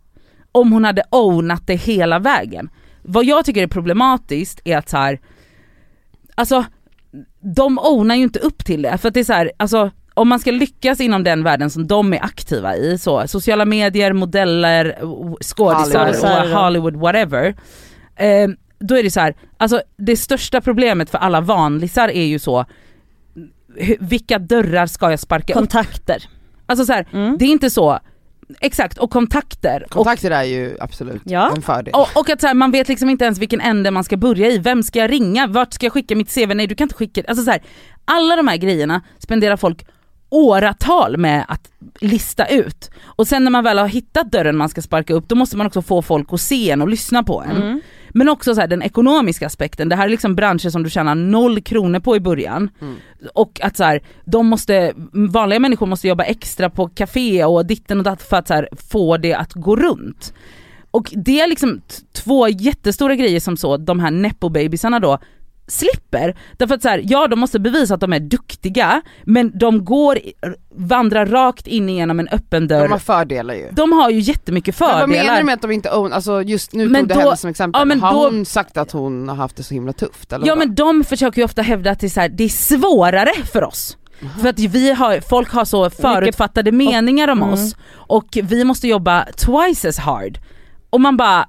om 0.52 0.72
hon 0.72 0.84
hade 0.84 1.02
ownat 1.10 1.66
det 1.66 1.76
hela 1.76 2.18
vägen. 2.18 2.70
Vad 3.02 3.24
jag 3.24 3.44
tycker 3.44 3.62
är 3.62 3.66
problematiskt 3.66 4.60
är 4.64 4.78
att 4.78 4.88
så 4.88 4.96
här, 4.96 5.20
alltså 6.34 6.64
de 7.40 7.78
ownar 7.78 8.14
ju 8.14 8.22
inte 8.22 8.38
upp 8.38 8.64
till 8.64 8.82
det 8.82 8.98
för 8.98 9.08
att 9.08 9.14
det 9.14 9.20
är 9.20 9.24
så 9.24 9.32
här, 9.32 9.52
alltså 9.56 9.90
om 10.14 10.28
man 10.28 10.38
ska 10.40 10.50
lyckas 10.50 11.00
inom 11.00 11.24
den 11.24 11.42
världen 11.44 11.70
som 11.70 11.86
de 11.86 12.12
är 12.12 12.24
aktiva 12.24 12.76
i, 12.76 12.98
så 12.98 13.28
sociala 13.28 13.64
medier, 13.64 14.12
modeller, 14.12 14.96
skådisar 15.42 16.06
Hollywood. 16.06 16.52
och 16.54 16.60
Hollywood 16.60 16.96
whatever. 16.96 17.54
Eh, 18.16 18.48
då 18.78 18.96
är 18.98 19.02
det 19.02 19.10
så 19.10 19.20
här, 19.20 19.34
alltså 19.56 19.82
det 19.96 20.16
största 20.16 20.60
problemet 20.60 21.10
för 21.10 21.18
alla 21.18 21.40
vanlisar 21.40 22.08
är 22.08 22.24
ju 22.24 22.38
så, 22.38 22.64
vilka 24.00 24.38
dörrar 24.38 24.86
ska 24.86 25.10
jag 25.10 25.20
sparka 25.20 25.52
upp? 25.52 25.58
Kontakter. 25.58 26.22
Alltså 26.66 26.84
så 26.84 26.92
här, 26.92 27.06
Mm. 27.12 27.36
det 27.38 27.44
är 27.44 27.48
inte 27.48 27.70
så, 27.70 27.98
exakt 28.60 28.98
och 28.98 29.10
kontakter. 29.10 29.82
Och, 29.84 29.90
Kontakter 29.90 30.30
är 30.30 30.42
ju 30.44 30.76
absolut 30.80 31.22
Ja. 31.24 31.52
en 31.56 31.62
fördel. 31.62 31.94
och, 31.94 32.08
och 32.20 32.30
att 32.30 32.40
så 32.40 32.46
här, 32.46 32.54
man 32.54 32.70
vet 32.70 32.88
liksom 32.88 33.10
inte 33.10 33.24
ens 33.24 33.38
vilken 33.38 33.60
ände 33.60 33.90
man 33.90 34.04
ska 34.04 34.16
börja 34.16 34.48
i, 34.48 34.58
vem 34.58 34.82
ska 34.82 34.98
jag 34.98 35.12
ringa, 35.12 35.46
vart 35.46 35.72
ska 35.72 35.86
jag 35.86 35.92
skicka 35.92 36.16
mitt 36.16 36.34
CV, 36.34 36.54
nej 36.54 36.66
du 36.66 36.74
kan 36.74 36.84
inte 36.84 36.94
skicka, 36.94 37.22
alltså 37.28 37.44
så 37.44 37.50
här, 37.50 37.62
alla 38.04 38.36
de 38.36 38.48
här 38.48 38.56
grejerna 38.56 39.02
spenderar 39.18 39.56
folk 39.56 39.86
åratal 40.30 41.16
med 41.16 41.44
att 41.48 41.70
lista 42.00 42.46
ut. 42.46 42.90
Och 43.04 43.26
sen 43.28 43.44
när 43.44 43.50
man 43.50 43.64
väl 43.64 43.78
har 43.78 43.86
hittat 43.88 44.32
dörren 44.32 44.56
man 44.56 44.68
ska 44.68 44.82
sparka 44.82 45.14
upp 45.14 45.28
då 45.28 45.34
måste 45.34 45.56
man 45.56 45.66
också 45.66 45.82
få 45.82 46.02
folk 46.02 46.32
att 46.32 46.40
se 46.40 46.70
en 46.70 46.82
och 46.82 46.88
lyssna 46.88 47.22
på 47.22 47.42
en. 47.42 47.56
Mm. 47.56 47.80
Men 48.10 48.28
också 48.28 48.54
så 48.54 48.60
här, 48.60 48.68
den 48.68 48.82
ekonomiska 48.82 49.46
aspekten, 49.46 49.88
det 49.88 49.96
här 49.96 50.04
är 50.04 50.10
liksom 50.10 50.34
branscher 50.34 50.70
som 50.70 50.82
du 50.82 50.90
tjänar 50.90 51.14
noll 51.14 51.60
kronor 51.60 52.00
på 52.00 52.16
i 52.16 52.20
början. 52.20 52.70
Mm. 52.80 52.96
Och 53.34 53.60
att 53.62 53.76
så 53.76 53.84
här, 53.84 54.02
de 54.24 54.46
måste, 54.46 54.92
vanliga 55.12 55.60
människor 55.60 55.86
måste 55.86 56.08
jobba 56.08 56.24
extra 56.24 56.70
på 56.70 56.88
café 56.88 57.44
och 57.44 57.66
ditten 57.66 57.98
och 57.98 58.04
datt 58.04 58.22
för 58.22 58.36
att 58.36 58.48
här, 58.48 58.68
få 58.90 59.16
det 59.16 59.34
att 59.34 59.52
gå 59.52 59.76
runt. 59.76 60.34
Och 60.90 61.12
det 61.16 61.40
är 61.40 61.48
liksom 61.48 61.80
två 62.12 62.48
jättestora 62.48 63.14
grejer 63.16 63.40
som 63.40 63.56
så 63.56 63.76
de 63.76 64.00
här 64.00 64.10
nepo-babysarna 64.10 65.00
då 65.00 65.18
slipper. 65.70 66.36
Därför 66.56 66.74
att 66.74 66.82
så 66.82 66.88
här, 66.88 67.02
ja 67.04 67.26
de 67.28 67.40
måste 67.40 67.58
bevisa 67.60 67.94
att 67.94 68.00
de 68.00 68.12
är 68.12 68.20
duktiga 68.20 69.02
men 69.24 69.58
de 69.58 69.84
går, 69.84 70.18
vandrar 70.74 71.26
rakt 71.26 71.66
in 71.66 71.88
igenom 71.88 72.20
en 72.20 72.28
öppen 72.28 72.68
dörr. 72.68 72.82
De 72.82 72.92
har 72.92 72.98
fördelar 72.98 73.54
ju. 73.54 73.68
De 73.72 73.92
har 73.92 74.10
ju 74.10 74.18
jättemycket 74.20 74.80
Men 74.80 74.88
fördelar. 74.88 75.00
vad 75.00 75.08
menar 75.08 75.38
du 75.38 75.44
med 75.44 75.54
att 75.54 75.62
de 75.62 75.70
inte 75.70 75.90
own, 75.90 76.12
alltså 76.12 76.42
just 76.42 76.72
nu 76.72 76.88
Men 76.88 77.08
tog 77.08 77.18
du 77.18 77.24
henne 77.24 77.36
som 77.36 77.50
exempel, 77.50 77.78
ja, 77.80 77.84
men 77.84 78.00
har 78.00 78.12
då- 78.12 78.18
hon 78.30 78.44
sagt 78.44 78.76
att 78.76 78.90
hon 78.92 79.28
har 79.28 79.36
haft 79.36 79.56
det 79.56 79.62
så 79.62 79.74
himla 79.74 79.92
tufft 79.92 80.32
eller 80.32 80.46
Ja 80.46 80.54
vad? 80.54 80.58
men 80.66 80.74
de 80.74 81.04
försöker 81.04 81.38
ju 81.40 81.44
ofta 81.44 81.62
hävda 81.62 81.90
att 81.90 82.00
det 82.00 82.06
är, 82.06 82.08
så 82.08 82.20
här, 82.20 82.28
det 82.28 82.44
är 82.44 82.48
svårare 82.48 83.32
för 83.52 83.64
oss. 83.64 83.96
För 84.42 84.48
att 84.48 84.58
vi 84.58 84.90
har, 84.92 85.20
folk 85.28 85.52
har 85.52 85.64
så 85.64 85.90
förutfattade 85.90 86.72
meningar 86.72 87.28
om 87.28 87.38
Mm. 87.42 87.54
oss 87.54 87.76
och 87.92 88.38
vi 88.42 88.64
måste 88.64 88.88
jobba 88.88 89.24
twice 89.36 89.88
as 89.88 89.98
hard. 89.98 90.38
Och 90.90 91.00
man 91.00 91.16
bara, 91.16 91.48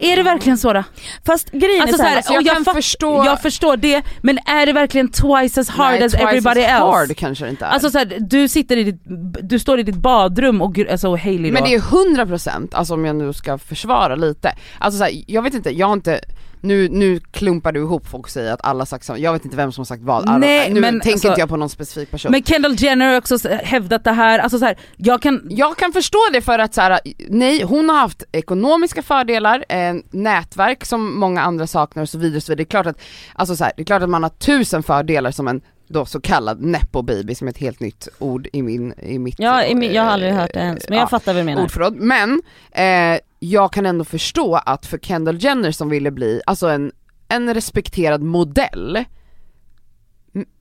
är 0.00 0.16
det 0.16 0.22
verkligen 0.22 0.58
så 0.58 0.72
då? 0.72 0.84
Fast 1.26 1.50
grejen 1.50 1.82
Alltså 1.82 1.96
är 1.96 1.98
så 1.98 2.02
här, 2.02 2.08
så 2.08 2.08
här, 2.10 2.16
Alltså, 2.16 2.32
jag 2.32 2.42
jag 2.46 2.54
kan 2.54 2.64
fatt- 2.64 2.74
förstå- 2.74 3.24
Jag 3.26 3.42
förstår 3.42 3.76
det, 3.76 4.02
men 4.22 4.38
är 4.46 4.66
det 4.66 4.72
verkligen 4.72 5.08
twice 5.10 5.60
as 5.60 5.68
hard 5.68 5.92
Nej, 5.92 6.04
as 6.04 6.14
everybody 6.14 6.60
as 6.64 6.70
else? 6.70 6.84
hard 6.84 7.16
kanske 7.16 7.44
det 7.44 7.50
inte 7.50 7.64
är. 7.64 7.68
Alltså 7.70 7.90
så 7.90 7.98
här, 7.98 8.16
du 8.20 8.48
sitter 8.48 8.76
i 8.76 8.84
ditt, 8.84 9.00
du 9.42 9.58
står 9.58 9.78
i 9.80 9.82
ditt 9.82 9.96
badrum 9.96 10.62
och 10.62 10.78
alltså 10.90 11.16
Hailey 11.16 11.52
men 11.52 11.62
då. 11.62 11.68
det 11.68 11.74
är 11.74 11.80
100% 11.80 12.74
alltså 12.74 12.94
om 12.94 13.04
jag 13.04 13.16
nu 13.16 13.32
ska 13.32 13.58
försvara 13.58 14.14
lite, 14.14 14.52
alltså 14.78 14.98
så 14.98 15.04
här, 15.04 15.12
jag 15.26 15.42
vet 15.42 15.54
inte, 15.54 15.70
jag 15.70 15.86
har 15.86 15.92
inte 15.94 16.20
nu, 16.60 16.88
nu 16.88 17.20
klumpar 17.30 17.72
du 17.72 17.80
ihop 17.80 18.06
folk 18.08 18.24
och 18.24 18.30
säger 18.30 18.52
att 18.52 18.60
alla 18.64 18.86
sagt 18.86 19.04
samma, 19.04 19.18
jag 19.18 19.32
vet 19.32 19.44
inte 19.44 19.56
vem 19.56 19.72
som 19.72 19.80
har 19.80 19.84
sagt 19.86 20.02
vad, 20.02 20.40
Nej, 20.40 20.72
nu 20.72 20.80
men 20.80 20.94
tänker 21.00 21.12
alltså- 21.12 21.28
inte 21.28 21.40
jag 21.40 21.48
på 21.48 21.56
någon 21.56 21.68
specifik 21.68 22.10
person. 22.10 22.32
Men 22.32 22.42
Kendall 22.42 22.74
Jenner 22.78 23.06
har 23.06 23.16
också 23.18 23.48
hävdat 23.48 24.04
det 24.04 24.12
här, 24.12 24.38
alltså 24.38 24.58
så 24.58 24.64
här, 24.64 24.78
jag 24.96 25.22
kan 25.22 25.46
Jag 25.50 25.76
kan 25.76 25.92
förstå 25.92 26.18
det 26.32 26.40
för 26.40 26.58
att 26.58 26.74
så 26.74 26.80
här, 26.80 27.00
nej 27.28 27.62
hon 27.62 27.88
har 27.88 27.96
haft 27.96 28.22
ekonomiska 28.32 29.02
fördelar, 29.02 29.64
eh, 29.68 29.94
nätverk 30.10 30.84
som 30.84 31.18
många 31.20 31.42
andra 31.42 31.66
saknar 31.66 32.02
och 32.02 32.08
så 32.08 32.18
vidare. 32.18 32.40
Så 32.40 32.52
vidare. 32.52 32.56
Det, 32.56 32.62
är 32.62 32.70
klart 32.70 32.86
att, 32.86 33.00
alltså 33.34 33.56
så 33.56 33.64
här, 33.64 33.72
det 33.76 33.82
är 33.82 33.86
klart 33.86 34.02
att 34.02 34.10
man 34.10 34.22
har 34.22 34.30
tusen 34.30 34.82
fördelar 34.82 35.30
som 35.30 35.48
en 35.48 35.60
då 35.90 36.04
så 36.06 36.20
kallad 36.20 36.60
nepo 36.62 37.02
baby 37.02 37.34
som 37.34 37.46
är 37.46 37.50
ett 37.50 37.58
helt 37.58 37.80
nytt 37.80 38.08
ord 38.18 38.48
i 38.52 38.62
min, 38.62 38.94
i 39.02 39.18
mitt 39.18 39.34
ja, 39.38 39.64
i 39.64 39.74
min- 39.74 39.92
jag 39.92 40.02
har 40.02 40.10
aldrig 40.10 40.30
eh, 40.32 40.36
hört 40.38 40.50
det 40.54 40.60
ens, 40.60 40.88
men 40.88 40.98
jag 40.98 41.04
ja, 41.04 41.08
fattar 41.08 41.32
vad 41.32 41.40
du 41.42 41.44
menar. 41.46 41.62
ordförråd. 41.62 41.96
Men 41.96 42.42
eh, 42.72 43.18
jag 43.38 43.72
kan 43.72 43.86
ändå 43.86 44.04
förstå 44.04 44.54
att 44.54 44.86
för 44.86 44.98
Kendall 44.98 45.44
Jenner 45.44 45.72
som 45.72 45.88
ville 45.88 46.10
bli, 46.10 46.42
alltså 46.46 46.68
en, 46.68 46.92
en 47.28 47.54
respekterad 47.54 48.22
modell, 48.22 49.04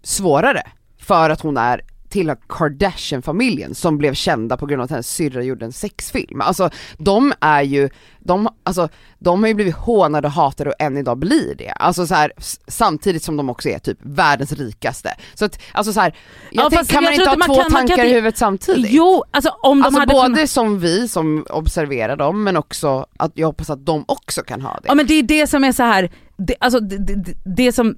svårare. 0.04 0.64
För 0.98 1.30
att 1.30 1.42
hon 1.42 1.58
är 1.58 1.82
tillhör 2.10 2.38
Kardashian-familjen 2.50 3.76
som 3.76 3.98
blev 3.98 4.14
kända 4.14 4.58
på 4.58 4.66
grund 4.66 4.82
av 4.82 4.84
att 4.86 4.92
hennes 4.92 5.10
syrra 5.10 5.44
gjorde 5.44 5.66
en 5.66 5.72
sexfilm. 5.72 6.42
Alltså 6.42 6.70
de 6.98 7.34
är 7.42 7.62
ju, 7.62 7.90
de, 8.20 8.48
alltså, 8.64 8.90
de 9.20 9.44
har 9.44 9.48
ju 9.48 9.54
blivit 9.54 9.76
hånade 9.76 10.28
och 10.28 10.32
hatade 10.34 10.70
och 10.70 10.76
än 10.82 10.98
idag 10.98 11.18
blir 11.18 11.56
det. 11.58 11.70
Alltså 11.70 12.08
så 12.08 12.16
här, 12.16 12.32
samtidigt 12.68 13.24
som 13.24 13.38
de 13.38 13.50
också 13.50 13.70
är 13.70 13.80
typ 13.80 13.98
världens 14.02 14.52
rikaste. 14.54 15.14
Så 15.34 15.46
att, 15.46 15.60
alltså 15.72 15.94
så 15.94 16.00
här, 16.00 16.16
jag 16.52 16.66
Ja, 16.66 16.78
fast 16.78 16.92
kan 16.92 17.04
man 17.04 17.14
jag 17.14 17.14
inte 17.14 17.26
tror 17.26 17.30
ha 17.30 17.34
inte 17.36 17.46
två 17.48 17.54
man 17.56 17.64
kan- 17.64 17.74
man 17.74 17.82
kan 17.82 17.88
tankar 17.88 18.04
i 18.04 18.08
inte- 18.08 18.16
huvudet 18.16 18.38
samtidigt? 18.38 18.92
Jo, 18.92 19.24
alltså 19.32 19.50
om 19.62 19.80
de 19.80 19.84
Alltså 19.86 20.00
hade 20.00 20.14
både 20.14 20.36
kunnat... 20.36 20.50
som 20.50 20.80
vi 20.80 21.08
som 21.08 21.46
observerar 21.50 22.16
dem 22.16 22.44
men 22.44 22.58
också 22.58 23.06
att 23.18 23.32
jag 23.34 23.48
hoppas 23.48 23.70
att 23.70 23.86
de 23.86 24.06
också 24.08 24.42
kan 24.42 24.62
ha 24.62 24.74
det. 24.74 24.88
Ja 24.88 24.96
men 24.96 25.08
det 25.08 25.14
är 25.14 25.24
det 25.24 25.48
som 25.48 25.64
är 25.64 25.72
så 25.72 25.84
här, 25.84 26.12
det, 26.38 26.56
alltså 26.60 26.80
det, 26.80 26.98
det, 27.16 27.34
det 27.56 27.72
som, 27.72 27.96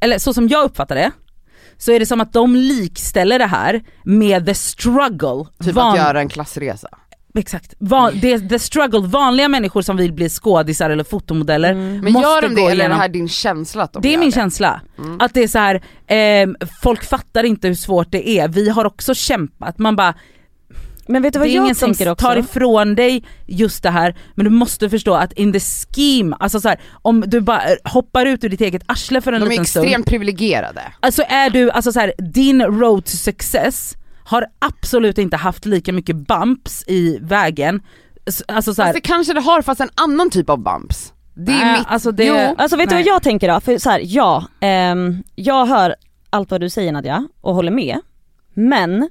eller 0.00 0.18
så 0.18 0.34
som 0.34 0.48
jag 0.48 0.64
uppfattar 0.64 0.94
det, 0.94 1.10
så 1.78 1.92
är 1.92 2.00
det 2.00 2.06
som 2.06 2.20
att 2.20 2.32
de 2.32 2.56
likställer 2.56 3.38
det 3.38 3.46
här 3.46 3.82
med 4.04 4.46
the 4.46 4.54
struggle. 4.54 5.44
typ 5.64 5.74
Van- 5.74 5.90
att 5.92 5.96
göra 5.98 6.20
en 6.20 6.28
klassresa. 6.28 6.88
Exakt, 7.34 7.74
Van, 7.78 8.12
det, 8.20 8.48
the 8.48 8.58
struggle, 8.58 9.00
vanliga 9.00 9.48
människor 9.48 9.82
som 9.82 9.96
vill 9.96 10.12
bli 10.12 10.28
skådisar 10.28 10.90
eller 10.90 11.04
fotomodeller 11.04 11.74
Men 11.74 12.12
måste 12.12 12.28
gör 12.28 12.42
de 12.42 12.54
det 12.54 12.66
eller 12.66 12.84
är 12.84 12.88
det 12.88 12.94
här 12.94 13.08
din 13.08 13.28
känsla 13.28 13.82
att 13.82 13.92
de 13.92 14.02
Det 14.02 14.14
är 14.14 14.18
min 14.18 14.28
det? 14.30 14.34
känsla. 14.34 14.80
Mm. 14.98 15.16
Att 15.20 15.34
det 15.34 15.42
är 15.42 15.48
så 15.48 15.58
här, 15.58 15.82
ehm, 16.06 16.56
folk 16.82 17.04
fattar 17.04 17.44
inte 17.44 17.68
hur 17.68 17.74
svårt 17.74 18.10
det 18.12 18.28
är, 18.28 18.48
vi 18.48 18.68
har 18.68 18.84
också 18.84 19.14
kämpat. 19.14 19.78
Man 19.78 19.96
bara, 19.96 20.14
Men 21.08 21.22
vet 21.22 21.32
du 21.32 21.38
det 21.38 21.38
vad 21.38 21.48
är 21.48 21.54
jag 21.54 21.64
ingen 21.64 21.74
som 21.74 21.86
tänker 21.94 22.10
också? 22.12 22.26
tar 22.26 22.36
ifrån 22.36 22.94
dig 22.94 23.24
just 23.46 23.82
det 23.82 23.90
här, 23.90 24.16
men 24.34 24.44
du 24.44 24.50
måste 24.50 24.90
förstå 24.90 25.14
att 25.14 25.32
in 25.32 25.52
the 25.52 25.60
scheme, 25.60 26.36
alltså 26.40 26.60
så 26.60 26.68
här, 26.68 26.80
om 27.02 27.24
du 27.26 27.40
bara 27.40 27.62
eh, 27.64 27.76
hoppar 27.84 28.26
ut 28.26 28.44
ur 28.44 28.48
ditt 28.48 28.60
eget 28.60 28.82
arsle 28.86 29.20
för 29.20 29.32
en 29.32 29.40
De 29.40 29.46
är 29.46 29.50
liten 29.50 29.64
stund. 29.66 29.84
extremt 29.86 30.06
privilegierade. 30.06 30.80
Alltså 31.00 31.22
är 31.28 31.50
du, 31.50 31.70
alltså 31.70 31.92
så 31.92 32.00
här, 32.00 32.12
din 32.18 32.62
road 32.62 33.04
to 33.04 33.16
success 33.16 33.94
har 34.24 34.46
absolut 34.58 35.18
inte 35.18 35.36
haft 35.36 35.66
lika 35.66 35.92
mycket 35.92 36.16
bumps 36.16 36.84
i 36.86 37.18
vägen. 37.22 37.80
Alltså 38.48 38.74
så 38.74 38.82
här, 38.82 38.88
Fast 38.92 39.02
det 39.04 39.08
kanske 39.08 39.32
det 39.32 39.40
har 39.40 39.62
fast 39.62 39.80
en 39.80 39.90
annan 39.94 40.30
typ 40.30 40.50
av 40.50 40.58
bumps. 40.62 41.12
Det 41.34 41.52
är 41.52 41.64
Nej, 41.64 41.78
mitt, 41.78 41.86
alltså 41.88 42.12
det- 42.12 42.24
jo, 42.24 42.54
Alltså 42.58 42.76
vet 42.76 42.88
du 42.88 42.94
Nej. 42.94 43.04
vad 43.04 43.14
jag 43.14 43.22
tänker 43.22 43.52
då? 43.54 43.60
För 43.60 43.78
så 43.78 43.90
här, 43.90 44.00
ja, 44.04 44.44
ehm, 44.60 45.22
jag 45.34 45.66
hör 45.66 45.94
allt 46.30 46.50
vad 46.50 46.60
du 46.60 46.70
säger 46.70 46.92
Nadja 46.92 47.28
och 47.40 47.54
håller 47.54 47.70
med. 47.72 48.00
Men 48.54 49.08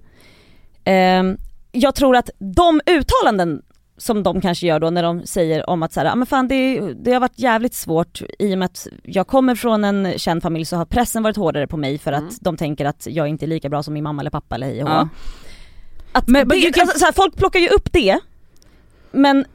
ehm, 0.83 1.37
jag 1.79 1.95
tror 1.95 2.15
att 2.15 2.29
de 2.39 2.81
uttalanden 2.85 3.61
som 3.99 4.23
de 4.23 4.41
kanske 4.41 4.67
gör 4.67 4.79
då 4.79 4.89
när 4.89 5.03
de 5.03 5.25
säger 5.25 5.69
om 5.69 5.83
att 5.83 5.93
så 5.93 5.99
här, 5.99 6.11
ah, 6.11 6.15
men 6.15 6.25
fan 6.27 6.47
det, 6.47 6.79
det 6.93 7.13
har 7.13 7.19
varit 7.19 7.39
jävligt 7.39 7.73
svårt 7.73 8.21
i 8.39 8.53
och 8.53 8.57
med 8.57 8.65
att 8.65 8.87
jag 9.03 9.27
kommer 9.27 9.55
från 9.55 9.83
en 9.83 10.13
känd 10.19 10.41
familj 10.43 10.65
så 10.65 10.75
har 10.75 10.85
pressen 10.85 11.23
varit 11.23 11.37
hårdare 11.37 11.67
på 11.67 11.77
mig 11.77 11.97
för 11.97 12.11
att 12.11 12.21
Mm. 12.21 12.33
de 12.41 12.57
tänker 12.57 12.85
att 12.85 13.07
jag 13.09 13.27
inte 13.27 13.45
är 13.45 13.47
lika 13.47 13.69
bra 13.69 13.83
som 13.83 13.93
min 13.93 14.03
mamma 14.03 14.21
eller 14.21 14.31
pappa 14.31 14.55
eller 14.55 14.67
hej 14.67 14.83
och. 14.83 14.89
Ja. 14.89 15.09
Att 16.11 16.27
Men- 16.27 16.47
det, 16.47 16.55
men 16.55 16.81
alltså, 16.81 16.99
så 16.99 17.05
här, 17.05 17.13
folk 17.13 17.35
plockar 17.35 17.59
ju 17.59 17.67
upp 17.67 17.93
det, 17.93 18.19
men 19.11 19.45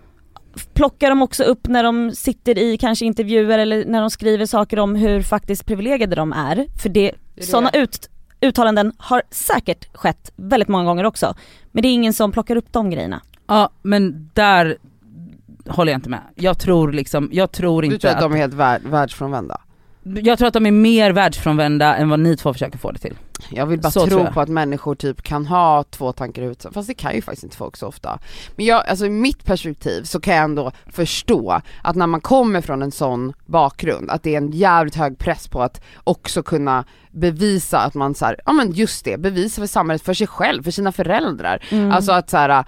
plockar 0.74 1.08
de 1.08 1.22
också 1.22 1.44
upp 1.44 1.68
när 1.68 1.82
de 1.84 2.12
sitter 2.14 2.58
i 2.58 2.76
kanske 2.76 3.04
intervjuer 3.04 3.58
eller 3.58 3.84
när 3.84 4.00
de 4.00 4.10
skriver 4.10 4.46
saker 4.46 4.78
om 4.78 4.94
hur 4.94 5.22
faktiskt 5.22 5.66
privilegierade 5.66 6.16
de 6.16 6.32
är. 6.32 6.66
För 6.82 6.88
det, 6.88 7.12
det. 7.34 7.42
sådana 7.42 7.70
ut, 7.70 8.08
uttalanden 8.42 8.92
har 8.98 9.22
säkert 9.30 9.96
skett 9.96 10.32
väldigt 10.36 10.68
många 10.68 10.84
gånger 10.84 11.04
också. 11.04 11.34
Men 11.72 11.82
det 11.82 11.88
är 11.88 11.92
ingen 11.92 12.12
som 12.12 12.32
plockar 12.32 12.56
upp 12.56 12.72
de 12.72 12.90
grejerna. 12.90 13.20
ja 13.46 13.70
men 13.82 14.30
där 14.34 14.76
håller 15.68 15.92
jag 15.92 15.98
inte 15.98 16.10
med. 16.10 16.22
Jag 16.34 16.58
tror 16.58 16.92
liksom, 16.92 17.28
jag 17.32 17.52
tror 17.52 17.82
du 17.82 17.86
inte 17.86 17.98
tror 17.98 18.10
att 18.10 18.16
att, 18.16 18.22
de 18.22 18.32
är 18.32 18.36
helt 18.36 18.54
värld, 18.54 18.82
världsfrånvända? 18.84 19.60
Jag 20.02 20.38
tror 20.38 20.48
att 20.48 20.54
de 20.54 20.66
är 20.66 20.70
mer 20.70 21.10
världsfrånvända 21.10 21.96
än 21.96 22.08
vad 22.08 22.20
ni 22.20 22.36
två 22.36 22.52
försöker 22.52 22.78
få 22.78 22.90
det 22.90 22.98
till. 22.98 23.16
Jag 23.50 23.66
vill 23.66 23.80
bara 23.80 23.90
Så 23.90 24.06
tro 24.06 24.26
på 24.26 24.40
att 24.40 24.48
människor 24.48 24.94
typ 24.94 25.22
kan 25.22 25.46
ha 25.46 25.84
två 25.90 26.12
tankar 26.12 26.42
i 26.42 26.44
huvudet, 26.44 26.74
fast 26.74 26.88
det 26.88 26.94
kan 26.94 27.14
ju 27.14 27.22
faktiskt 27.22 27.44
inte 27.44 27.56
folk 27.56 27.76
så 27.76 27.86
ofta. 27.86 28.18
Men 28.56 28.66
jag, 28.66 28.86
alltså 28.86 29.06
i 29.06 29.10
mitt 29.10 29.44
perspektiv 29.44 30.02
så 30.02 30.20
kan 30.20 30.34
jag 30.34 30.44
ändå 30.44 30.72
förstå 30.86 31.60
att 31.82 31.96
när 31.96 32.06
man 32.06 32.20
kommer 32.20 32.60
från 32.60 32.82
en 32.82 32.92
sån 32.92 33.32
bakgrund, 33.46 34.10
att 34.10 34.22
det 34.22 34.34
är 34.34 34.38
en 34.38 34.50
jävligt 34.50 34.94
hög 34.94 35.18
press 35.18 35.48
på 35.48 35.62
att 35.62 35.82
också 36.04 36.42
kunna 36.42 36.84
bevisa 37.10 37.78
att 37.78 37.94
man 37.94 38.14
så 38.14 38.24
här, 38.24 38.36
ja 38.46 38.52
men 38.52 38.72
just 38.72 39.04
det, 39.04 39.18
bevisa 39.18 39.62
för 39.62 39.66
samhället, 39.66 40.02
för 40.02 40.14
sig 40.14 40.26
själv, 40.26 40.62
för 40.62 40.70
sina 40.70 40.92
föräldrar. 40.92 41.64
Alltså 41.92 42.12
att 42.12 42.30
så 42.30 42.36
här, 42.36 42.64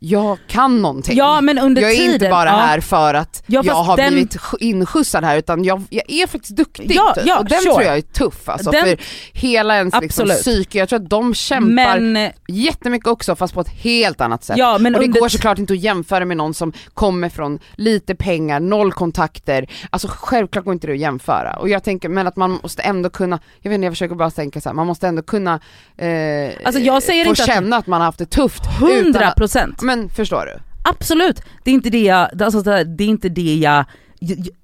jag 0.00 0.38
kan 0.48 0.82
någonting. 0.82 1.16
Ja 1.16 1.40
men 1.40 1.58
under 1.58 1.82
jag 1.82 1.90
är 1.90 1.96
tiden, 1.96 2.14
inte 2.14 2.28
bara 2.28 2.48
ja. 2.50 2.56
här 2.56 2.80
för 2.80 3.14
att 3.14 3.42
Ja, 3.46 3.62
jag 3.64 3.74
har 3.74 3.96
den- 3.96 4.12
blivit 4.12 4.36
sk- 4.36 4.56
inskjutsad 4.60 5.24
här 5.24 5.36
utan 5.38 5.64
jag, 5.64 5.82
jag 5.90 6.10
är 6.10 6.26
faktiskt 6.26 6.56
duktig 6.56 6.92
Ja, 6.94 7.14
typ. 7.16 7.38
och 7.38 7.44
den 7.44 7.60
sure. 7.60 7.72
tror 7.72 7.82
jag 7.82 7.96
är 7.96 8.00
tuff 8.00 8.48
alltså 8.48 8.70
Den- 8.70 8.84
för 8.84 8.96
hela 9.32 9.76
ens 9.76 9.94
liksom, 10.00 10.28
psyke, 10.28 10.78
jag 10.78 10.88
tror 10.88 10.98
att 11.02 11.10
de 11.10 11.34
kämpar 11.34 12.00
Men, 12.00 12.30
jättemycket 12.48 13.08
också 13.08 13.36
fast 13.36 13.54
på 13.54 13.60
ett 13.60 13.68
helt 13.68 14.20
annat 14.20 14.44
sätt. 14.44 14.56
ja, 14.58 14.78
men 14.78 14.94
och 14.94 15.00
det 15.00 15.06
under 15.06 15.20
går 15.20 15.28
såklart 15.28 15.58
inte 15.58 15.72
att 15.72 15.78
jämföra 15.78 16.24
med 16.24 16.36
någon 16.36 16.54
som 16.54 16.72
kommer 16.94 17.28
från 17.28 17.58
lite 17.76 18.14
pengar, 18.14 18.60
noll 18.60 18.92
kontakter, 18.92 19.66
alltså 19.90 20.08
självklart 20.10 20.64
går 20.64 20.72
inte 20.74 20.86
det 20.86 20.92
att 20.92 20.98
jämföra. 20.98 21.56
Och 21.56 21.68
jag 21.68 21.84
tänker, 21.84 22.08
men 22.08 22.26
att 22.26 22.36
man 22.36 22.50
måste 22.62 22.82
ändå 22.82 23.10
kunna, 23.10 23.38
jag 23.60 23.70
vet 23.70 23.74
inte 23.74 23.84
jag 23.84 23.92
försöker 23.92 24.14
bara 24.14 24.30
tänka 24.30 24.60
så 24.60 24.68
här, 24.68 24.74
man 24.74 24.86
måste 24.86 25.06
ändå 25.08 25.22
kunna 25.22 25.60
eh, 25.96 26.50
Alltså, 26.64 26.80
jag 26.80 27.02
säger 27.02 27.24
få 27.24 27.30
inte 27.30 27.42
att- 27.42 27.48
känna 27.48 27.76
att 27.76 27.86
man 27.86 28.00
har 28.00 28.06
haft 28.06 28.18
det 28.18 28.26
tufft. 28.26 28.62
utan 28.82 28.88
100 29.04 29.26
att- 29.28 29.36
procent. 29.36 29.82
Men 29.88 30.08
förstår 30.08 30.46
du? 30.46 30.52
Absolut, 30.82 31.42
det 31.64 31.70
är 31.70 31.74
inte 31.74 31.90
det 31.90 32.02
jag, 32.04 32.42
alltså, 32.42 32.62
det 32.62 33.04
är 33.04 33.08
inte 33.08 33.28
det 33.28 33.54
jag 33.54 33.84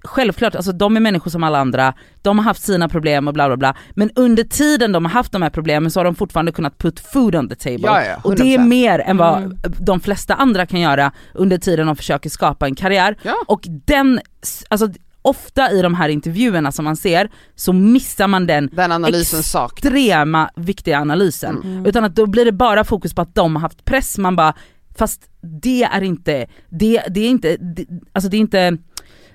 Självklart, 0.04 0.54
alltså 0.54 0.72
de 0.72 0.96
är 0.96 1.00
människor 1.00 1.30
som 1.30 1.44
alla 1.44 1.58
andra, 1.58 1.94
de 2.22 2.38
har 2.38 2.44
haft 2.44 2.62
sina 2.62 2.88
problem 2.88 3.28
och 3.28 3.34
bla 3.34 3.46
bla 3.48 3.56
bla. 3.56 3.74
Men 3.94 4.10
under 4.14 4.44
tiden 4.44 4.92
de 4.92 5.04
har 5.04 5.12
haft 5.12 5.32
de 5.32 5.42
här 5.42 5.50
problemen 5.50 5.90
så 5.90 6.00
har 6.00 6.04
de 6.04 6.14
fortfarande 6.14 6.52
kunnat 6.52 6.78
put 6.78 7.00
food 7.00 7.34
on 7.34 7.48
the 7.48 7.54
table. 7.54 7.80
Ja, 7.82 8.04
ja, 8.04 8.16
och 8.24 8.34
det 8.36 8.54
är 8.54 8.58
100%. 8.58 8.66
mer 8.68 8.98
än 8.98 9.16
vad 9.16 9.38
Mm. 9.42 9.58
de 9.78 10.00
flesta 10.00 10.34
andra 10.34 10.66
kan 10.66 10.80
göra 10.80 11.12
under 11.34 11.58
tiden 11.58 11.86
de 11.86 11.96
försöker 11.96 12.30
skapa 12.30 12.66
en 12.66 12.74
karriär. 12.74 13.16
Ja. 13.22 13.34
Och 13.46 13.60
den, 13.68 14.20
alltså 14.68 14.88
ofta 15.22 15.70
i 15.70 15.82
de 15.82 15.94
här 15.94 16.08
intervjuerna 16.08 16.72
som 16.72 16.84
man 16.84 16.96
ser 16.96 17.30
så 17.54 17.72
missar 17.72 18.28
man 18.28 18.46
den 18.46 18.70
Den 18.72 18.92
analysen 18.92 19.42
saknas. 19.42 19.72
extrema 19.72 20.50
viktiga 20.56 20.98
analysen. 21.00 21.60
Mm. 21.64 21.86
Utan 21.86 22.04
att 22.04 22.14
då 22.16 22.26
blir 22.26 22.44
det 22.44 22.52
bara 22.52 22.84
fokus 22.84 23.14
på 23.14 23.22
att 23.22 23.34
de 23.34 23.56
har 23.56 23.60
haft 23.62 23.84
press, 23.84 24.18
man 24.18 24.36
bara 24.36 24.54
fast 24.98 25.30
det 25.62 25.82
är 25.82 26.02
inte, 26.02 26.46
det, 26.68 27.02
det 27.10 27.20
är 27.20 27.28
inte, 27.28 27.56
det, 27.56 27.86
alltså 28.12 28.28
det 28.30 28.36
är 28.36 28.40
inte, 28.40 28.76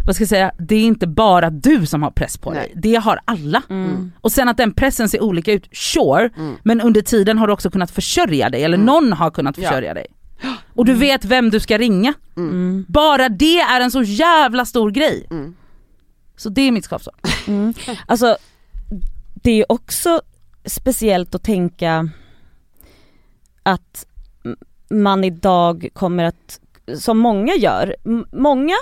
vad 0.06 0.16
ska 0.16 0.22
jag 0.22 0.30
säga, 0.30 0.52
det 0.60 0.76
är 0.76 0.84
inte 0.86 1.08
bara 1.08 1.50
du 1.50 1.86
som 1.86 2.04
har 2.04 2.12
press 2.12 2.38
på 2.38 2.54
dig, 2.54 2.72
Nej. 2.74 2.82
det 2.82 2.96
har 2.96 3.20
alla. 3.26 3.62
Mm. 3.70 4.12
Och 4.22 4.32
sen 4.32 4.48
att 4.50 4.58
den 4.58 4.74
pressen 4.74 5.10
ser 5.10 5.24
olika 5.24 5.52
ut, 5.54 5.70
sure, 5.72 6.30
Mm. 6.38 6.56
men 6.64 6.82
under 6.82 7.02
tiden 7.02 7.38
har 7.38 7.48
du 7.48 7.54
också 7.54 7.70
kunnat 7.72 7.92
försörja 7.92 8.50
dig, 8.50 8.64
eller 8.64 8.78
Mm. 8.78 8.86
någon 8.86 9.14
har 9.14 9.32
kunnat 9.32 9.58
Ja. 9.58 9.64
försörja 9.70 9.94
dig. 9.94 10.06
Och 10.74 10.86
du 10.86 10.94
vet 10.94 11.26
vem 11.26 11.50
du 11.50 11.60
ska 11.60 11.78
ringa. 11.78 12.14
Mm. 12.38 12.86
Bara 12.88 13.30
det 13.30 13.60
är 13.60 13.82
en 13.82 13.92
så 13.92 14.02
jävla 14.04 14.66
stor 14.66 14.92
grej. 14.92 15.28
Mm. 15.32 15.56
Så 16.38 16.50
det 16.50 16.62
är 16.62 16.72
mitt 16.72 16.86
skavsår. 16.86 17.14
Mm. 17.48 17.74
Alltså 18.06 18.38
det 19.44 19.52
är 19.52 19.72
också 19.72 20.22
speciellt 20.66 21.36
att 21.36 21.44
tänka 21.44 22.10
att 23.64 24.06
man 24.90 25.24
idag 25.24 25.90
kommer 25.94 26.24
att, 26.24 26.60
som 26.98 27.18
många 27.18 27.54
gör, 27.56 27.96
m- 28.06 28.28
många 28.32 28.76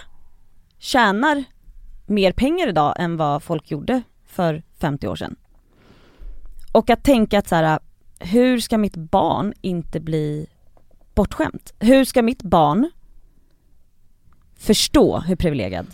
tjänar 0.77 1.43
mer 2.05 2.31
pengar 2.31 2.67
idag 2.67 2.95
än 2.99 3.17
vad 3.17 3.43
folk 3.43 3.71
gjorde 3.71 4.01
för 4.25 4.63
50 4.79 5.07
år 5.07 5.15
sedan. 5.15 5.35
Och 6.71 6.89
att 6.89 7.03
tänka 7.03 7.39
att 7.39 7.47
så 7.47 7.55
här, 7.55 7.79
hur 8.19 8.59
ska 8.59 8.77
mitt 8.77 8.95
barn 8.95 9.53
inte 9.61 9.99
bli 9.99 10.47
bortskämt? 11.15 11.73
Hur 11.79 12.05
ska 12.05 12.21
mitt 12.21 12.43
barn 12.43 12.91
förstå 14.57 15.19
hur 15.19 15.35
privilegierad? 15.35 15.87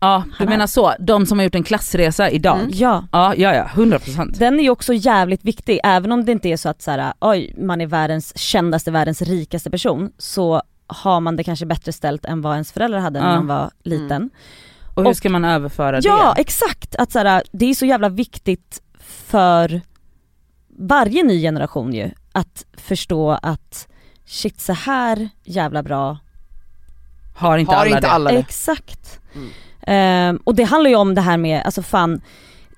Ja, 0.00 0.24
du 0.38 0.46
menar 0.46 0.66
så, 0.66 0.94
de 0.98 1.26
som 1.26 1.38
har 1.38 1.44
gjort 1.44 1.54
en 1.54 1.62
klassresa 1.64 2.30
idag. 2.30 2.58
Mm. 2.58 2.70
Ja, 2.74 3.04
Ja, 3.12 3.34
ja, 3.36 3.54
ja, 3.54 3.64
100%. 3.74 4.38
Den 4.38 4.58
är 4.60 4.62
ju 4.64 4.70
också 4.70 4.94
jävligt 4.94 5.44
viktig, 5.44 5.80
även 5.84 6.12
om 6.12 6.24
det 6.24 6.32
inte 6.32 6.48
är 6.48 6.56
så 6.56 6.68
att 6.68 6.82
så 6.82 6.90
här, 6.90 7.12
oj, 7.20 7.54
man 7.58 7.80
är 7.80 7.86
världens 7.86 8.38
kändaste, 8.38 8.90
världens 8.90 9.22
rikaste 9.22 9.70
person, 9.70 10.12
så 10.18 10.62
har 10.86 11.20
man 11.20 11.36
det 11.36 11.44
kanske 11.44 11.66
bättre 11.66 11.92
ställt 11.92 12.24
än 12.24 12.42
vad 12.42 12.52
ens 12.52 12.72
föräldrar 12.72 12.98
hade 13.00 13.20
när 13.20 13.28
Ja. 13.30 13.36
man 13.36 13.46
var 13.46 13.70
liten. 13.82 14.30
Och 14.94 15.02
hur 15.02 15.10
Och- 15.10 15.16
ska 15.16 15.30
man 15.30 15.44
överföra 15.44 16.00
Ja, 16.02 16.32
det? 16.36 16.40
exakt! 16.40 16.96
Att 16.96 17.12
så 17.12 17.18
här, 17.18 17.42
det 17.52 17.66
är 17.66 17.74
så 17.74 17.86
jävla 17.86 18.08
viktigt 18.08 18.82
för 19.00 19.80
varje 20.78 21.22
ny 21.22 21.40
generation 21.42 21.94
ju, 21.94 22.10
att 22.32 22.64
förstå 22.76 23.30
att 23.42 23.88
shit 24.26 24.60
så 24.60 24.72
här 24.72 25.28
jävla 25.44 25.82
bra 25.82 26.18
Har 27.36 27.58
inte 27.58 27.72
Har 27.72 27.80
alla 27.80 27.88
inte 27.96 28.00
det? 28.00 28.12
alla 28.12 28.30
det? 28.32 28.38
Exakt. 28.38 29.20
Mm. 29.34 29.48
Ehm, 29.86 30.36
och 30.44 30.54
det 30.54 30.64
handlar 30.64 30.90
ju 30.90 30.96
om 30.96 31.14
det 31.14 31.20
här 31.20 31.36
med, 31.36 31.62
alltså 31.64 31.82
fan, 31.82 32.20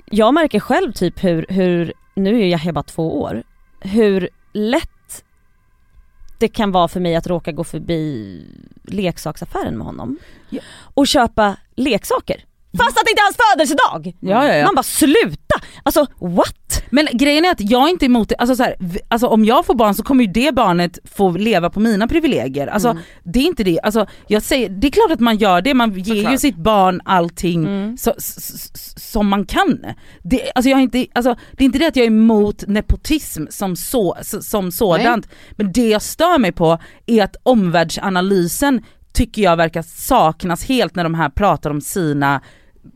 jag 0.04 0.34
märker 0.34 0.60
själv 0.60 0.92
typ 0.92 1.24
hur, 1.24 1.46
hur 1.48 1.92
nu 2.14 2.42
är 2.42 2.46
jag 2.64 2.74
bara 2.74 2.82
två 2.82 3.20
år, 3.22 3.42
hur 3.80 4.28
lätt 4.52 5.24
det 6.38 6.48
kan 6.48 6.72
vara 6.72 6.88
för 6.88 7.00
mig 7.00 7.16
att 7.16 7.26
råka 7.26 7.52
gå 7.52 7.64
förbi 7.64 8.40
leksaksaffären 8.84 9.76
med 9.78 9.86
honom 9.86 10.18
Ja. 10.48 10.60
och 10.94 11.06
köpa 11.06 11.56
leksaker. 11.76 12.44
Fast 12.78 12.98
att 12.98 13.04
det 13.04 13.10
inte 13.10 13.20
är 13.20 13.24
hans 13.24 13.36
födelsedag! 13.52 14.16
Ja, 14.20 14.54
ja. 14.56 14.64
Man 14.64 14.74
bara 14.74 14.82
sluta! 14.82 15.60
Alltså 15.82 16.06
what? 16.18 16.63
Men 16.90 17.08
grejen 17.12 17.44
är 17.44 17.50
att 17.50 17.60
jag 17.70 17.86
är 17.86 17.90
inte 17.90 18.06
emot 18.06 18.28
det, 18.28 18.34
alltså, 18.36 18.56
så 18.56 18.62
här, 18.62 18.76
alltså 19.08 19.26
om 19.26 19.44
jag 19.44 19.66
får 19.66 19.74
barn 19.74 19.94
så 19.94 20.02
kommer 20.02 20.24
ju 20.24 20.30
det 20.32 20.54
barnet 20.54 20.98
få 21.04 21.30
leva 21.30 21.70
på 21.70 21.80
mina 21.80 22.08
privilegier. 22.08 22.66
Alltså 22.66 22.88
Mm. 22.88 23.02
det 23.24 23.38
är 23.38 23.44
inte 23.44 23.64
det, 23.64 23.80
alltså, 23.82 24.06
jag 24.26 24.42
säger, 24.42 24.68
det 24.68 24.86
är 24.86 24.90
klart 24.90 25.10
att 25.10 25.20
man 25.20 25.36
gör 25.36 25.60
det, 25.62 25.74
man 25.74 25.92
ger 25.98 26.14
ju 26.14 26.22
Såklart. 26.22 26.40
sitt 26.40 26.56
barn 26.56 27.00
allting 27.04 27.64
Mm. 27.64 27.96
så, 27.96 28.14
s- 28.18 28.38
s- 28.38 29.10
som 29.12 29.28
man 29.28 29.46
kan. 29.46 29.78
Det, 30.22 30.52
alltså 30.54 30.70
jag 30.70 30.78
är 30.78 30.82
inte, 30.82 31.06
alltså, 31.14 31.36
det 31.52 31.64
är 31.64 31.66
inte 31.66 31.78
det 31.78 31.86
att 31.86 31.96
jag 31.96 32.02
är 32.04 32.10
emot 32.10 32.64
nepotism 32.66 33.44
som, 33.50 33.76
så, 33.76 34.16
som 34.22 34.72
sådant, 34.72 35.28
men 35.52 35.72
det 35.72 35.88
jag 35.88 36.02
stör 36.02 36.38
mig 36.38 36.52
på 36.52 36.78
är 37.06 37.24
att 37.24 37.36
omvärldsanalysen 37.42 38.82
tycker 39.12 39.42
jag 39.42 39.56
verkar 39.56 39.82
saknas 39.82 40.64
helt 40.64 40.94
när 40.94 41.04
de 41.04 41.14
här 41.14 41.28
pratar 41.28 41.70
om 41.70 41.80
sina 41.80 42.40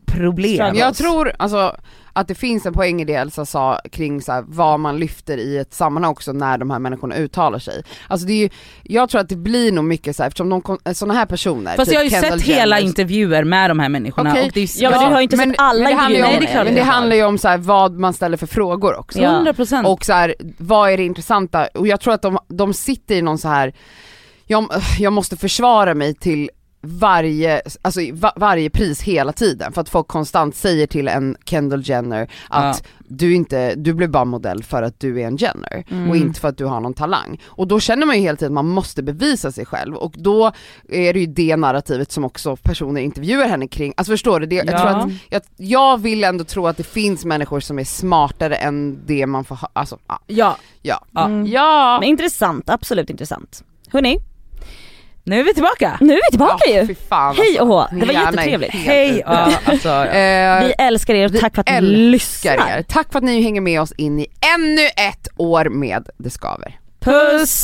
problem. 0.05 0.75
Jag 0.75 0.95
tror 0.95 1.31
alltså 1.39 1.75
att 2.13 2.27
det 2.27 2.35
finns 2.35 2.65
en 2.65 2.73
poäng 2.73 3.01
i 3.01 3.05
det 3.05 3.13
Elsa 3.13 3.45
sa 3.45 3.79
kring 3.91 4.21
så 4.21 4.31
här, 4.31 4.43
vad 4.47 4.79
man 4.79 4.97
lyfter 4.99 5.37
i 5.37 5.57
ett 5.57 5.73
sammanhang 5.73 6.11
också 6.11 6.31
när 6.31 6.57
de 6.57 6.69
här 6.71 6.79
människorna 6.79 7.15
uttalar 7.15 7.59
sig. 7.59 7.83
Alltså 8.07 8.27
det 8.27 8.33
är 8.33 8.37
ju, 8.37 8.49
jag 8.83 9.09
tror 9.09 9.21
att 9.21 9.29
det 9.29 9.35
blir 9.35 9.71
nog 9.71 9.85
mycket 9.85 10.15
så 10.15 10.23
här, 10.23 10.27
eftersom 10.27 10.49
de, 10.49 10.93
såna 10.93 11.13
här 11.13 11.25
personer 11.25 11.75
Fast 11.75 11.89
typ 11.89 11.93
jag 11.93 11.99
har 11.99 12.03
ju 12.03 12.09
Kendall 12.09 12.39
sett 12.39 12.47
hela 12.47 12.79
Jenners- 12.79 12.83
intervjuer 12.83 13.43
med 13.43 13.69
de 13.69 13.79
här 13.79 13.89
människorna 13.89 14.31
Okej. 14.31 14.43
och 14.45 14.51
det 14.53 14.59
är 14.61 14.69
Ja, 14.83 14.89
men 14.89 14.99
du 14.99 15.05
har 15.05 15.17
ju 15.17 15.23
inte 15.23 15.37
men, 15.37 15.49
sett 15.49 15.59
alla 15.59 15.83
men 15.83 15.91
ju 15.91 15.95
intervjuer. 15.97 16.25
om, 16.25 16.31
Nej, 16.43 16.47
det 16.55 16.63
Men 16.63 16.75
det 16.75 16.81
handlar 16.83 17.15
ju 17.15 17.23
om 17.23 17.37
så 17.37 17.47
här, 17.47 17.57
vad 17.57 17.99
man 17.99 18.13
ställer 18.13 18.37
för 18.37 18.47
frågor 18.47 18.99
också. 18.99 19.19
Ja. 19.19 19.29
100% 19.45 19.85
Och 19.85 20.05
så 20.05 20.13
här, 20.13 20.35
vad 20.57 20.91
är 20.91 20.97
det 20.97 21.03
intressanta? 21.03 21.67
Och 21.73 21.87
jag 21.87 21.99
tror 22.01 22.13
att 22.13 22.21
de, 22.21 22.37
de 22.47 22.73
sitter 22.73 23.15
i 23.15 23.21
någon 23.21 23.37
så 23.37 23.47
här 23.47 23.73
jag, 24.47 24.67
jag 24.99 25.13
måste 25.13 25.37
försvara 25.37 25.93
mig 25.93 26.13
till 26.15 26.49
varje, 26.81 27.61
alltså 27.81 27.99
va, 28.13 28.33
varje 28.35 28.69
pris 28.69 29.01
hela 29.01 29.31
tiden 29.33 29.71
för 29.71 29.81
att 29.81 29.89
folk 29.89 30.07
konstant 30.07 30.55
säger 30.55 30.87
till 30.87 31.07
en 31.07 31.35
Kendall 31.45 31.81
Jenner 31.89 32.27
att 32.49 32.83
du 33.07 33.33
inte, 33.35 33.75
du 33.75 33.93
blev 33.93 34.09
bara 34.09 34.25
modell 34.25 34.63
för 34.63 34.83
att 34.83 34.99
du 34.99 35.21
är 35.21 35.27
en 35.27 35.37
Jenner 35.37 35.83
Mm. 35.89 36.09
och 36.09 36.17
inte 36.17 36.39
för 36.39 36.47
att 36.47 36.57
du 36.57 36.65
har 36.65 36.79
någon 36.79 36.93
talang. 36.93 37.41
Och 37.45 37.67
då 37.67 37.79
känner 37.79 38.05
man 38.05 38.15
ju 38.15 38.21
hela 38.21 38.35
tiden 38.37 38.51
att 38.57 38.65
man 38.65 38.67
måste 38.73 39.03
bevisa 39.03 39.51
sig 39.51 39.65
själv 39.65 39.95
och 39.95 40.13
då 40.17 40.51
är 40.89 41.13
det 41.13 41.19
ju 41.19 41.25
det 41.25 41.55
narrativet 41.55 42.11
som 42.11 42.23
också 42.25 42.55
personer 42.55 43.01
intervjuar 43.01 43.47
henne 43.47 43.67
kring. 43.67 43.93
Alltså 43.97 44.13
förstår 44.13 44.39
du? 44.39 44.45
Det, 44.45 44.55
jag, 44.55 44.65
Ja. 44.67 44.77
tror 44.79 44.87
att, 44.89 45.09
jag, 45.29 45.41
jag 45.57 45.97
vill 46.01 46.23
ändå 46.23 46.43
tro 46.43 46.67
att 46.67 46.77
det 46.77 46.83
finns 46.83 47.25
människor 47.25 47.59
som 47.59 47.79
är 47.79 47.83
smartare 47.83 48.55
än 48.55 48.99
det 49.05 49.25
man 49.25 49.43
får 49.45 49.55
ha, 49.55 49.69
alltså 49.73 49.97
ja. 50.07 50.19
Ja, 50.27 50.57
Ja. 50.81 51.05
Ja. 51.11 51.25
Mm. 51.25 51.45
ja. 51.47 51.97
Men 51.99 52.09
intressant, 52.09 52.69
absolut 52.69 53.09
intressant. 53.09 53.63
Hörni, 53.91 54.19
nu 55.29 55.39
är 55.39 55.43
vi 55.43 55.53
tillbaka. 55.53 55.97
nu 56.01 56.13
är 56.13 56.17
vi 56.17 56.29
tillbaka 56.31 56.63
Ja, 56.69 56.81
ju! 56.81 56.95
fan, 57.09 57.35
Hej 57.35 57.59
och 57.61 57.67
hå, 57.67 57.79
alltså. 57.79 57.95
det 57.95 58.05
var 58.05 58.13
jättetrevligt. 58.13 58.73
Hej! 58.73 59.23
Ja, 59.25 59.51
alltså, 59.65 59.89
Eh, 60.05 60.63
Vi 60.65 60.73
älskar 60.77 61.13
er 61.15 61.25
och 61.25 61.39
tack 61.39 61.55
för 61.55 61.61
att 61.61 61.81
ni 61.83 61.87
lyssnar. 61.89 62.53
er. 62.53 62.81
Tack 62.87 63.11
för 63.11 63.17
att 63.19 63.23
ni 63.25 63.41
hänger 63.41 63.61
med 63.61 63.81
oss 63.81 63.91
in 63.91 64.19
i 64.19 64.27
ännu 64.55 64.81
ett 65.09 65.27
år 65.37 65.65
med 65.69 66.09
Det 66.17 66.29
Skaver. 66.29 66.79
puss! 66.99 67.61